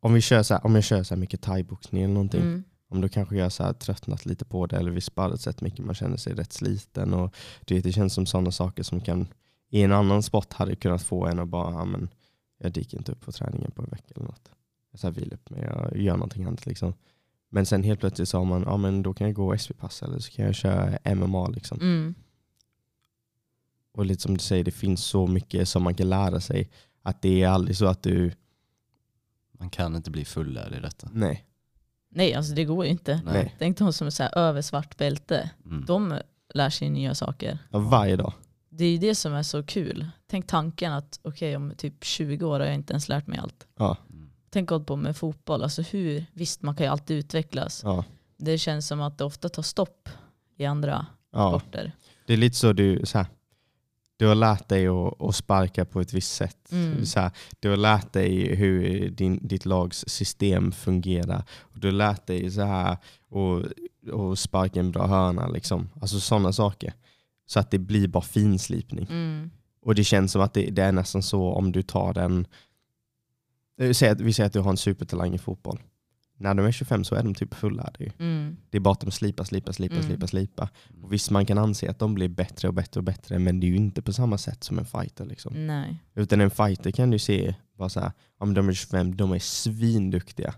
om, 0.00 0.14
vi 0.14 0.20
kör 0.20 0.42
så 0.42 0.54
här, 0.54 0.66
om 0.66 0.74
jag 0.74 0.84
kör 0.84 1.02
så 1.02 1.14
här 1.14 1.20
mycket 1.20 1.42
thaiboxning 1.42 2.02
eller 2.02 2.14
någonting, 2.14 2.40
Mm. 2.40 2.64
Om 2.94 3.00
då 3.00 3.08
kanske 3.08 3.36
jag 3.36 3.52
så 3.52 3.62
här 3.62 3.72
tröttnat 3.72 4.26
lite 4.26 4.44
på 4.44 4.66
det 4.66 4.76
eller 4.76 4.90
vi 4.90 5.00
sparrat 5.00 5.40
sett 5.40 5.60
mycket, 5.60 5.84
man 5.84 5.94
känner 5.94 6.16
sig 6.16 6.34
rätt 6.34 6.52
sliten 6.52 7.14
och 7.14 7.34
det, 7.64 7.80
det 7.80 7.92
känns 7.92 8.14
som 8.14 8.26
sådana 8.26 8.52
saker 8.52 8.82
som 8.82 9.00
kan 9.00 9.28
i 9.70 9.82
en 9.82 9.92
annan 9.92 10.22
sport 10.22 10.52
hade 10.52 10.76
kunnat 10.76 11.02
få 11.02 11.26
en 11.26 11.38
att 11.38 11.48
bara, 11.48 11.72
ja, 11.72 11.84
men 11.84 12.08
jag 12.58 12.72
dyker 12.72 12.98
inte 12.98 13.12
upp 13.12 13.20
på 13.20 13.32
träningen 13.32 13.70
på 13.70 13.82
en 13.82 13.90
vecka 13.90 14.14
eller 14.14 14.26
något. 14.26 14.50
Jag 14.90 15.00
så 15.00 15.06
här 15.06 15.14
vilar 15.14 15.34
upp 15.34 15.50
mig, 15.50 15.62
jag 15.62 15.96
gör 15.96 16.14
någonting 16.16 16.44
annat 16.44 16.66
liksom. 16.66 16.94
Men 17.48 17.66
sen 17.66 17.82
helt 17.82 18.00
plötsligt 18.00 18.28
sa 18.28 18.44
man, 18.44 18.62
ja 18.62 18.76
men 18.76 19.02
då 19.02 19.14
kan 19.14 19.26
jag 19.26 19.36
gå 19.36 19.58
SV-pass 19.58 20.02
eller 20.02 20.18
så 20.18 20.30
kan 20.30 20.44
jag 20.44 20.54
köra 20.54 21.14
MMA 21.14 21.48
liksom. 21.48 21.80
Mm. 21.80 22.14
Och 23.92 24.06
lite 24.06 24.22
som 24.22 24.34
du 24.34 24.40
säger, 24.40 24.64
det 24.64 24.70
finns 24.70 25.04
så 25.04 25.26
mycket 25.26 25.68
som 25.68 25.82
man 25.82 25.94
kan 25.94 26.08
lära 26.08 26.40
sig. 26.40 26.70
Att 27.02 27.22
det 27.22 27.42
är 27.42 27.48
aldrig 27.48 27.76
så 27.76 27.86
att 27.86 28.02
du, 28.02 28.32
Man 29.52 29.70
kan 29.70 29.96
inte 29.96 30.10
bli 30.10 30.24
fullärd 30.24 30.72
i 30.72 30.80
detta. 30.80 31.08
nej, 31.12 31.44
Nej, 32.14 32.34
alltså 32.34 32.54
det 32.54 32.64
går 32.64 32.84
ju 32.84 32.90
inte. 32.90 33.20
nej. 33.24 33.54
Tänk 33.58 33.78
de 33.78 33.92
som 33.92 34.06
är 34.06 34.10
så 34.10 34.22
här 34.22 34.38
över 34.38 34.62
svart 34.62 34.96
bälte. 34.96 35.50
Mm. 35.66 35.84
De 35.84 36.18
lär 36.54 36.70
sig 36.70 36.90
nya 36.90 37.14
saker. 37.14 37.58
Ja, 37.70 37.78
varje 37.78 38.16
dag. 38.16 38.32
Det 38.68 38.84
är 38.84 38.90
ju 38.90 38.98
det 38.98 39.14
som 39.14 39.32
är 39.32 39.42
så 39.42 39.62
kul. 39.62 40.06
Tänk 40.26 40.46
tanken 40.46 40.92
att 40.92 41.20
okej 41.22 41.56
om 41.56 41.72
typ 41.76 42.04
20 42.04 42.44
år 42.46 42.60
har 42.60 42.66
jag 42.66 42.74
inte 42.74 42.92
ens 42.92 43.08
lärt 43.08 43.26
mig 43.26 43.38
allt. 43.38 43.66
Ja. 43.78 43.96
Tänk 44.50 44.70
hållit 44.70 44.86
på 44.86 44.96
med 44.96 45.16
fotboll. 45.16 45.62
Alltså 45.62 45.82
hur, 45.82 46.26
visst 46.32 46.62
man 46.62 46.76
kan 46.76 46.86
ju 46.86 46.92
alltid 46.92 47.16
utvecklas. 47.18 47.80
ja, 47.84 48.04
Det 48.36 48.58
känns 48.58 48.86
som 48.86 49.00
att 49.00 49.18
det 49.18 49.24
ofta 49.24 49.48
tar 49.48 49.62
stopp 49.62 50.08
i 50.56 50.64
andra 50.64 51.06
ja. 51.32 51.50
sporter. 51.50 51.92
Det 52.26 52.32
är 52.32 52.36
lite 52.36 52.56
så 52.56 52.72
du, 52.72 53.00
så 53.04 53.18
här, 53.18 53.26
du 54.16 54.26
har 54.26 54.34
lärt 54.34 54.68
dig 54.68 54.86
att, 54.86 55.22
att 55.22 55.34
sparka 55.34 55.84
på 55.84 56.00
ett 56.00 56.12
visst 56.12 56.34
sätt. 56.34 56.72
Mm. 56.72 57.06
Så 57.06 57.20
här, 57.20 57.30
du 57.60 57.70
har 57.70 57.76
lärt 57.76 58.12
dig 58.12 58.54
hur 58.54 59.08
din, 59.10 59.38
ditt 59.42 59.66
lags 59.66 60.04
system 60.08 60.72
fungerar. 60.72 61.44
Och 61.60 61.78
du 61.78 61.86
har 61.86 61.92
lärt 61.92 62.26
dig 62.26 62.50
så 62.50 62.62
här 62.62 62.92
att, 62.92 64.12
att 64.12 64.38
sparka 64.38 64.80
en 64.80 64.90
bra 64.90 65.06
hörna. 65.06 65.48
Liksom. 65.48 65.88
Alltså 66.00 66.20
sådana 66.20 66.52
saker. 66.52 66.94
Så 67.46 67.60
att 67.60 67.70
det 67.70 67.78
blir 67.78 68.08
bara 68.08 68.22
finslipning. 68.22 69.06
Mm. 69.10 69.50
Och 69.82 69.94
det 69.94 70.04
känns 70.04 70.32
som 70.32 70.42
att 70.42 70.54
det, 70.54 70.70
det 70.70 70.82
är 70.82 70.92
nästan 70.92 71.22
så 71.22 71.52
om 71.52 71.72
du 71.72 71.82
tar 71.82 72.14
den... 72.14 72.46
eh, 73.80 73.86
vi 74.18 74.32
säger 74.32 74.46
att 74.46 74.52
du 74.52 74.60
har 74.60 74.70
en 74.70 74.76
supertalang 74.76 75.34
i 75.34 75.38
fotboll. 75.38 75.80
När 76.36 76.54
de 76.54 76.66
är 76.66 76.72
25 76.72 77.04
så 77.04 77.14
är 77.14 77.22
de 77.22 77.34
typ 77.34 77.54
fullärda 77.54 77.96
ju. 77.98 78.10
Mm. 78.18 78.56
Det 78.70 78.78
är 78.78 78.80
bara 78.80 78.92
att 78.92 79.00
de 79.00 79.10
slipar, 79.10 79.44
slipar, 79.44 79.72
slipar, 79.72 79.94
Mm. 79.96 80.06
slipar, 80.06 80.26
slipar. 80.26 80.68
Och 81.02 81.12
visst 81.12 81.30
man 81.30 81.46
kan 81.46 81.58
anse 81.58 81.90
att 81.90 81.98
de 81.98 82.14
blir 82.14 82.28
bättre 82.28 82.68
och 82.68 82.74
bättre 82.74 83.00
och 83.00 83.04
bättre 83.04 83.38
men 83.38 83.60
det 83.60 83.66
är 83.66 83.68
ju 83.68 83.76
inte 83.76 84.02
på 84.02 84.12
samma 84.12 84.38
sätt 84.38 84.64
som 84.64 84.78
en 84.78 84.84
fighter. 84.84 85.24
Liksom. 85.24 85.66
Nej. 85.66 85.98
Utan 86.14 86.40
en 86.40 86.50
fighter 86.50 86.90
kan 86.90 87.10
du 87.10 87.18
se, 87.18 87.54
bara 87.78 87.88
så 87.88 88.00
här, 88.00 88.12
men 88.40 88.54
de 88.54 88.68
är 88.68 88.72
25, 88.72 89.16
de 89.16 89.32
är 89.32 89.38
svinduktiga. 89.38 90.54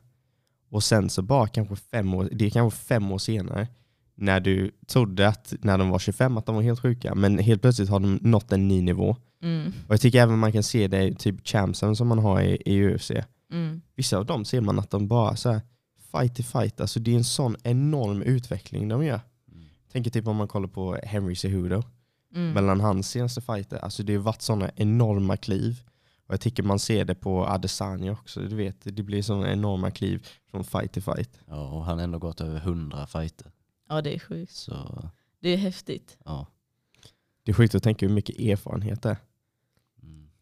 Och 0.71 0.85
sen 0.85 1.11
så 1.11 1.23
bara 1.23 1.47
kanske 1.49 1.77
fem 1.77 2.15
år, 2.15 2.29
det 2.33 2.47
är 2.47 2.51
kanske 2.51 2.79
fem 2.85 3.13
år 3.13 3.19
senare, 3.19 3.69
när 4.15 4.41
du 4.41 4.71
trodde 4.87 5.29
att 5.29 5.55
när 5.61 5.79
de 5.79 5.91
var 5.91 5.99
25 5.99 6.37
att 6.37 6.47
de 6.47 6.55
var 6.55 6.63
helt 6.63 6.81
sjuka, 6.81 7.15
men 7.15 7.39
helt 7.39 7.63
plötsligt 7.63 7.89
har 7.89 8.01
de 8.01 8.19
nått 8.23 8.53
en 8.53 8.69
ny 8.69 8.83
nivå. 8.83 9.17
Mm. 9.43 9.73
Och 9.87 9.93
jag 9.95 10.01
tycker 10.01 10.23
även 10.23 10.39
man 10.39 10.53
kan 10.53 10.63
se 10.63 10.89
det 10.89 11.03
i 11.05 11.15
typ 11.15 11.47
champsen 11.49 11.97
som 11.97 12.09
man 12.09 12.19
har 12.19 12.41
i, 12.41 12.63
i 12.67 12.87
UFC. 12.95 13.11
Mm. 13.57 13.81
Vissa 13.95 14.19
av 14.19 14.27
dem 14.27 14.45
ser 14.45 14.61
man 14.61 14.79
att 14.79 14.91
de 14.91 15.09
bara 15.09 15.37
så 15.37 15.51
här, 15.51 15.61
fight 16.13 16.35
till 16.35 16.45
fight, 16.45 16.81
alltså 16.81 17.01
det 17.01 17.11
är 17.13 17.17
en 17.17 17.25
sån 17.25 17.57
enorm 17.65 18.23
utveckling 18.23 18.89
de 18.89 19.05
gör. 19.05 19.21
Mm. 19.53 19.65
Tänker 19.93 20.11
typ 20.11 20.27
om 20.27 20.37
man 20.37 20.49
kollar 20.49 20.69
på 20.69 20.99
Henry 21.05 21.35
Cejudo, 21.37 21.83
Mm. 22.35 22.53
mellan 22.53 22.81
hans 22.81 23.09
senaste 23.11 23.41
fighter, 23.41 23.77
alltså 23.79 24.03
det 24.03 24.15
har 24.15 24.23
varit 24.23 24.43
sådana 24.43 24.71
enorma 24.77 25.37
kliv. 25.37 25.81
Och 26.27 26.33
jag 26.35 26.41
tycker 26.41 26.63
man 26.63 26.79
ser 26.79 27.05
det 27.05 27.15
på 27.15 27.47
Adesanya 27.47 28.13
också, 28.13 28.41
du 28.41 28.57
vet, 28.57 28.77
det 28.83 29.03
blir 29.03 29.23
sådana 29.23 29.53
enorma 29.53 29.91
kliv 29.91 30.27
från 30.51 30.65
fight 30.65 30.93
till 30.93 31.03
fight. 31.03 31.41
Ja, 31.49 31.69
och 31.71 31.85
han 31.85 31.99
har 31.99 32.05
ändå 32.05 32.19
gått 32.19 32.41
över 32.41 32.59
100 32.61 33.07
fighter. 33.07 33.53
Ja 33.89 34.01
det 34.03 34.15
är 34.15 34.19
sjukt. 34.19 34.53
Så 34.53 35.11
Det 35.41 35.49
är 35.49 35.57
häftigt. 35.57 36.17
ja. 36.25 36.47
Det 37.43 37.51
är 37.51 37.55
sjukt 37.55 37.75
att 37.75 37.83
tänka 37.83 38.07
hur 38.07 38.15
mycket 38.15 38.39
erfarenhet 38.39 39.03
det 39.03 39.11
är. 39.11 39.17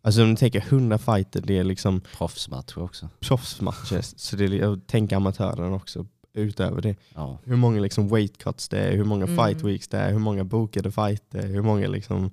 Alltså 0.05 0.23
om 0.23 0.31
du 0.31 0.37
tänker 0.37 0.61
100 0.61 0.99
fighter, 0.99 1.41
det 1.41 1.59
är 1.59 1.65
liksom 1.65 2.01
Proffsmatcher 2.01 2.79
också. 2.83 3.09
proffsmatcher, 3.21 4.01
så 4.03 4.37
det 4.37 4.45
är, 4.45 4.49
jag 4.49 4.87
tänker 4.87 5.17
amatören 5.17 5.73
också 5.73 6.07
utöver 6.33 6.83
det. 6.83 6.97
Ja. 7.15 7.39
hur 7.45 7.57
många 7.57 7.81
liksom 7.81 8.09
weight 8.09 8.39
cuts 8.39 8.69
det 8.69 8.79
är, 8.79 8.93
hur 8.93 9.05
många 9.05 9.25
Mm. 9.27 9.37
fight 9.47 9.63
weeks 9.65 9.89
det 9.89 9.99
är, 9.99 10.13
hur 10.13 10.19
många 10.19 10.45
bokade 10.45 10.93
fighter, 10.93 11.47
hur 11.47 11.63
många 11.63 11.89
liksom 11.89 12.31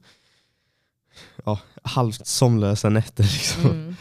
ja, 1.45 1.59
halvt 1.83 2.27
somlösa 2.27 2.89
nätter. 2.89 3.23
Liksom. 3.33 3.71
Mm. 3.71 3.95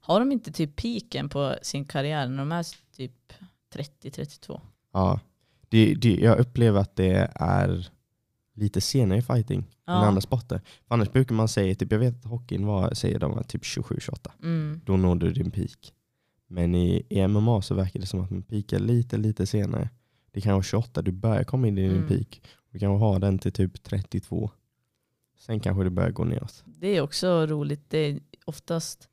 Har 0.00 0.20
de 0.20 0.32
inte 0.32 0.52
typ 0.52 0.76
piken 0.76 1.28
på 1.28 1.56
sin 1.62 1.84
karriär 1.84 2.28
när 2.28 2.38
de 2.38 2.52
är 2.52 2.66
typ 2.96 3.32
30-32? 3.74 4.60
Ja. 4.92 5.20
Det, 5.68 5.94
det, 5.94 6.14
jag 6.14 6.38
upplever 6.38 6.80
att 6.80 6.96
det 6.96 7.30
är 7.34 7.88
lite 8.60 8.80
senare 8.80 9.18
i 9.18 9.22
fighting 9.22 9.58
än 9.58 9.64
Ja. 9.86 9.92
andra 9.92 10.20
sporter. 10.20 10.60
För 10.88 10.94
annars 10.94 11.12
brukar 11.12 11.34
man 11.34 11.48
säga, 11.48 11.74
typ, 11.74 11.92
jag 11.92 11.98
vet 11.98 12.18
att 12.18 12.24
hockeyn 12.30 12.66
var, 12.66 12.94
säger 12.94 13.18
de 13.18 13.30
var 13.34 13.42
typ 13.42 13.62
27-28. 13.62 14.30
Mm. 14.42 14.80
Då 14.84 14.96
når 14.96 15.14
du 15.16 15.32
din 15.32 15.50
peak. 15.50 15.92
Men 16.48 16.74
i, 16.74 17.06
i 17.08 17.26
MMA 17.28 17.62
så 17.62 17.74
verkar 17.74 18.00
det 18.00 18.06
som 18.06 18.20
att 18.20 18.30
man 18.30 18.42
peakar 18.42 18.78
lite, 18.78 19.16
lite 19.16 19.46
senare. 19.46 19.88
Det 20.32 20.40
kan 20.40 20.52
vara 20.52 20.62
28, 20.62 21.02
du 21.02 21.12
börjar 21.12 21.44
komma 21.44 21.68
in 21.68 21.78
i 21.78 21.82
din 21.88 21.96
Mm. 21.96 22.08
peak. 22.08 22.42
Du 22.70 22.78
kan 22.78 22.90
ha 22.90 23.18
den 23.18 23.38
till 23.38 23.52
typ 23.52 23.82
32. 23.82 24.50
Sen 25.38 25.60
kanske 25.60 25.84
det 25.84 25.90
börjar 25.90 26.10
gå 26.10 26.24
neråt. 26.24 26.62
Det 26.66 26.96
är 26.96 27.00
också 27.00 27.46
roligt. 27.46 27.84
Det 27.90 27.98
är 27.98 28.20
oftast 28.44 29.08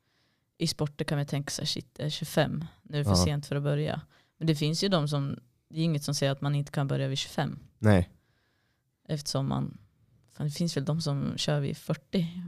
i 0.58 0.66
sporter 0.66 1.04
kan 1.04 1.18
man 1.18 1.26
tänka 1.26 1.50
sig 1.50 1.66
shit, 1.66 1.88
det 1.92 2.02
är 2.02 2.10
25. 2.10 2.64
Nu 2.82 2.94
är 2.94 2.98
det 2.98 3.04
för 3.04 3.10
Ja. 3.10 3.24
sent 3.24 3.46
för 3.46 3.56
att 3.56 3.62
börja. 3.62 4.00
Men 4.38 4.46
det 4.46 4.54
finns 4.54 4.84
ju 4.84 4.88
de 4.88 5.08
som, 5.08 5.38
det 5.70 5.80
är 5.80 5.84
inget 5.84 6.04
som 6.04 6.14
säger 6.14 6.32
att 6.32 6.40
man 6.40 6.54
inte 6.54 6.72
kan 6.72 6.88
börja 6.88 7.08
vid 7.08 7.18
25. 7.18 7.58
Nej, 7.78 8.08
Eftersom 9.08 9.48
man, 9.48 9.78
fan 10.36 10.46
det 10.46 10.52
finns 10.52 10.76
väl 10.76 10.84
de 10.84 11.00
som 11.00 11.32
kör 11.36 11.60
vid 11.60 11.76
40. 11.76 12.00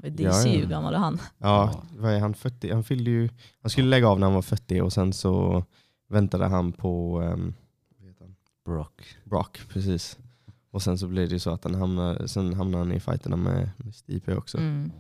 DC, 0.03 0.23
Ja, 0.23 0.47
ja. 0.47 0.59
hur 0.61 0.67
gammal 0.67 0.95
är 0.95 0.99
han? 0.99 1.19
ja, 1.39 1.83
vad 1.99 2.13
är 2.13 2.21
han 2.21 2.35
40? 2.35 2.73
Han 2.73 2.85
fyllde 2.85 3.11
ju, 3.11 3.29
han 3.63 3.71
skulle 3.71 3.89
lägga 3.89 4.09
av 4.09 4.19
när 4.21 4.27
han 4.27 4.35
var 4.35 4.43
40 4.43 4.81
och 4.81 4.93
sen 4.93 5.13
så 5.13 5.65
väntade 6.09 6.47
han 6.47 6.73
på 6.73 7.21
um, 7.21 7.55
Brock. 8.65 9.03
Brock, 9.25 9.61
precis. 9.69 10.19
Och 10.71 10.83
sen 10.83 10.99
så 10.99 11.07
blev 11.07 11.29
det 11.29 11.33
ju 11.33 11.39
så 11.39 11.51
att 11.51 11.65
han 11.65 11.75
hamnade, 11.75 12.29
sen 12.29 12.55
hamnade 12.55 12.85
han 12.85 12.93
i 12.93 13.01
fighterna 13.01 13.37
med, 13.37 13.71
med 13.77 13.95
Stipe 13.95 14.37
också. 14.37 14.59
Mm. 14.59 14.93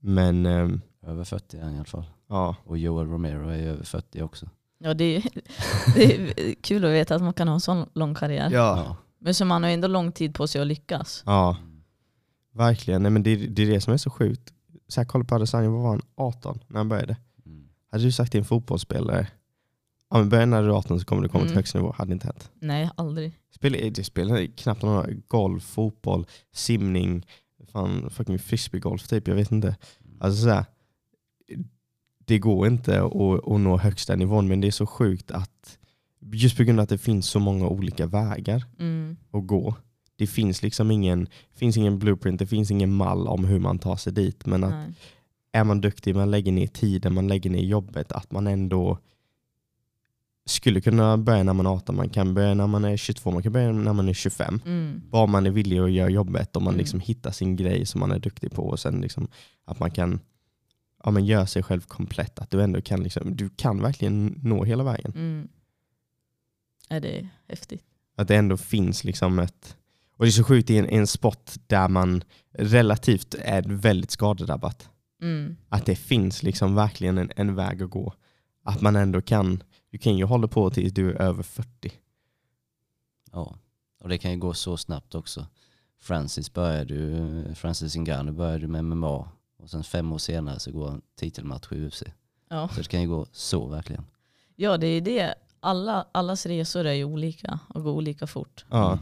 Men 0.00 0.46
ehm, 0.46 0.80
Över 1.06 1.24
40 1.24 1.56
är 1.56 1.62
han 1.62 1.72
i 1.72 1.76
alla 1.76 1.84
fall. 1.84 2.04
ja, 2.28 2.56
Och 2.64 2.78
Joel 2.78 3.06
Romero 3.06 3.48
är 3.48 3.58
över 3.66 3.84
40 3.84 4.22
också. 4.22 4.48
Ja, 4.78 4.94
det, 4.94 5.16
är, 5.16 5.24
det 5.94 6.14
är 6.50 6.54
kul 6.54 6.84
att 6.84 6.90
veta 6.90 7.14
att 7.14 7.22
man 7.22 7.32
kan 7.32 7.48
ha 7.48 7.54
en 7.54 7.60
sån 7.60 7.86
lång 7.94 8.14
karriär. 8.14 8.50
ja, 8.50 8.96
Men 9.24 9.34
så 9.34 9.44
man 9.44 9.62
har 9.62 9.70
ändå 9.70 9.88
lång 9.88 10.12
tid 10.12 10.34
på 10.34 10.46
sig 10.46 10.60
att 10.60 10.66
lyckas. 10.66 11.22
ja 11.26 11.56
verkligen. 12.52 13.02
Nej, 13.02 13.10
men 13.10 13.22
det, 13.22 13.36
det 13.36 13.62
är 13.62 13.66
det 13.66 13.80
som 13.80 13.92
är 13.92 13.96
så 13.96 14.10
sjukt. 14.10 14.52
Så 14.88 15.00
här, 15.00 15.04
kolla 15.06 15.24
på 15.24 15.34
Adesanya, 15.34 15.70
vad 15.70 15.82
var 15.82 15.88
han? 15.90 16.02
18 16.14 16.58
när 16.68 16.76
han 16.78 16.88
började. 16.88 17.16
Mm. 17.46 17.68
Hade 17.90 18.04
du 18.04 18.12
sagt 18.12 18.30
till 18.30 18.38
en 18.38 18.44
fotbollsspelare, 18.44 19.28
ja 20.10 20.18
men 20.18 20.28
börja 20.28 20.46
när 20.46 20.62
du 20.62 20.68
är 20.68 20.72
18 20.72 21.00
så 21.00 21.06
kommer 21.06 21.22
du 21.22 21.28
komma 21.28 21.40
till 21.44 21.50
Mm. 21.50 21.56
högst 21.56 21.74
nivå. 21.74 21.94
Hade 21.98 22.12
inte 22.12 22.26
hänt. 22.26 22.50
Nej, 22.54 22.90
aldrig. 22.96 23.38
Spel, 23.54 23.92
det 23.94 24.04
spelar 24.04 24.46
knappt 24.56 24.82
någon 24.82 25.22
golf, 25.28 25.64
fotboll, 25.64 26.26
simning, 26.52 27.26
fan, 27.72 28.10
fucking 28.10 28.38
frisbeegolf 28.38 29.08
typ, 29.08 29.28
jag 29.28 29.34
vet 29.34 29.52
inte. 29.52 29.76
Alltså 30.20 30.42
så 30.42 30.48
här, 30.50 30.64
det 32.18 32.38
går 32.38 32.66
inte 32.66 33.02
att, 33.02 33.14
att 33.48 33.60
nå 33.60 33.76
högsta 33.78 34.16
nivån 34.16 34.48
men 34.48 34.60
det 34.60 34.66
är 34.66 34.70
så 34.72 34.86
sjukt 34.86 35.30
att 35.30 35.78
just 36.32 36.56
på 36.56 36.62
grund 36.62 36.78
av 36.80 36.82
att 36.82 36.88
det 36.88 36.98
finns 36.98 37.26
så 37.26 37.38
många 37.38 37.68
olika 37.68 38.06
vägar 38.06 38.64
Mm. 38.78 39.16
att 39.32 39.46
gå. 39.46 39.74
Det 40.16 40.26
finns 40.26 40.62
liksom 40.62 40.90
ingen, 40.90 41.26
finns 41.54 41.76
ingen 41.76 41.98
blueprint, 41.98 42.38
det 42.38 42.46
finns 42.46 42.70
ingen 42.70 42.92
mall 42.92 43.28
om 43.28 43.44
hur 43.44 43.58
man 43.58 43.78
tar 43.78 43.96
sig 43.96 44.12
dit. 44.12 44.46
Men 44.46 44.64
att 44.64 44.70
Nej. 44.70 44.92
är 45.52 45.64
man 45.64 45.80
duktig, 45.80 46.14
man 46.16 46.30
lägger 46.30 46.52
ner 46.52 46.66
tiden, 46.66 47.14
man 47.14 47.28
lägger 47.28 47.50
ner 47.50 47.62
jobbet, 47.64 48.12
att 48.12 48.30
man 48.32 48.46
ändå 48.46 48.98
skulle 50.46 50.80
kunna 50.80 51.16
börja 51.18 51.42
när 51.42 51.52
man 51.52 51.66
är 51.66 51.70
18, 51.70 51.96
man 51.96 52.08
kan 52.08 52.34
börja 52.34 52.54
när 52.54 52.66
man 52.66 52.84
är 52.84 52.96
22, 52.96 53.30
man 53.30 53.42
kan 53.42 53.52
börja 53.52 53.72
när 53.72 53.92
man 53.92 54.08
är 54.08 54.12
25. 54.12 54.60
Mm. 54.66 55.02
Bara 55.10 55.26
man 55.26 55.46
är 55.46 55.50
villig 55.50 55.78
att 55.78 55.90
göra 55.92 56.08
jobbet 56.10 56.56
och 56.56 56.62
man 56.62 56.74
Mm. 56.74 56.78
liksom 56.78 57.00
hittar 57.00 57.30
sin 57.30 57.56
grej 57.56 57.86
som 57.86 58.00
man 58.00 58.10
är 58.12 58.18
duktig 58.18 58.52
på 58.52 58.62
och 58.66 58.80
sen 58.80 59.00
liksom 59.00 59.28
att 59.64 59.80
man 59.80 59.90
kan 59.90 60.20
ja, 61.04 61.10
men 61.10 61.24
göra 61.24 61.46
sig 61.46 61.62
själv 61.62 61.80
komplett. 61.80 62.38
Att 62.38 62.50
du 62.50 62.62
ändå 62.62 62.80
kan, 62.80 63.02
liksom, 63.02 63.36
du 63.36 63.48
kan 63.48 63.82
verkligen 63.82 64.40
nå 64.42 64.64
hela 64.64 64.84
vägen. 64.84 65.12
Mm. 65.16 65.48
Är 66.88 67.00
det 67.00 67.28
häftigt? 67.48 67.82
Att 68.16 68.28
det 68.28 68.36
ändå 68.36 68.56
finns 68.56 69.04
liksom 69.04 69.38
ett... 69.38 69.76
Och 70.16 70.24
det 70.24 70.28
är 70.28 70.32
så 70.32 70.44
sjukt 70.44 70.70
i 70.70 70.78
en, 70.78 70.88
en 70.88 71.06
sport 71.06 71.50
där 71.66 71.88
man 71.88 72.24
relativt 72.52 73.34
är 73.34 73.62
väldigt 73.62 74.10
skadedrabbat. 74.10 74.88
Mm. 75.22 75.56
Att 75.68 75.86
det 75.86 75.96
finns 75.96 76.42
liksom 76.42 76.74
verkligen 76.74 77.18
en, 77.18 77.30
en 77.36 77.54
väg 77.54 77.82
att 77.82 77.90
gå. 77.90 78.14
Att 78.64 78.80
man 78.80 78.96
ändå 78.96 79.22
kan, 79.22 79.62
du 79.90 79.98
kan 79.98 80.16
ju 80.16 80.24
hålla 80.24 80.48
på 80.48 80.70
tills 80.70 80.92
du 80.92 81.10
är 81.10 81.22
över 81.22 81.42
40. 81.42 81.92
Ja, 83.32 83.58
och 84.00 84.08
det 84.08 84.18
kan 84.18 84.30
ju 84.30 84.38
gå 84.38 84.54
så 84.54 84.76
snabbt 84.76 85.14
också. 85.14 85.46
Francis 86.00 86.52
började 86.52 86.94
ju, 86.94 87.54
Francis 87.54 87.96
Ngannou 87.96 88.32
började 88.32 88.66
med 88.66 88.84
MMA 88.84 89.28
och 89.58 89.70
sen 89.70 89.84
fem 89.84 90.12
år 90.12 90.18
senare 90.18 90.60
så 90.60 90.72
går 90.72 90.88
han 90.88 91.02
titelmatch 91.16 91.72
i 91.72 91.86
UFC. 91.86 92.02
Ja. 92.48 92.68
Så 92.68 92.80
det 92.80 92.88
kan 92.88 93.02
ju 93.02 93.08
gå 93.08 93.26
så 93.32 93.66
verkligen. 93.66 94.04
ja, 94.56 94.76
det 94.76 94.86
är 94.86 95.00
det. 95.00 95.34
Alla, 95.64 96.06
allas 96.12 96.46
resor 96.46 96.84
är 96.86 96.92
ju 96.92 97.04
olika 97.04 97.58
och 97.68 97.82
går 97.82 97.92
olika 97.92 98.26
fort. 98.26 98.64
Ja, 98.70 98.86
Mm. 98.92 98.98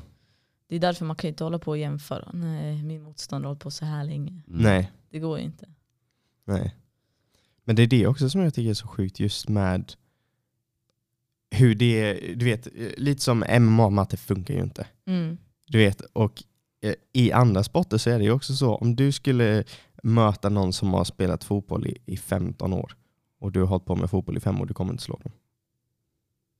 Det 0.68 0.76
är 0.76 0.80
därför 0.80 1.04
man 1.04 1.16
kan 1.16 1.28
inte 1.28 1.44
hålla 1.44 1.58
på 1.58 1.70
och 1.70 1.78
jämföra. 1.78 2.30
Nej, 2.32 2.82
min 2.82 3.02
motståndare 3.02 3.46
har 3.46 3.50
hållit 3.50 3.62
på 3.62 3.70
så 3.70 3.84
här 3.84 4.04
länge. 4.04 4.30
Mm. 4.30 4.62
nej. 4.62 4.92
Det 5.10 5.18
går 5.18 5.38
ju 5.38 5.44
inte. 5.44 5.68
Nej. 6.44 6.76
Men 7.64 7.76
det 7.76 7.82
är 7.82 7.86
det 7.86 8.06
också 8.06 8.30
som 8.30 8.40
jag 8.40 8.54
tycker 8.54 8.70
är 8.70 8.74
så 8.74 8.86
sjukt 8.86 9.20
just 9.20 9.48
med 9.48 9.92
hur 11.50 11.74
det 11.74 12.00
är, 12.00 12.34
du 12.36 12.44
vet, 12.44 12.68
lite 12.96 13.22
som 13.22 13.44
MMA 13.60 13.90
med 13.90 14.02
att 14.02 14.10
det 14.10 14.16
funkar 14.16 14.54
ju 14.54 14.62
inte. 14.62 14.86
Mm. 15.06 15.38
Du 15.66 15.78
vet, 15.78 16.00
och 16.00 16.42
eh, 16.80 16.94
i 17.12 17.32
andra 17.32 17.64
sporter 17.64 17.98
så 17.98 18.10
är 18.10 18.18
det 18.18 18.24
ju 18.24 18.32
också 18.32 18.54
så, 18.54 18.74
om 18.74 18.96
du 18.96 19.12
skulle 19.12 19.64
möta 20.02 20.48
någon 20.48 20.72
som 20.72 20.94
har 20.94 21.04
spelat 21.04 21.44
fotboll 21.44 21.86
i, 21.86 21.98
i 22.06 22.16
15 22.16 22.72
år 22.72 22.96
och 23.40 23.52
du 23.52 23.60
har 23.60 23.66
hållit 23.66 23.84
på 23.84 23.96
med 23.96 24.10
fotboll 24.10 24.36
i 24.36 24.40
fem 24.40 24.60
år, 24.60 24.66
du 24.66 24.74
kommer 24.74 24.92
inte 24.92 25.04
slå 25.04 25.20
dem. 25.22 25.32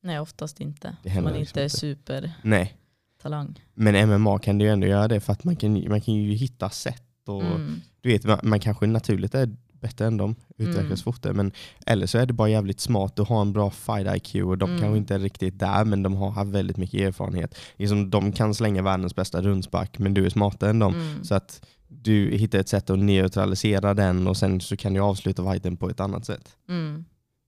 Nej, 0.03 0.21
oftast 0.21 0.61
inte. 0.61 0.97
Det 1.03 1.09
händer 1.09 1.31
man 1.31 1.41
liksom 1.41 1.59
inte 1.61 1.65
är 1.65 1.79
supertalang. 1.79 2.33
Nej, 2.43 4.07
men 4.07 4.09
MMA 4.21 4.39
kan 4.39 4.59
du 4.59 4.65
ju 4.65 4.71
ändå 4.71 4.87
göra 4.87 5.09
det 5.09 5.21
för 5.21 5.33
att 5.33 5.45
man 5.45 5.57
kan, 5.57 5.89
man 5.89 6.01
kan 6.01 6.15
ju 6.15 6.33
hitta 6.33 6.71
sätt 6.71 7.03
och 7.27 7.43
Mm. 7.43 7.81
du 8.01 8.09
vet, 8.09 8.25
man, 8.25 8.39
man 8.43 8.61
kanske 8.61 8.87
naturligt 8.87 9.35
är 9.35 9.57
bättre 9.81 10.07
än 10.07 10.17
dem, 10.17 10.35
utvecklas 10.59 10.85
Mm. 10.85 10.97
fortare, 10.97 11.33
men 11.33 11.53
eller 11.87 12.07
så 12.07 12.19
är 12.19 12.27
det 12.27 12.33
bara 12.33 12.49
jävligt 12.49 12.81
smart, 12.81 13.17
du 13.17 13.23
har 13.23 13.41
en 13.41 13.53
bra 13.53 13.71
fight 13.71 14.17
IQ 14.17 14.45
och 14.45 14.59
de 14.59 14.71
Mm. 14.71 14.81
kanske 14.81 14.97
inte 14.99 15.15
är 15.15 15.19
riktigt 15.19 15.59
där, 15.59 15.85
men 15.85 16.03
de 16.03 16.15
har 16.15 16.31
haft 16.31 16.51
väldigt 16.51 16.77
mycket 16.77 17.01
erfarenhet. 17.01 17.59
Liksom, 17.77 18.11
de 18.11 18.33
kan 18.33 18.55
slänga 18.55 18.83
världens 18.83 19.17
bästa 19.17 19.43
rundspark, 19.43 19.99
men 19.99 20.15
du 20.15 20.27
är 20.27 20.31
smartare 20.31 20.71
än 20.71 20.79
dem. 20.79 20.95
Mm. 20.95 21.25
Så 21.25 21.35
att 21.35 21.67
du 21.89 22.31
hittar 22.37 22.59
ett 22.59 22.69
sätt 22.69 22.91
att 22.91 22.99
neutralisera 22.99 23.95
den 23.95 24.27
och 24.27 24.37
sen 24.37 24.61
så 24.61 24.77
kan 24.77 24.95
du 24.95 25.01
avsluta 25.01 25.51
fighten 25.53 25.77
på 25.77 25.91
ett 25.91 26.01
annat 26.01 26.25
sätt. 26.25 26.57
Mm. 26.69 27.05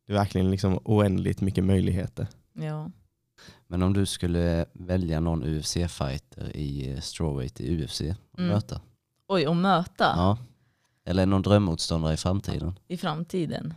Det 0.06 0.12
är 0.12 0.16
verkligen 0.16 0.50
liksom 0.50 0.78
oändligt 0.84 1.40
mycket 1.40 1.64
möjligheter. 1.64 2.26
Ja. 2.54 2.90
Men 3.66 3.82
om 3.82 3.92
du 3.92 4.06
skulle 4.06 4.66
välja 4.72 5.20
någon 5.20 5.42
UFC-fighter 5.44 6.56
i 6.56 6.90
eh, 6.92 7.00
strawweight 7.00 7.60
i 7.60 7.84
UFC 7.84 8.00
att 8.00 8.38
Mm. 8.38 8.48
möta? 8.50 8.80
Oj, 9.26 9.46
och 9.48 9.56
möta 9.56 10.04
Ja. 10.16 10.38
Eller 11.04 11.26
någon 11.26 11.42
drömmotståndare 11.42 12.14
i 12.14 12.16
framtiden? 12.16 12.78
i 12.88 12.96
framtiden. 12.96 13.74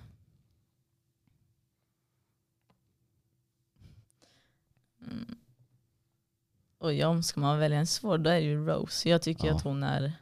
Mm. 5.01 5.35
Oj, 6.79 7.05
om 7.05 7.23
ska 7.23 7.39
man 7.39 7.59
välja 7.59 7.77
en 7.79 7.87
svår, 7.87 8.17
då 8.17 8.29
är 8.29 8.33
det 8.35 8.41
ju 8.45 8.65
Rose. 8.65 9.09
Jag 9.09 9.21
tycker 9.21 9.47
Ja. 9.47 9.55
att 9.55 9.61
hon 9.63 9.83
är 9.83 10.13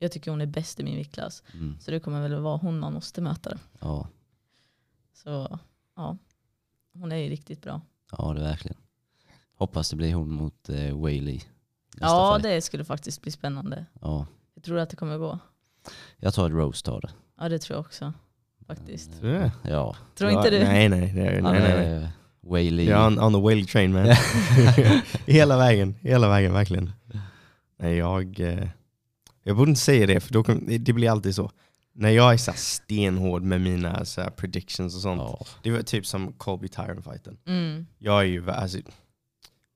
jag 0.00 0.12
tycker 0.12 0.30
hon 0.30 0.40
är 0.40 0.46
bäst 0.46 0.80
i 0.80 0.84
min 0.84 0.96
viktklass. 0.96 1.42
Mm. 1.54 1.80
Så 1.80 1.90
det 1.90 2.00
kommer 2.00 2.20
väl 2.28 2.40
vara 2.40 2.56
hon 2.56 2.78
man 2.78 2.92
måste 2.92 3.20
möta. 3.20 3.58
Ja. 3.80 4.08
Så 5.12 5.58
ja, 5.96 6.16
hon 6.92 7.12
är 7.12 7.16
ju 7.16 7.28
riktigt 7.28 7.62
bra. 7.62 7.80
Ja, 8.18 8.32
det 8.32 8.40
är 8.40 8.44
verkligen. 8.44 8.76
Hoppas 9.58 9.90
det 9.90 9.96
blir 9.96 10.14
hon 10.14 10.30
mot 10.32 10.68
eh, 10.68 11.00
Wayley. 11.00 11.40
Ja, 12.00 12.34
fight. 12.34 12.42
det 12.42 12.60
skulle 12.60 12.84
faktiskt 12.84 13.22
bli 13.22 13.30
spännande. 13.32 13.84
ja. 14.00 14.26
Jag 14.54 14.64
tror 14.64 14.78
att 14.78 14.90
det 14.90 14.96
kommer 14.96 15.18
gå. 15.18 15.38
Jag 16.16 16.34
tror 16.34 16.46
att 16.46 16.52
Rose 16.52 16.84
tar 16.84 17.00
det. 17.00 17.10
Ja, 17.40 17.48
det 17.48 17.58
tror 17.58 17.76
jag 17.76 17.80
också. 17.86 18.12
Faktiskt. 18.66 19.20
Tror 19.20 19.30
du 19.32 19.38
det? 19.38 19.52
Ja. 19.62 19.96
Tror 20.14 20.30
inte 20.30 20.50
du? 20.50 20.58
Nej, 20.58 20.88
nej. 20.88 21.12
det 21.14 21.20
är- 21.26 21.42
Han 21.42 21.52
nej, 21.52 21.62
nej, 21.62 21.76
nej. 21.78 21.86
är 21.88 22.10
Wayley. 22.40 22.86
Jag 22.88 23.00
är 23.02 23.06
on, 23.06 23.18
on 23.18 23.32
the 23.32 23.40
whale 23.40 23.64
train 23.64 23.92
man. 23.92 24.06
hela 25.26 25.56
vägen, 25.56 25.94
hela 26.00 26.28
vägen 26.28 26.52
verkligen. 26.52 26.92
Nej, 27.78 27.96
jag, 27.96 28.40
eh, 28.40 28.68
jag 29.42 29.56
borde 29.56 29.68
inte 29.70 29.80
säga 29.80 30.06
det 30.06 30.20
för 30.20 30.32
då 30.32 30.42
det 30.78 30.92
blir 30.92 31.10
alltid 31.10 31.34
så. 31.34 31.50
När 32.00 32.10
jag 32.10 32.32
är 32.32 32.36
så 32.36 32.50
här 32.50 32.58
stenhård 32.58 33.42
med 33.42 33.60
mina 33.60 34.04
så 34.04 34.20
här 34.20 34.30
predictions 34.30 34.94
och 34.94 35.00
sånt. 35.00 35.20
Ja. 35.20 35.46
Det 35.62 35.70
var 35.70 35.82
typ 35.82 36.06
som 36.06 36.32
Colby 36.32 36.68
Tyron 36.68 37.02
fighten. 37.02 37.36
Mm. 37.46 37.86
Jag 37.98 38.20
är 38.20 38.24
ju, 38.24 38.42
vä- 38.44 38.52
alltså, 38.52 38.78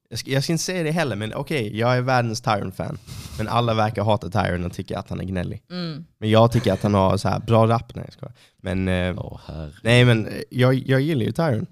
jag 0.09 0.19
ska, 0.19 0.31
jag 0.31 0.45
ska 0.45 0.53
inte 0.53 0.65
säga 0.65 0.83
det 0.83 0.91
heller 0.91 1.17
men 1.17 1.35
okej, 1.35 1.79
jag 1.79 1.97
är 1.97 2.01
världens 2.01 2.41
Tyron-fan. 2.41 2.99
Men 3.39 3.49
alla 3.49 3.75
verkar 3.75 4.05
hata 4.05 4.31
Tyron 4.31 4.65
och 4.65 4.73
tycker 4.73 4.97
att 4.99 5.09
han 5.11 5.21
är 5.21 5.25
gnällig. 5.25 5.63
Mm. 5.71 6.05
Men 6.19 6.31
jag 6.31 6.53
tycker 6.53 6.73
att 6.73 6.83
han 6.83 6.95
har 6.95 7.17
så 7.17 7.29
här 7.29 7.41
bra 7.41 7.67
rap. 7.67 7.95
Nej, 7.95 8.09
jag. 8.21 8.33
Men 8.57 8.89
eh, 8.89 9.39
här. 9.47 9.79
Nej 9.83 10.05
men 10.05 10.27
eh, 10.27 10.33
jag, 10.51 10.75
jag 10.75 11.01
gillar 11.01 11.25
ju 11.25 11.33
Tyron. 11.33 11.67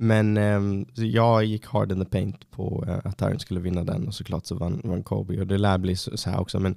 Men 0.00 0.86
så 0.94 1.04
jag 1.04 1.44
gick 1.44 1.66
hard 1.66 1.92
in 1.92 1.98
the 2.04 2.10
paint 2.10 2.50
på 2.50 2.84
eh, 2.88 3.10
att 3.10 3.18
Tyron 3.18 3.38
skulle 3.38 3.60
vinna 3.60 3.84
den 3.84 4.06
och 4.08 4.14
såklart 4.14 4.46
så 4.46 4.54
vann, 4.54 4.80
vann 4.84 5.02
Kobe 5.02 5.40
och 5.40 5.46
det 5.46 5.58
lär 5.58 5.78
bli 5.78 5.96
så, 5.96 6.16
så 6.16 6.30
här 6.30 6.40
också. 6.40 6.60
Men 6.60 6.76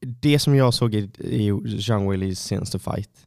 det 0.00 0.38
som 0.38 0.54
jag 0.56 0.74
såg 0.74 0.94
i, 0.94 1.10
i 1.18 1.80
Zhang 1.80 2.08
Weilis 2.10 2.40
senaste 2.40 2.78
fight, 2.78 3.26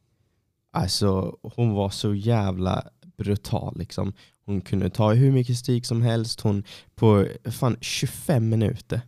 alltså 0.70 1.36
hon 1.42 1.72
var 1.72 1.90
så 1.90 2.14
jävla 2.14 2.84
brutal 3.16 3.78
liksom. 3.78 4.12
Hon 4.44 4.60
kunde 4.60 4.90
ta 4.90 5.12
hur 5.12 5.32
mycket 5.32 5.56
stryk 5.58 5.86
som 5.86 6.02
helst. 6.02 6.40
Hon 6.40 6.64
på 6.94 7.26
fan 7.44 7.76
25 7.80 8.48
minuter 8.48 9.00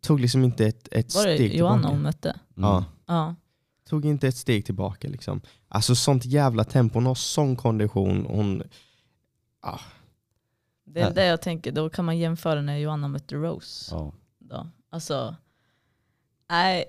tog 0.00 0.20
liksom 0.20 0.44
inte 0.44 0.66
ett, 0.66 0.88
ett 0.92 1.14
Var 1.14 1.26
det 1.26 1.34
steg 1.34 1.54
Johanna 1.54 1.76
tillbaka. 1.78 1.94
hon 1.94 2.02
mötte? 2.02 2.28
Mm. 2.28 2.40
Ja. 2.70 2.84
Ja. 3.06 3.34
Tog 3.88 4.04
inte 4.04 4.28
ett 4.28 4.36
steg 4.36 4.64
tillbaka 4.66 5.08
liksom. 5.08 5.40
Alltså 5.68 5.94
sånt 5.94 6.24
jävla 6.24 6.64
tempo, 6.64 6.94
hon 6.94 7.06
har 7.06 7.14
sån 7.14 7.56
kondition. 7.56 8.26
Hon, 8.28 8.62
ah, 9.60 9.80
Det 10.84 11.00
är 11.00 11.14
det 11.14 11.26
jag 11.26 11.42
tänker, 11.42 11.72
då 11.72 11.90
kan 11.90 12.04
man 12.04 12.18
jämföra 12.18 12.62
när 12.62 12.76
Johanna 12.78 13.08
mötte 13.08 13.34
Rose. 13.34 13.94
Ja. 13.94 14.12
Då. 14.38 14.66
Alltså, 14.90 15.36
nej, 16.50 16.84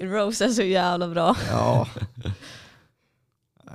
Rose 0.00 0.44
är 0.44 0.48
så 0.48 0.62
jävla 0.62 1.08
bra. 1.08 1.36
Ja. 1.50 1.88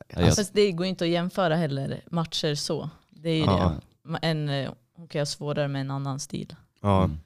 Fast 0.36 0.54
det 0.54 0.72
går 0.72 0.86
inte 0.86 1.04
att 1.04 1.10
jämföra 1.10 1.56
heller 1.56 2.02
matcher 2.12 2.56
så. 2.56 2.90
Det 3.10 3.30
är 3.30 3.36
ju 3.36 3.42
Ja. 3.44 3.76
det. 4.04 4.18
En, 4.22 4.50
eh, 4.50 4.72
hon 4.94 5.08
kan 5.08 5.20
ha 5.22 5.26
svårare 5.26 5.68
med 5.68 5.82
en 5.82 5.92
annan 5.92 6.20
stil. 6.20 6.56
ja. 6.82 7.04
Mm. 7.04 7.18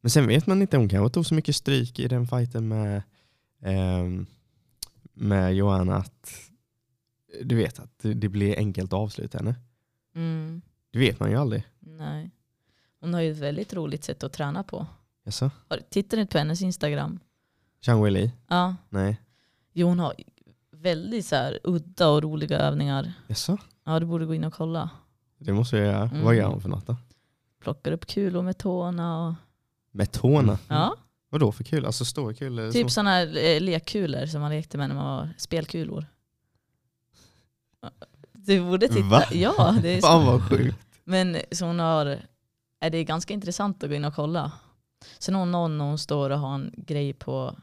Men 0.00 0.10
sen 0.10 0.26
vet 0.26 0.46
man 0.46 0.62
inte, 0.62 0.76
hon 0.76 0.88
kanske 0.88 1.14
tog 1.14 1.26
så 1.26 1.34
mycket 1.34 1.56
stryk 1.56 1.98
i 1.98 2.08
den 2.08 2.26
fighten 2.26 2.68
med, 2.68 3.02
ehm, 3.62 4.26
med 5.14 5.54
Johanna 5.54 5.96
att 5.96 6.32
du 7.42 7.56
vet 7.56 7.78
att 7.78 7.98
det 7.98 8.14
det 8.14 8.28
blir 8.28 8.56
enkelt 8.58 8.92
att 8.92 8.98
avsluta 8.98 9.38
henne. 9.38 9.54
Mm. 10.14 10.62
Det 10.92 10.98
vet 10.98 11.20
man 11.20 11.30
ju 11.30 11.36
aldrig. 11.36 11.62
Nej. 11.80 12.30
Hon 13.00 13.14
har 13.14 13.20
ju 13.20 13.32
ett 13.32 13.38
väldigt 13.38 13.72
roligt 13.74 14.04
sätt 14.04 14.22
att 14.22 14.32
träna 14.32 14.62
på. 14.62 14.86
Har- 15.30 15.80
Tittar 15.90 16.16
ni 16.16 16.26
på 16.26 16.38
hennes 16.38 16.62
Instagram? 16.62 17.20
Zhang 17.86 18.02
Weili? 18.02 18.32
Ja. 18.48 18.74
Nej. 18.88 19.20
Jo, 19.72 19.88
hon 19.88 19.98
har 19.98 20.14
väldigt 20.72 21.26
så 21.26 21.36
här, 21.36 21.58
udda 21.64 22.08
och 22.08 22.22
roliga 22.22 22.58
övningar. 22.58 23.12
Jaså? 23.26 23.58
Ja, 23.84 24.00
du 24.00 24.06
borde 24.06 24.26
gå 24.26 24.34
in 24.34 24.44
och 24.44 24.52
kolla. 24.54 24.90
Det 25.38 25.52
måste 25.52 25.76
jag 25.76 25.86
göra. 25.86 26.02
Mm. 26.08 26.24
Vad 26.24 26.34
gör 26.34 26.46
hon 26.46 26.60
för 26.60 26.68
något 26.68 26.86
då? 26.86 26.96
Plockar 27.62 27.92
upp 27.92 28.06
kulor 28.06 28.42
med 28.42 28.58
tårna. 28.58 29.26
Och, 29.28 29.34
Med 29.90 30.12
tårna? 30.12 30.58
ja, 30.68 30.96
Vad 31.30 31.40
då 31.40 31.52
för 31.52 31.64
kul? 31.64 31.86
Alltså 31.86 32.04
stora 32.04 32.34
kulor? 32.34 32.70
typ 32.72 32.86
så- 32.86 32.94
sådana 32.94 33.10
här 33.10 33.36
eh, 33.38 33.60
lekkulor 33.60 34.26
som 34.26 34.40
man 34.40 34.50
lekte 34.50 34.78
med 34.78 34.88
när 34.88 34.96
man 34.96 35.06
var 35.16 35.28
spelkulor. 35.38 36.06
Du 38.32 38.60
borde 38.60 38.88
titta. 38.88 39.02
Va? 39.08 39.24
Ja, 39.32 39.74
det 39.82 39.88
är 39.96 40.00
Fan 40.00 40.24
så. 40.26 40.30
vad 40.32 40.48
sjukt. 40.48 40.76
Men 41.04 41.36
så 41.52 41.66
hon 41.66 41.78
har, 41.78 42.06
är 42.80 42.90
det 42.90 42.98
är 42.98 43.04
ganska 43.04 43.34
intressant 43.34 43.82
att 43.82 43.90
gå 43.90 43.96
in 43.96 44.04
och 44.04 44.14
kolla. 44.14 44.52
Sen 45.18 45.34
hon 45.34 45.52
någon 45.52 45.78
när 45.78 45.84
hon 45.84 45.98
står 45.98 46.30
och 46.30 46.38
har 46.38 46.54
en 46.54 46.74
grej 46.76 47.12
på 47.12 47.56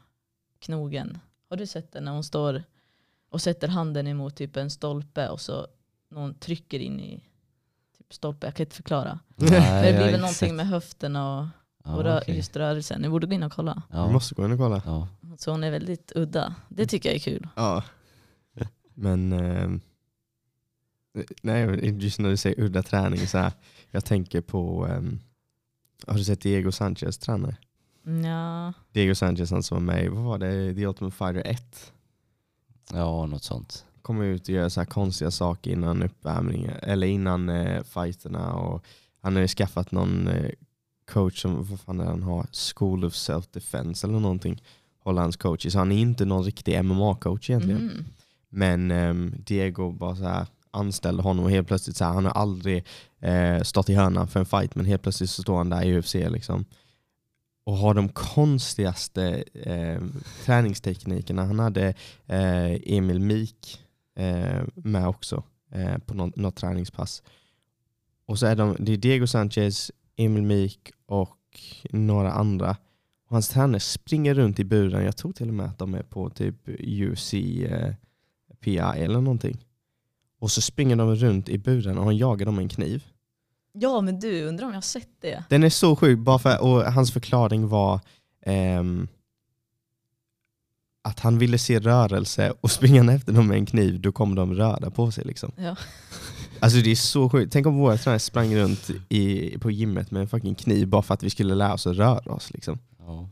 knogen. 0.58 1.18
Har 1.50 1.56
du 1.56 1.66
sett 1.66 1.92
den 1.92 2.04
när 2.04 2.12
hon 2.12 2.24
står 2.24 2.62
och 3.30 3.42
sätter 3.42 3.68
handen 3.68 4.06
emot 4.06 4.36
typ 4.36 4.56
en 4.56 4.70
stolpe 4.70 5.28
och 5.28 5.40
så 5.40 5.66
någon 6.10 6.34
trycker 6.34 6.78
in 6.78 7.00
i 7.00 7.22
typ 7.98 8.14
stolpe. 8.14 8.46
Jag 8.46 8.54
kan 8.54 8.64
inte 8.66 8.76
förklara. 8.76 9.18
Nej, 9.36 9.92
det 9.92 9.98
blir 9.98 10.06
väl 10.10 10.20
någonting 10.20 10.34
sett. 10.48 10.54
med 10.54 10.66
höften 10.68 11.16
och, 11.16 11.46
Ja, 11.84 11.96
och 11.96 12.02
rö- 12.04 12.20
okej. 12.22 12.36
just 12.36 12.56
rörelsen. 12.56 13.00
Ni 13.00 13.08
borde 13.08 13.26
gå 13.26 13.32
in 13.34 13.42
och 13.42 13.52
kolla. 13.52 13.82
Vi 13.90 13.96
Ja. 13.96 14.10
måste 14.10 14.34
gå 14.34 14.44
in 14.44 14.52
och 14.52 14.58
kolla. 14.58 14.82
Ja. 14.86 15.08
Så 15.38 15.50
hon 15.50 15.64
är 15.64 15.70
väldigt 15.70 16.12
udda. 16.14 16.54
Det 16.68 16.86
tycker 16.86 17.08
jag 17.08 17.16
är 17.16 17.20
kul. 17.20 17.48
Ja. 17.56 17.82
Men 18.94 19.32
ehm, 19.32 19.80
nej, 21.42 21.88
just 22.04 22.18
när 22.18 22.28
du 22.30 22.36
säger 22.36 22.60
udda 22.60 22.82
träning 22.82 23.26
så 23.26 23.38
här, 23.38 23.52
jag 23.90 24.04
tänker 24.04 24.40
på, 24.40 24.86
ehm, 24.86 25.18
har 26.06 26.14
du 26.14 26.24
sett 26.24 26.40
Diego 26.40 26.72
Sanchez 26.72 27.18
träna? 27.18 27.54
Ja, 28.24 28.72
Diego 28.92 29.14
Sanchez 29.14 29.50
han 29.50 29.62
som 29.62 29.74
var 29.76 29.94
med 29.94 30.04
i, 30.04 30.08
vad 30.08 30.24
var 30.24 30.38
det, 30.38 30.74
The 30.74 30.86
Ultimate 30.86 31.16
Fighter 31.16 31.42
1? 31.46 31.92
ja, 32.92 33.26
något 33.26 33.44
sånt. 33.44 33.84
Kommer 34.02 34.24
ut 34.24 34.42
och 34.42 34.54
gör 34.54 34.68
så 34.68 34.80
här 34.80 34.84
konstiga 34.86 35.30
saker 35.30 35.70
innan 35.70 36.02
uppvärmningen, 36.02 36.72
eller 36.82 37.06
innan 37.06 37.48
eh, 37.48 37.82
fighterna 37.82 38.52
och 38.54 38.84
han 39.20 39.34
har 39.34 39.42
ju 39.42 39.48
skaffat 39.48 39.92
någon 39.92 40.28
eh, 40.28 40.50
coach 41.10 41.42
som, 41.42 41.64
vad 41.64 41.80
fan 41.80 42.00
är 42.00 42.04
han 42.04 42.22
har, 42.22 42.46
School 42.52 43.04
of 43.04 43.14
Self 43.14 43.46
Defense 43.50 44.06
eller 44.06 44.20
någonting, 44.20 44.62
håller 44.98 45.22
hans 45.22 45.36
coach. 45.36 45.72
Så 45.72 45.78
han 45.78 45.92
är 45.92 45.98
inte 45.98 46.24
någon 46.24 46.44
riktig 46.44 46.74
MMA-coach 46.78 47.50
egentligen. 47.50 47.84
Mhm. 47.84 48.04
Men 48.48 48.90
ehm, 48.90 49.34
Diego 49.38 49.92
bara 49.92 50.16
så 50.16 50.24
här 50.24 50.46
anställde 50.76 51.22
honom 51.22 51.44
och 51.44 51.50
helt 51.50 51.68
plötsligt 51.68 51.96
så 51.96 52.04
här, 52.04 52.12
han 52.12 52.24
har 52.24 52.32
aldrig 52.32 52.84
eh, 53.20 53.62
stått 53.62 53.88
i 53.88 53.94
hörnan 53.94 54.28
för 54.28 54.40
en 54.40 54.46
fight 54.46 54.74
men 54.74 54.86
helt 54.86 55.02
plötsligt 55.02 55.30
så 55.30 55.42
står 55.42 55.56
han 55.56 55.70
där 55.70 55.84
i 55.84 55.98
UFC 55.98 56.14
liksom. 56.14 56.64
Och 57.64 57.76
har 57.76 57.94
de 57.94 58.08
konstigaste 58.08 59.44
eh, 59.54 60.02
träningsteknikerna. 60.44 61.44
Han 61.44 61.58
hade 61.58 61.94
eh, 62.26 62.96
Emil 62.96 63.20
Mik 63.20 63.80
eh, 64.16 64.62
med 64.74 65.08
också 65.08 65.42
eh, 65.72 65.98
på 65.98 66.14
något, 66.14 66.36
något 66.36 66.56
träningspass. 66.56 67.22
Och 68.26 68.38
så 68.38 68.46
är 68.46 68.56
de, 68.56 68.76
det 68.78 68.92
är 68.92 68.96
Diego 68.96 69.26
Sanchez, 69.26 69.92
Emil 70.16 70.42
Mik 70.42 70.92
och 71.06 71.38
några 71.90 72.32
andra. 72.32 72.76
Och 73.26 73.30
hans 73.30 73.48
tränare 73.48 73.80
springer 73.80 74.34
runt 74.34 74.58
i 74.58 74.64
buren. 74.64 75.04
Jag 75.04 75.16
tror 75.16 75.32
till 75.32 75.48
och 75.48 75.54
med 75.54 75.66
att 75.66 75.78
de 75.78 75.94
är 75.94 76.02
på 76.02 76.30
typ 76.30 76.68
UC 76.78 77.34
eh, 77.34 77.94
PI 78.60 78.78
eller 78.78 79.20
någonting. 79.20 79.65
Och 80.38 80.50
så 80.50 80.60
springer 80.60 80.96
de 80.96 81.14
runt 81.16 81.48
i 81.48 81.58
buren 81.58 81.98
och 81.98 82.04
han 82.04 82.16
jagar 82.16 82.46
dem 82.46 82.54
med 82.54 82.62
en 82.62 82.68
kniv. 82.68 83.04
Ja 83.72 84.00
men 84.00 84.20
du, 84.20 84.42
undrar 84.44 84.64
om 84.66 84.70
jag 84.72 84.76
har 84.76 84.82
sett 84.82 85.08
det? 85.20 85.44
Den 85.48 85.62
är 85.64 85.70
så 85.70 85.96
sjuk, 85.96 86.18
bara 86.18 86.38
för, 86.38 86.62
och 86.62 86.92
hans 86.92 87.12
förklaring 87.12 87.68
var 87.68 88.00
ehm, 88.46 89.08
att 91.04 91.20
han 91.20 91.38
ville 91.38 91.58
se 91.58 91.78
rörelse 91.78 92.52
och 92.60 92.70
springer 92.76 93.00
han 93.00 93.08
efter 93.08 93.32
dem 93.32 93.46
med 93.48 93.56
en 93.56 93.66
kniv 93.66 94.00
då 94.00 94.12
kommer 94.12 94.36
de 94.36 94.54
röra 94.54 94.90
på 94.90 95.10
sig. 95.10 95.24
Liksom. 95.24 95.52
Ja. 95.56 95.76
Alltså 96.60 96.78
det 96.78 96.90
är 96.90 96.94
så 96.96 97.30
sjukt. 97.30 97.52
Tänk 97.52 97.66
om 97.66 97.76
våra 97.78 97.96
tränare 97.96 98.18
sprang 98.18 98.56
runt 98.56 98.90
i, 99.08 99.58
på 99.58 99.70
gymmet 99.70 100.10
med 100.10 100.22
en 100.22 100.28
fucking 100.28 100.54
kniv 100.54 100.88
bara 100.88 101.02
för 101.02 101.14
att 101.14 101.22
vi 101.22 101.30
skulle 101.30 101.54
lära 101.54 101.74
oss 101.74 101.86
att 101.86 101.96
röra 101.96 102.32
oss. 102.32 102.50
Liksom, 102.50 102.78
Ja. 102.98 103.28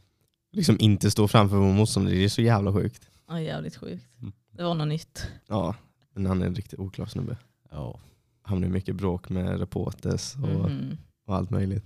liksom 0.52 0.76
inte 0.80 1.10
stå 1.10 1.28
framför 1.28 1.56
vår 1.56 1.72
motståndare, 1.72 2.14
det 2.14 2.24
är 2.24 2.28
så 2.28 2.42
jävla 2.42 2.72
sjukt. 2.72 3.02
Ja, 3.28 3.40
jävligt 3.40 3.76
sjukt. 3.76 4.04
Mm. 4.20 4.32
Det 4.52 4.62
var 4.62 4.74
något 4.74 4.88
nytt. 4.88 5.26
Ja, 5.46 5.74
men 6.14 6.26
han 6.26 6.42
är 6.42 6.46
en 6.46 6.54
riktigt 6.54 6.78
oklar 6.78 7.06
snubbe. 7.06 7.36
Ja. 7.70 7.98
Han 8.42 8.58
blir 8.60 8.70
mycket 8.70 8.96
bråk 8.96 9.28
med 9.28 9.58
reporters 9.58 10.34
och, 10.34 10.70
Mhm. 10.70 10.98
och 11.24 11.34
allt 11.36 11.50
möjligt. 11.50 11.84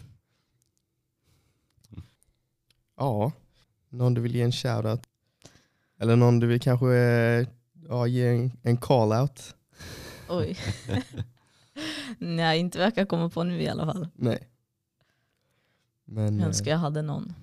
Ja, 2.97 3.33
någon 3.89 4.15
du 4.15 4.21
vill 4.21 4.35
ge 4.35 4.43
en 4.43 4.53
shoutout? 4.53 5.01
Eller 5.99 6.17
någon 6.17 6.41
du 6.41 6.47
vill 6.47 6.61
kanske 6.61 6.95
eh, 6.97 7.47
ja, 7.89 8.07
ge 8.07 8.29
en, 8.29 8.53
en 8.63 8.77
call-out? 8.77 9.55
Oj. 10.29 10.57
Nej, 12.19 12.59
inte 12.61 12.79
verkar 12.79 13.05
komma 13.05 13.29
på 13.31 13.45
nu 13.45 13.63
i 13.63 13.69
alla 13.69 13.87
fall. 13.93 14.09
Nej. 14.15 14.49
Men 16.05 16.35
Jag 16.35 16.41
eh, 16.43 16.47
önskar 16.47 16.71
jag 16.71 16.79
hade 16.79 17.03
någon. 17.03 17.35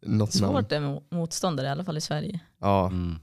något 0.00 0.40
namn. 0.40 0.52
Svårt 0.54 0.68
det 0.68 0.80
med 0.80 1.02
motståndare, 1.10 1.66
i 1.66 1.70
alla 1.70 1.84
fall 1.84 1.96
i 1.96 2.00
Sverige. 2.00 2.40
Ja, 2.58 2.86
Mm. 2.86 3.18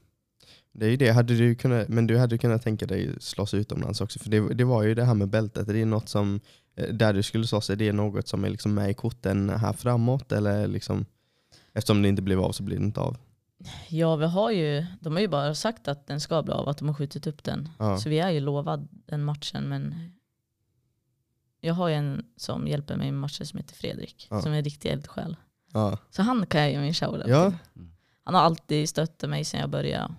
Det 0.74 0.86
är 0.86 0.90
ju 0.90 0.98
det. 0.98 1.10
Hade 1.12 1.36
du 1.38 1.56
kunnat, 1.56 1.88
men 1.88 2.08
du 2.08 2.18
hade 2.18 2.38
kunnat 2.38 2.62
tänka 2.64 2.86
dig 2.86 3.16
slåss 3.20 3.54
utomlands 3.54 4.02
också. 4.02 4.20
För 4.20 4.30
det, 4.30 4.54
det 4.54 4.64
var 4.64 4.84
ju 4.84 4.96
det 4.96 5.04
här 5.04 5.14
med 5.14 5.28
bältet. 5.30 5.68
Det 5.68 5.80
är 5.82 5.86
något 5.86 6.10
som, 6.10 6.40
eh, 6.76 6.94
där 6.94 7.14
du 7.14 7.24
skulle 7.24 7.48
slåss, 7.48 7.70
är 7.70 7.76
det 7.76 7.92
något 7.94 8.28
som 8.28 8.44
är 8.44 8.50
liksom 8.50 8.74
med 8.74 8.90
i 8.90 8.94
korten 8.94 9.50
här 9.50 9.74
framåt? 9.74 10.32
Eller 10.32 10.68
liksom, 10.68 11.06
eftersom 11.74 12.02
det 12.02 12.08
inte 12.10 12.22
blev 12.22 12.42
av 12.42 12.52
så 12.52 12.64
blir 12.64 12.78
det 12.78 12.84
inte 12.86 13.00
av. 13.00 13.18
Ja, 13.90 14.16
vi 14.16 14.26
har 14.26 14.52
ju, 14.52 14.86
de 15.02 15.14
har 15.14 15.20
ju 15.22 15.28
bara 15.28 15.56
sagt 15.56 15.88
att 15.88 16.08
den 16.08 16.22
ska 16.22 16.44
bli 16.44 16.54
av, 16.54 16.70
att 16.70 16.78
de 16.78 16.88
har 16.88 16.96
skjutit 16.96 17.28
upp 17.28 17.44
den. 17.44 17.70
Ja. 17.80 17.98
Så 17.98 18.10
vi 18.10 18.20
är 18.20 18.30
ju 18.30 18.40
lovad 18.40 18.88
den 19.06 19.24
matchen, 19.24 19.70
men 19.70 19.96
jag 21.62 21.74
har 21.74 21.88
ju 21.88 21.96
en 21.96 22.26
som 22.38 22.68
hjälper 22.68 22.96
mig 22.96 23.12
med 23.12 23.20
matchen 23.22 23.46
som 23.46 23.58
heter 23.58 23.76
Fredrik, 23.76 24.28
Ja. 24.30 24.42
som 24.42 24.54
är 24.54 24.58
en 24.58 24.64
riktig 24.64 24.90
eldsjäl. 24.90 25.36
Ja, 25.74 25.98
Så 26.10 26.22
han 26.22 26.46
kan 26.46 26.62
jag 26.62 26.72
ge 26.72 26.80
min 26.80 26.94
shoutout 26.94 27.28
Ja. 27.28 27.50
till. 27.52 27.84
Han 28.24 28.36
har 28.36 28.42
alltid 28.42 28.90
stöttat 28.90 29.30
mig 29.30 29.44
sedan 29.46 29.60
jag 29.60 29.70
började 29.70 30.14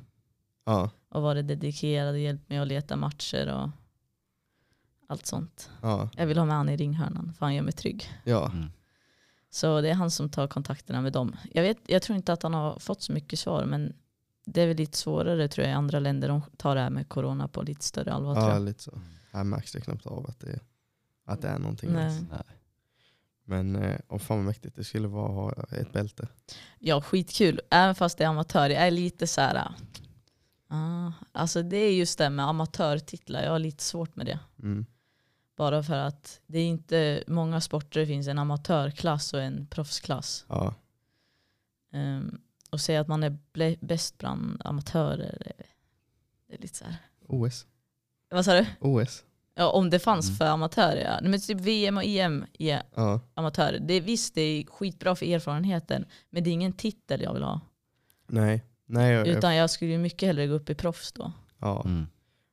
ja, 0.65 0.91
och 1.09 1.23
varit 1.23 1.49
dedikerad 1.49 2.09
och 2.15 2.19
hjälpt 2.19 2.49
mig 2.49 2.59
att 2.59 2.69
leta 2.69 2.97
matcher 2.97 3.47
och 3.55 3.71
allt 5.09 5.27
sånt. 5.27 5.71
ja, 5.83 6.09
Jag 6.17 6.27
vill 6.27 6.39
ha 6.39 6.45
med 6.45 6.57
han 6.57 6.69
i 6.69 6.77
ringhörnan 6.77 7.35
för 7.39 7.47
han 7.47 7.55
gör 7.55 7.63
mig 7.63 7.73
trygg. 7.73 8.11
ja. 8.25 8.51
Mm. 8.53 8.71
Så 9.53 9.81
det 9.81 9.89
är 9.91 9.95
han 9.95 10.11
som 10.11 10.29
tar 10.29 10.47
kontakterna 10.47 11.01
med 11.01 11.13
dem. 11.13 11.37
Jag, 11.53 11.63
vet, 11.63 11.79
jag 11.87 12.03
tror 12.03 12.17
inte 12.17 12.33
att 12.33 12.43
han 12.43 12.55
har 12.55 12.79
fått 12.79 13.03
så 13.03 13.13
mycket 13.13 13.39
svar 13.39 13.65
men 13.65 13.93
det 14.45 14.63
är 14.63 14.67
väl 14.67 14.77
lite 14.77 14.99
svårare 14.99 15.49
tror 15.49 15.65
jag 15.67 15.73
i 15.73 15.75
andra 15.75 15.99
länder. 16.01 16.29
De 16.29 16.43
tar 16.57 16.75
det 16.75 16.81
här 16.81 16.91
med 16.91 17.09
corona 17.09 17.49
på 17.49 17.63
lite 17.63 17.85
större 17.85 18.13
allvar 18.13 18.35
tror 18.35 18.47
ja 18.47 18.53
jag. 18.53 18.63
lite 18.63 18.83
så. 18.83 19.01
Här 19.33 19.45
märks 19.45 19.73
det 19.73 19.81
knappt 19.81 20.07
av 20.07 20.27
att 20.31 20.41
det, 20.41 20.61
att 21.25 21.43
det 21.43 21.49
är 21.49 21.59
någonting. 21.59 21.93
Nej. 21.93 22.21
Men 23.45 23.77
eh, 23.77 23.99
och 24.07 24.23
fan 24.23 24.37
vad 24.37 24.47
mäktigt 24.47 24.77
det 24.77 24.85
skulle 24.85 25.09
vara 25.09 25.49
att 25.51 25.59
ha 25.71 25.77
ett 25.77 25.93
bälte. 25.93 26.29
Ja, 26.79 27.03
skitkul. 27.03 27.61
Även 27.71 27.95
fast 27.95 28.19
det 28.19 28.25
är 28.25 28.29
amatör. 28.29 28.71
Jag 28.71 28.87
är 28.87 28.91
lite 28.91 29.27
så 29.27 29.41
här... 29.41 29.75
ah, 30.71 31.13
alltså 31.33 31.63
det 31.63 31.77
är 31.77 31.93
just 31.93 32.19
det 32.19 32.31
med 32.31 32.49
amatörtitlar. 32.49 33.43
Jag 33.43 33.51
har 33.51 33.59
lite 33.59 33.83
svårt 33.85 34.17
med 34.17 34.27
det. 34.27 34.39
Mm. 34.63 34.87
Bara 35.57 35.83
för 35.83 35.95
att 35.97 36.41
det 36.47 36.59
är 36.59 36.67
inte 36.67 37.25
många 37.27 37.61
sporter 37.61 38.01
det 38.01 38.07
finns 38.07 38.29
en 38.29 38.39
amatörklass 38.39 39.33
och 39.33 39.43
en 39.43 39.67
proffsklass. 39.67 40.45
Ja, 40.49 40.75
Um, 41.93 42.41
och 42.71 42.81
säga 42.81 43.01
att 43.01 43.09
man 43.09 43.23
är 43.23 43.39
bäst 43.87 44.19
bland 44.19 44.63
amatörer, 44.65 45.39
det, 45.41 45.53
det 46.49 46.55
är 46.55 46.59
lite 46.59 46.77
så 46.79 46.85
här. 46.85 46.97
OS. 47.27 47.67
Vad 48.31 48.45
sa 48.45 48.53
du? 48.55 48.67
OS. 48.81 49.25
Ja, 49.55 49.71
om 49.71 49.91
det 49.91 49.99
fanns 49.99 50.27
Mm. 50.29 50.37
för 50.37 50.45
amatörer 50.47 51.05
ja. 51.05 51.29
Men 51.29 51.41
typ 51.41 51.61
VM 51.61 51.97
och 51.97 52.05
EM 52.05 52.45
är 52.59 52.83
Ja, 52.95 53.21
amatörer. 53.35 53.79
Det 53.79 54.01
visst, 54.01 54.35
det 54.35 54.41
är 54.43 54.65
skitbra 54.67 55.17
för 55.17 55.27
erfarenheten, 55.27 56.05
men 56.31 56.45
det 56.45 56.51
är 56.51 56.53
ingen 56.53 56.73
titel 56.73 57.21
jag 57.23 57.35
vill 57.35 57.43
ha. 57.43 57.61
nej. 58.27 58.65
Nej 58.91 59.13
jag, 59.13 59.27
Utan 59.27 59.57
jag 59.57 59.71
skulle 59.71 59.91
ju 59.91 59.99
mycket 59.99 60.27
hellre 60.27 60.47
gå 60.47 60.55
upp 60.55 60.71
i 60.71 60.75
proffs 60.75 61.13
då. 61.13 61.33
ja. 61.59 61.83
Mm. 61.85 62.07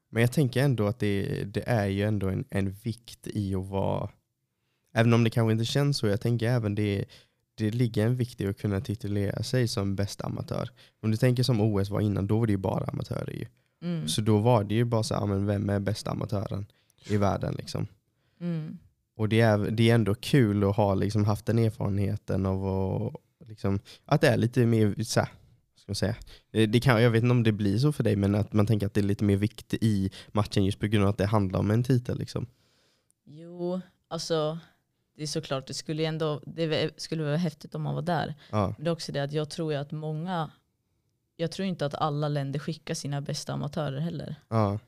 Men 0.10 0.22
jag 0.22 0.32
tänker 0.32 0.64
ändå 0.64 0.88
att 0.88 1.00
det, 1.00 1.44
det 1.44 1.64
är 1.70 1.88
ju 1.88 2.04
ändå 2.04 2.30
en, 2.30 2.46
en 2.50 2.72
vikt 2.72 3.28
i 3.28 3.56
att 3.56 3.66
vara, 3.66 4.10
även 4.94 5.14
om 5.14 5.24
det 5.24 5.30
kanske 5.30 5.52
inte 5.52 5.66
känns 5.66 5.98
så, 5.98 6.08
jag 6.08 6.22
tänker 6.22 6.48
även 6.48 6.76
det 6.76 7.06
det 7.58 7.72
ligger 7.72 8.06
en 8.06 8.16
vikt 8.16 8.42
i 8.42 8.48
att 8.48 8.58
kunna 8.58 8.82
titulera 8.82 9.44
sig 9.44 9.68
som 9.68 9.96
bästa 9.96 10.26
amatör. 10.26 10.70
Om 11.02 11.12
du 11.12 11.18
tänker 11.18 11.44
som 11.44 11.62
OS 11.62 11.90
var 11.90 12.02
innan, 12.02 12.28
då 12.28 12.40
var 12.40 12.48
det 12.48 12.52
ju 12.52 12.58
bara 12.58 12.86
amatörer. 12.86 13.34
Ju. 13.34 13.46
Mm. 13.82 14.08
Så 14.08 14.22
då 14.22 14.38
var 14.38 14.64
det 14.64 14.76
ju 14.76 14.86
bara 14.86 15.04
så 15.04 15.16
här, 15.16 15.26
men 15.26 15.46
vem 15.46 15.70
är 15.70 15.80
bästa 15.80 16.12
amatören 16.12 16.66
i 17.10 17.18
världen? 17.18 17.56
Liksom. 17.58 17.88
Mm. 18.42 18.78
Och 19.16 19.30
det 19.30 19.42
är, 19.42 19.58
det 19.58 19.90
är 19.90 19.96
ändå 19.96 20.16
kul 20.16 20.64
att 20.64 20.76
ha 20.76 20.96
liksom, 20.96 21.26
haft 21.26 21.46
den 21.46 21.60
erfarenheten 21.60 22.46
av 22.46 22.66
att, 22.68 23.14
liksom, 23.48 23.80
att 24.06 24.22
det 24.22 24.28
är 24.28 24.38
lite 24.38 24.66
mer, 24.66 25.04
så 25.04 25.20
här, 25.20 25.30
ska 25.88 25.92
man 25.92 25.96
säga, 25.96 26.16
det 26.52 26.66
det 26.66 26.80
kan, 26.80 27.04
jag 27.04 27.10
vet 27.10 27.24
inte 27.24 27.32
om 27.32 27.44
det 27.44 27.52
blir 27.52 27.78
så 27.78 27.92
för 27.92 28.04
dig, 28.04 28.16
men 28.16 28.36
att 28.36 28.54
man 28.54 28.66
tänker 28.68 28.88
att 28.88 28.94
det 28.94 29.02
är 29.02 29.04
lite 29.04 29.24
mer 29.24 29.36
vikt 29.36 29.74
i 29.74 30.12
matchen 30.32 30.66
just 30.66 30.80
på 30.80 30.88
grund 30.88 31.04
av 31.04 31.10
att 31.10 31.18
det 31.18 31.26
handlar 31.26 31.60
om 31.60 31.72
en 31.72 31.84
titel. 31.84 32.18
Liksom. 32.18 32.48
Jo, 33.26 33.82
alltså 34.08 34.60
det 35.16 35.24
är 35.24 35.28
såklart, 35.28 35.68
det 35.68 35.74
skulle, 35.74 36.02
ju 36.02 36.06
ändå, 36.06 36.42
det 36.46 37.02
skulle 37.02 37.24
vara 37.24 37.38
häftigt 37.38 37.76
om 37.76 37.82
man 37.82 37.96
var 37.96 38.02
där. 38.02 38.36
Ja, 38.52 38.74
Men 38.78 38.84
det 38.84 38.90
är 38.90 38.94
också 38.94 39.12
det 39.12 39.24
att 39.24 39.32
jag 39.32 39.50
tror 39.50 39.72
ju 39.74 39.80
att 39.80 39.92
många, 39.92 40.52
jag 41.36 41.52
tror 41.52 41.68
inte 41.68 41.86
att 41.86 41.94
alla 41.94 42.28
länder 42.28 42.60
skickar 42.60 42.94
sina 42.94 43.22
bästa 43.22 43.54
amatörer 43.54 44.00
heller. 44.00 44.36
ja, 44.50 44.80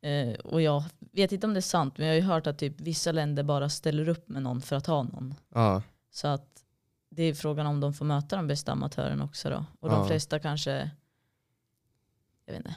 Eh, 0.00 0.34
och 0.34 0.62
jag 0.62 0.84
vet 1.12 1.32
inte 1.32 1.46
om 1.46 1.54
det 1.54 1.58
är 1.58 1.60
sant, 1.60 1.98
men 1.98 2.06
jag 2.06 2.14
har 2.14 2.20
ju 2.20 2.26
hört 2.26 2.46
att 2.46 2.58
typ 2.58 2.80
vissa 2.80 3.12
länder 3.12 3.42
bara 3.42 3.68
ställer 3.68 4.08
upp 4.08 4.28
med 4.28 4.42
någon 4.42 4.60
för 4.60 4.76
att 4.76 4.86
ha 4.86 5.02
någon. 5.02 5.34
ja, 5.54 5.82
Så 6.10 6.28
att 6.28 6.48
det 7.18 7.24
är 7.24 7.34
frågan 7.34 7.66
om 7.66 7.80
de 7.80 7.94
får 7.94 8.04
möta 8.04 8.36
den 8.36 8.46
bästa 8.46 8.72
amatören 8.72 9.22
också 9.22 9.50
då. 9.50 9.64
Och 9.80 9.88
de 9.88 9.94
Ja. 10.00 10.06
flesta 10.06 10.38
kanske, 10.38 10.90
jag 12.46 12.52
vet 12.52 12.56
inte, 12.66 12.76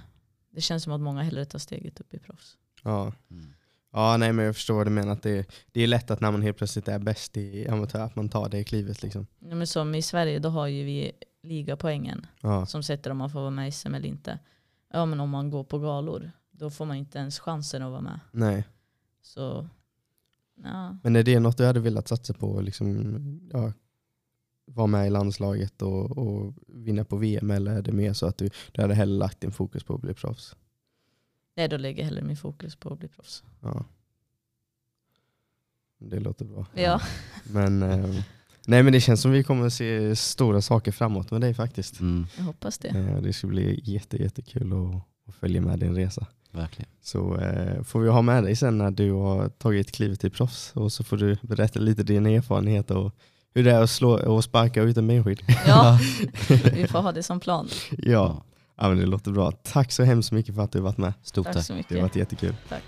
det 0.52 0.62
känns 0.62 0.84
som 0.84 0.94
att 0.94 1.02
många 1.02 1.22
hellre 1.24 1.46
tar 1.46 1.60
steget 1.60 2.00
upp 2.02 2.14
i 2.14 2.20
proffs. 2.20 2.58
ja. 2.84 3.14
Mm. 3.32 3.54
Ja, 3.94 4.18
nej 4.18 4.34
men 4.34 4.46
jag 4.46 4.56
förstår 4.56 4.74
vad 4.74 4.88
du 4.88 4.92
menar. 4.92 5.12
Att 5.14 5.24
det, 5.24 5.52
det 5.72 5.82
är 5.82 5.88
lätt 5.88 6.12
att 6.12 6.20
när 6.22 6.32
man 6.32 6.42
helt 6.42 6.58
plötsligt 6.58 6.88
är 6.88 7.00
bäst 7.00 7.38
i 7.38 7.68
amatör, 7.68 8.00
att 8.00 8.16
man 8.16 8.30
tar 8.30 8.50
det 8.50 8.64
klivet. 8.64 9.04
Liksom. 9.04 9.28
Ja, 9.40 9.56
men 9.56 9.68
som 9.68 9.96
i 9.96 10.02
Sverige, 10.02 10.40
då 10.40 10.50
har 10.50 10.68
ju 10.68 10.84
vi 10.84 11.12
ligapoängen 11.44 12.26
Ja, 12.42 12.66
som 12.66 12.84
sätter 12.84 13.10
om 13.12 13.18
man 13.18 13.30
får 13.30 13.40
vara 13.40 13.50
med 13.50 13.68
i 13.68 13.72
SM 13.72 13.96
eller 13.96 14.08
inte. 14.10 14.40
Ja 14.94 15.06
men 15.06 15.20
om 15.20 15.30
man 15.30 15.50
går 15.50 15.64
på 15.64 15.80
galor, 15.80 16.32
då 16.52 16.70
får 16.70 16.86
man 16.86 16.98
inte 16.98 17.18
ens 17.18 17.40
chansen 17.40 17.82
att 17.84 17.92
vara 17.92 18.02
med. 18.02 18.20
nej. 18.32 18.68
Så, 19.22 19.68
ja. 20.64 20.98
Men 21.04 21.16
är 21.16 21.24
det 21.24 21.40
något 21.40 21.58
du 21.58 21.66
hade 21.66 21.80
velat 21.80 22.08
satsa 22.08 22.34
på? 22.34 22.62
Liksom, 22.62 23.50
ja, 23.54 23.74
vara 24.74 24.88
med 24.88 25.08
i 25.08 25.10
landslaget 25.10 25.82
och, 25.82 26.18
och 26.18 26.54
vinna 26.68 27.06
på 27.06 27.16
VM 27.18 27.52
eller 27.52 27.72
är 27.72 27.82
det 27.82 27.92
mer 27.92 28.14
så 28.14 28.26
att 28.26 28.38
du, 28.38 28.50
du 28.72 28.82
hade 28.82 28.94
hellre 28.94 29.18
lagt 29.18 29.42
din 29.42 29.52
fokus 29.52 29.84
på 29.84 29.96
att 29.96 30.02
bli 30.02 30.14
proffs? 30.14 30.56
Nej, 31.56 31.68
då 31.68 31.78
lägger 31.78 32.00
jag 32.00 32.06
hellre 32.06 32.22
min 32.22 32.38
fokus 32.38 32.76
på 32.76 32.94
att 32.94 33.00
bli 33.00 33.08
proffs. 33.08 33.44
Ja. 33.62 33.86
Det 36.00 36.20
låter 36.20 36.46
bra. 36.46 36.66
Ja. 36.74 37.02
Men, 37.44 37.84
eh, 37.84 38.16
nej, 38.66 38.84
men 38.84 38.94
det 38.94 39.02
känns 39.02 39.22
som 39.22 39.32
vi 39.32 39.44
kommer 39.44 39.66
att 39.68 39.74
se 39.74 40.16
stora 40.16 40.62
saker 40.62 40.92
framåt 40.92 41.32
med 41.32 41.42
dig 41.42 41.54
faktiskt. 41.54 42.00
Mm, 42.00 42.26
Jag 42.38 42.44
hoppas 42.44 42.78
det. 42.78 42.88
Eh, 42.88 43.22
det 43.22 43.34
ska 43.34 43.48
bli 43.48 43.82
jätte, 43.84 44.18
jättekul 44.24 44.74
att, 44.74 44.96
att 45.30 45.36
följa 45.36 45.62
med 45.62 45.80
din 45.80 45.96
resa. 45.96 46.28
verkligen. 46.52 46.90
Så 47.02 47.38
eh, 47.38 47.84
får 47.84 48.00
vi 48.00 48.10
ha 48.10 48.22
med 48.22 48.44
dig 48.44 48.56
sen 48.56 48.78
när 48.78 48.92
du 48.92 49.12
har 49.12 49.50
tagit 49.50 49.92
klivet 49.92 50.20
till 50.20 50.32
proffs 50.32 50.72
och 50.76 50.92
så 50.94 51.04
får 51.04 51.18
du 51.18 51.38
berätta 51.42 51.80
lite 51.80 52.04
din 52.04 52.26
erfarenhet 52.26 52.92
och 52.92 53.16
hur 53.54 53.64
det 53.64 53.72
är 53.72 53.82
att 53.82 53.90
slå 53.90 54.12
och 54.12 54.44
sparka 54.44 54.82
ut 54.82 54.98
en 54.98 55.06
människa. 55.06 55.44
Ja, 55.68 56.00
vi 56.74 56.88
får 56.88 57.00
ha 57.00 57.12
det 57.12 57.24
som 57.24 57.40
plan. 57.40 57.70
Ja, 57.98 58.44
ja 58.78 58.90
men 58.90 58.98
det 58.98 59.06
låter 59.06 59.32
bra. 59.32 59.52
Tack 59.52 59.92
så 59.92 60.04
hemskt 60.04 60.32
mycket 60.32 60.56
för 60.56 60.62
att 60.62 60.72
du 60.72 60.80
varit 60.80 60.98
med. 60.98 61.14
Stort 61.24 61.46
tack. 61.46 61.54
tack. 61.54 61.66
Så 61.66 61.74
mycket. 61.74 61.90
Det 61.90 61.96
har 61.96 62.02
varit 62.02 62.16
jättekul. 62.16 62.56
Tack. 62.70 62.84